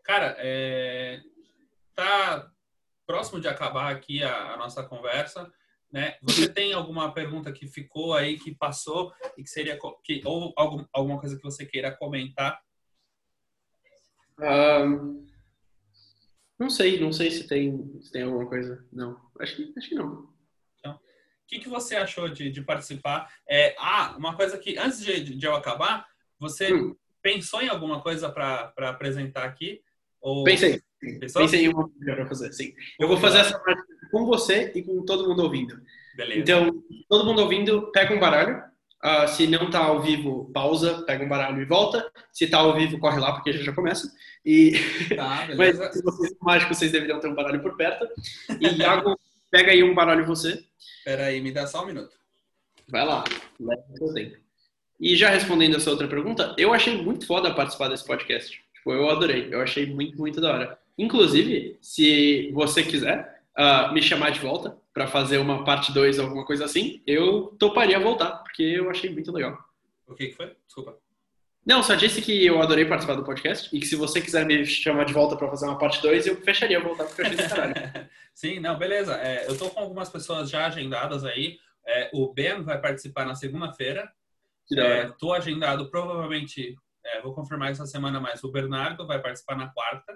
Cara, 0.05 0.37
é, 0.39 1.21
tá 1.95 2.51
próximo 3.07 3.41
de 3.41 3.49
acabar 3.49 3.91
aqui 3.91 4.23
a, 4.23 4.53
a, 4.53 4.57
nossa 4.59 4.83
conversa, 4.83 5.51
né? 5.91 6.19
Você 6.23 6.47
tem 6.53 6.75
alguma 6.75 7.13
pergunta 7.13 7.51
que 7.51 7.67
ficou 7.67 8.13
aí, 8.13 8.39
que 8.39 8.55
passou 8.55 9.13
e 9.37 9.43
que 9.43 9.49
seria 9.49 9.79
que 10.05 10.21
ou 10.27 10.53
algum, 10.57 10.85
alguma 10.93 11.19
coisa 11.19 11.37
que 11.37 11.43
você 11.43 11.65
queira 11.65 11.97
comentar? 11.97 12.61
Um, 14.39 15.27
não 16.59 16.69
sei, 16.69 16.99
não 17.01 17.13
sei 17.13 17.31
se 17.31 17.47
tem, 17.47 17.99
se 18.01 18.11
tem 18.11 18.23
alguma 18.23 18.47
coisa. 18.47 18.85
Não, 18.93 19.19
acho 19.39 19.57
que, 19.57 19.73
acho 19.77 19.89
que 19.89 19.95
não. 19.95 20.29
Então, 20.79 20.95
o 20.95 20.99
que, 21.47 21.61
que 21.61 21.69
você 21.69 21.97
achou 21.97 22.29
de, 22.29 22.51
de 22.51 22.63
participar? 22.63 23.33
É, 23.49 23.77
ah, 23.79 24.15
uma 24.19 24.37
coisa 24.37 24.59
que 24.59 24.77
antes 24.77 25.01
de, 25.05 25.37
de 25.37 25.47
eu 25.47 25.55
acabar, 25.55 26.07
você 26.39 26.75
hum. 26.75 26.97
pensou 27.23 27.63
em 27.63 27.69
alguma 27.69 28.03
coisa 28.03 28.29
para 28.29 28.73
apresentar 28.79 29.45
aqui? 29.45 29.81
Ou... 30.21 30.43
Pensei. 30.43 30.83
Pensou? 31.21 31.43
Pensei 31.43 31.65
em 31.65 31.69
uma 31.69 31.89
para 31.89 32.27
fazer, 32.27 32.53
sim. 32.53 32.75
Eu 32.99 33.07
vou 33.07 33.17
fazer 33.17 33.39
essa 33.39 33.59
parte 33.61 33.83
com 34.11 34.27
você 34.27 34.73
e 34.75 34.83
com 34.83 35.05
todo 35.05 35.29
mundo 35.29 35.43
ouvindo. 35.43 35.81
Beleza. 36.17 36.41
Então, 36.41 36.83
todo 37.09 37.25
mundo 37.25 37.43
ouvindo, 37.43 37.93
pega 37.93 38.13
um 38.13 38.19
baralho. 38.19 38.67
Uh, 39.05 39.29
se 39.29 39.47
não 39.47 39.71
tá 39.71 39.79
ao 39.79 40.03
vivo, 40.03 40.51
pausa, 40.53 41.03
pega 41.03 41.25
um 41.25 41.29
baralho 41.29 41.63
e 41.63 41.65
volta. 41.65 42.11
Se 42.33 42.49
tá 42.49 42.59
ao 42.59 42.75
vivo, 42.75 42.99
corre 42.99 43.21
lá, 43.21 43.33
porque 43.33 43.53
gente 43.53 43.65
já 43.65 43.73
começa. 43.73 44.13
E... 44.45 44.73
Tá, 45.15 45.49
Mas 45.57 45.77
se 45.77 46.03
vocês 46.03 46.31
são 46.31 46.39
mágicos, 46.41 46.79
vocês 46.79 46.93
deveriam 46.93 47.21
ter 47.21 47.29
um 47.29 47.35
baralho 47.35 47.61
por 47.61 47.77
perto. 47.77 48.09
E 48.61 48.67
Iago, 48.79 49.19
pega 49.51 49.73
aí 49.73 49.83
um 49.83 49.95
baralho 49.95 50.27
você. 50.27 50.65
Espera 50.79 51.27
aí, 51.27 51.41
me 51.41 51.53
dá 51.53 51.67
só 51.67 51.83
um 51.83 51.87
minuto. 51.87 52.17
Vai 52.89 53.05
lá, 53.05 53.25
leva 53.61 53.83
o 53.91 53.97
seu 53.99 54.15
tempo. 54.15 54.37
E 55.01 55.15
já 55.17 55.31
respondendo 55.31 55.77
essa 55.77 55.91
outra 55.91 56.09
pergunta, 56.09 56.55
eu 56.59 56.73
achei 56.73 57.01
muito 57.01 57.27
foda 57.27 57.55
participar 57.55 57.89
desse 57.89 58.05
podcast. 58.05 58.61
Tipo, 58.75 58.93
eu 58.93 59.09
adorei. 59.09 59.49
Eu 59.53 59.61
achei 59.61 59.87
muito, 59.87 60.19
muito 60.19 60.41
da 60.41 60.53
hora. 60.53 60.79
Inclusive, 60.97 61.79
se 61.81 62.51
você 62.53 62.83
quiser 62.83 63.43
uh, 63.57 63.93
me 63.93 64.03
chamar 64.03 64.31
de 64.31 64.41
volta 64.41 64.77
para 64.93 65.07
fazer 65.07 65.39
uma 65.39 65.63
parte 65.63 65.93
2, 65.93 66.19
alguma 66.19 66.45
coisa 66.45 66.65
assim, 66.65 67.01
eu 67.07 67.55
toparia 67.59 68.01
voltar, 68.01 68.39
porque 68.39 68.63
eu 68.63 68.91
achei 68.91 69.11
muito 69.11 69.31
legal. 69.31 69.57
O 70.09 70.15
que, 70.15 70.29
que 70.29 70.35
foi? 70.35 70.57
Desculpa. 70.67 70.99
Não, 71.67 71.83
só 71.83 71.95
disse 71.95 72.23
que 72.23 72.47
eu 72.47 72.63
adorei 72.63 72.87
participar 72.87 73.15
do 73.15 73.25
podcast 73.25 73.75
e 73.77 73.81
que 73.81 73.87
se 73.87 73.97
você 73.97 74.21
quiser 74.21 74.47
me 74.47 74.65
chamar 74.65 75.05
de 75.05 75.13
volta 75.13 75.37
para 75.37 75.49
fazer 75.49 75.67
uma 75.67 75.79
parte 75.79 76.01
2, 76.01 76.27
eu 76.27 76.37
fecharia 76.41 76.81
voltar, 76.81 77.05
porque 77.05 77.21
eu 77.21 77.27
achei 77.27 77.37
do 77.37 77.49
caralho. 77.49 77.75
Sim, 78.35 78.61
não, 78.61 78.79
beleza. 78.79 79.17
É, 79.17 79.47
eu 79.47 79.59
tô 79.59 79.69
com 79.69 79.81
algumas 79.81 80.09
pessoas 80.09 80.49
já 80.49 80.67
agendadas 80.67 81.25
aí. 81.25 81.59
É, 81.87 82.11
o 82.15 82.33
Ben 82.33 82.63
vai 82.63 82.81
participar 82.81 83.27
na 83.27 83.35
segunda-feira. 83.35 84.11
É, 84.77 85.09
tô 85.19 85.33
agendado 85.33 85.91
provavelmente, 85.91 86.77
é, 87.05 87.21
vou 87.23 87.35
confirmar 87.35 87.71
essa 87.71 87.87
semana, 87.87 88.21
mas 88.21 88.45
o 88.45 88.53
Bernardo 88.53 89.07
vai 89.07 89.21
participar 89.21 89.57
na 89.57 89.69
quarta. 89.69 90.13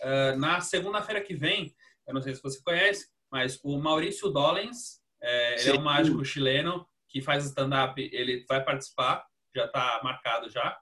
Uh, 0.00 0.38
na 0.38 0.60
segunda-feira 0.60 1.20
que 1.20 1.34
vem, 1.34 1.74
eu 2.06 2.14
não 2.14 2.22
sei 2.22 2.34
se 2.34 2.42
você 2.42 2.60
conhece, 2.62 3.08
mas 3.30 3.58
o 3.62 3.78
Maurício 3.78 4.30
Dollens, 4.30 5.00
é, 5.22 5.60
ele 5.60 5.76
é 5.76 5.80
um 5.80 5.82
mágico 5.82 6.24
chileno 6.24 6.86
que 7.08 7.20
faz 7.20 7.44
stand-up, 7.44 8.00
ele 8.12 8.44
vai 8.48 8.62
participar, 8.64 9.24
já 9.56 9.66
está 9.66 10.00
marcado 10.04 10.48
já. 10.48 10.78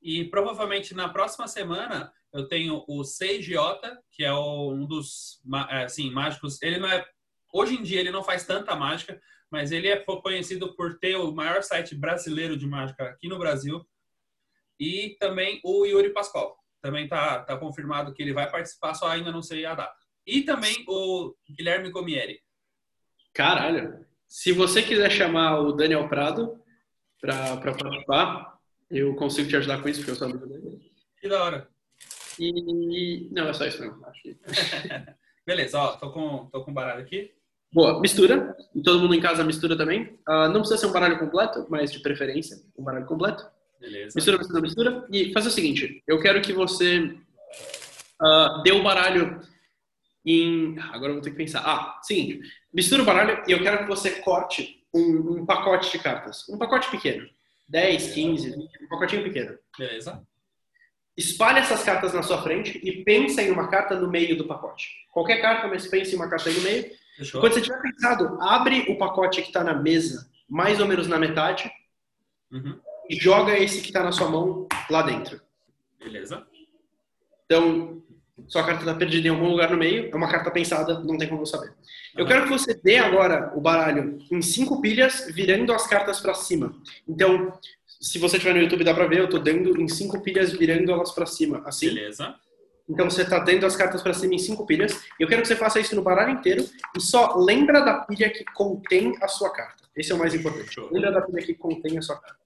E 0.00 0.24
provavelmente 0.24 0.94
na 0.94 1.08
próxima 1.08 1.46
semana 1.48 2.12
eu 2.32 2.48
tenho 2.48 2.84
o 2.88 3.04
Seijiota, 3.04 3.98
que 4.10 4.24
é 4.24 4.34
um 4.34 4.86
dos 4.86 5.40
é, 5.70 5.84
assim, 5.84 6.10
mágicos. 6.10 6.60
Ele 6.62 6.78
não 6.78 6.88
é. 6.88 7.06
Hoje 7.52 7.74
em 7.74 7.82
dia 7.82 8.00
ele 8.00 8.10
não 8.10 8.24
faz 8.24 8.44
tanta 8.44 8.74
mágica, 8.74 9.20
mas 9.50 9.70
ele 9.70 9.88
é 9.88 9.96
conhecido 9.96 10.74
por 10.74 10.98
ter 10.98 11.16
o 11.16 11.32
maior 11.32 11.62
site 11.62 11.94
brasileiro 11.94 12.56
de 12.56 12.66
mágica 12.66 13.04
aqui 13.04 13.28
no 13.28 13.38
Brasil. 13.38 13.86
E 14.78 15.16
também 15.20 15.60
o 15.64 15.86
Yuri 15.86 16.12
Pascoal. 16.12 16.58
Também 16.82 17.08
tá, 17.08 17.42
tá 17.44 17.56
confirmado 17.56 18.12
que 18.12 18.22
ele 18.22 18.32
vai 18.32 18.50
participar, 18.50 18.94
só 18.94 19.08
ainda 19.08 19.30
não 19.30 19.40
sei 19.40 19.64
a 19.64 19.74
data. 19.74 19.94
E 20.26 20.42
também 20.42 20.84
o 20.88 21.34
Guilherme 21.48 21.90
Gomieri. 21.90 22.40
Caralho! 23.32 24.04
Se 24.26 24.52
você 24.52 24.82
quiser 24.82 25.10
chamar 25.10 25.60
o 25.60 25.72
Daniel 25.72 26.08
Prado 26.08 26.60
para 27.24 27.56
participar, 27.56 28.58
eu 28.90 29.14
consigo 29.14 29.48
te 29.48 29.56
ajudar 29.56 29.80
com 29.80 29.88
isso, 29.88 30.00
porque 30.00 30.10
eu 30.10 30.16
sou 30.16 30.28
amigo 30.28 30.46
dele. 30.46 30.78
Que 31.18 31.28
da 31.28 31.42
hora. 31.42 31.68
E. 32.38 33.28
Não, 33.32 33.48
é 33.48 33.52
só 33.54 33.64
isso 33.64 33.80
mesmo. 33.80 34.04
Acho 34.06 34.22
que... 34.22 34.36
Beleza, 35.46 35.78
ó, 35.78 35.96
tô 35.96 36.10
com, 36.10 36.46
tô 36.52 36.64
com 36.64 36.72
baralho 36.72 37.02
aqui. 37.02 37.32
Boa, 37.72 38.00
mistura. 38.00 38.56
E 38.74 38.82
todo 38.82 39.00
mundo 39.00 39.14
em 39.14 39.20
casa 39.20 39.42
mistura 39.42 39.76
também. 39.76 40.18
Uh, 40.28 40.48
não 40.48 40.60
precisa 40.60 40.78
ser 40.78 40.86
um 40.86 40.92
baralho 40.92 41.18
completo, 41.18 41.66
mas 41.68 41.90
de 41.90 42.00
preferência, 42.00 42.58
um 42.76 42.84
baralho 42.84 43.06
completo. 43.06 43.44
Beleza. 43.80 44.12
Mistura, 44.14 44.38
mistura, 44.38 44.60
mistura. 44.60 45.06
E 45.10 45.32
faz 45.32 45.46
o 45.46 45.50
seguinte: 45.50 46.02
eu 46.06 46.20
quero 46.20 46.40
que 46.42 46.52
você 46.52 47.16
uh, 48.22 48.62
dê 48.62 48.72
o 48.72 48.82
baralho 48.82 49.40
em. 50.24 50.78
Agora 50.92 51.10
eu 51.10 51.14
vou 51.14 51.22
ter 51.22 51.30
que 51.30 51.36
pensar. 51.36 51.62
Ah, 51.64 52.00
seguinte: 52.02 52.40
mistura 52.72 53.02
o 53.02 53.06
baralho 53.06 53.42
e 53.48 53.52
eu 53.52 53.62
quero 53.62 53.78
que 53.78 53.86
você 53.86 54.10
corte 54.20 54.83
um, 54.94 55.40
um 55.40 55.46
pacote 55.46 55.90
de 55.90 55.98
cartas. 55.98 56.48
Um 56.48 56.56
pacote 56.56 56.90
pequeno. 56.90 57.28
10, 57.68 58.12
15, 58.12 58.50
20, 58.50 58.84
um 58.84 58.88
pacotinho 58.88 59.22
pequeno. 59.24 59.58
Beleza. 59.78 60.22
Espalhe 61.16 61.60
essas 61.60 61.82
cartas 61.82 62.12
na 62.12 62.22
sua 62.22 62.42
frente 62.42 62.80
e 62.82 63.04
pense 63.04 63.40
em 63.40 63.50
uma 63.50 63.68
carta 63.68 63.98
no 63.98 64.10
meio 64.10 64.36
do 64.36 64.46
pacote. 64.46 64.88
Qualquer 65.12 65.40
carta, 65.40 65.68
mas 65.68 65.86
pense 65.86 66.12
em 66.12 66.16
uma 66.16 66.28
carta 66.28 66.48
aí 66.48 66.56
no 66.56 66.62
meio. 66.62 66.90
Fechou. 67.16 67.40
Quando 67.40 67.54
você 67.54 67.60
tiver 67.60 67.80
pensado, 67.80 68.38
abre 68.42 68.90
o 68.90 68.98
pacote 68.98 69.40
que 69.40 69.48
está 69.48 69.62
na 69.62 69.74
mesa, 69.74 70.28
mais 70.48 70.80
ou 70.80 70.86
menos 70.86 71.06
na 71.06 71.18
metade, 71.18 71.70
uhum. 72.50 72.78
e 73.08 73.16
joga 73.16 73.56
esse 73.56 73.80
que 73.80 73.88
está 73.88 74.02
na 74.02 74.12
sua 74.12 74.28
mão 74.28 74.66
lá 74.90 75.02
dentro. 75.02 75.40
Beleza. 75.98 76.44
Então, 77.46 78.02
sua 78.48 78.64
carta 78.64 78.80
está 78.80 78.94
perdida 78.94 79.28
em 79.28 79.30
algum 79.30 79.48
lugar 79.48 79.70
no 79.70 79.76
meio, 79.76 80.10
é 80.12 80.16
uma 80.16 80.28
carta 80.28 80.50
pensada, 80.50 80.98
não 81.00 81.16
tem 81.16 81.28
como 81.28 81.46
saber. 81.46 81.72
Eu 82.16 82.26
quero 82.26 82.44
que 82.44 82.50
você 82.50 82.74
dê 82.74 82.98
agora 82.98 83.52
o 83.54 83.60
baralho 83.60 84.18
em 84.30 84.42
cinco 84.42 84.80
pilhas, 84.80 85.26
virando 85.32 85.72
as 85.72 85.86
cartas 85.86 86.20
para 86.20 86.34
cima. 86.34 86.74
Então, 87.08 87.52
se 88.00 88.18
você 88.18 88.36
estiver 88.36 88.54
no 88.54 88.60
YouTube, 88.60 88.84
dá 88.84 88.92
para 88.92 89.06
ver, 89.06 89.20
eu 89.20 89.24
estou 89.24 89.40
dando 89.40 89.80
em 89.80 89.88
cinco 89.88 90.20
pilhas, 90.20 90.52
virando 90.52 90.92
elas 90.92 91.12
para 91.12 91.26
cima, 91.26 91.62
assim. 91.64 91.86
Beleza. 91.86 92.34
Então, 92.88 93.08
você 93.08 93.22
está 93.22 93.38
dando 93.38 93.64
as 93.64 93.76
cartas 93.76 94.02
para 94.02 94.12
cima 94.12 94.34
em 94.34 94.38
cinco 94.38 94.66
pilhas. 94.66 95.02
Eu 95.18 95.26
quero 95.26 95.42
que 95.42 95.48
você 95.48 95.56
faça 95.56 95.80
isso 95.80 95.94
no 95.96 96.02
baralho 96.02 96.32
inteiro 96.32 96.68
e 96.96 97.00
só 97.00 97.36
lembra 97.36 97.80
da 97.80 98.00
pilha 98.00 98.28
que 98.30 98.44
contém 98.52 99.16
a 99.22 99.28
sua 99.28 99.50
carta. 99.50 99.84
Esse 99.96 100.12
é 100.12 100.14
o 100.14 100.18
mais 100.18 100.34
importante. 100.34 100.78
Lembra 100.90 101.12
da 101.12 101.22
pilha 101.22 101.42
que 101.42 101.54
contém 101.54 101.96
a 101.96 102.02
sua 102.02 102.16
carta. 102.20 102.44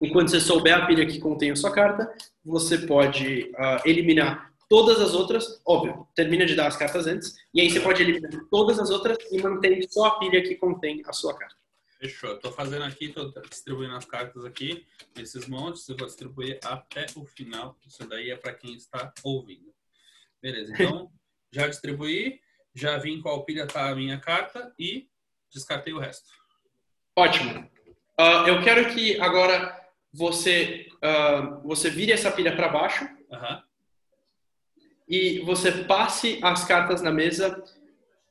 E 0.00 0.10
quando 0.10 0.30
você 0.30 0.40
souber 0.40 0.74
a 0.74 0.84
pilha 0.86 1.06
que 1.06 1.20
contém 1.20 1.52
a 1.52 1.56
sua 1.56 1.70
carta, 1.70 2.12
você 2.44 2.78
pode 2.78 3.52
uh, 3.54 3.88
eliminar 3.88 4.51
todas 4.72 5.02
as 5.02 5.12
outras, 5.12 5.60
óbvio, 5.66 6.08
termina 6.14 6.46
de 6.46 6.54
dar 6.54 6.66
as 6.66 6.78
cartas 6.78 7.06
antes, 7.06 7.36
e 7.52 7.60
aí 7.60 7.68
você 7.68 7.78
pode 7.78 8.02
eliminar 8.02 8.30
todas 8.50 8.78
as 8.78 8.88
outras 8.88 9.18
e 9.30 9.36
manter 9.36 9.86
só 9.90 10.06
a 10.06 10.18
pilha 10.18 10.42
que 10.42 10.54
contém 10.54 11.02
a 11.04 11.12
sua 11.12 11.36
carta. 11.36 11.54
Fechou. 11.98 12.36
Estou 12.36 12.50
fazendo 12.50 12.82
aqui, 12.86 13.04
estou 13.04 13.30
distribuindo 13.50 13.94
as 13.94 14.06
cartas 14.06 14.46
aqui, 14.46 14.86
esses 15.14 15.46
montes, 15.46 15.86
eu 15.90 15.96
vou 15.98 16.06
distribuir 16.06 16.58
até 16.64 17.04
o 17.16 17.26
final. 17.26 17.76
Isso 17.86 18.08
daí 18.08 18.30
é 18.30 18.36
para 18.36 18.54
quem 18.54 18.72
está 18.72 19.12
ouvindo. 19.22 19.74
Beleza, 20.40 20.72
então 20.80 21.12
já 21.52 21.68
distribuí, 21.68 22.40
já 22.74 22.96
vi 22.96 23.12
em 23.12 23.20
qual 23.20 23.44
pilha 23.44 23.64
está 23.64 23.90
a 23.90 23.94
minha 23.94 24.18
carta 24.18 24.72
e 24.78 25.06
descartei 25.52 25.92
o 25.92 25.98
resto. 25.98 26.30
Ótimo. 27.14 27.70
Uh, 28.18 28.48
eu 28.48 28.62
quero 28.62 28.88
que 28.94 29.20
agora 29.20 29.78
você, 30.10 30.88
uh, 31.04 31.60
você 31.60 31.90
vire 31.90 32.10
essa 32.10 32.32
pilha 32.32 32.56
para 32.56 32.68
baixo. 32.68 33.04
Uhum 33.04 33.71
e 35.08 35.40
você 35.40 35.84
passe 35.84 36.38
as 36.42 36.64
cartas 36.64 37.02
na 37.02 37.10
mesa 37.10 37.62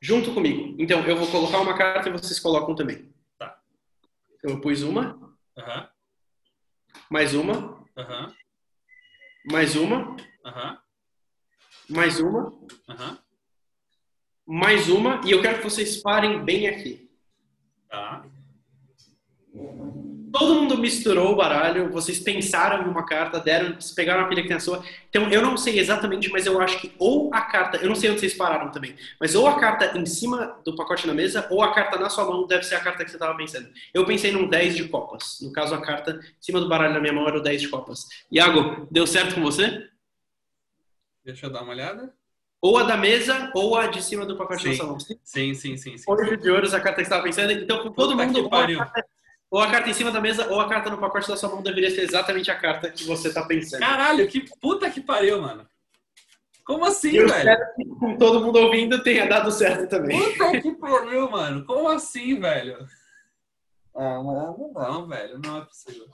junto 0.02 0.34
comigo. 0.34 0.76
Então, 0.80 1.06
eu 1.06 1.16
vou 1.16 1.28
colocar 1.28 1.60
uma 1.60 1.78
carta 1.78 2.10
e 2.10 2.12
vocês 2.12 2.40
colocam 2.40 2.76
também. 2.76 3.14
Tá. 3.38 3.60
Então, 4.36 4.52
eu 4.52 4.62
pus 4.62 4.82
uma. 4.82 5.16
Uhum. 5.58 5.88
Mais 7.10 7.34
uma. 7.34 7.54
Uhum. 7.98 8.34
Mais 9.52 9.76
uma. 9.76 9.98
Uhum. 9.98 10.78
Mais 11.90 12.20
uma. 12.20 12.52
Mais 14.46 14.90
uma. 14.90 15.22
E 15.26 15.32
eu 15.32 15.42
quero 15.42 15.58
que 15.58 15.64
vocês 15.64 16.02
parem 16.02 16.44
bem 16.44 16.68
aqui. 16.68 17.10
Tá 17.90 18.26
todo 20.32 20.56
mundo 20.56 20.78
misturou 20.78 21.34
o 21.34 21.36
baralho, 21.36 21.92
vocês 21.92 22.20
pensaram 22.20 22.86
em 22.86 22.90
uma 22.90 23.06
carta, 23.06 23.40
deram, 23.40 23.78
pegaram 23.96 24.24
a 24.24 24.28
pilha 24.28 24.42
que 24.42 24.48
tem 24.48 24.58
a 24.58 24.60
sua. 24.60 24.84
Então 25.10 25.30
eu 25.30 25.42
não 25.42 25.58
sei 25.58 25.78
exatamente, 25.80 26.30
mas 26.30 26.46
eu 26.46 26.60
acho 26.62 26.80
que 26.80 26.94
ou 26.98 27.34
a 27.34 27.42
carta, 27.42 27.78
eu 27.78 27.90
não 27.90 27.96
sei 27.96 28.10
onde 28.10 28.20
vocês 28.20 28.34
pararam 28.34 28.72
também, 28.72 28.96
mas 29.20 29.36
ou 29.36 29.48
a 29.48 29.60
carta 29.60 29.98
em 29.98 30.06
cima 30.06 30.58
do 30.64 30.76
pacote 30.76 31.06
na 31.06 31.14
mesa, 31.14 31.48
ou 31.50 31.62
a 31.62 31.74
carta 31.74 32.00
na 32.00 32.10
sua 32.10 32.26
mão 32.26 32.48
deve 32.48 32.64
ser 32.64 32.76
a 32.76 32.80
carta 32.80 33.04
que 33.04 33.12
você 33.12 33.18
estava 33.18 33.36
pensando. 33.36 33.70
Eu 33.94 34.06
pensei 34.06 34.32
num 34.32 34.48
10 34.48 34.76
de 34.76 34.88
copas. 34.88 35.40
No 35.42 35.52
caso, 35.52 35.76
a 35.76 35.82
carta 35.82 36.20
em 36.22 36.44
cima 36.44 36.60
do 36.60 36.70
baralho 36.70 36.94
na 36.94 37.00
minha 37.00 37.14
mão 37.14 37.28
era 37.28 37.38
o 37.38 37.42
10 37.42 37.62
de 37.62 37.68
copas. 37.68 38.08
Iago, 38.32 38.88
deu 38.90 39.06
certo 39.06 39.36
com 39.36 39.42
você? 39.42 39.88
Deixa 41.24 41.46
eu 41.46 41.50
dar 41.52 41.62
uma 41.62 41.74
olhada. 41.74 42.14
Ou 42.62 42.78
a 42.78 42.84
da 42.84 42.96
mesa, 42.96 43.52
ou 43.56 43.76
a 43.76 43.88
de 43.88 44.04
cima 44.04 44.24
do 44.24 44.38
pacote 44.38 44.62
sim. 44.62 44.70
na 44.70 44.76
sua 44.76 44.86
mão. 44.86 45.00
Sim, 45.00 45.18
sim, 45.24 45.76
sim. 45.76 45.98
sim, 45.98 46.04
Oito 46.08 46.38
de 46.38 46.52
ouros, 46.52 46.74
a 46.76 46.80
carta 46.80 47.02
que 47.02 47.08
você 47.08 47.14
estava 47.14 47.24
pensando. 47.24 47.52
Então, 47.52 47.80
com 47.80 47.92
todo 47.92 48.12
Puta 48.12 48.26
mundo, 48.26 48.44
que 48.44 48.50
pariu. 48.50 48.80
Ou 49.52 49.60
a 49.60 49.70
carta 49.70 49.90
em 49.90 49.94
cima 49.94 50.12
da 50.12 50.22
mesa, 50.22 50.48
ou 50.48 50.62
a 50.62 50.70
carta 50.70 50.90
no 50.90 50.98
pacote 50.98 51.28
da 51.28 51.36
sua 51.36 51.50
mão 51.50 51.62
deveria 51.62 51.92
ser 51.92 52.04
exatamente 52.04 52.50
a 52.50 52.58
carta 52.58 52.90
que 52.90 53.04
você 53.04 53.28
está 53.28 53.46
pensando. 53.46 53.82
Caralho, 53.82 54.26
que 54.30 54.50
puta 54.62 54.90
que 54.90 55.02
pariu, 55.02 55.42
mano. 55.42 55.68
Como 56.64 56.86
assim, 56.86 57.18
Eu 57.18 57.28
velho? 57.28 57.38
espero 57.38 57.76
que 57.76 57.86
com 58.00 58.18
todo 58.18 58.40
mundo 58.40 58.58
ouvindo 58.60 59.04
tenha 59.04 59.28
dado 59.28 59.52
certo 59.52 59.90
também. 59.90 60.18
Puta 60.18 60.62
que 60.62 60.72
pariu, 60.76 61.30
mano. 61.30 61.66
Como 61.66 61.90
assim, 61.90 62.40
velho? 62.40 62.78
Ah, 63.94 64.24
mano, 64.24 64.72
não, 64.74 65.06
velho. 65.06 65.38
Não 65.44 65.58
é 65.58 65.66
possível. 65.66 66.08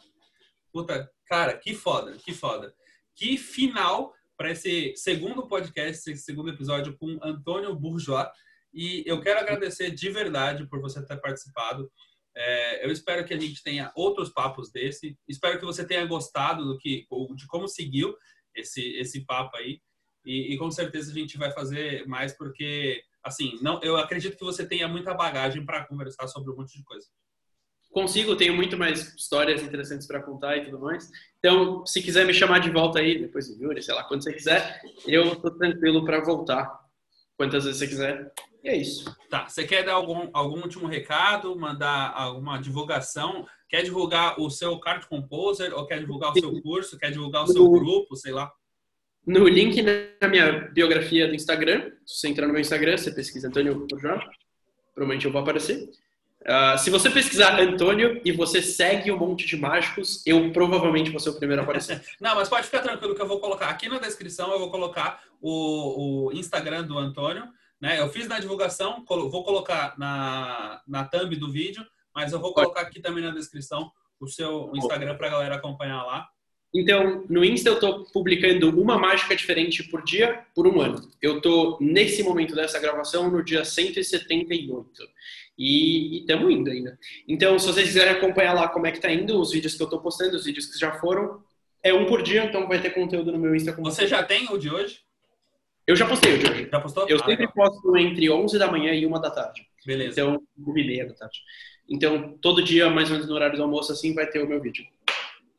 Puta, 0.73 1.07
cara, 1.27 1.55
que 1.55 1.75
foda, 1.75 2.13
que 2.13 2.33
foda. 2.33 2.73
Que 3.15 3.37
final 3.37 4.15
para 4.35 4.51
esse 4.51 4.93
segundo 4.95 5.47
podcast, 5.47 6.09
esse 6.09 6.23
segundo 6.23 6.49
episódio 6.49 6.97
com 6.97 7.19
Antônio 7.21 7.75
Bourgeois. 7.75 8.27
E 8.73 9.03
eu 9.05 9.21
quero 9.21 9.39
agradecer 9.39 9.91
de 9.91 10.09
verdade 10.09 10.65
por 10.65 10.81
você 10.81 11.05
ter 11.05 11.17
participado. 11.17 11.91
É, 12.39 12.85
eu 12.85 12.91
espero 12.91 13.25
que 13.25 13.33
a 13.33 13.39
gente 13.39 13.63
tenha 13.63 13.91
outros 13.95 14.29
papos 14.29 14.71
desse. 14.71 15.17
Espero 15.27 15.59
que 15.59 15.65
você 15.65 15.83
tenha 15.83 16.05
gostado 16.05 16.63
do 16.65 16.77
que, 16.77 17.07
de 17.35 17.47
como 17.47 17.67
seguiu 17.67 18.15
esse 18.55 18.81
esse 18.99 19.25
papo 19.25 19.57
aí. 19.57 19.81
E, 20.23 20.53
e 20.53 20.57
com 20.57 20.69
certeza 20.69 21.11
a 21.11 21.15
gente 21.15 21.37
vai 21.37 21.51
fazer 21.51 22.05
mais 22.05 22.37
porque, 22.37 23.01
assim, 23.23 23.57
não, 23.61 23.81
eu 23.81 23.97
acredito 23.97 24.37
que 24.37 24.43
você 24.43 24.67
tenha 24.67 24.87
muita 24.87 25.13
bagagem 25.13 25.65
para 25.65 25.85
conversar 25.85 26.27
sobre 26.27 26.51
um 26.51 26.55
monte 26.55 26.77
de 26.77 26.83
coisa. 26.83 27.07
Consigo, 27.91 28.35
tenho 28.35 28.53
muito 28.53 28.77
mais 28.77 29.15
histórias 29.15 29.63
interessantes 29.63 30.05
para 30.05 30.21
contar 30.21 30.57
e 30.57 30.65
tudo 30.65 30.79
mais. 30.79 31.09
Então, 31.39 31.83
se 31.85 32.03
quiser 32.03 32.25
me 32.25 32.33
chamar 32.33 32.59
de 32.59 32.69
volta 32.69 32.99
aí, 32.99 33.17
depois 33.17 33.47
do 33.47 33.63
Yuri, 33.63 33.81
sei 33.81 33.95
lá, 33.95 34.03
quando 34.03 34.23
você 34.23 34.33
quiser, 34.33 34.81
eu 35.07 35.35
tô 35.37 35.49
tranquilo 35.49 36.05
para 36.05 36.23
voltar. 36.23 36.85
Quantas 37.35 37.63
vezes 37.63 37.79
você 37.79 37.87
quiser. 37.87 38.31
E 38.63 38.69
é 38.69 38.75
isso. 38.75 39.15
Tá, 39.29 39.47
você 39.47 39.65
quer 39.65 39.83
dar 39.83 39.93
algum, 39.93 40.29
algum 40.33 40.61
último 40.61 40.87
recado, 40.87 41.57
mandar 41.57 42.13
alguma 42.15 42.57
divulgação? 42.57 43.45
Quer 43.69 43.83
divulgar 43.83 44.39
o 44.39 44.49
seu 44.49 44.79
card 44.79 45.07
composer 45.07 45.73
ou 45.73 45.85
quer 45.85 45.99
divulgar 45.99 46.31
o 46.31 46.39
seu 46.39 46.61
curso? 46.61 46.97
Quer 46.97 47.11
divulgar 47.11 47.43
o 47.43 47.47
seu 47.47 47.69
grupo, 47.69 48.15
sei 48.15 48.31
lá? 48.31 48.51
No 49.25 49.45
link 49.47 49.81
na 49.81 50.27
minha 50.29 50.69
biografia 50.69 51.27
do 51.27 51.35
Instagram, 51.35 51.91
se 52.05 52.21
você 52.21 52.27
entrar 52.29 52.47
no 52.47 52.53
meu 52.53 52.61
Instagram, 52.61 52.97
você 52.97 53.11
pesquisa 53.11 53.49
Antônio 53.49 53.85
Bourgeois, 53.85 54.23
provavelmente 54.95 55.25
eu 55.25 55.31
vou 55.33 55.41
aparecer. 55.41 55.89
Uh, 56.43 56.77
se 56.77 56.89
você 56.89 57.09
pesquisar 57.09 57.59
Antônio 57.59 58.21
e 58.23 58.31
você 58.31 58.61
segue 58.61 59.11
um 59.11 59.17
monte 59.17 59.45
de 59.45 59.57
mágicos, 59.57 60.25
eu 60.25 60.49
provavelmente 60.53 61.09
vou 61.09 61.19
ser 61.19 61.31
o 61.31 61.33
primeiro 61.37 61.61
a 61.61 61.63
aparecer. 61.63 62.01
Não, 62.21 62.35
mas 62.35 62.47
pode 62.47 62.67
ficar 62.67 62.79
tranquilo 62.79 63.15
que 63.15 63.21
eu 63.21 63.27
vou 63.27 63.41
colocar 63.41 63.67
aqui 63.67 63.89
na 63.89 63.99
descrição, 63.99 64.49
eu 64.53 64.59
vou 64.59 64.71
colocar 64.71 65.21
o, 65.41 66.27
o 66.27 66.31
Instagram 66.31 66.83
do 66.83 66.97
Antônio. 66.97 67.43
Né? 67.79 67.99
Eu 67.99 68.09
fiz 68.09 68.27
na 68.27 68.39
divulgação, 68.39 69.03
vou 69.07 69.43
colocar 69.43 69.97
na, 69.97 70.81
na 70.87 71.03
thumb 71.05 71.35
do 71.35 71.51
vídeo, 71.51 71.85
mas 72.13 72.33
eu 72.33 72.39
vou 72.39 72.53
colocar 72.53 72.81
aqui 72.81 72.99
também 72.99 73.23
na 73.23 73.31
descrição 73.31 73.91
o 74.19 74.27
seu 74.27 74.71
Instagram 74.75 75.15
para 75.15 75.27
a 75.27 75.31
galera 75.31 75.55
acompanhar 75.55 76.03
lá. 76.03 76.27
Então, 76.73 77.25
no 77.29 77.45
Insta 77.45 77.69
eu 77.69 77.75
estou 77.75 78.03
publicando 78.11 78.69
uma 78.69 78.97
mágica 78.97 79.35
diferente 79.35 79.83
por 79.83 80.03
dia 80.03 80.43
por 80.53 80.67
um 80.67 80.81
ano. 80.81 81.09
Eu 81.21 81.37
estou, 81.37 81.77
nesse 81.79 82.21
momento 82.23 82.53
dessa 82.53 82.79
gravação, 82.79 83.31
no 83.31 83.43
dia 83.43 83.63
178. 83.63 84.91
E 85.57 86.19
estamos 86.19 86.53
indo 86.53 86.69
ainda. 86.69 86.99
Então, 87.27 87.57
se 87.57 87.65
vocês 87.65 87.87
quiserem 87.87 88.13
acompanhar 88.13 88.53
lá 88.53 88.67
como 88.67 88.85
é 88.85 88.91
que 88.91 88.99
tá 88.99 89.11
indo, 89.11 89.39
os 89.39 89.51
vídeos 89.51 89.75
que 89.75 89.81
eu 89.81 89.85
estou 89.85 90.01
postando, 90.01 90.35
os 90.35 90.45
vídeos 90.45 90.65
que 90.67 90.77
já 90.77 90.93
foram, 90.99 91.41
é 91.81 91.93
um 91.93 92.05
por 92.05 92.21
dia, 92.21 92.43
então 92.43 92.67
vai 92.67 92.81
ter 92.81 92.91
conteúdo 92.91 93.31
no 93.31 93.39
meu 93.39 93.55
Insta. 93.55 93.71
Você 93.71 94.05
já 94.05 94.21
tem 94.21 94.47
o 94.51 94.57
de 94.57 94.69
hoje? 94.69 94.99
Eu 95.87 95.95
já 95.95 96.05
postei 96.05 96.35
o 96.35 96.37
de 96.37 96.51
hoje. 96.51 96.69
Já 96.69 96.79
postou? 96.81 97.07
Eu 97.07 97.15
ah, 97.15 97.19
sempre 97.19 97.47
legal. 97.47 97.53
posto 97.53 97.97
entre 97.97 98.29
11 98.29 98.59
da 98.59 98.69
manhã 98.69 98.93
e 98.93 99.07
1 99.07 99.11
da 99.21 99.31
tarde. 99.31 99.65
Beleza. 99.85 100.19
Então, 100.19 100.43
1 100.57 100.77
e 100.77 100.85
meia 100.85 101.07
da 101.07 101.13
tarde. 101.13 101.39
Então, 101.89 102.37
todo 102.41 102.61
dia, 102.61 102.89
mais 102.89 103.07
ou 103.07 103.13
menos 103.13 103.29
no 103.29 103.35
horário 103.35 103.55
do 103.55 103.63
almoço, 103.63 103.93
assim, 103.93 104.13
vai 104.13 104.27
ter 104.27 104.43
o 104.43 104.47
meu 104.47 104.61
vídeo. 104.61 104.85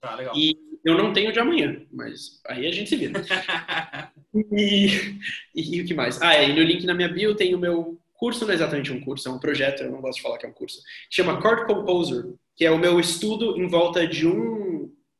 Tá, 0.03 0.15
legal. 0.15 0.37
E 0.37 0.55
eu 0.85 0.99
não 0.99 1.15
tenho 1.15 1.33
de 1.33 1.41
amanhã, 1.41 1.81
mas 1.91 2.41
aí 2.47 2.67
a 2.67 2.73
gente 2.73 2.91
se 2.91 2.97
vira. 2.97 3.21
E, 4.55 5.19
e 5.55 5.81
o 5.81 5.87
que 5.87 5.95
mais? 5.95 6.21
Ah, 6.21 6.35
é, 6.35 6.51
e 6.51 6.53
no 6.53 6.63
link 6.63 6.85
na 6.85 6.95
minha 6.95 7.09
bio 7.09 7.35
tem 7.35 7.55
o 7.55 7.59
meu 7.59 7.99
curso, 8.15 8.45
não 8.45 8.53
é 8.53 8.55
exatamente 8.55 8.93
um 8.93 9.01
curso, 9.01 9.27
é 9.27 9.33
um 9.33 9.39
projeto, 9.39 9.83
eu 9.83 9.91
não 9.91 10.03
gosto 10.03 10.17
de 10.17 10.23
falar 10.23 10.37
que 10.37 10.45
é 10.45 10.49
um 10.49 10.53
curso, 10.53 10.81
chama 11.11 11.41
Chord 11.41 11.67
Composer, 11.67 12.35
que 12.55 12.65
é 12.65 12.71
o 12.71 12.79
meu 12.79 13.01
estudo 13.01 13.59
em 13.59 13.67
volta 13.67 14.07
de 14.07 14.27
um, 14.27 14.68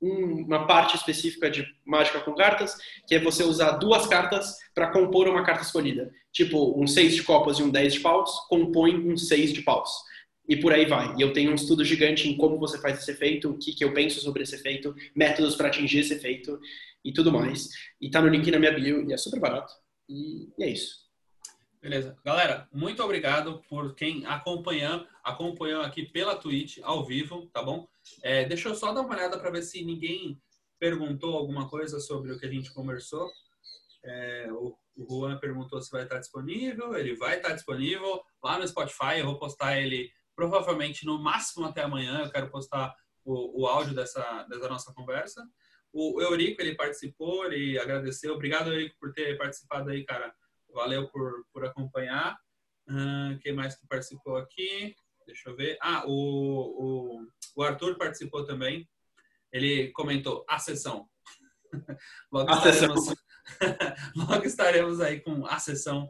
uma 0.01 0.67
parte 0.67 0.97
específica 0.97 1.51
de 1.51 1.67
mágica 1.85 2.21
com 2.21 2.35
cartas, 2.35 2.77
que 3.07 3.15
é 3.15 3.21
você 3.21 3.43
usar 3.43 3.73
duas 3.73 4.07
cartas 4.07 4.57
para 4.75 4.91
compor 4.93 5.29
uma 5.29 5.45
carta 5.45 5.63
escolhida. 5.63 6.11
Tipo, 6.33 6.81
um 6.81 6.87
6 6.87 7.17
de 7.17 7.23
copas 7.23 7.59
e 7.59 7.63
um 7.63 7.71
10 7.71 7.95
de 7.95 8.01
paus 8.01 8.31
compõem 8.49 9.11
um 9.11 9.17
6 9.17 9.53
de 9.53 9.63
paus. 9.63 9.91
E 10.49 10.57
por 10.57 10.73
aí 10.73 10.87
vai. 10.87 11.15
E 11.17 11.21
eu 11.21 11.33
tenho 11.33 11.51
um 11.51 11.55
estudo 11.55 11.85
gigante 11.85 12.29
em 12.29 12.37
como 12.37 12.59
você 12.59 12.81
faz 12.81 12.99
esse 12.99 13.11
efeito, 13.11 13.51
o 13.51 13.59
que, 13.59 13.75
que 13.75 13.85
eu 13.85 13.93
penso 13.93 14.21
sobre 14.21 14.43
esse 14.43 14.55
efeito, 14.55 14.95
métodos 15.15 15.57
para 15.57 15.69
atingir 15.69 15.99
esse 15.99 16.15
efeito 16.15 16.59
e 17.05 17.13
tudo 17.13 17.33
mais. 17.33 17.69
E 18.01 18.11
tá 18.11 18.21
no 18.21 18.29
link 18.29 18.51
na 18.51 18.59
minha 18.59 18.73
bio 18.73 19.09
e 19.09 19.13
é 19.13 19.17
super 19.17 19.41
barato. 19.41 19.73
E, 20.09 20.49
é 20.61 20.71
isso. 20.71 21.08
Beleza. 21.81 22.19
Galera, 22.25 22.69
muito 22.73 23.03
obrigado 23.03 23.63
por 23.69 23.95
quem 23.95 24.27
acompanhou, 24.27 25.07
acompanhou 25.23 25.83
aqui 25.83 26.05
pela 26.05 26.37
Twitch, 26.37 26.79
ao 26.83 27.05
vivo, 27.05 27.47
tá 27.53 27.63
bom? 27.63 27.89
É, 28.23 28.45
deixa 28.45 28.69
eu 28.69 28.75
só 28.75 28.93
dar 28.93 29.03
uma 29.03 29.15
olhada 29.15 29.39
para 29.39 29.51
ver 29.51 29.63
se 29.63 29.85
ninguém 29.85 30.41
perguntou 30.79 31.37
alguma 31.37 31.69
coisa 31.69 32.01
sobre 32.01 32.33
o 32.33 32.39
que 32.39 32.47
a 32.47 32.51
gente 32.51 32.73
conversou. 32.73 33.31
É, 34.05 34.49
o, 34.51 34.77
o 34.97 35.07
Juan 35.09 35.39
perguntou 35.39 35.81
se 35.81 35.91
vai 35.91 36.03
estar 36.03 36.19
disponível. 36.19 36.97
Ele 36.97 37.15
vai 37.15 37.37
estar 37.37 37.53
disponível 37.53 38.21
lá 38.43 38.59
no 38.59 38.67
Spotify. 38.67 39.19
Eu 39.19 39.27
vou 39.27 39.39
postar 39.39 39.79
ele 39.81 40.11
provavelmente 40.35 41.07
no 41.07 41.19
máximo 41.19 41.67
até 41.67 41.83
amanhã. 41.83 42.23
Eu 42.25 42.31
quero 42.31 42.51
postar 42.51 42.95
o, 43.25 43.63
o 43.63 43.67
áudio 43.67 43.95
dessa, 43.95 44.45
dessa 44.45 44.69
nossa 44.69 44.93
conversa. 44.93 45.45
O 45.93 46.21
Eurico, 46.21 46.61
ele 46.61 46.75
participou, 46.75 47.47
ele 47.47 47.79
agradeceu. 47.79 48.35
Obrigado, 48.35 48.73
Eurico, 48.73 48.97
por 49.01 49.13
ter 49.13 49.37
participado 49.39 49.91
aí, 49.91 50.05
cara. 50.05 50.35
Valeu 50.73 51.09
por, 51.09 51.45
por 51.53 51.65
acompanhar. 51.65 52.37
Uh, 52.89 53.39
quem 53.41 53.53
mais 53.53 53.77
que 53.77 53.87
participou 53.87 54.37
aqui? 54.37 54.95
Deixa 55.27 55.51
eu 55.51 55.57
ver. 55.57 55.77
Ah, 55.81 56.05
o, 56.07 56.11
o, 56.11 57.27
o 57.57 57.63
Arthur 57.63 57.97
participou 57.97 58.45
também. 58.45 58.89
Ele 59.53 59.91
comentou 59.93 60.45
a 60.49 60.59
sessão. 60.59 61.07
Logo 62.33 62.51
A 62.51 62.57
estaremos, 62.57 63.15
logo 64.17 64.45
estaremos 64.45 65.01
aí 65.01 65.21
com 65.21 65.47
a 65.47 65.59
sessão 65.59 66.09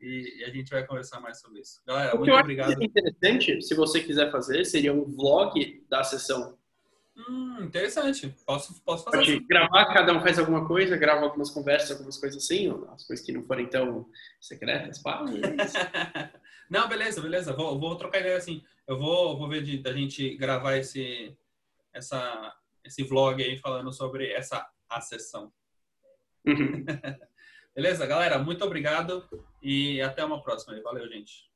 e, 0.00 0.40
e 0.40 0.44
a 0.44 0.50
gente 0.50 0.70
vai 0.70 0.86
conversar 0.86 1.20
mais 1.20 1.40
sobre 1.40 1.60
isso. 1.60 1.80
Galera, 1.86 2.14
O 2.14 2.18
muito 2.18 2.32
obrigado. 2.32 2.82
interessante, 2.82 3.62
se 3.62 3.74
você 3.74 4.02
quiser 4.02 4.30
fazer, 4.30 4.64
seria 4.64 4.92
um 4.92 5.04
vlog 5.04 5.84
da 5.88 6.02
sessão. 6.04 6.58
Hum, 7.16 7.62
interessante. 7.62 8.28
Posso, 8.44 8.82
posso 8.82 9.04
fazer 9.04 9.16
Pode 9.16 9.32
assim. 9.32 9.46
gravar, 9.46 9.86
cada 9.92 10.12
um 10.12 10.20
faz 10.20 10.38
alguma 10.38 10.66
coisa, 10.66 10.96
grava 10.96 11.22
algumas 11.22 11.50
conversas, 11.50 11.92
algumas 11.92 12.18
coisas 12.18 12.42
assim, 12.42 12.68
as 12.92 13.06
coisas 13.06 13.24
que 13.24 13.32
não 13.32 13.42
forem 13.42 13.66
tão 13.68 14.06
secretas, 14.40 15.02
pá. 15.02 15.24
é. 15.24 16.30
Não, 16.68 16.88
beleza, 16.88 17.20
beleza. 17.20 17.52
Vou, 17.52 17.78
vou 17.78 17.96
trocar 17.96 18.18
ideia 18.18 18.36
assim. 18.36 18.60
Eu 18.88 18.98
vou, 18.98 19.38
vou 19.38 19.48
ver 19.48 19.62
de, 19.62 19.78
da 19.78 19.92
gente 19.92 20.36
gravar 20.36 20.76
esse, 20.76 21.36
essa, 21.92 22.52
esse 22.84 23.04
vlog 23.04 23.40
aí 23.42 23.56
falando 23.56 23.92
sobre 23.92 24.32
essa 24.32 24.68
sessão. 25.00 25.52
Uhum. 26.44 26.84
Beleza, 27.74 28.06
galera? 28.06 28.38
Muito 28.38 28.64
obrigado 28.64 29.28
e 29.62 30.00
até 30.00 30.24
uma 30.24 30.42
próxima. 30.42 30.80
Valeu, 30.82 31.06
gente. 31.08 31.48